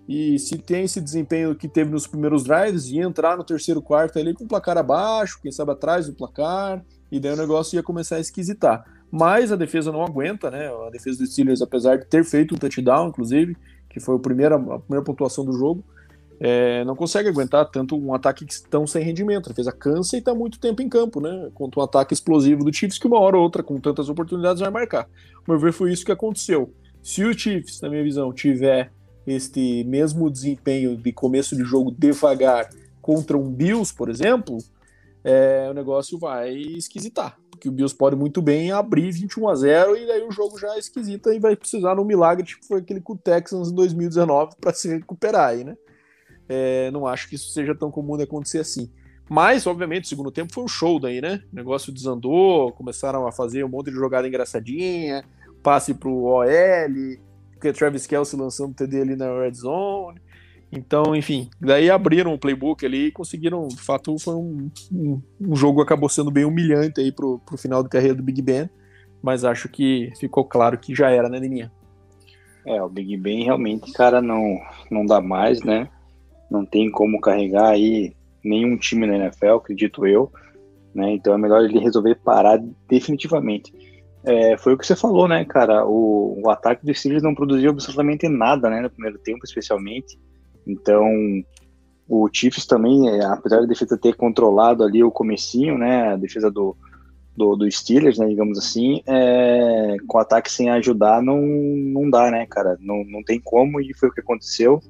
E 0.07 0.39
se 0.39 0.57
tem 0.57 0.85
esse 0.85 0.99
desempenho 0.99 1.55
que 1.55 1.67
teve 1.67 1.91
nos 1.91 2.07
primeiros 2.07 2.43
drives, 2.43 2.87
ia 2.87 3.03
entrar 3.03 3.37
no 3.37 3.43
terceiro 3.43 3.81
quarto 3.81 4.17
ali 4.17 4.33
com 4.33 4.43
o 4.43 4.47
placar 4.47 4.77
abaixo, 4.77 5.39
quem 5.41 5.51
sabe 5.51 5.71
atrás 5.71 6.07
do 6.07 6.13
placar, 6.13 6.83
e 7.11 7.19
daí 7.19 7.33
o 7.33 7.37
negócio 7.37 7.75
ia 7.75 7.83
começar 7.83 8.15
a 8.15 8.19
esquisitar 8.19 8.83
mas 9.11 9.51
a 9.51 9.55
defesa 9.55 9.91
não 9.91 10.03
aguenta, 10.03 10.51
né? 10.51 10.69
A 10.87 10.89
defesa 10.89 11.17
dos 11.19 11.31
Steelers, 11.31 11.61
apesar 11.61 11.97
de 11.97 12.05
ter 12.05 12.23
feito 12.23 12.53
um 12.53 12.57
touchdown, 12.57 13.07
inclusive, 13.09 13.57
que 13.89 13.99
foi 13.99 14.15
a 14.15 14.19
primeira, 14.19 14.55
a 14.55 14.79
primeira 14.79 15.03
pontuação 15.03 15.43
do 15.43 15.53
jogo, 15.53 15.83
é, 16.39 16.85
não 16.85 16.95
consegue 16.95 17.27
aguentar 17.27 17.69
tanto 17.69 17.97
um 17.97 18.13
ataque 18.13 18.45
tão 18.69 18.85
sem 18.85 19.03
rendimento. 19.03 19.47
A 19.47 19.49
defesa 19.49 19.71
cansa 19.71 20.15
e 20.15 20.19
está 20.19 20.33
muito 20.33 20.59
tempo 20.59 20.81
em 20.81 20.87
campo, 20.87 21.19
né? 21.19 21.49
Contra 21.53 21.79
um 21.79 21.83
ataque 21.83 22.13
explosivo 22.13 22.63
do 22.63 22.73
Chiefs, 22.73 22.99
que 22.99 23.07
uma 23.07 23.19
hora 23.19 23.35
ou 23.35 23.43
outra, 23.43 23.63
com 23.63 23.79
tantas 23.79 24.09
oportunidades, 24.09 24.61
vai 24.61 24.69
marcar. 24.69 25.07
O 25.47 25.51
meu 25.51 25.59
ver 25.59 25.73
foi 25.73 25.91
isso 25.91 26.05
que 26.05 26.11
aconteceu. 26.11 26.71
Se 27.01 27.23
o 27.23 27.37
Chiefs, 27.37 27.81
na 27.81 27.89
minha 27.89 28.03
visão, 28.03 28.33
tiver 28.33 28.91
este 29.25 29.83
mesmo 29.83 30.29
desempenho 30.29 30.97
de 30.97 31.11
começo 31.11 31.55
de 31.55 31.63
jogo 31.63 31.91
devagar 31.91 32.69
contra 33.01 33.37
um 33.37 33.51
Bills, 33.51 33.93
por 33.93 34.09
exemplo, 34.09 34.57
é, 35.23 35.67
o 35.69 35.73
negócio 35.73 36.17
vai 36.17 36.51
esquisitar 36.51 37.37
que 37.59 37.69
o 37.69 37.71
Bills 37.71 37.95
pode 37.95 38.15
muito 38.15 38.41
bem 38.41 38.71
abrir 38.71 39.11
21 39.11 39.49
a 39.49 39.55
0 39.55 39.97
e 39.97 40.07
daí 40.07 40.23
o 40.23 40.31
jogo 40.31 40.57
já 40.57 40.73
é 40.75 40.79
esquisito 40.79 41.31
e 41.31 41.39
vai 41.39 41.55
precisar 41.55 41.93
de 41.93 42.01
um 42.01 42.05
milagre, 42.05 42.45
tipo 42.45 42.65
foi 42.65 42.79
aquele 42.79 43.01
com 43.01 43.13
o 43.13 43.17
Texans 43.17 43.69
em 43.69 43.75
2019 43.75 44.55
para 44.59 44.73
se 44.73 44.87
recuperar 44.87 45.49
aí, 45.49 45.63
né? 45.63 45.77
É, 46.47 46.89
não 46.91 47.05
acho 47.05 47.29
que 47.29 47.35
isso 47.35 47.51
seja 47.51 47.75
tão 47.75 47.91
comum 47.91 48.17
de 48.17 48.23
acontecer 48.23 48.59
assim. 48.59 48.89
Mas, 49.29 49.67
obviamente, 49.67 50.05
o 50.05 50.07
segundo 50.07 50.31
tempo 50.31 50.51
foi 50.51 50.63
um 50.63 50.67
show 50.67 50.99
daí, 50.99 51.21
né? 51.21 51.43
O 51.53 51.55
negócio 51.55 51.93
desandou, 51.93 52.71
começaram 52.71 53.27
a 53.27 53.31
fazer 53.31 53.63
um 53.63 53.69
monte 53.69 53.91
de 53.91 53.95
jogada 53.95 54.27
engraçadinha, 54.27 55.23
passe 55.63 55.93
pro 55.93 56.23
OL, 56.23 56.45
porque 57.53 57.73
Travis 57.73 58.07
Kelsey 58.07 58.39
lançando 58.39 58.73
TD 58.73 59.01
ali 59.01 59.15
na 59.15 59.37
red 59.39 59.53
zone. 59.53 60.19
Então, 60.71 61.15
enfim, 61.15 61.49
daí 61.59 61.89
abriram 61.89 62.33
o 62.33 62.39
playbook 62.39 62.85
ali 62.85 63.07
e 63.07 63.11
conseguiram. 63.11 63.67
De 63.67 63.81
fato, 63.81 64.17
foi 64.19 64.35
um, 64.35 64.69
um, 64.91 65.21
um 65.41 65.55
jogo 65.55 65.81
acabou 65.81 66.07
sendo 66.07 66.29
bem 66.29 66.45
humilhante 66.45 67.01
aí 67.01 67.11
pro 67.11 67.41
final 67.57 67.81
de 67.81 67.89
carreira 67.89 68.15
do 68.15 68.23
Big 68.23 68.41
Ben, 68.41 68.69
mas 69.21 69.43
acho 69.43 69.67
que 69.67 70.11
ficou 70.19 70.45
claro 70.45 70.77
que 70.77 70.93
já 70.93 71.09
era, 71.09 71.27
né, 71.27 71.39
Neninha? 71.39 71.71
É, 72.65 72.81
o 72.83 72.89
Big 72.89 73.17
Ben 73.17 73.43
realmente, 73.43 73.91
cara, 73.93 74.21
não, 74.21 74.59
não 74.91 75.05
dá 75.05 75.19
mais, 75.19 75.63
né? 75.63 75.89
Não 76.51 76.65
tem 76.65 76.91
como 76.91 77.19
carregar 77.19 77.69
aí 77.69 78.15
nenhum 78.43 78.77
time 78.77 79.07
na 79.07 79.15
NFL, 79.15 79.55
acredito 79.55 80.05
eu, 80.05 80.31
né? 80.93 81.11
Então 81.13 81.33
é 81.33 81.37
melhor 81.37 81.63
ele 81.63 81.79
resolver 81.79 82.15
parar 82.15 82.61
definitivamente. 82.87 83.73
É, 84.23 84.57
foi 84.57 84.73
o 84.73 84.77
que 84.77 84.85
você 84.85 84.95
falou, 84.95 85.27
né, 85.27 85.45
cara? 85.45 85.85
O, 85.85 86.41
o 86.43 86.49
ataque 86.49 86.85
do 86.85 86.93
Steelers 86.93 87.23
não 87.23 87.35
produziu 87.35 87.71
absolutamente 87.71 88.27
nada, 88.27 88.69
né, 88.69 88.81
no 88.81 88.89
primeiro 88.89 89.17
tempo, 89.19 89.45
especialmente. 89.45 90.19
Então, 90.67 91.07
o 92.07 92.29
Chiefs 92.31 92.65
também, 92.65 93.09
é, 93.09 93.23
apesar 93.25 93.61
da 93.61 93.65
defesa 93.65 93.97
ter 93.97 94.15
controlado 94.15 94.83
ali 94.83 95.03
o 95.03 95.11
comecinho, 95.11 95.77
né, 95.77 96.09
a 96.09 96.15
defesa 96.15 96.51
do, 96.51 96.75
do, 97.35 97.55
do 97.55 97.71
Steelers, 97.71 98.17
né, 98.17 98.27
digamos 98.27 98.57
assim, 98.57 99.01
é, 99.07 99.95
com 100.07 100.17
ataque 100.17 100.51
sem 100.51 100.69
ajudar 100.69 101.21
não, 101.21 101.41
não 101.41 102.09
dá, 102.09 102.29
né, 102.29 102.45
cara, 102.45 102.77
não, 102.81 103.03
não 103.05 103.23
tem 103.23 103.39
como 103.39 103.79
e 103.79 103.93
foi 103.93 104.09
o 104.09 104.11
que 104.11 104.21
aconteceu. 104.21 104.81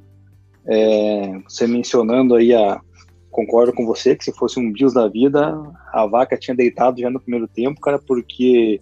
É, 0.65 1.39
você 1.47 1.67
mencionando 1.67 2.35
aí 2.35 2.53
a, 2.53 2.81
concordo 3.29 3.73
com 3.73 3.85
você 3.85 4.15
que 4.15 4.23
se 4.23 4.33
fosse 4.33 4.59
um 4.59 4.71
Bills 4.71 4.93
da 4.93 5.07
vida, 5.07 5.55
a 5.93 6.05
vaca 6.05 6.37
tinha 6.37 6.55
deitado 6.55 6.99
já 6.99 7.09
no 7.09 7.19
primeiro 7.19 7.47
tempo, 7.47 7.79
cara, 7.79 7.99
porque 7.99 8.81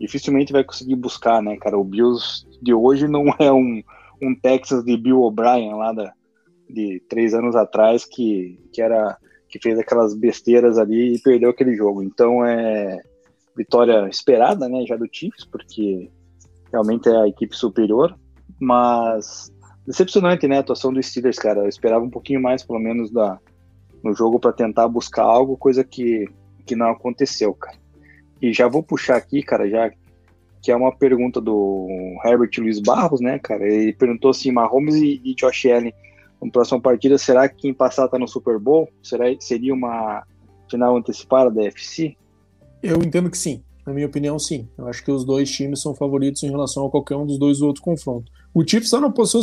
dificilmente 0.00 0.52
vai 0.52 0.64
conseguir 0.64 0.96
buscar, 0.96 1.42
né, 1.42 1.56
cara, 1.58 1.78
o 1.78 1.84
Bills 1.84 2.46
de 2.62 2.72
hoje 2.72 3.06
não 3.06 3.24
é 3.38 3.52
um, 3.52 3.82
um 4.22 4.34
Texas 4.34 4.82
de 4.82 4.96
Bill 4.96 5.20
O'Brien 5.20 5.74
lá 5.74 5.92
da, 5.92 6.12
de 6.68 7.02
três 7.08 7.34
anos 7.34 7.54
atrás 7.54 8.04
que, 8.04 8.58
que 8.72 8.80
era 8.80 9.18
que 9.48 9.58
fez 9.58 9.78
aquelas 9.78 10.14
besteiras 10.14 10.78
ali 10.78 11.16
e 11.16 11.18
perdeu 11.18 11.50
aquele 11.50 11.74
jogo. 11.74 12.04
Então 12.04 12.46
é 12.46 13.00
vitória 13.56 14.08
esperada, 14.08 14.68
né, 14.68 14.84
já 14.86 14.96
do 14.96 15.08
Chiefs, 15.10 15.44
porque 15.44 16.08
realmente 16.72 17.08
é 17.08 17.16
a 17.16 17.28
equipe 17.28 17.54
superior, 17.54 18.16
mas 18.60 19.52
decepcionante, 19.84 20.46
né, 20.46 20.58
a 20.58 20.60
atuação 20.60 20.92
do 20.92 21.02
Steelers, 21.02 21.36
cara. 21.36 21.62
Eu 21.62 21.68
esperava 21.68 22.04
um 22.04 22.10
pouquinho 22.10 22.40
mais, 22.40 22.62
pelo 22.62 22.78
menos, 22.78 23.10
da, 23.10 23.38
no 24.04 24.14
jogo 24.14 24.38
para 24.38 24.52
tentar 24.52 24.86
buscar 24.86 25.24
algo, 25.24 25.56
coisa 25.56 25.82
que, 25.82 26.28
que 26.64 26.76
não 26.76 26.90
aconteceu, 26.90 27.52
cara. 27.54 27.76
E 28.40 28.52
já 28.52 28.68
vou 28.68 28.82
puxar 28.82 29.16
aqui, 29.16 29.42
cara, 29.42 29.68
já 29.68 29.90
que 30.62 30.70
é 30.70 30.76
uma 30.76 30.94
pergunta 30.94 31.40
do 31.40 31.88
Herbert 32.24 32.50
Luiz 32.58 32.80
Barros, 32.80 33.20
né, 33.20 33.38
cara? 33.38 33.66
Ele 33.66 33.92
perguntou 33.92 34.30
assim: 34.30 34.52
Mahomes 34.52 34.96
e, 34.96 35.20
e 35.24 35.34
Josh 35.34 35.66
Allen 35.66 35.92
na 36.42 36.50
próxima 36.50 36.80
partida, 36.80 37.18
será 37.18 37.48
que 37.48 37.56
quem 37.56 37.74
passar 37.74 38.06
está 38.06 38.18
no 38.18 38.26
Super 38.26 38.58
Bowl? 38.58 38.88
Será, 39.02 39.24
seria 39.38 39.74
uma 39.74 40.24
final 40.70 40.96
antecipada 40.96 41.50
da 41.50 41.64
FC? 41.64 42.16
Eu 42.82 43.02
entendo 43.02 43.30
que 43.30 43.36
sim. 43.36 43.62
Na 43.86 43.92
minha 43.92 44.06
opinião, 44.06 44.38
sim. 44.38 44.68
Eu 44.78 44.86
acho 44.86 45.04
que 45.04 45.10
os 45.10 45.24
dois 45.24 45.50
times 45.50 45.82
são 45.82 45.94
favoritos 45.94 46.42
em 46.42 46.50
relação 46.50 46.86
a 46.86 46.90
qualquer 46.90 47.16
um 47.16 47.26
dos 47.26 47.38
dois 47.38 47.60
outros 47.60 47.84
confrontos. 47.84 48.30
O 48.54 48.62
Chiefs 48.62 48.86
está 48.86 49.00
numa 49.00 49.12
posição 49.12 49.40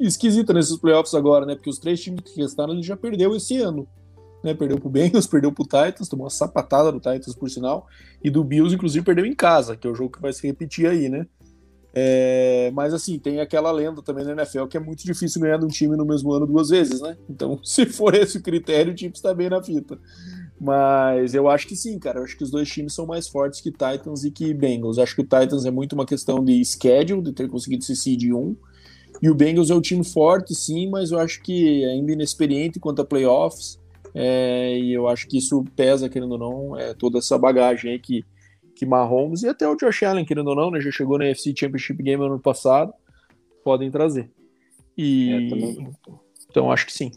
esquisita 0.00 0.52
nesses 0.52 0.76
playoffs 0.76 1.14
agora, 1.14 1.44
né? 1.44 1.54
Porque 1.54 1.70
os 1.70 1.78
três 1.78 2.00
times 2.00 2.20
que 2.20 2.40
restaram 2.40 2.74
ele 2.74 2.82
já 2.82 2.96
perdeu 2.96 3.34
esse 3.34 3.56
ano. 3.58 3.86
Né? 4.46 4.54
Perdeu 4.54 4.78
pro 4.78 4.88
Bengals, 4.88 5.26
perdeu 5.28 5.50
pro 5.50 5.64
Titans, 5.64 6.08
tomou 6.08 6.24
uma 6.24 6.30
sapatada 6.30 6.92
do 6.92 7.00
Titans, 7.00 7.34
por 7.34 7.50
sinal, 7.50 7.88
e 8.22 8.30
do 8.30 8.44
Bills, 8.44 8.74
inclusive, 8.74 9.04
perdeu 9.04 9.26
em 9.26 9.34
casa, 9.34 9.76
que 9.76 9.86
é 9.86 9.90
o 9.90 9.94
jogo 9.94 10.12
que 10.12 10.22
vai 10.22 10.32
se 10.32 10.46
repetir 10.46 10.86
aí, 10.86 11.08
né? 11.08 11.26
É, 11.98 12.70
mas 12.74 12.92
assim, 12.92 13.18
tem 13.18 13.40
aquela 13.40 13.72
lenda 13.72 14.02
também 14.02 14.22
na 14.22 14.32
NFL 14.32 14.66
que 14.66 14.76
é 14.76 14.80
muito 14.80 15.02
difícil 15.02 15.40
ganhar 15.40 15.56
de 15.56 15.64
um 15.64 15.68
time 15.68 15.96
no 15.96 16.04
mesmo 16.04 16.30
ano 16.30 16.46
duas 16.46 16.68
vezes, 16.68 17.00
né? 17.00 17.16
Então, 17.28 17.58
se 17.64 17.86
for 17.86 18.14
esse 18.14 18.36
o 18.36 18.42
critério, 18.42 18.92
o 18.92 18.94
time 18.94 19.12
está 19.12 19.32
bem 19.34 19.48
na 19.48 19.62
fita. 19.62 19.98
Mas 20.60 21.34
eu 21.34 21.48
acho 21.48 21.66
que 21.66 21.74
sim, 21.74 21.98
cara. 21.98 22.20
Eu 22.20 22.24
acho 22.24 22.36
que 22.36 22.44
os 22.44 22.50
dois 22.50 22.68
times 22.68 22.92
são 22.92 23.06
mais 23.06 23.26
fortes 23.26 23.60
que 23.60 23.70
Titans 23.70 24.24
e 24.24 24.30
que 24.30 24.52
Bengals. 24.52 24.98
Eu 24.98 25.02
acho 25.02 25.14
que 25.14 25.22
o 25.22 25.24
Titans 25.24 25.64
é 25.64 25.70
muito 25.70 25.94
uma 25.94 26.06
questão 26.06 26.44
de 26.44 26.62
schedule, 26.64 27.22
de 27.22 27.32
ter 27.32 27.48
conseguido 27.48 27.82
ser 27.82 27.96
seed 27.96 28.24
1. 28.24 28.56
E 29.22 29.30
o 29.30 29.34
Bengals 29.34 29.70
é 29.70 29.74
um 29.74 29.80
time 29.80 30.04
forte, 30.04 30.54
sim, 30.54 30.90
mas 30.90 31.10
eu 31.10 31.18
acho 31.18 31.42
que 31.42 31.84
ainda 31.84 32.12
inexperiente 32.12 32.78
quanto 32.78 33.00
a 33.00 33.04
playoffs. 33.04 33.78
É, 34.18 34.78
e 34.78 34.94
eu 34.94 35.06
acho 35.06 35.28
que 35.28 35.36
isso 35.36 35.62
pesa, 35.76 36.08
querendo 36.08 36.32
ou 36.32 36.38
não, 36.38 36.80
é, 36.80 36.94
toda 36.94 37.18
essa 37.18 37.36
bagagem 37.36 37.92
aí 37.92 37.98
que 37.98 38.24
que 38.76 38.84
Mahomes 38.84 39.42
e 39.42 39.48
até 39.48 39.66
o 39.66 39.74
Josh 39.74 40.02
Allen, 40.02 40.24
querendo 40.24 40.48
ou 40.48 40.54
não, 40.54 40.70
né, 40.70 40.80
já 40.80 40.90
chegou 40.90 41.18
na 41.18 41.24
UFC 41.24 41.54
Championship 41.56 42.02
Game 42.02 42.22
ano 42.22 42.38
passado, 42.38 42.92
podem 43.64 43.90
trazer. 43.90 44.30
E 44.96 45.32
é, 45.32 45.48
também... 45.48 45.88
então 46.48 46.70
acho 46.70 46.86
que 46.86 46.92
sim. 46.92 47.10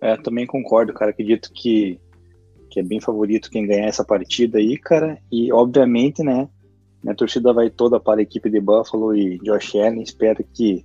É, 0.00 0.16
também 0.16 0.46
concordo, 0.46 0.94
cara. 0.94 1.10
Acredito 1.10 1.52
que, 1.52 1.98
que 2.70 2.78
é 2.78 2.82
bem 2.82 3.00
favorito 3.00 3.50
quem 3.50 3.66
ganhar 3.66 3.86
essa 3.86 4.04
partida 4.04 4.58
aí, 4.58 4.78
cara. 4.78 5.18
E 5.30 5.52
obviamente, 5.52 6.22
né, 6.22 6.48
minha 7.02 7.14
torcida 7.14 7.52
vai 7.52 7.68
toda 7.68 7.98
para 7.98 8.20
a 8.20 8.22
equipe 8.22 8.48
de 8.48 8.60
Buffalo 8.60 9.14
e 9.14 9.38
Josh 9.38 9.74
Allen. 9.74 10.02
Espero 10.02 10.44
que 10.54 10.84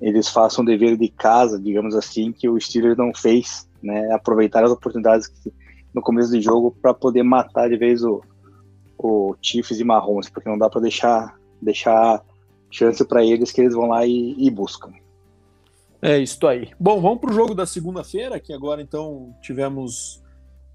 eles 0.00 0.28
façam 0.28 0.62
o 0.62 0.66
dever 0.66 0.96
de 0.96 1.08
casa, 1.08 1.58
digamos 1.58 1.94
assim, 1.94 2.32
que 2.32 2.48
o 2.48 2.60
Steelers 2.60 2.96
não 2.96 3.12
fez, 3.14 3.68
né? 3.82 4.12
Aproveitar 4.12 4.64
as 4.64 4.70
oportunidades 4.70 5.26
que, 5.26 5.52
no 5.94 6.02
começo 6.02 6.30
do 6.30 6.40
jogo 6.40 6.76
para 6.80 6.94
poder 6.94 7.22
matar 7.22 7.68
de 7.68 7.76
vez 7.76 8.02
o, 8.02 8.22
o 8.98 9.34
Chiefs 9.42 9.80
e 9.80 9.84
Mahomes, 9.84 10.28
porque 10.28 10.48
não 10.48 10.58
dá 10.58 10.68
para 10.68 10.80
deixar, 10.80 11.36
deixar 11.60 12.22
chance 12.70 13.04
para 13.04 13.24
eles 13.24 13.50
que 13.50 13.60
eles 13.60 13.74
vão 13.74 13.88
lá 13.88 14.06
e, 14.06 14.34
e 14.38 14.50
buscam. 14.50 14.92
É 16.02 16.18
isso 16.18 16.46
aí. 16.46 16.70
Bom, 16.78 17.00
vamos 17.00 17.20
para 17.20 17.30
o 17.30 17.34
jogo 17.34 17.54
da 17.54 17.66
segunda-feira, 17.66 18.40
que 18.40 18.52
agora 18.52 18.80
então 18.80 19.34
tivemos 19.42 20.22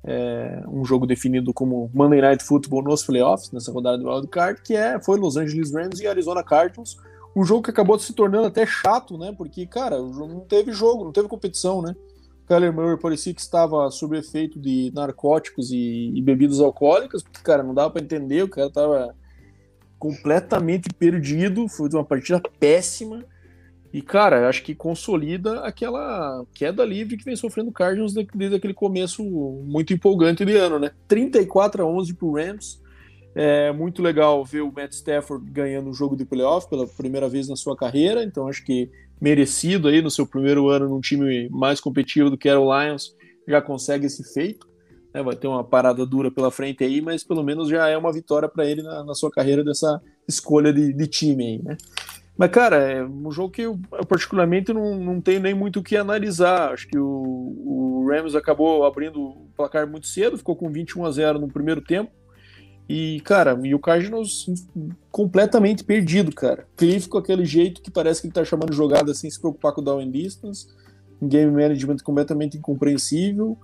é, 0.04 0.62
um 0.68 0.86
jogo 0.86 1.08
definido 1.08 1.52
como 1.52 1.90
Monday 1.94 2.22
Night 2.22 2.44
Football 2.44 2.84
nos 2.84 3.04
playoffs, 3.04 3.52
nessa 3.52 3.72
rodada 3.72 3.98
do 3.98 4.08
Wild 4.08 4.28
Card, 4.28 4.62
que 4.62 4.76
é, 4.76 5.02
foi 5.02 5.20
Los 5.20 5.36
Angeles 5.36 5.74
Rams 5.74 6.00
e 6.00 6.08
Arizona 6.08 6.44
Cardinals. 6.44 6.98
Um 7.36 7.44
jogo 7.44 7.64
que 7.64 7.72
acabou 7.72 7.98
se 7.98 8.14
tornando 8.14 8.48
até 8.48 8.66
chato, 8.66 9.18
né? 9.18 9.34
Porque, 9.36 9.66
cara, 9.66 9.98
não 9.98 10.42
teve 10.42 10.72
jogo, 10.72 11.04
não 11.04 11.12
teve 11.12 11.28
competição, 11.28 11.82
né? 11.82 11.96
Kyler 12.48 12.74
Murray 12.74 12.98
parecia 12.98 13.34
que 13.34 13.42
estava 13.42 13.90
sob 13.90 14.18
efeito 14.18 14.60
de 14.60 14.92
narcóticos 14.94 15.72
e, 15.72 16.12
e 16.16 16.22
bebidas 16.22 16.60
alcoólicas, 16.60 17.24
porque, 17.24 17.42
cara, 17.42 17.64
não 17.64 17.74
dava 17.74 17.90
para 17.90 18.04
entender, 18.04 18.44
o 18.44 18.50
cara 18.50 18.70
tava 18.70 19.16
completamente 19.98 20.90
perdido, 20.94 21.68
foi 21.68 21.90
uma 21.90 22.06
partida 22.06 22.42
péssima. 22.60 23.26
E, 23.92 24.02
cara, 24.02 24.50
acho 24.50 24.62
que 24.62 24.76
consolida 24.76 25.62
aquela 25.62 26.46
queda 26.54 26.84
livre 26.84 27.16
que 27.16 27.24
vem 27.24 27.36
sofrendo 27.36 27.70
o 27.70 27.74
Cardinals 27.74 28.14
desde 28.14 28.56
aquele 28.56 28.74
começo 28.74 29.24
muito 29.24 29.94
empolgante 29.94 30.44
de 30.44 30.56
ano, 30.58 30.78
né? 30.78 30.92
34 31.08 31.82
a 31.82 31.86
11 31.88 32.14
pro 32.14 32.34
Rams. 32.34 32.82
É 33.34 33.72
muito 33.72 34.02
legal 34.02 34.44
ver 34.46 34.62
o 34.62 34.72
Matt 34.72 34.94
Stafford 34.94 35.50
ganhando 35.50 35.90
um 35.90 35.94
jogo 35.94 36.16
de 36.16 36.26
playoff 36.26 36.70
pela 36.70 36.86
primeira 36.86 37.28
vez 37.28 37.48
na 37.48 37.56
sua 37.56 37.76
carreira, 37.76 38.24
então 38.24 38.48
acho 38.48 38.64
que 38.64 38.90
merecido 39.20 39.88
aí 39.88 40.02
no 40.02 40.12
seu 40.12 40.26
primeiro 40.26 40.70
ano 40.70 40.90
num 40.90 41.00
time 41.00 41.50
mais 41.50 41.80
competitivo 41.80 42.30
do 42.30 42.38
que 42.38 42.50
era 42.50 42.60
o 42.60 42.72
Lions, 42.72 43.16
já 43.48 43.62
consegue 43.62 44.06
esse 44.06 44.24
feito. 44.34 44.68
Né? 45.14 45.24
Vai 45.24 45.36
ter 45.36 45.48
uma 45.48 45.64
parada 45.64 46.06
dura 46.06 46.30
pela 46.30 46.52
frente 46.52 46.84
aí, 46.84 47.02
mas 47.02 47.24
pelo 47.24 47.44
menos 47.44 47.70
já 47.70 47.88
é 47.88 47.98
uma 47.98 48.12
vitória 48.12 48.50
para 48.50 48.66
ele 48.66 48.84
na, 48.84 49.04
na, 49.04 49.14
sua 49.16 49.32
carreira 49.32 49.64
dessa 49.64 50.02
escolha 50.28 50.74
de, 50.74 50.92
de 50.94 51.08
time 51.08 51.44
aí, 51.46 51.64
né? 51.64 51.78
Mas, 52.38 52.52
cara, 52.52 52.76
é 52.76 53.06
um 53.06 53.32
jogo 53.32 53.50
que 53.50 53.62
eu, 53.62 53.80
eu 53.94 54.06
particularmente 54.06 54.74
não, 54.74 54.98
não 54.98 55.22
tenho 55.22 55.40
nem 55.40 55.54
muito 55.54 55.80
o 55.80 55.84
que 55.84 55.96
analisar. 55.96 56.74
Acho 56.74 56.86
que 56.88 56.98
o, 56.98 57.06
o, 57.06 58.08
Rams 58.10 58.36
acabou 58.36 58.84
abrindo 58.84 59.22
o 59.22 59.48
placar 59.56 59.88
muito 59.88 60.06
cedo, 60.08 60.38
ficou 60.38 60.56
com 60.56 60.70
21 60.70 61.06
a 61.06 61.12
0 61.12 61.40
no 61.40 61.48
primeiro 61.48 61.80
tempo. 61.80 62.12
E, 62.88 63.20
cara, 63.22 63.60
e 63.64 63.74
o 63.74 63.80
Cardinals 63.80 64.46
completamente 65.12 65.84
perdido, 65.84 66.32
cara. 66.34 66.68
Cliff 66.78 67.10
com 67.10 67.18
aquele 67.18 67.44
jeito 67.44 67.82
que 67.82 67.90
parece 67.90 68.22
que 68.22 68.28
ele 68.28 68.34
tá 68.34 68.46
chamando 68.46 68.74
jogada 68.74 69.14
sem 69.14 69.30
se 69.30 69.40
preocupar 69.40 69.74
com 69.74 69.82
o 69.82 69.84
down 69.84 70.00
and 70.00 70.12
distance. 70.12 70.68
Game 71.22 71.52
management 71.52 71.98
completamente 72.04 72.58
incompreensível. 72.58 73.58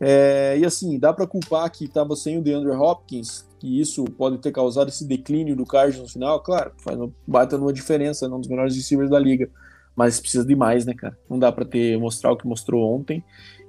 É, 0.00 0.56
e 0.58 0.64
assim, 0.64 0.98
dá 0.98 1.12
para 1.12 1.26
culpar 1.26 1.70
que 1.70 1.84
estava 1.84 2.14
sem 2.14 2.38
o 2.38 2.42
DeAndre 2.42 2.70
Hopkins, 2.70 3.44
que 3.58 3.80
isso 3.80 4.04
pode 4.04 4.38
ter 4.38 4.52
causado 4.52 4.88
esse 4.88 5.04
declínio 5.04 5.56
do 5.56 5.66
Cardinals 5.66 6.08
no 6.08 6.12
final, 6.12 6.40
claro, 6.40 6.70
faz 6.78 6.96
uma 6.96 7.10
baita 7.26 7.56
uma 7.56 7.72
diferença, 7.72 8.26
é 8.26 8.28
um 8.28 8.38
dos 8.38 8.48
melhores 8.48 8.76
receivers 8.76 9.10
da 9.10 9.18
liga, 9.18 9.50
mas 9.96 10.20
precisa 10.20 10.44
de 10.44 10.54
mais, 10.54 10.86
né, 10.86 10.94
cara? 10.94 11.18
Não 11.28 11.36
dá 11.36 11.50
para 11.50 11.64
ter 11.64 11.98
mostrar 11.98 12.30
o 12.30 12.36
que 12.36 12.46
mostrou 12.46 12.94
ontem. 12.94 13.24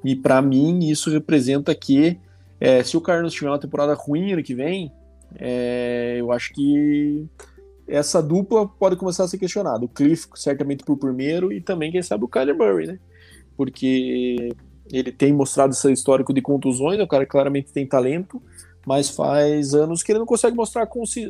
E 0.05 0.15
para 0.15 0.39
mim 0.41 0.87
isso 0.87 1.09
representa 1.09 1.73
que 1.73 2.19
é, 2.59 2.83
se 2.83 2.95
o 2.95 3.01
Cardinals 3.01 3.33
tiver 3.33 3.49
uma 3.49 3.59
temporada 3.59 3.95
ruim 3.95 4.33
ano 4.33 4.43
que 4.43 4.53
vem, 4.53 4.91
é, 5.35 6.17
eu 6.19 6.31
acho 6.31 6.53
que 6.53 7.27
essa 7.87 8.21
dupla 8.21 8.67
pode 8.67 8.95
começar 8.95 9.23
a 9.23 9.27
ser 9.27 9.37
questionada. 9.37 9.83
O 9.83 9.89
Cliff 9.89 10.27
certamente 10.35 10.83
por 10.83 10.97
primeiro 10.97 11.51
e 11.51 11.59
também 11.59 11.91
quem 11.91 12.01
sabe 12.01 12.23
o 12.23 12.27
Kyler 12.27 12.55
Murray, 12.55 12.87
né? 12.87 12.99
Porque 13.57 14.49
ele 14.91 15.11
tem 15.11 15.33
mostrado 15.33 15.73
esse 15.73 15.91
histórico 15.91 16.33
de 16.33 16.41
contusões, 16.41 16.99
é 16.99 17.03
um 17.03 17.07
cara 17.07 17.25
que 17.25 17.31
claramente 17.31 17.71
tem 17.71 17.87
talento, 17.87 18.41
mas 18.85 19.09
faz 19.09 19.73
anos 19.73 20.01
que 20.01 20.11
ele 20.11 20.19
não 20.19 20.25
consegue 20.25 20.55
mostrar 20.55 20.87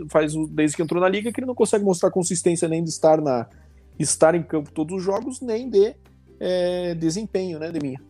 faz 0.09 0.33
desde 0.49 0.75
que 0.75 0.83
entrou 0.83 1.01
na 1.01 1.09
liga 1.09 1.31
que 1.31 1.39
ele 1.39 1.47
não 1.47 1.55
consegue 1.55 1.83
mostrar 1.83 2.11
consistência 2.11 2.67
nem 2.67 2.83
de 2.83 2.89
estar 2.89 3.21
na 3.21 3.47
estar 3.97 4.33
em 4.33 4.43
campo 4.43 4.71
todos 4.71 4.97
os 4.97 5.03
jogos 5.03 5.41
nem 5.41 5.69
de 5.69 5.93
é, 6.39 6.95
desempenho, 6.95 7.59
né, 7.59 7.69
Deminha? 7.71 8.01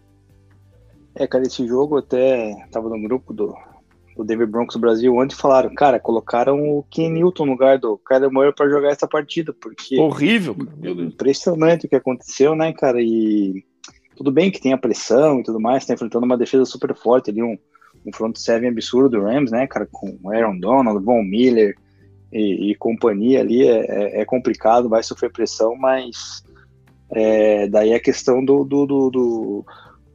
É, 1.16 1.26
cara, 1.26 1.44
esse 1.44 1.66
jogo 1.68 1.98
até 1.98 2.68
tava 2.72 2.90
no 2.90 3.02
grupo 3.02 3.34
do, 3.34 3.56
do 4.20 4.26
Denver 4.26 4.48
Broncos 4.48 4.76
Brasil 4.76 5.16
ontem 5.16 5.36
falaram, 5.36 5.74
cara, 5.74 6.00
colocaram 6.00 6.60
o 6.62 6.84
Ken 6.84 7.10
Newton 7.10 7.46
no 7.46 7.52
lugar 7.54 7.78
do 7.78 7.98
Kyler 7.98 8.32
Murray 8.32 8.54
para 8.54 8.70
jogar 8.70 8.92
essa 8.92 9.08
partida, 9.08 9.54
porque 9.54 10.00
horrível, 10.00 10.56
impressionante 10.84 11.86
o 11.86 11.90
que 11.90 11.96
aconteceu, 11.96 12.56
né, 12.56 12.74
cara? 12.74 13.02
E 13.02 13.64
tudo 14.16 14.32
bem 14.32 14.52
que 14.52 14.60
tem 14.60 14.74
a 14.74 14.78
pressão 14.78 15.40
e 15.40 15.44
tudo 15.44 15.60
mais, 15.60 15.86
tá 15.86 15.94
enfrentando 15.94 16.26
uma 16.26 16.38
defesa 16.38 16.66
super 16.66 16.94
forte 16.96 17.32
ali, 17.32 17.42
um 17.42 17.58
um 18.06 18.14
front 18.14 18.36
seven 18.38 18.70
absurdo 18.70 19.10
do 19.10 19.24
Rams, 19.24 19.52
né, 19.52 19.68
cara, 19.68 19.88
com 19.92 20.18
Aaron 20.30 20.58
Donald, 20.60 21.04
Von 21.04 21.24
Miller 21.24 21.76
e, 22.32 22.72
e 22.72 22.76
companhia 22.76 23.42
ali, 23.42 23.68
é, 23.68 23.80
é, 23.80 24.22
é, 24.22 24.26
complicado, 24.26 24.90
vai 24.90 25.04
sofrer 25.04 25.32
pressão, 25.32 25.76
mas 25.76 26.44
é, 27.12 27.68
daí 27.68 27.94
a 27.94 28.00
questão 28.00 28.44
do, 28.44 28.64
do, 28.64 28.86
do, 28.86 29.10
do, 29.10 29.66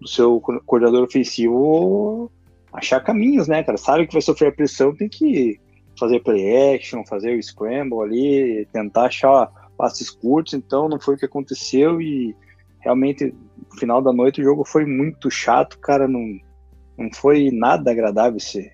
do 0.00 0.08
seu 0.08 0.40
coordenador 0.40 1.04
ofensivo 1.04 2.30
achar 2.74 3.00
caminhos, 3.00 3.48
né, 3.48 3.62
cara, 3.62 3.78
sabe 3.78 4.06
que 4.06 4.12
vai 4.12 4.22
sofrer 4.22 4.54
pressão, 4.54 4.94
tem 4.94 5.08
que 5.08 5.60
fazer 5.98 6.20
play 6.20 6.74
action, 6.74 7.04
fazer 7.06 7.38
o 7.38 7.42
scramble 7.42 8.00
ali, 8.00 8.68
tentar 8.72 9.06
achar 9.06 9.50
passes 9.78 10.10
curtos, 10.10 10.54
então 10.54 10.88
não 10.88 11.00
foi 11.00 11.14
o 11.14 11.18
que 11.18 11.24
aconteceu 11.24 12.00
e 12.00 12.34
realmente 12.80 13.32
no 13.72 13.78
final 13.78 14.02
da 14.02 14.12
noite 14.12 14.40
o 14.40 14.44
jogo 14.44 14.64
foi 14.64 14.84
muito 14.84 15.30
chato, 15.30 15.78
cara, 15.78 16.06
não 16.08 16.38
não 16.96 17.10
foi 17.12 17.50
nada 17.50 17.90
agradável 17.90 18.36
esse, 18.36 18.70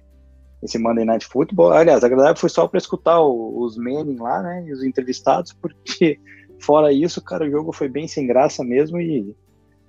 esse 0.63 0.79
Monday 0.79 1.05
Night 1.05 1.27
Football. 1.27 1.73
Aliás, 1.73 2.05
agradável 2.05 2.37
foi 2.37 2.51
só 2.51 2.69
para 2.69 2.79
escutar 2.79 3.19
o, 3.21 3.63
os 3.63 3.79
Manning 3.79 4.19
lá, 4.19 4.43
né? 4.43 4.65
E 4.67 4.73
os 4.73 4.85
entrevistados, 4.85 5.55
porque 5.55 6.19
fora 6.61 6.93
isso, 6.93 7.23
cara, 7.23 7.47
o 7.47 7.51
jogo 7.51 7.73
foi 7.73 7.89
bem 7.89 8.07
sem 8.07 8.27
graça 8.27 8.63
mesmo 8.63 9.01
e, 9.01 9.35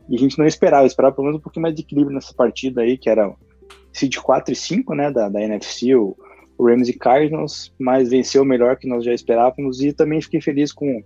e 0.07 0.15
a 0.15 0.17
gente 0.17 0.37
não 0.37 0.45
esperava, 0.45 0.85
esperava 0.85 1.13
pelo 1.13 1.27
menos 1.27 1.39
um 1.39 1.43
pouquinho 1.43 1.63
mais 1.63 1.75
de 1.75 1.81
equilíbrio 1.81 2.15
nessa 2.15 2.33
partida 2.33 2.81
aí, 2.81 2.97
que 2.97 3.09
era 3.09 3.35
seed 3.93 4.17
4 4.17 4.53
e 4.53 4.55
5, 4.55 4.95
né, 4.95 5.11
da, 5.11 5.29
da 5.29 5.41
NFC, 5.41 5.95
o, 5.95 6.15
o 6.57 6.65
Rams 6.65 6.87
e 6.89 6.93
Cardinals, 6.93 7.73
mas 7.79 8.09
venceu 8.09 8.45
melhor 8.45 8.77
que 8.77 8.87
nós 8.87 9.03
já 9.03 9.13
esperávamos 9.13 9.81
e 9.81 9.93
também 9.93 10.21
fiquei 10.21 10.41
feliz 10.41 10.71
com, 10.71 11.03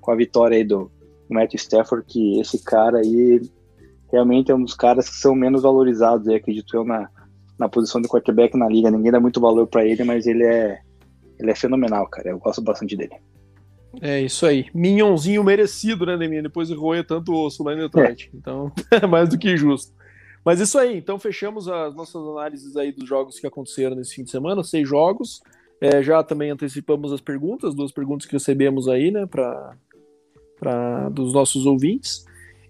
com 0.00 0.10
a 0.10 0.16
vitória 0.16 0.56
aí 0.56 0.64
do, 0.64 0.90
do 1.28 1.34
Matt 1.34 1.54
Stafford, 1.54 2.04
que 2.06 2.40
esse 2.40 2.62
cara 2.62 2.98
aí 2.98 3.40
realmente 4.10 4.50
é 4.50 4.54
um 4.54 4.62
dos 4.62 4.74
caras 4.74 5.08
que 5.08 5.16
são 5.16 5.34
menos 5.34 5.62
valorizados, 5.62 6.28
acredito 6.28 6.76
eu, 6.76 6.84
na, 6.84 7.08
na 7.58 7.68
posição 7.68 8.00
de 8.00 8.08
quarterback 8.08 8.56
na 8.56 8.68
liga. 8.68 8.90
Ninguém 8.90 9.12
dá 9.12 9.20
muito 9.20 9.40
valor 9.40 9.66
para 9.66 9.84
ele, 9.84 10.04
mas 10.04 10.26
ele 10.26 10.44
é, 10.44 10.78
ele 11.38 11.50
é 11.50 11.54
fenomenal, 11.54 12.06
cara. 12.08 12.30
Eu 12.30 12.38
gosto 12.38 12.62
bastante 12.62 12.96
dele. 12.96 13.14
É 14.00 14.20
isso 14.20 14.44
aí. 14.44 14.66
Minhãozinho 14.74 15.42
merecido, 15.42 16.04
né, 16.04 16.16
Deminha? 16.16 16.42
Depois 16.42 16.68
de 16.68 16.74
roer 16.74 17.04
tanto 17.04 17.32
osso 17.32 17.64
lá 17.64 17.72
em 17.72 17.78
Detroit. 17.78 18.30
É. 18.32 18.36
Então, 18.36 18.72
é 18.90 19.06
mais 19.06 19.28
do 19.28 19.38
que 19.38 19.56
justo. 19.56 19.92
Mas 20.46 20.60
isso 20.60 20.78
aí, 20.78 20.96
então 20.96 21.18
fechamos 21.18 21.66
as 21.66 21.92
nossas 21.96 22.24
análises 22.24 22.76
aí 22.76 22.92
dos 22.92 23.08
jogos 23.08 23.40
que 23.40 23.48
aconteceram 23.48 23.96
nesse 23.96 24.14
fim 24.14 24.22
de 24.22 24.30
semana, 24.30 24.62
seis 24.62 24.88
jogos. 24.88 25.40
É, 25.80 26.00
já 26.00 26.22
também 26.22 26.52
antecipamos 26.52 27.12
as 27.12 27.20
perguntas, 27.20 27.74
duas 27.74 27.90
perguntas 27.90 28.28
que 28.28 28.34
recebemos 28.34 28.86
aí, 28.86 29.10
né, 29.10 29.26
para 29.26 31.08
dos 31.08 31.34
nossos 31.34 31.66
ouvintes. 31.66 32.24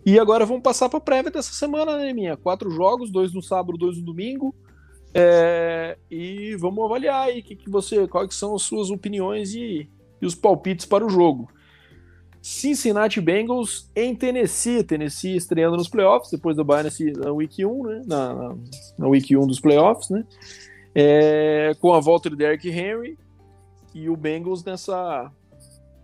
E 0.06 0.18
agora 0.18 0.46
vamos 0.46 0.62
passar 0.62 0.88
para 0.88 0.96
a 0.96 1.02
prévia 1.02 1.30
dessa 1.30 1.52
semana, 1.52 1.98
né, 1.98 2.14
minha? 2.14 2.34
Quatro 2.34 2.70
jogos, 2.70 3.12
dois 3.12 3.34
no 3.34 3.42
sábado, 3.42 3.76
dois 3.76 3.98
no 3.98 4.04
domingo. 4.06 4.54
É, 5.12 5.98
e 6.10 6.56
vamos 6.56 6.82
avaliar 6.82 7.26
aí 7.26 7.42
que, 7.42 7.54
que 7.54 7.68
você, 7.68 8.08
quais 8.08 8.34
são 8.34 8.54
as 8.54 8.62
suas 8.62 8.88
opiniões 8.88 9.54
e, 9.54 9.86
e, 10.22 10.26
os 10.26 10.34
palpites 10.34 10.86
para 10.86 11.04
o 11.04 11.10
jogo. 11.10 11.46
Cincinnati 12.46 13.20
Bengals 13.20 13.90
em 13.96 14.14
Tennessee. 14.14 14.84
Tennessee 14.84 15.34
estreando 15.36 15.76
nos 15.76 15.88
playoffs, 15.88 16.30
depois 16.30 16.54
do 16.54 16.64
Bayern 16.64 16.88
na 17.16 17.32
Week 17.32 17.66
1, 17.66 17.82
né? 17.82 18.02
Na, 18.06 18.54
na, 18.96 19.08
Week 19.08 19.36
1 19.36 19.48
dos 19.48 19.58
playoffs, 19.58 20.10
né? 20.10 20.24
É, 20.94 21.72
com 21.80 21.92
a 21.92 21.98
volta 21.98 22.30
de 22.30 22.36
Derrick 22.36 22.68
Henry 22.68 23.18
e 23.92 24.08
o 24.08 24.16
Bengals 24.16 24.62
nessa 24.62 25.32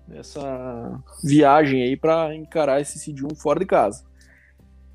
nessa 0.08 1.00
viagem 1.22 1.84
aí 1.84 1.96
para 1.96 2.34
encarar 2.34 2.80
esse 2.80 2.98
Seed 2.98 3.22
1 3.22 3.36
fora 3.36 3.60
de 3.60 3.66
casa. 3.66 4.04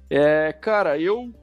É, 0.09 0.51
cara, 0.51 0.99
eu 0.99 1.33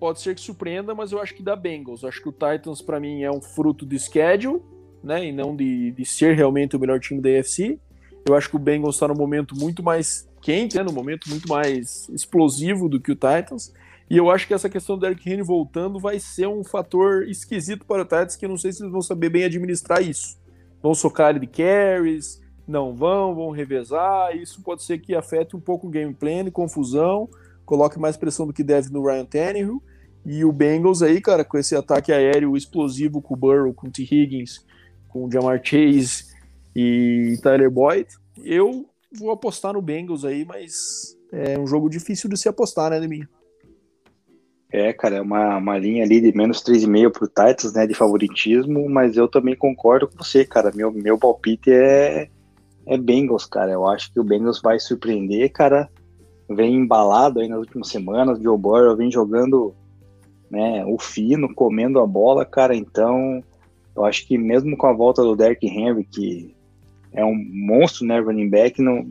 pode 0.00 0.22
ser 0.22 0.34
que 0.34 0.40
surpreenda, 0.40 0.94
mas 0.94 1.12
eu 1.12 1.20
acho 1.20 1.34
que 1.34 1.42
dá 1.42 1.54
Bengals. 1.54 2.02
Eu 2.02 2.08
acho 2.08 2.22
que 2.22 2.28
o 2.30 2.32
Titans 2.32 2.80
para 2.80 2.98
mim 2.98 3.22
é 3.22 3.30
um 3.30 3.42
fruto 3.42 3.84
de 3.84 3.98
schedule, 3.98 4.62
né, 5.04 5.26
e 5.26 5.30
não 5.30 5.54
de, 5.54 5.90
de 5.90 6.06
ser 6.06 6.34
realmente 6.34 6.74
o 6.74 6.80
melhor 6.80 6.98
time 6.98 7.20
da 7.20 7.28
AFC. 7.38 7.78
Eu 8.24 8.34
acho 8.36 8.48
que 8.48 8.56
o 8.56 8.58
Bengals 8.58 8.96
está 8.96 9.08
no 9.08 9.14
momento 9.14 9.56
muito 9.56 9.82
mais 9.82 10.28
quente, 10.40 10.76
né, 10.76 10.82
no 10.82 10.92
momento 10.92 11.28
muito 11.28 11.48
mais 11.48 12.08
explosivo 12.10 12.88
do 12.88 13.00
que 13.00 13.12
o 13.12 13.16
Titans. 13.16 13.72
E 14.08 14.16
eu 14.16 14.30
acho 14.30 14.46
que 14.46 14.54
essa 14.54 14.68
questão 14.68 14.96
do 14.96 15.00
Derrick 15.00 15.28
Henry 15.28 15.42
voltando 15.42 15.98
vai 15.98 16.18
ser 16.18 16.46
um 16.46 16.62
fator 16.62 17.24
esquisito 17.28 17.84
para 17.86 18.02
o 18.02 18.04
Titans, 18.04 18.36
que 18.36 18.44
eu 18.44 18.48
não 18.48 18.58
sei 18.58 18.72
se 18.72 18.82
eles 18.82 18.92
vão 18.92 19.02
saber 19.02 19.30
bem 19.30 19.44
administrar 19.44 20.02
isso. 20.02 20.38
Vão 20.82 20.94
socar 20.94 21.30
ele 21.30 21.40
de 21.40 21.46
carries, 21.46 22.40
não 22.66 22.94
vão, 22.94 23.34
vão 23.34 23.50
revezar. 23.50 24.36
Isso 24.36 24.62
pode 24.62 24.82
ser 24.82 24.98
que 24.98 25.14
afete 25.14 25.56
um 25.56 25.60
pouco 25.60 25.86
o 25.86 25.90
gameplay, 25.90 26.48
confusão, 26.50 27.28
coloque 27.64 27.98
mais 27.98 28.16
pressão 28.16 28.46
do 28.46 28.52
que 28.52 28.62
deve 28.62 28.92
no 28.92 29.04
Ryan 29.04 29.24
Tannehill. 29.24 29.82
E 30.24 30.44
o 30.44 30.52
Bengals 30.52 31.02
aí, 31.02 31.20
cara, 31.20 31.44
com 31.44 31.58
esse 31.58 31.74
ataque 31.74 32.12
aéreo 32.12 32.56
explosivo 32.56 33.20
com 33.20 33.34
o 33.34 33.36
Burrow, 33.36 33.74
com 33.74 33.88
o 33.88 33.90
T. 33.90 34.02
Higgins, 34.02 34.64
com 35.08 35.28
Jamar 35.30 35.60
Chase 35.64 36.31
e 36.74 37.36
Tyler 37.42 37.70
Boyd. 37.70 38.06
Eu 38.44 38.86
vou 39.18 39.30
apostar 39.30 39.74
no 39.74 39.82
Bengals 39.82 40.24
aí, 40.24 40.44
mas 40.44 41.16
é 41.32 41.58
um 41.58 41.66
jogo 41.66 41.88
difícil 41.88 42.28
de 42.28 42.36
se 42.36 42.48
apostar, 42.48 42.90
né, 42.90 43.00
Deminha? 43.00 43.28
É, 44.72 44.90
cara, 44.92 45.16
é 45.16 45.20
uma, 45.20 45.58
uma 45.58 45.76
linha 45.76 46.02
ali 46.02 46.18
de 46.18 46.34
menos 46.34 46.62
3,5 46.62 47.10
pro 47.10 47.28
Titans, 47.28 47.74
né, 47.74 47.86
de 47.86 47.92
favoritismo, 47.92 48.88
mas 48.88 49.18
eu 49.18 49.28
também 49.28 49.54
concordo 49.54 50.08
com 50.08 50.16
você, 50.16 50.46
cara. 50.46 50.72
Meu, 50.74 50.90
meu 50.90 51.18
palpite 51.18 51.70
é, 51.70 52.28
é 52.86 52.96
Bengals, 52.96 53.44
cara. 53.44 53.70
Eu 53.70 53.86
acho 53.86 54.10
que 54.12 54.18
o 54.18 54.24
Bengals 54.24 54.62
vai 54.62 54.80
surpreender, 54.80 55.52
cara. 55.52 55.90
Vem 56.48 56.74
embalado 56.74 57.40
aí 57.40 57.48
nas 57.48 57.58
últimas 57.58 57.88
semanas, 57.88 58.40
Joe 58.40 58.58
Burrow 58.58 58.96
vem 58.96 59.10
jogando 59.10 59.74
né, 60.50 60.84
o 60.86 60.98
fino, 60.98 61.54
comendo 61.54 62.00
a 62.00 62.06
bola, 62.06 62.44
cara. 62.44 62.74
Então, 62.74 63.42
eu 63.94 64.04
acho 64.06 64.26
que 64.26 64.38
mesmo 64.38 64.76
com 64.76 64.86
a 64.86 64.92
volta 64.92 65.22
do 65.22 65.36
Derrick 65.36 65.66
Henry, 65.66 66.04
que 66.04 66.54
é 67.12 67.24
um 67.24 67.36
monstro, 67.36 68.06
né, 68.06 68.18
running 68.18 68.48
back, 68.48 68.80
não, 68.80 69.06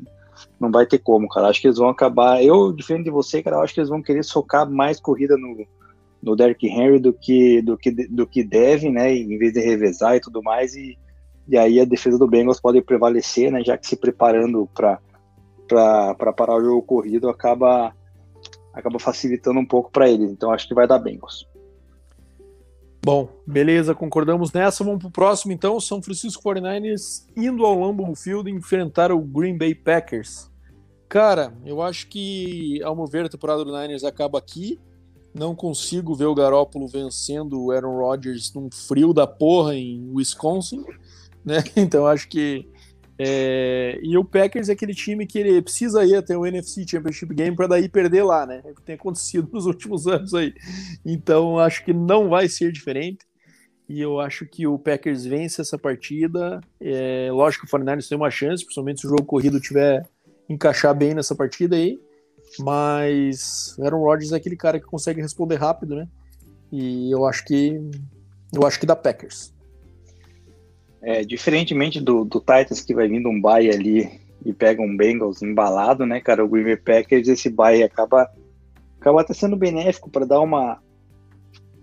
não 0.59 0.71
vai 0.71 0.85
ter 0.85 0.99
como, 0.99 1.27
cara. 1.27 1.47
Acho 1.47 1.61
que 1.61 1.67
eles 1.67 1.77
vão 1.77 1.89
acabar. 1.89 2.43
Eu, 2.43 2.71
diferente 2.71 3.05
de 3.05 3.11
você, 3.11 3.41
cara, 3.41 3.59
acho 3.59 3.73
que 3.73 3.79
eles 3.79 3.89
vão 3.89 4.01
querer 4.01 4.23
socar 4.23 4.69
mais 4.69 4.99
corrida 4.99 5.37
no, 5.37 5.65
no 6.21 6.35
Derrick 6.35 6.67
Henry 6.67 6.99
do 6.99 7.13
que, 7.13 7.61
do 7.61 7.77
que, 7.77 7.91
do 7.91 8.27
que 8.27 8.43
deve, 8.43 8.89
né? 8.89 9.13
Em 9.13 9.37
vez 9.37 9.53
de 9.53 9.59
revezar 9.59 10.15
e 10.15 10.21
tudo 10.21 10.41
mais. 10.41 10.75
E, 10.75 10.97
e 11.47 11.57
aí 11.57 11.79
a 11.79 11.85
defesa 11.85 12.17
do 12.17 12.27
Bengals 12.27 12.59
pode 12.59 12.81
prevalecer, 12.81 13.51
né? 13.51 13.63
Já 13.63 13.77
que 13.77 13.87
se 13.87 13.95
preparando 13.95 14.67
para 14.73 16.33
parar 16.35 16.55
o 16.55 16.63
jogo 16.63 16.81
corrido 16.81 17.29
acaba, 17.29 17.93
acaba 18.73 18.99
facilitando 18.99 19.59
um 19.59 19.65
pouco 19.65 19.91
para 19.91 20.09
eles. 20.09 20.31
Então 20.31 20.51
acho 20.51 20.67
que 20.67 20.75
vai 20.75 20.87
dar 20.87 20.99
Bengals. 20.99 21.47
Bom, 23.03 23.29
beleza, 23.47 23.95
concordamos 23.95 24.51
nessa. 24.51 24.83
Vamos 24.83 24.99
para 24.99 25.07
o 25.07 25.11
próximo 25.11 25.51
então. 25.51 25.79
São 25.79 26.03
Francisco 26.03 26.43
49ers 26.43 27.25
indo 27.35 27.65
ao 27.65 27.79
Lambeau 27.79 28.15
Field 28.15 28.51
enfrentar 28.51 29.11
o 29.11 29.19
Green 29.19 29.57
Bay 29.57 29.73
Packers. 29.73 30.51
Cara, 31.09 31.51
eu 31.65 31.81
acho 31.81 32.07
que, 32.07 32.81
ao 32.83 32.95
meu 32.95 33.07
ver, 33.07 33.25
a 33.25 33.29
temporada 33.29 33.65
do 33.65 33.75
Niners 33.75 34.03
acaba 34.03 34.37
aqui. 34.37 34.79
Não 35.33 35.55
consigo 35.55 36.13
ver 36.13 36.25
o 36.25 36.35
Garópolo 36.35 36.87
vencendo 36.87 37.59
o 37.59 37.71
Aaron 37.71 37.97
Rodgers 37.97 38.53
num 38.53 38.69
frio 38.71 39.13
da 39.13 39.25
porra 39.25 39.75
em 39.75 40.07
Wisconsin, 40.13 40.85
né? 41.43 41.63
Então 41.75 42.05
acho 42.05 42.29
que 42.29 42.69
é, 43.23 43.99
e 44.02 44.18
o 44.18 44.26
Packers 44.26 44.68
é 44.68 44.73
aquele 44.73 44.95
time 44.95 45.27
que 45.27 45.38
ele 45.38 45.61
precisa 45.61 46.03
ir 46.03 46.15
até 46.15 46.35
o 46.35 46.43
NFC 46.43 46.84
Championship 46.88 47.31
Game 47.35 47.56
para 47.56 47.68
daí 47.68 47.88
perder 47.88 48.23
lá, 48.23 48.48
né? 48.48 48.64
É 48.65 48.72
o 48.72 48.76
que 48.76 48.81
tem 48.81 48.95
acontecido 48.95 49.48
nos 49.53 49.68
últimos 49.68 50.07
anos 50.07 50.34
aí. 50.34 50.56
Então 51.06 51.60
acho 51.60 51.85
que 51.85 51.93
não 51.93 52.30
vai 52.30 52.49
ser 52.49 52.72
diferente. 52.72 53.19
E 53.88 54.02
eu 54.02 54.19
acho 54.19 54.45
que 54.48 54.65
o 54.65 54.80
Packers 54.80 55.23
vence 55.23 55.61
essa 55.61 55.77
partida. 55.77 56.61
É, 56.80 57.30
lógico 57.31 57.68
que 57.68 57.76
o 57.76 57.80
49ers 57.80 58.10
tem 58.10 58.18
uma 58.18 58.31
chance, 58.31 58.64
principalmente 58.64 59.02
se 59.02 59.06
o 59.06 59.10
jogo 59.10 59.26
corrido 59.26 59.60
tiver 59.60 60.03
encaixar 60.49 60.95
bem 60.95 61.14
nessa 61.14 61.35
partida 61.35 61.76
aí. 61.76 61.99
Mas 62.57 63.77
Aaron 63.80 64.02
Rodgers 64.02 64.31
é 64.31 64.38
aquele 64.38 64.56
cara 64.56 64.80
que 64.80 64.85
consegue 64.88 65.22
responder 65.22 65.57
rápido, 65.57 65.95
né? 65.95 66.07
E 66.72 67.11
eu 67.11 67.26
acho 67.26 67.45
que 67.45 67.80
eu 68.52 68.65
acho 68.65 68.80
que 68.80 68.85
dá 68.88 68.95
Packers. 68.95 69.53
É, 71.03 71.23
diferentemente 71.23 71.99
do, 71.99 72.23
do 72.23 72.39
Titans 72.39 72.81
que 72.81 72.93
vai 72.93 73.07
vindo 73.07 73.27
um 73.27 73.41
bye 73.41 73.69
ali 73.69 74.21
e 74.45 74.53
pega 74.53 74.81
um 74.81 74.95
Bengals 74.95 75.41
embalado, 75.41 76.05
né, 76.05 76.19
cara? 76.19 76.43
O 76.43 76.47
Green 76.47 76.63
Bay 76.63 76.77
Packers, 76.77 77.27
esse 77.27 77.49
bye 77.49 77.83
acaba, 77.83 78.29
acaba 78.99 79.21
até 79.21 79.33
sendo 79.33 79.55
benéfico 79.55 80.09
para 80.09 80.25
dar 80.25 80.39
uma, 80.39 80.79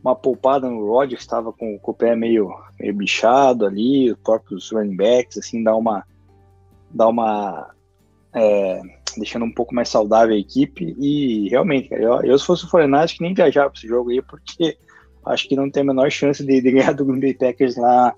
uma 0.03 0.15
poupada 0.15 0.69
no 0.69 0.87
Rodgers, 0.87 1.23
estava 1.23 1.53
com, 1.53 1.79
com, 1.79 1.91
o 1.91 1.95
pé 1.95 2.15
meio, 2.15 2.49
meio 2.79 2.95
bichado 2.95 3.67
ali, 3.67 4.11
os 4.11 4.19
próprios 4.19 4.71
running 4.71 4.97
backs, 4.97 5.39
assim, 5.39 5.63
dá 5.63 5.75
uma. 5.75 6.05
Dá 6.91 7.07
uma 7.07 7.71
é, 8.33 8.81
deixando 9.17 9.45
um 9.45 9.53
pouco 9.53 9.75
mais 9.75 9.89
saudável 9.89 10.35
a 10.35 10.39
equipe. 10.39 10.97
E 10.99 11.49
realmente, 11.49 11.89
cara, 11.89 12.03
eu, 12.03 12.23
eu 12.23 12.39
se 12.39 12.47
fosse 12.47 12.65
o 12.65 12.69
Foreigners, 12.69 13.13
que 13.13 13.23
nem 13.23 13.35
viajar 13.35 13.69
para 13.69 13.79
esse 13.79 13.87
jogo 13.87 14.11
aí, 14.11 14.23
porque 14.23 14.77
acho 15.27 15.49
que 15.49 15.57
não 15.57 15.71
tem 15.71 15.83
a 15.83 15.87
menor 15.87 16.11
chance 16.11 16.45
de, 16.45 16.61
de 16.61 16.71
ganhar 16.71 16.93
do 16.95 17.05
Green 17.05 17.21
Bay 17.21 17.35
Packers 17.35 17.77
lá 17.77 18.15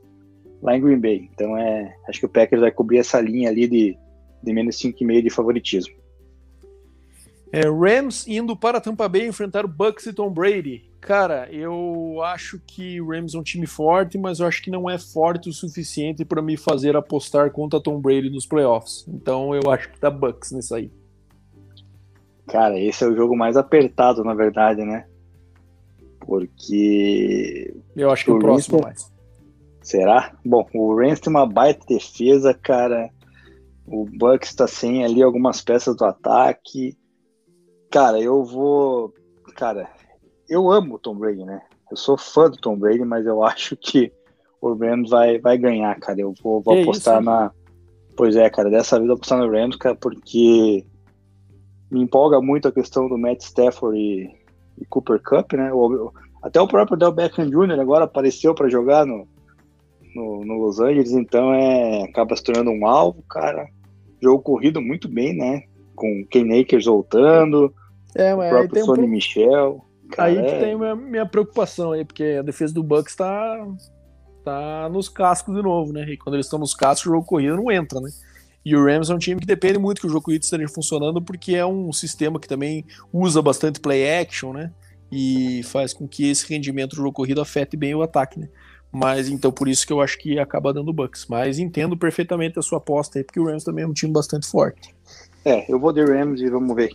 lá 0.62 0.77
em 0.77 0.81
Green 0.81 1.01
Bay. 1.01 1.31
Então 1.32 1.57
é, 1.57 1.95
acho 2.09 2.20
que 2.20 2.27
o 2.27 2.28
Packers 2.28 2.61
vai 2.61 2.70
cobrir 2.70 2.99
essa 2.99 3.20
linha 3.20 3.49
ali 3.49 3.66
de, 3.66 3.99
de 4.43 4.53
menos 4.53 4.77
5,5 4.77 5.23
de 5.23 5.31
favoritismo. 5.31 5.95
É, 7.53 7.62
Rams 7.62 8.28
indo 8.28 8.57
para 8.57 8.81
Tampa 8.81 9.09
Bay 9.09 9.27
enfrentar 9.27 9.65
o 9.65 9.69
Bucks 9.69 10.07
e 10.07 10.12
Tom 10.12 10.31
Brady. 10.31 10.89
Cara, 11.01 11.49
eu 11.51 12.23
acho 12.23 12.61
que 12.65 13.01
o 13.01 13.09
Rams 13.09 13.35
é 13.35 13.39
um 13.39 13.43
time 13.43 13.66
forte, 13.66 14.19
mas 14.19 14.39
eu 14.39 14.47
acho 14.47 14.62
que 14.62 14.70
não 14.70 14.89
é 14.89 14.99
forte 14.99 15.49
o 15.49 15.53
suficiente 15.53 16.24
para 16.24 16.43
me 16.43 16.57
fazer 16.57 16.95
apostar 16.95 17.51
contra 17.51 17.81
Tom 17.81 18.01
Brady 18.01 18.31
nos 18.31 18.47
playoffs. 18.47 19.05
Então 19.09 19.55
eu 19.55 19.70
acho 19.70 19.91
que 19.91 19.99
dá 19.99 20.11
Bucks 20.11 20.53
nisso 20.53 20.74
aí. 20.74 20.93
Cara, 22.47 22.78
esse 22.78 23.03
é 23.03 23.07
o 23.07 23.16
jogo 23.16 23.37
mais 23.37 23.57
apertado, 23.57 24.23
na 24.23 24.35
verdade, 24.35 24.85
né? 24.85 25.07
Porque. 26.20 27.74
Eu 27.97 28.11
acho 28.11 28.24
que 28.24 28.31
o, 28.31 28.37
o 28.37 28.39
próximo 28.39 28.81
mais. 28.82 29.10
Será? 29.82 30.36
Bom, 30.44 30.66
o 30.74 30.94
Rams 30.94 31.20
tem 31.20 31.31
uma 31.31 31.47
baita 31.47 31.85
defesa, 31.86 32.52
cara. 32.52 33.11
O 33.86 34.05
Bucks 34.05 34.55
tá 34.55 34.66
sem 34.66 35.05
ali 35.05 35.23
algumas 35.23 35.61
peças 35.61 35.97
do 35.97 36.05
ataque. 36.05 36.97
Cara, 37.90 38.20
eu 38.20 38.44
vou. 38.44 39.12
Cara, 39.57 39.90
eu 40.48 40.70
amo 40.70 40.94
o 40.94 40.98
Tom 40.98 41.16
Brady, 41.16 41.44
né? 41.44 41.61
Eu 41.90 41.97
sou 41.97 42.16
fã 42.16 42.48
do 42.48 42.57
Tom 42.57 42.78
Brady, 42.78 43.05
mas 43.05 43.27
eu 43.27 43.43
acho 43.44 43.77
que 43.77 44.12
o 44.61 44.74
Rams 44.74 45.11
vai, 45.11 45.39
vai 45.39 45.57
ganhar, 45.57 45.98
cara. 45.98 46.20
Eu 46.20 46.35
vou, 46.43 46.61
vou 46.61 46.81
apostar 46.81 47.16
isso? 47.20 47.24
na. 47.24 47.51
Pois 48.16 48.36
é, 48.36 48.51
cara, 48.51 48.70
dessa 48.70 48.97
vez 48.97 49.09
eu 49.09 49.15
vou 49.15 49.16
apostar 49.16 49.39
no 49.39 49.51
Rams, 49.51 49.77
cara, 49.77 49.97
porque 49.97 50.85
me 51.90 52.02
empolga 52.02 52.40
muito 52.40 52.69
a 52.69 52.73
questão 52.73 53.09
do 53.09 53.19
Matt 53.19 53.40
Stafford 53.40 53.98
e, 53.98 54.31
e 54.78 54.85
Cooper 54.85 55.20
Cup, 55.23 55.55
né? 55.55 55.73
O, 55.73 56.12
até 56.43 56.61
o 56.61 56.69
próprio 56.69 56.98
Del 56.98 57.12
Beckham 57.12 57.48
Jr. 57.48 57.81
agora 57.81 58.05
apareceu 58.05 58.55
para 58.55 58.69
jogar 58.69 59.07
no, 59.07 59.27
no, 60.15 60.45
no 60.45 60.55
Los 60.55 60.81
Angeles, 60.81 61.12
então 61.12 61.53
é, 61.53 62.03
acaba 62.03 62.37
se 62.37 62.45
tornando 62.45 62.70
um 62.70 62.87
alvo, 62.87 63.23
cara. 63.28 63.69
Jogo 64.23 64.43
corrido 64.43 64.81
muito 64.81 65.09
bem, 65.09 65.37
né? 65.37 65.62
Com 65.95 66.24
Ken 66.31 66.61
Akers 66.61 66.85
voltando, 66.85 67.73
é, 68.15 68.35
o 68.35 68.39
próprio 68.39 68.85
Sonny 68.85 69.05
um... 69.05 69.09
Michel. 69.09 69.85
Cara, 70.11 70.28
aí 70.28 70.37
que 70.37 70.55
é... 70.55 70.61
tem 70.61 70.77
minha, 70.77 70.97
minha 70.97 71.27
preocupação 71.27 71.93
aí, 71.93 72.05
porque 72.05 72.37
a 72.39 72.43
defesa 72.43 72.74
do 72.74 72.82
Bucks 72.82 73.15
tá, 73.15 73.66
tá 74.45 74.89
nos 74.91 75.09
cascos 75.09 75.55
de 75.55 75.62
novo, 75.62 75.93
né? 75.93 76.05
E 76.09 76.16
quando 76.16 76.35
eles 76.35 76.47
estão 76.47 76.59
nos 76.59 76.74
cascos, 76.74 77.07
o 77.07 77.15
jogo 77.15 77.27
corrido 77.27 77.57
não 77.57 77.70
entra, 77.70 78.01
né? 78.01 78.11
E 78.65 78.77
o 78.77 78.85
Rams 78.85 79.09
é 79.09 79.15
um 79.15 79.19
time 79.19 79.41
que 79.41 79.47
depende 79.47 79.78
muito 79.78 80.01
que 80.01 80.07
o 80.07 80.11
jogo 80.11 80.24
corrido 80.24 80.43
esteja 80.43 80.69
funcionando, 80.69 81.23
porque 81.23 81.55
é 81.55 81.65
um 81.65 81.93
sistema 81.93 82.39
que 82.39 82.49
também 82.49 82.85
usa 83.12 83.41
bastante 83.41 83.81
play 83.81 84.20
action, 84.20 84.53
né? 84.53 84.73
E 85.11 85.62
faz 85.65 85.95
com 85.95 86.07
que 86.07 86.28
esse 86.28 86.47
rendimento 86.49 86.91
do 86.91 86.97
jogo 86.97 87.12
corrido 87.12 87.41
afete 87.41 87.77
bem 87.77 87.95
o 87.95 88.03
ataque, 88.03 88.39
né? 88.39 88.49
Mas 88.93 89.29
então 89.29 89.53
por 89.53 89.69
isso 89.69 89.87
que 89.87 89.93
eu 89.93 90.01
acho 90.01 90.19
que 90.19 90.39
acaba 90.39 90.73
dando 90.73 90.93
Bucks. 90.93 91.27
Mas 91.29 91.59
entendo 91.59 91.97
perfeitamente 91.97 92.59
a 92.59 92.62
sua 92.62 92.79
aposta 92.79 93.19
aí, 93.19 93.25
porque 93.25 93.39
o 93.39 93.47
Rams 93.47 93.65
também 93.65 93.85
é 93.85 93.89
um 93.89 93.93
time 93.93 94.12
bastante 94.12 94.47
forte. 94.47 94.95
É, 95.45 95.71
eu 95.73 95.79
vou 95.79 95.93
de 95.93 96.05
Rams 96.05 96.41
e 96.41 96.51
vamos 96.51 96.75
ver. 96.75 96.91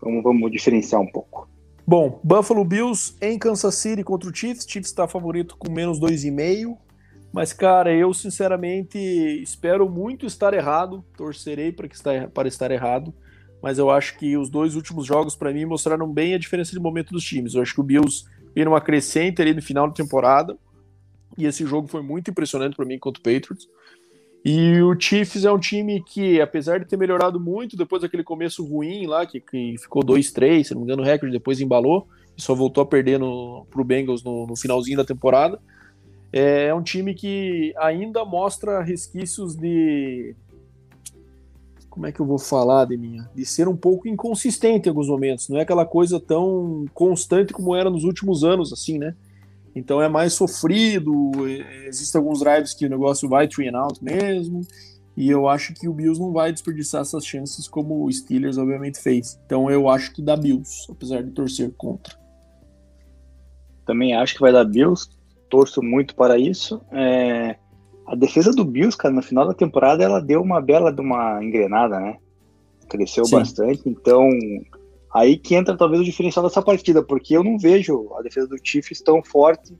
Vamos, 0.00 0.22
vamos 0.22 0.50
diferenciar 0.50 1.00
um 1.00 1.06
pouco. 1.06 1.48
Bom, 1.86 2.20
Buffalo 2.22 2.64
Bills 2.64 3.14
em 3.20 3.38
Kansas 3.38 3.74
City 3.74 4.04
contra 4.04 4.30
o 4.30 4.34
Chiefs. 4.34 4.64
Chiefs 4.68 4.90
está 4.90 5.08
favorito 5.08 5.56
com 5.58 5.70
menos 5.70 5.98
2,5. 6.00 6.76
Mas, 7.32 7.52
cara, 7.52 7.92
eu 7.92 8.12
sinceramente 8.12 8.98
espero 9.42 9.88
muito 9.88 10.26
estar 10.26 10.54
errado. 10.54 11.04
Torcerei 11.16 11.72
para, 11.72 11.88
que 11.88 11.94
está, 11.94 12.28
para 12.32 12.48
estar 12.48 12.70
errado. 12.70 13.12
Mas 13.62 13.78
eu 13.78 13.90
acho 13.90 14.16
que 14.18 14.36
os 14.36 14.48
dois 14.48 14.74
últimos 14.74 15.04
jogos, 15.06 15.36
para 15.36 15.52
mim, 15.52 15.64
mostraram 15.64 16.10
bem 16.10 16.34
a 16.34 16.38
diferença 16.38 16.72
de 16.72 16.80
momento 16.80 17.12
dos 17.12 17.24
times. 17.24 17.54
Eu 17.54 17.62
acho 17.62 17.74
que 17.74 17.80
o 17.80 17.84
Bills 17.84 18.24
veio 18.54 18.64
numa 18.64 18.80
crescente 18.80 19.42
ali 19.42 19.52
no 19.52 19.60
final 19.60 19.86
da 19.86 19.92
temporada 19.92 20.56
e 21.36 21.46
esse 21.46 21.64
jogo 21.64 21.88
foi 21.88 22.02
muito 22.02 22.30
impressionante 22.30 22.76
para 22.76 22.84
mim 22.84 22.98
contra 22.98 23.20
o 23.20 23.22
Patriots. 23.22 23.68
E 24.44 24.80
o 24.80 24.98
Chiefs 24.98 25.44
é 25.44 25.52
um 25.52 25.58
time 25.58 26.02
que, 26.02 26.40
apesar 26.40 26.78
de 26.80 26.86
ter 26.86 26.96
melhorado 26.96 27.38
muito 27.38 27.76
depois 27.76 28.02
daquele 28.02 28.24
começo 28.24 28.64
ruim 28.64 29.06
lá, 29.06 29.26
que, 29.26 29.38
que 29.40 29.76
ficou 29.78 30.02
2-3, 30.02 30.64
se 30.64 30.72
não 30.72 30.80
me 30.80 30.86
engano, 30.86 31.02
o 31.02 31.04
recorde 31.04 31.32
depois 31.32 31.60
embalou 31.60 32.08
e 32.36 32.40
só 32.40 32.54
voltou 32.54 32.82
a 32.82 32.86
perder 32.86 33.18
no, 33.18 33.66
pro 33.70 33.84
Bengals 33.84 34.24
no, 34.24 34.46
no 34.46 34.56
finalzinho 34.56 34.96
da 34.96 35.04
temporada. 35.04 35.60
É, 36.32 36.66
é 36.66 36.74
um 36.74 36.82
time 36.82 37.14
que 37.14 37.74
ainda 37.76 38.24
mostra 38.24 38.82
resquícios 38.82 39.54
de. 39.54 40.34
Como 41.90 42.06
é 42.06 42.12
que 42.12 42.20
eu 42.20 42.26
vou 42.26 42.38
falar, 42.38 42.86
de 42.86 42.96
minha? 42.96 43.28
De 43.34 43.44
ser 43.44 43.68
um 43.68 43.76
pouco 43.76 44.08
inconsistente 44.08 44.86
em 44.86 44.90
alguns 44.90 45.08
momentos. 45.08 45.48
Não 45.48 45.58
é 45.58 45.62
aquela 45.62 45.84
coisa 45.84 46.18
tão 46.18 46.86
constante 46.94 47.52
como 47.52 47.74
era 47.74 47.90
nos 47.90 48.04
últimos 48.04 48.42
anos, 48.42 48.72
assim, 48.72 48.96
né? 48.96 49.14
Então 49.74 50.02
é 50.02 50.08
mais 50.08 50.32
sofrido, 50.32 51.30
existem 51.86 52.18
alguns 52.18 52.40
drives 52.40 52.74
que 52.74 52.86
o 52.86 52.90
negócio 52.90 53.28
vai 53.28 53.46
three 53.46 53.68
and 53.68 53.78
out 53.78 54.02
mesmo, 54.02 54.62
e 55.16 55.28
eu 55.30 55.48
acho 55.48 55.74
que 55.74 55.88
o 55.88 55.92
Bills 55.92 56.20
não 56.20 56.32
vai 56.32 56.52
desperdiçar 56.52 57.02
essas 57.02 57.24
chances 57.24 57.68
como 57.68 58.04
o 58.04 58.12
Steelers 58.12 58.58
obviamente 58.58 59.00
fez. 59.00 59.38
Então 59.46 59.70
eu 59.70 59.88
acho 59.88 60.12
que 60.12 60.22
dá 60.22 60.36
Bills, 60.36 60.86
apesar 60.90 61.22
de 61.22 61.30
torcer 61.30 61.72
contra. 61.76 62.18
Também 63.86 64.14
acho 64.14 64.34
que 64.34 64.40
vai 64.40 64.52
dar 64.52 64.64
Bills, 64.64 65.08
torço 65.48 65.82
muito 65.82 66.14
para 66.14 66.38
isso. 66.38 66.80
É... 66.90 67.56
a 68.06 68.14
defesa 68.14 68.52
do 68.52 68.64
Bills, 68.64 68.96
cara, 68.96 69.14
no 69.14 69.22
final 69.22 69.46
da 69.46 69.54
temporada 69.54 70.02
ela 70.02 70.20
deu 70.20 70.40
uma 70.42 70.60
bela 70.60 70.92
de 70.92 71.00
uma 71.00 71.42
engrenada, 71.44 72.00
né? 72.00 72.16
Cresceu 72.88 73.24
Sim. 73.24 73.36
bastante, 73.36 73.82
então 73.86 74.28
aí 75.12 75.36
que 75.36 75.54
entra 75.54 75.76
talvez 75.76 76.00
o 76.00 76.04
diferencial 76.04 76.44
dessa 76.44 76.62
partida, 76.62 77.02
porque 77.02 77.36
eu 77.36 77.44
não 77.44 77.58
vejo 77.58 78.12
a 78.18 78.22
defesa 78.22 78.46
do 78.46 78.56
Chiefs 78.62 79.00
tão 79.00 79.22
forte 79.22 79.74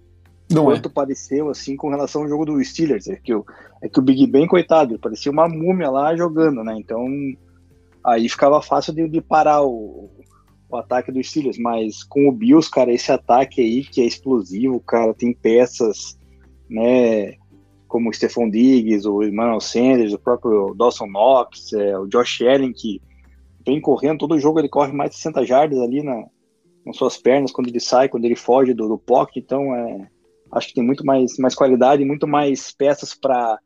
não 0.51 0.65
quanto 0.65 0.89
é. 0.89 0.93
pareceu, 0.93 1.49
assim, 1.49 1.77
com 1.77 1.89
relação 1.89 2.23
ao 2.23 2.29
jogo 2.29 2.45
do 2.45 2.63
Steelers. 2.65 3.07
É 3.09 3.17
que, 3.17 3.33
o, 3.33 3.45
é 3.81 3.89
que 3.89 3.99
o 3.99 4.03
Big 4.03 4.27
Ben, 4.27 4.47
coitado, 4.47 4.99
parecia 4.99 5.31
uma 5.31 5.49
múmia 5.49 5.89
lá 5.89 6.15
jogando, 6.17 6.65
né? 6.65 6.75
Então, 6.77 7.07
aí 8.05 8.29
ficava 8.29 8.61
fácil 8.61 8.93
de, 8.93 9.09
de 9.09 9.21
parar 9.21 9.63
o, 9.63 10.11
o 10.69 10.77
ataque 10.77 11.13
dos 11.13 11.29
Steelers, 11.29 11.59
mas 11.59 12.03
com 12.03 12.29
o 12.29 12.33
Bills, 12.33 12.69
cara, 12.69 12.93
esse 12.93 13.13
ataque 13.13 13.61
aí 13.61 13.85
que 13.85 14.01
é 14.01 14.05
explosivo, 14.05 14.81
cara, 14.81 15.15
tem 15.15 15.33
peças, 15.33 16.19
né, 16.69 17.35
como 17.87 18.09
o 18.09 18.13
Stephon 18.13 18.49
Diggs, 18.49 19.07
o 19.07 19.23
Emmanuel 19.23 19.61
Sanders, 19.61 20.13
o 20.13 20.19
próprio 20.19 20.75
Dawson 20.75 21.07
Knox, 21.07 21.73
é, 21.73 21.99
o 21.99 22.07
Josh 22.07 22.43
Allen, 22.43 22.73
que 22.73 23.01
vem 23.65 23.81
correndo, 23.81 24.19
todo 24.19 24.39
jogo 24.39 24.59
ele 24.59 24.69
corre 24.69 24.93
mais 24.93 25.11
de 25.11 25.17
60 25.17 25.45
jardas 25.45 25.79
ali 25.79 26.03
na, 26.03 26.25
nas 26.85 26.97
suas 26.97 27.17
pernas, 27.17 27.53
quando 27.53 27.69
ele 27.69 27.81
sai, 27.81 28.09
quando 28.09 28.25
ele 28.25 28.37
foge 28.37 28.75
do, 28.75 28.89
do 28.89 28.99
pocket, 28.99 29.43
então 29.45 29.75
é, 29.75 30.09
acho 30.53 30.69
que 30.69 30.75
tem 30.75 30.85
muito 30.85 31.05
mais, 31.05 31.37
mais 31.39 31.55
qualidade, 31.55 32.05
muito 32.05 32.27
mais 32.27 32.73
peças 32.73 33.15
para 33.15 33.59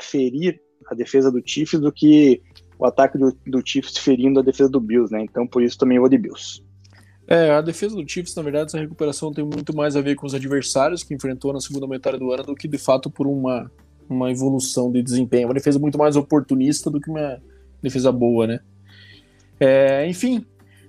ferir 0.00 0.60
a 0.90 0.94
defesa 0.94 1.30
do 1.30 1.42
Chiefs 1.44 1.80
do 1.80 1.92
que 1.92 2.40
o 2.78 2.86
ataque 2.86 3.18
do, 3.18 3.36
do 3.46 3.62
Chiefs 3.64 3.98
ferindo 3.98 4.40
a 4.40 4.42
defesa 4.42 4.70
do 4.70 4.80
Bills, 4.80 5.12
né? 5.12 5.22
Então 5.22 5.46
por 5.46 5.62
isso 5.62 5.76
também 5.76 5.98
vou 5.98 6.08
de 6.08 6.16
Bills. 6.16 6.62
É, 7.26 7.50
a 7.50 7.60
defesa 7.60 7.94
do 7.94 8.08
Chiefs, 8.08 8.34
na 8.34 8.42
verdade, 8.42 8.70
essa 8.70 8.78
recuperação 8.78 9.32
tem 9.32 9.44
muito 9.44 9.76
mais 9.76 9.96
a 9.96 10.00
ver 10.00 10.14
com 10.14 10.26
os 10.26 10.34
adversários 10.34 11.02
que 11.02 11.12
enfrentou 11.12 11.52
na 11.52 11.60
segunda 11.60 11.86
metade 11.86 12.18
do 12.18 12.32
ano 12.32 12.42
do 12.42 12.54
que 12.54 12.66
de 12.66 12.78
fato 12.78 13.10
por 13.10 13.26
uma, 13.26 13.70
uma 14.08 14.30
evolução 14.30 14.90
de 14.90 15.02
desempenho. 15.02 15.48
Uma 15.48 15.54
defesa 15.54 15.78
muito 15.78 15.98
mais 15.98 16.16
oportunista 16.16 16.90
do 16.90 16.98
que 16.98 17.10
uma 17.10 17.38
defesa 17.82 18.10
boa, 18.10 18.46
né? 18.46 18.60
É, 19.60 20.06
enfim, 20.08 20.44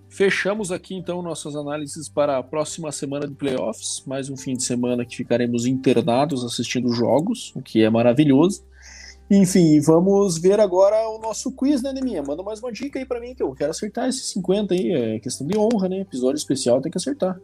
Fechamos 0.09 0.71
aqui 0.71 0.95
então 0.95 1.21
nossas 1.21 1.55
análises 1.55 2.09
para 2.09 2.39
a 2.39 2.43
próxima 2.43 2.91
semana 2.91 3.27
de 3.27 3.35
playoffs, 3.35 4.03
mais 4.07 4.27
um 4.27 4.35
fim 4.35 4.55
de 4.55 4.63
semana 4.63 5.05
que 5.05 5.15
ficaremos 5.15 5.67
internados 5.67 6.43
assistindo 6.43 6.91
jogos, 6.91 7.53
o 7.55 7.61
que 7.61 7.83
é 7.83 7.89
maravilhoso. 7.91 8.65
Enfim, 9.29 9.79
vamos 9.79 10.39
ver 10.39 10.59
agora 10.59 11.07
o 11.09 11.19
nosso 11.19 11.51
quiz, 11.51 11.83
né, 11.83 11.93
Neminha? 11.93 12.23
Manda 12.23 12.41
mais 12.41 12.59
uma 12.59 12.71
dica 12.71 12.97
aí 12.97 13.05
para 13.05 13.19
mim, 13.19 13.35
que 13.35 13.43
eu 13.43 13.53
quero 13.53 13.69
acertar 13.69 14.09
esses 14.09 14.31
50 14.31 14.73
aí, 14.73 14.91
é 14.91 15.19
questão 15.19 15.45
de 15.45 15.55
honra, 15.55 15.87
né? 15.87 15.99
Episódio 15.99 16.37
especial 16.37 16.81
tem 16.81 16.91
que 16.91 16.97
acertar. 16.97 17.39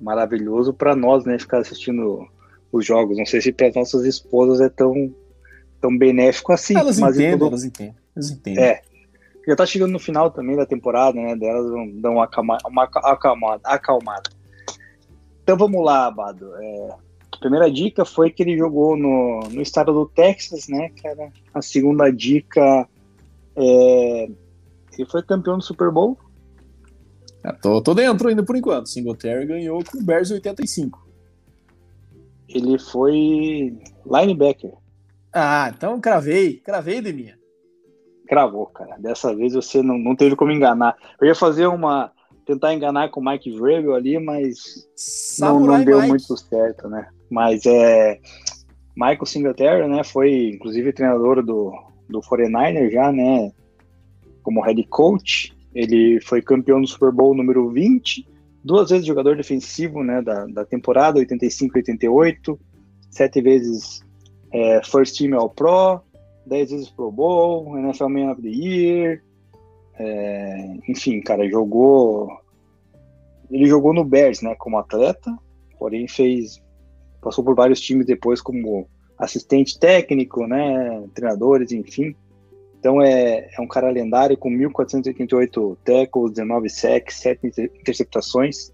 Maravilhoso 0.00 0.74
para 0.74 0.96
nós, 0.96 1.24
né, 1.24 1.38
ficar 1.38 1.58
assistindo 1.58 2.26
os 2.72 2.84
jogos. 2.84 3.16
Não 3.16 3.24
sei 3.24 3.40
se 3.40 3.52
para 3.52 3.70
nossas 3.72 4.04
esposas 4.04 4.60
é 4.60 4.68
tão, 4.68 5.14
tão 5.80 5.96
benéfico 5.96 6.52
assim. 6.52 6.76
Elas 6.76 6.98
mas 6.98 7.14
entendem, 7.14 7.38
todo... 7.38 7.48
elas 7.50 7.64
entendem, 7.64 7.94
elas 8.16 8.30
entendem. 8.32 8.64
É, 8.64 8.82
já 9.46 9.54
tá 9.54 9.64
chegando 9.64 9.92
no 9.92 9.98
final 9.98 10.30
também 10.30 10.56
da 10.56 10.66
temporada, 10.66 11.20
né? 11.20 11.36
Delas 11.36 11.70
vão 11.70 11.90
dar 12.00 12.10
uma, 12.10 12.24
acalmada, 12.24 12.68
uma 12.68 12.82
acalmada, 12.84 13.60
acalmada. 13.64 14.30
Então 15.42 15.56
vamos 15.56 15.84
lá, 15.84 16.06
Abado. 16.06 16.50
É, 16.56 16.88
a 17.32 17.36
primeira 17.38 17.70
dica 17.70 18.04
foi 18.04 18.30
que 18.30 18.42
ele 18.42 18.58
jogou 18.58 18.96
no, 18.96 19.40
no 19.50 19.62
estado 19.62 19.92
do 19.92 20.06
Texas, 20.06 20.66
né, 20.68 20.90
cara? 21.00 21.30
A 21.54 21.62
segunda 21.62 22.10
dica 22.10 22.88
é, 23.54 24.28
ele 24.98 25.08
foi 25.08 25.22
campeão 25.22 25.58
do 25.58 25.64
Super 25.64 25.90
Bowl. 25.92 26.18
Ah, 27.44 27.52
tô, 27.52 27.80
tô 27.80 27.94
dentro 27.94 28.28
ainda 28.28 28.42
por 28.42 28.56
enquanto. 28.56 28.88
Singletary 28.88 29.46
ganhou 29.46 29.84
com 29.84 29.98
o 29.98 30.02
Bears 30.02 30.32
85. 30.32 31.06
Ele 32.48 32.78
foi 32.78 33.78
linebacker. 34.04 34.72
Ah, 35.32 35.72
então 35.74 36.00
cravei, 36.00 36.54
cravei 36.56 37.00
de 37.00 37.12
minha. 37.12 37.35
Cravou, 38.26 38.66
cara. 38.66 38.96
Dessa 38.98 39.34
vez 39.34 39.54
você 39.54 39.82
não, 39.82 39.98
não 39.98 40.16
teve 40.16 40.36
como 40.36 40.52
enganar. 40.52 40.96
Eu 41.20 41.26
ia 41.26 41.34
fazer 41.34 41.66
uma. 41.66 42.10
tentar 42.44 42.74
enganar 42.74 43.10
com 43.10 43.20
o 43.20 43.24
Mike 43.24 43.56
Vrabel 43.56 43.94
ali, 43.94 44.18
mas 44.18 44.86
não, 45.38 45.60
não 45.60 45.84
deu 45.84 45.98
Mike. 45.98 46.08
muito 46.08 46.36
certo, 46.36 46.88
né? 46.88 47.08
Mas 47.30 47.64
é. 47.66 48.18
Michael 48.96 49.26
Singletary, 49.26 49.88
né? 49.88 50.02
Foi 50.02 50.50
inclusive 50.54 50.92
treinador 50.92 51.44
do, 51.44 51.72
do 52.08 52.20
49er 52.20 52.90
já, 52.90 53.12
né? 53.12 53.52
Como 54.42 54.62
head 54.62 54.82
coach. 54.84 55.54
Ele 55.74 56.18
foi 56.22 56.40
campeão 56.40 56.80
do 56.80 56.86
Super 56.86 57.12
Bowl 57.12 57.34
número 57.34 57.68
20, 57.68 58.26
duas 58.64 58.90
vezes 58.90 59.06
jogador 59.06 59.36
defensivo 59.36 60.02
né, 60.02 60.20
da, 60.20 60.46
da 60.46 60.64
temporada, 60.64 61.18
85 61.18 61.76
e 61.76 61.80
88, 61.80 62.58
sete 63.10 63.40
vezes 63.42 64.00
é, 64.52 64.82
First 64.82 65.18
Team 65.18 65.38
All 65.38 65.50
Pro, 65.50 66.00
10 66.46 66.70
vezes 66.70 66.90
Pro 66.90 67.10
Bowl, 67.10 67.76
NFL 67.78 68.08
Man 68.08 68.32
of 68.32 68.42
the 68.42 68.48
Year. 68.48 69.22
É, 69.98 70.76
enfim, 70.88 71.20
cara, 71.20 71.48
jogou. 71.48 72.28
Ele 73.50 73.66
jogou 73.66 73.92
no 73.92 74.04
Bears, 74.04 74.42
né, 74.42 74.54
como 74.56 74.78
atleta, 74.78 75.36
porém 75.78 76.08
fez. 76.08 76.62
Passou 77.20 77.44
por 77.44 77.54
vários 77.54 77.80
times 77.80 78.06
depois 78.06 78.40
como 78.40 78.88
assistente 79.18 79.78
técnico, 79.78 80.46
né, 80.46 81.04
treinadores, 81.14 81.72
enfim. 81.72 82.14
Então 82.78 83.02
é, 83.02 83.48
é 83.56 83.60
um 83.60 83.66
cara 83.66 83.90
lendário 83.90 84.36
com 84.36 84.50
1.488 84.50 85.76
tackles, 85.84 86.32
19 86.34 86.68
sacks, 86.68 87.16
7 87.16 87.40
interceptações. 87.80 88.72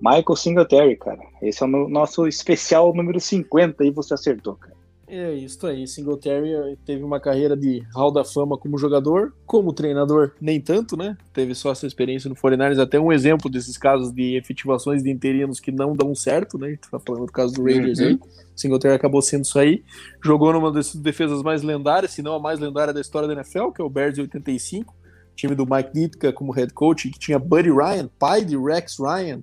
Michael 0.00 0.36
Singletary, 0.36 0.96
cara. 0.96 1.22
Esse 1.40 1.62
é 1.62 1.66
o 1.66 1.88
nosso 1.88 2.26
especial 2.26 2.92
número 2.94 3.20
50 3.20 3.84
e 3.84 3.90
você 3.90 4.14
acertou, 4.14 4.56
cara. 4.56 4.75
É 5.08 5.32
isso 5.34 5.64
aí. 5.66 5.86
Singletary 5.86 6.76
teve 6.84 7.04
uma 7.04 7.20
carreira 7.20 7.56
de 7.56 7.82
hall 7.94 8.10
da 8.10 8.24
fama 8.24 8.58
como 8.58 8.76
jogador, 8.76 9.32
como 9.46 9.72
treinador, 9.72 10.32
nem 10.40 10.60
tanto, 10.60 10.96
né? 10.96 11.16
Teve 11.32 11.54
só 11.54 11.70
essa 11.70 11.86
experiência 11.86 12.28
no 12.28 12.34
49 12.34 12.80
até 12.80 12.98
um 12.98 13.12
exemplo 13.12 13.48
desses 13.48 13.78
casos 13.78 14.12
de 14.12 14.36
efetivações 14.36 15.04
de 15.04 15.10
interinos 15.10 15.60
que 15.60 15.70
não 15.70 15.92
dão 15.92 16.12
certo, 16.14 16.58
né? 16.58 16.66
A 16.66 16.70
gente 16.70 16.90
tá 16.90 16.98
falando 16.98 17.26
do 17.26 17.32
caso 17.32 17.54
do 17.54 17.62
Rangers 17.62 18.00
uhum. 18.00 18.06
aí. 18.06 18.20
Singletary 18.56 18.94
acabou 18.94 19.22
sendo 19.22 19.44
isso 19.44 19.58
aí. 19.58 19.84
Jogou 20.24 20.52
numa 20.52 20.72
das 20.72 20.94
defesas 20.94 21.40
mais 21.40 21.62
lendárias, 21.62 22.10
se 22.10 22.20
não 22.20 22.34
a 22.34 22.40
mais 22.40 22.58
lendária 22.58 22.92
da 22.92 23.00
história 23.00 23.28
da 23.28 23.34
NFL, 23.34 23.70
que 23.70 23.80
é 23.80 23.84
o 23.84 23.90
Bears 23.90 24.14
de 24.14 24.22
85. 24.22 24.92
Time 25.36 25.54
do 25.54 25.66
Mike 25.66 25.92
Ditka 25.92 26.32
como 26.32 26.50
head 26.50 26.72
coach, 26.72 27.10
que 27.10 27.18
tinha 27.18 27.38
Buddy 27.38 27.70
Ryan, 27.70 28.08
pai 28.18 28.44
de 28.44 28.56
Rex 28.56 28.96
Ryan, 28.98 29.42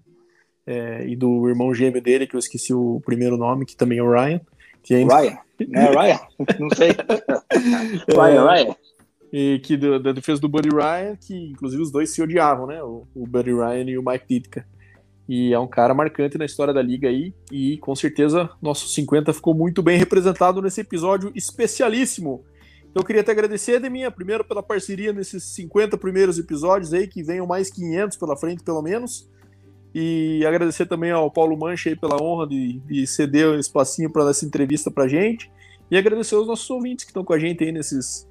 é, 0.65 1.07
e 1.07 1.15
do 1.15 1.48
irmão 1.48 1.73
gêmeo 1.73 2.02
dele, 2.02 2.26
que 2.26 2.35
eu 2.35 2.40
esqueci 2.40 2.73
o 2.73 2.99
primeiro 3.06 3.38
nome, 3.38 3.65
que 3.65 3.77
também 3.77 3.99
é 3.99 4.03
o 4.03 4.11
Ryan. 4.11 4.41
Que 4.81 4.95
ainda... 4.95 5.15
Ryan? 5.15 5.38
Né, 5.68 5.90
Ryan? 5.90 6.19
Não 6.60 6.69
sei. 6.76 6.90
Ryan, 8.15 8.52
é, 8.52 8.64
Ryan. 8.64 8.76
E 9.31 9.60
que 9.60 9.76
do, 9.76 9.99
da 9.99 10.11
defesa 10.11 10.40
do 10.40 10.48
Buddy 10.48 10.69
Ryan, 10.69 11.15
que 11.15 11.52
inclusive 11.52 11.81
os 11.81 11.91
dois 11.91 12.11
se 12.11 12.22
odiavam, 12.22 12.68
né? 12.68 12.84
O, 12.84 13.07
o 13.15 13.26
Buddy 13.26 13.52
Ryan 13.52 13.90
e 13.90 13.98
o 13.98 14.03
Mike 14.03 14.26
Ditka. 14.27 14.65
E 15.27 15.53
é 15.53 15.60
um 15.60 15.68
cara 15.68 15.94
marcante 15.94 16.38
na 16.38 16.45
história 16.45 16.73
da 16.73 16.81
liga 16.81 17.07
aí. 17.07 17.34
E 17.52 17.77
com 17.77 17.95
certeza 17.95 18.49
nosso 18.61 18.88
50 18.90 19.34
ficou 19.34 19.53
muito 19.53 19.81
bem 19.81 19.98
representado 19.98 20.61
nesse 20.61 20.81
episódio 20.81 21.31
especialíssimo. 21.35 22.45
Então 22.91 23.02
eu 23.02 23.06
queria 23.06 23.22
até 23.22 23.31
agradecer, 23.31 23.80
Deminha, 23.80 24.11
primeiro 24.11 24.44
pela 24.44 24.61
parceria 24.61 25.11
nesses 25.11 25.44
50 25.56 25.98
primeiros 25.98 26.38
episódios 26.38 26.94
aí, 26.94 27.07
que 27.07 27.23
venham 27.23 27.48
mais 27.48 27.72
500 27.72 28.18
pela 28.18 28.38
frente, 28.38 28.64
pelo 28.64 28.84
menos. 28.84 29.27
E 29.94 30.44
agradecer 30.45 30.86
também 30.86 31.11
ao 31.11 31.30
Paulo 31.30 31.57
Mancha 31.57 31.90
aí 31.90 31.95
pela 31.95 32.22
honra 32.22 32.48
de, 32.48 32.80
de 32.80 33.06
ceder 33.06 33.49
um 33.49 33.60
espacinho 33.60 34.11
para 34.11 34.30
essa 34.30 34.45
entrevista 34.45 34.90
para 34.90 35.07
gente. 35.07 35.52
E 35.91 35.98
agradecer 35.98 36.36
aos 36.36 36.48
nossos 36.48 36.70
ouvintes 36.70 37.06
que 37.06 37.11
estão 37.11 37.24
com 37.24 37.34
a 37.34 37.40
gente 37.40 37.64
aí 37.64 37.72
nesses, 37.72 38.28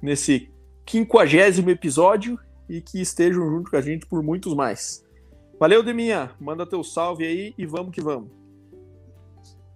nesse 0.00 0.50
quinquagésimo 0.86 1.70
episódio 1.70 2.38
e 2.68 2.80
que 2.80 3.00
estejam 3.00 3.48
junto 3.48 3.70
com 3.70 3.76
a 3.76 3.80
gente 3.80 4.06
por 4.06 4.22
muitos 4.22 4.54
mais. 4.54 5.04
Valeu, 5.58 5.82
Deminha. 5.82 6.30
Manda 6.40 6.66
teu 6.66 6.84
salve 6.84 7.24
aí 7.24 7.54
e 7.58 7.66
vamos 7.66 7.92
que 7.92 8.00
vamos. 8.00 8.30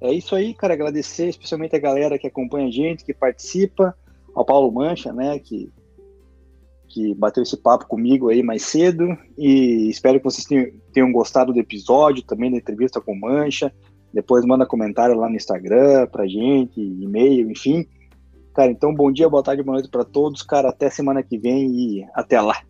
É 0.00 0.12
isso 0.12 0.34
aí, 0.36 0.54
cara. 0.54 0.74
Agradecer 0.74 1.28
especialmente 1.28 1.74
a 1.74 1.80
galera 1.80 2.18
que 2.18 2.26
acompanha 2.26 2.68
a 2.68 2.70
gente, 2.70 3.04
que 3.04 3.12
participa, 3.12 3.96
ao 4.34 4.44
Paulo 4.44 4.70
Mancha, 4.70 5.12
né, 5.12 5.38
que 5.38 5.72
que 6.88 7.14
bateu 7.14 7.42
esse 7.42 7.56
papo 7.56 7.86
comigo 7.86 8.28
aí 8.28 8.42
mais 8.42 8.62
cedo 8.62 9.16
e 9.36 9.88
espero 9.88 10.18
que 10.18 10.24
vocês 10.24 10.46
tenham, 10.92 11.12
gostado 11.12 11.52
do 11.52 11.60
episódio, 11.60 12.24
também 12.24 12.50
da 12.50 12.56
entrevista 12.56 13.00
com 13.00 13.14
Mancha. 13.14 13.72
Depois 14.12 14.44
manda 14.44 14.66
comentário 14.66 15.14
lá 15.14 15.28
no 15.28 15.36
Instagram 15.36 16.06
pra 16.06 16.26
gente, 16.26 16.80
e-mail, 16.80 17.50
enfim. 17.50 17.86
Cara, 18.54 18.70
então 18.70 18.94
bom 18.94 19.12
dia, 19.12 19.28
boa 19.28 19.42
tarde, 19.42 19.62
boa 19.62 19.74
noite 19.74 19.90
para 19.90 20.04
todos, 20.04 20.42
cara. 20.42 20.70
Até 20.70 20.90
semana 20.90 21.22
que 21.22 21.38
vem 21.38 21.70
e 21.70 22.06
até 22.14 22.40
lá. 22.40 22.60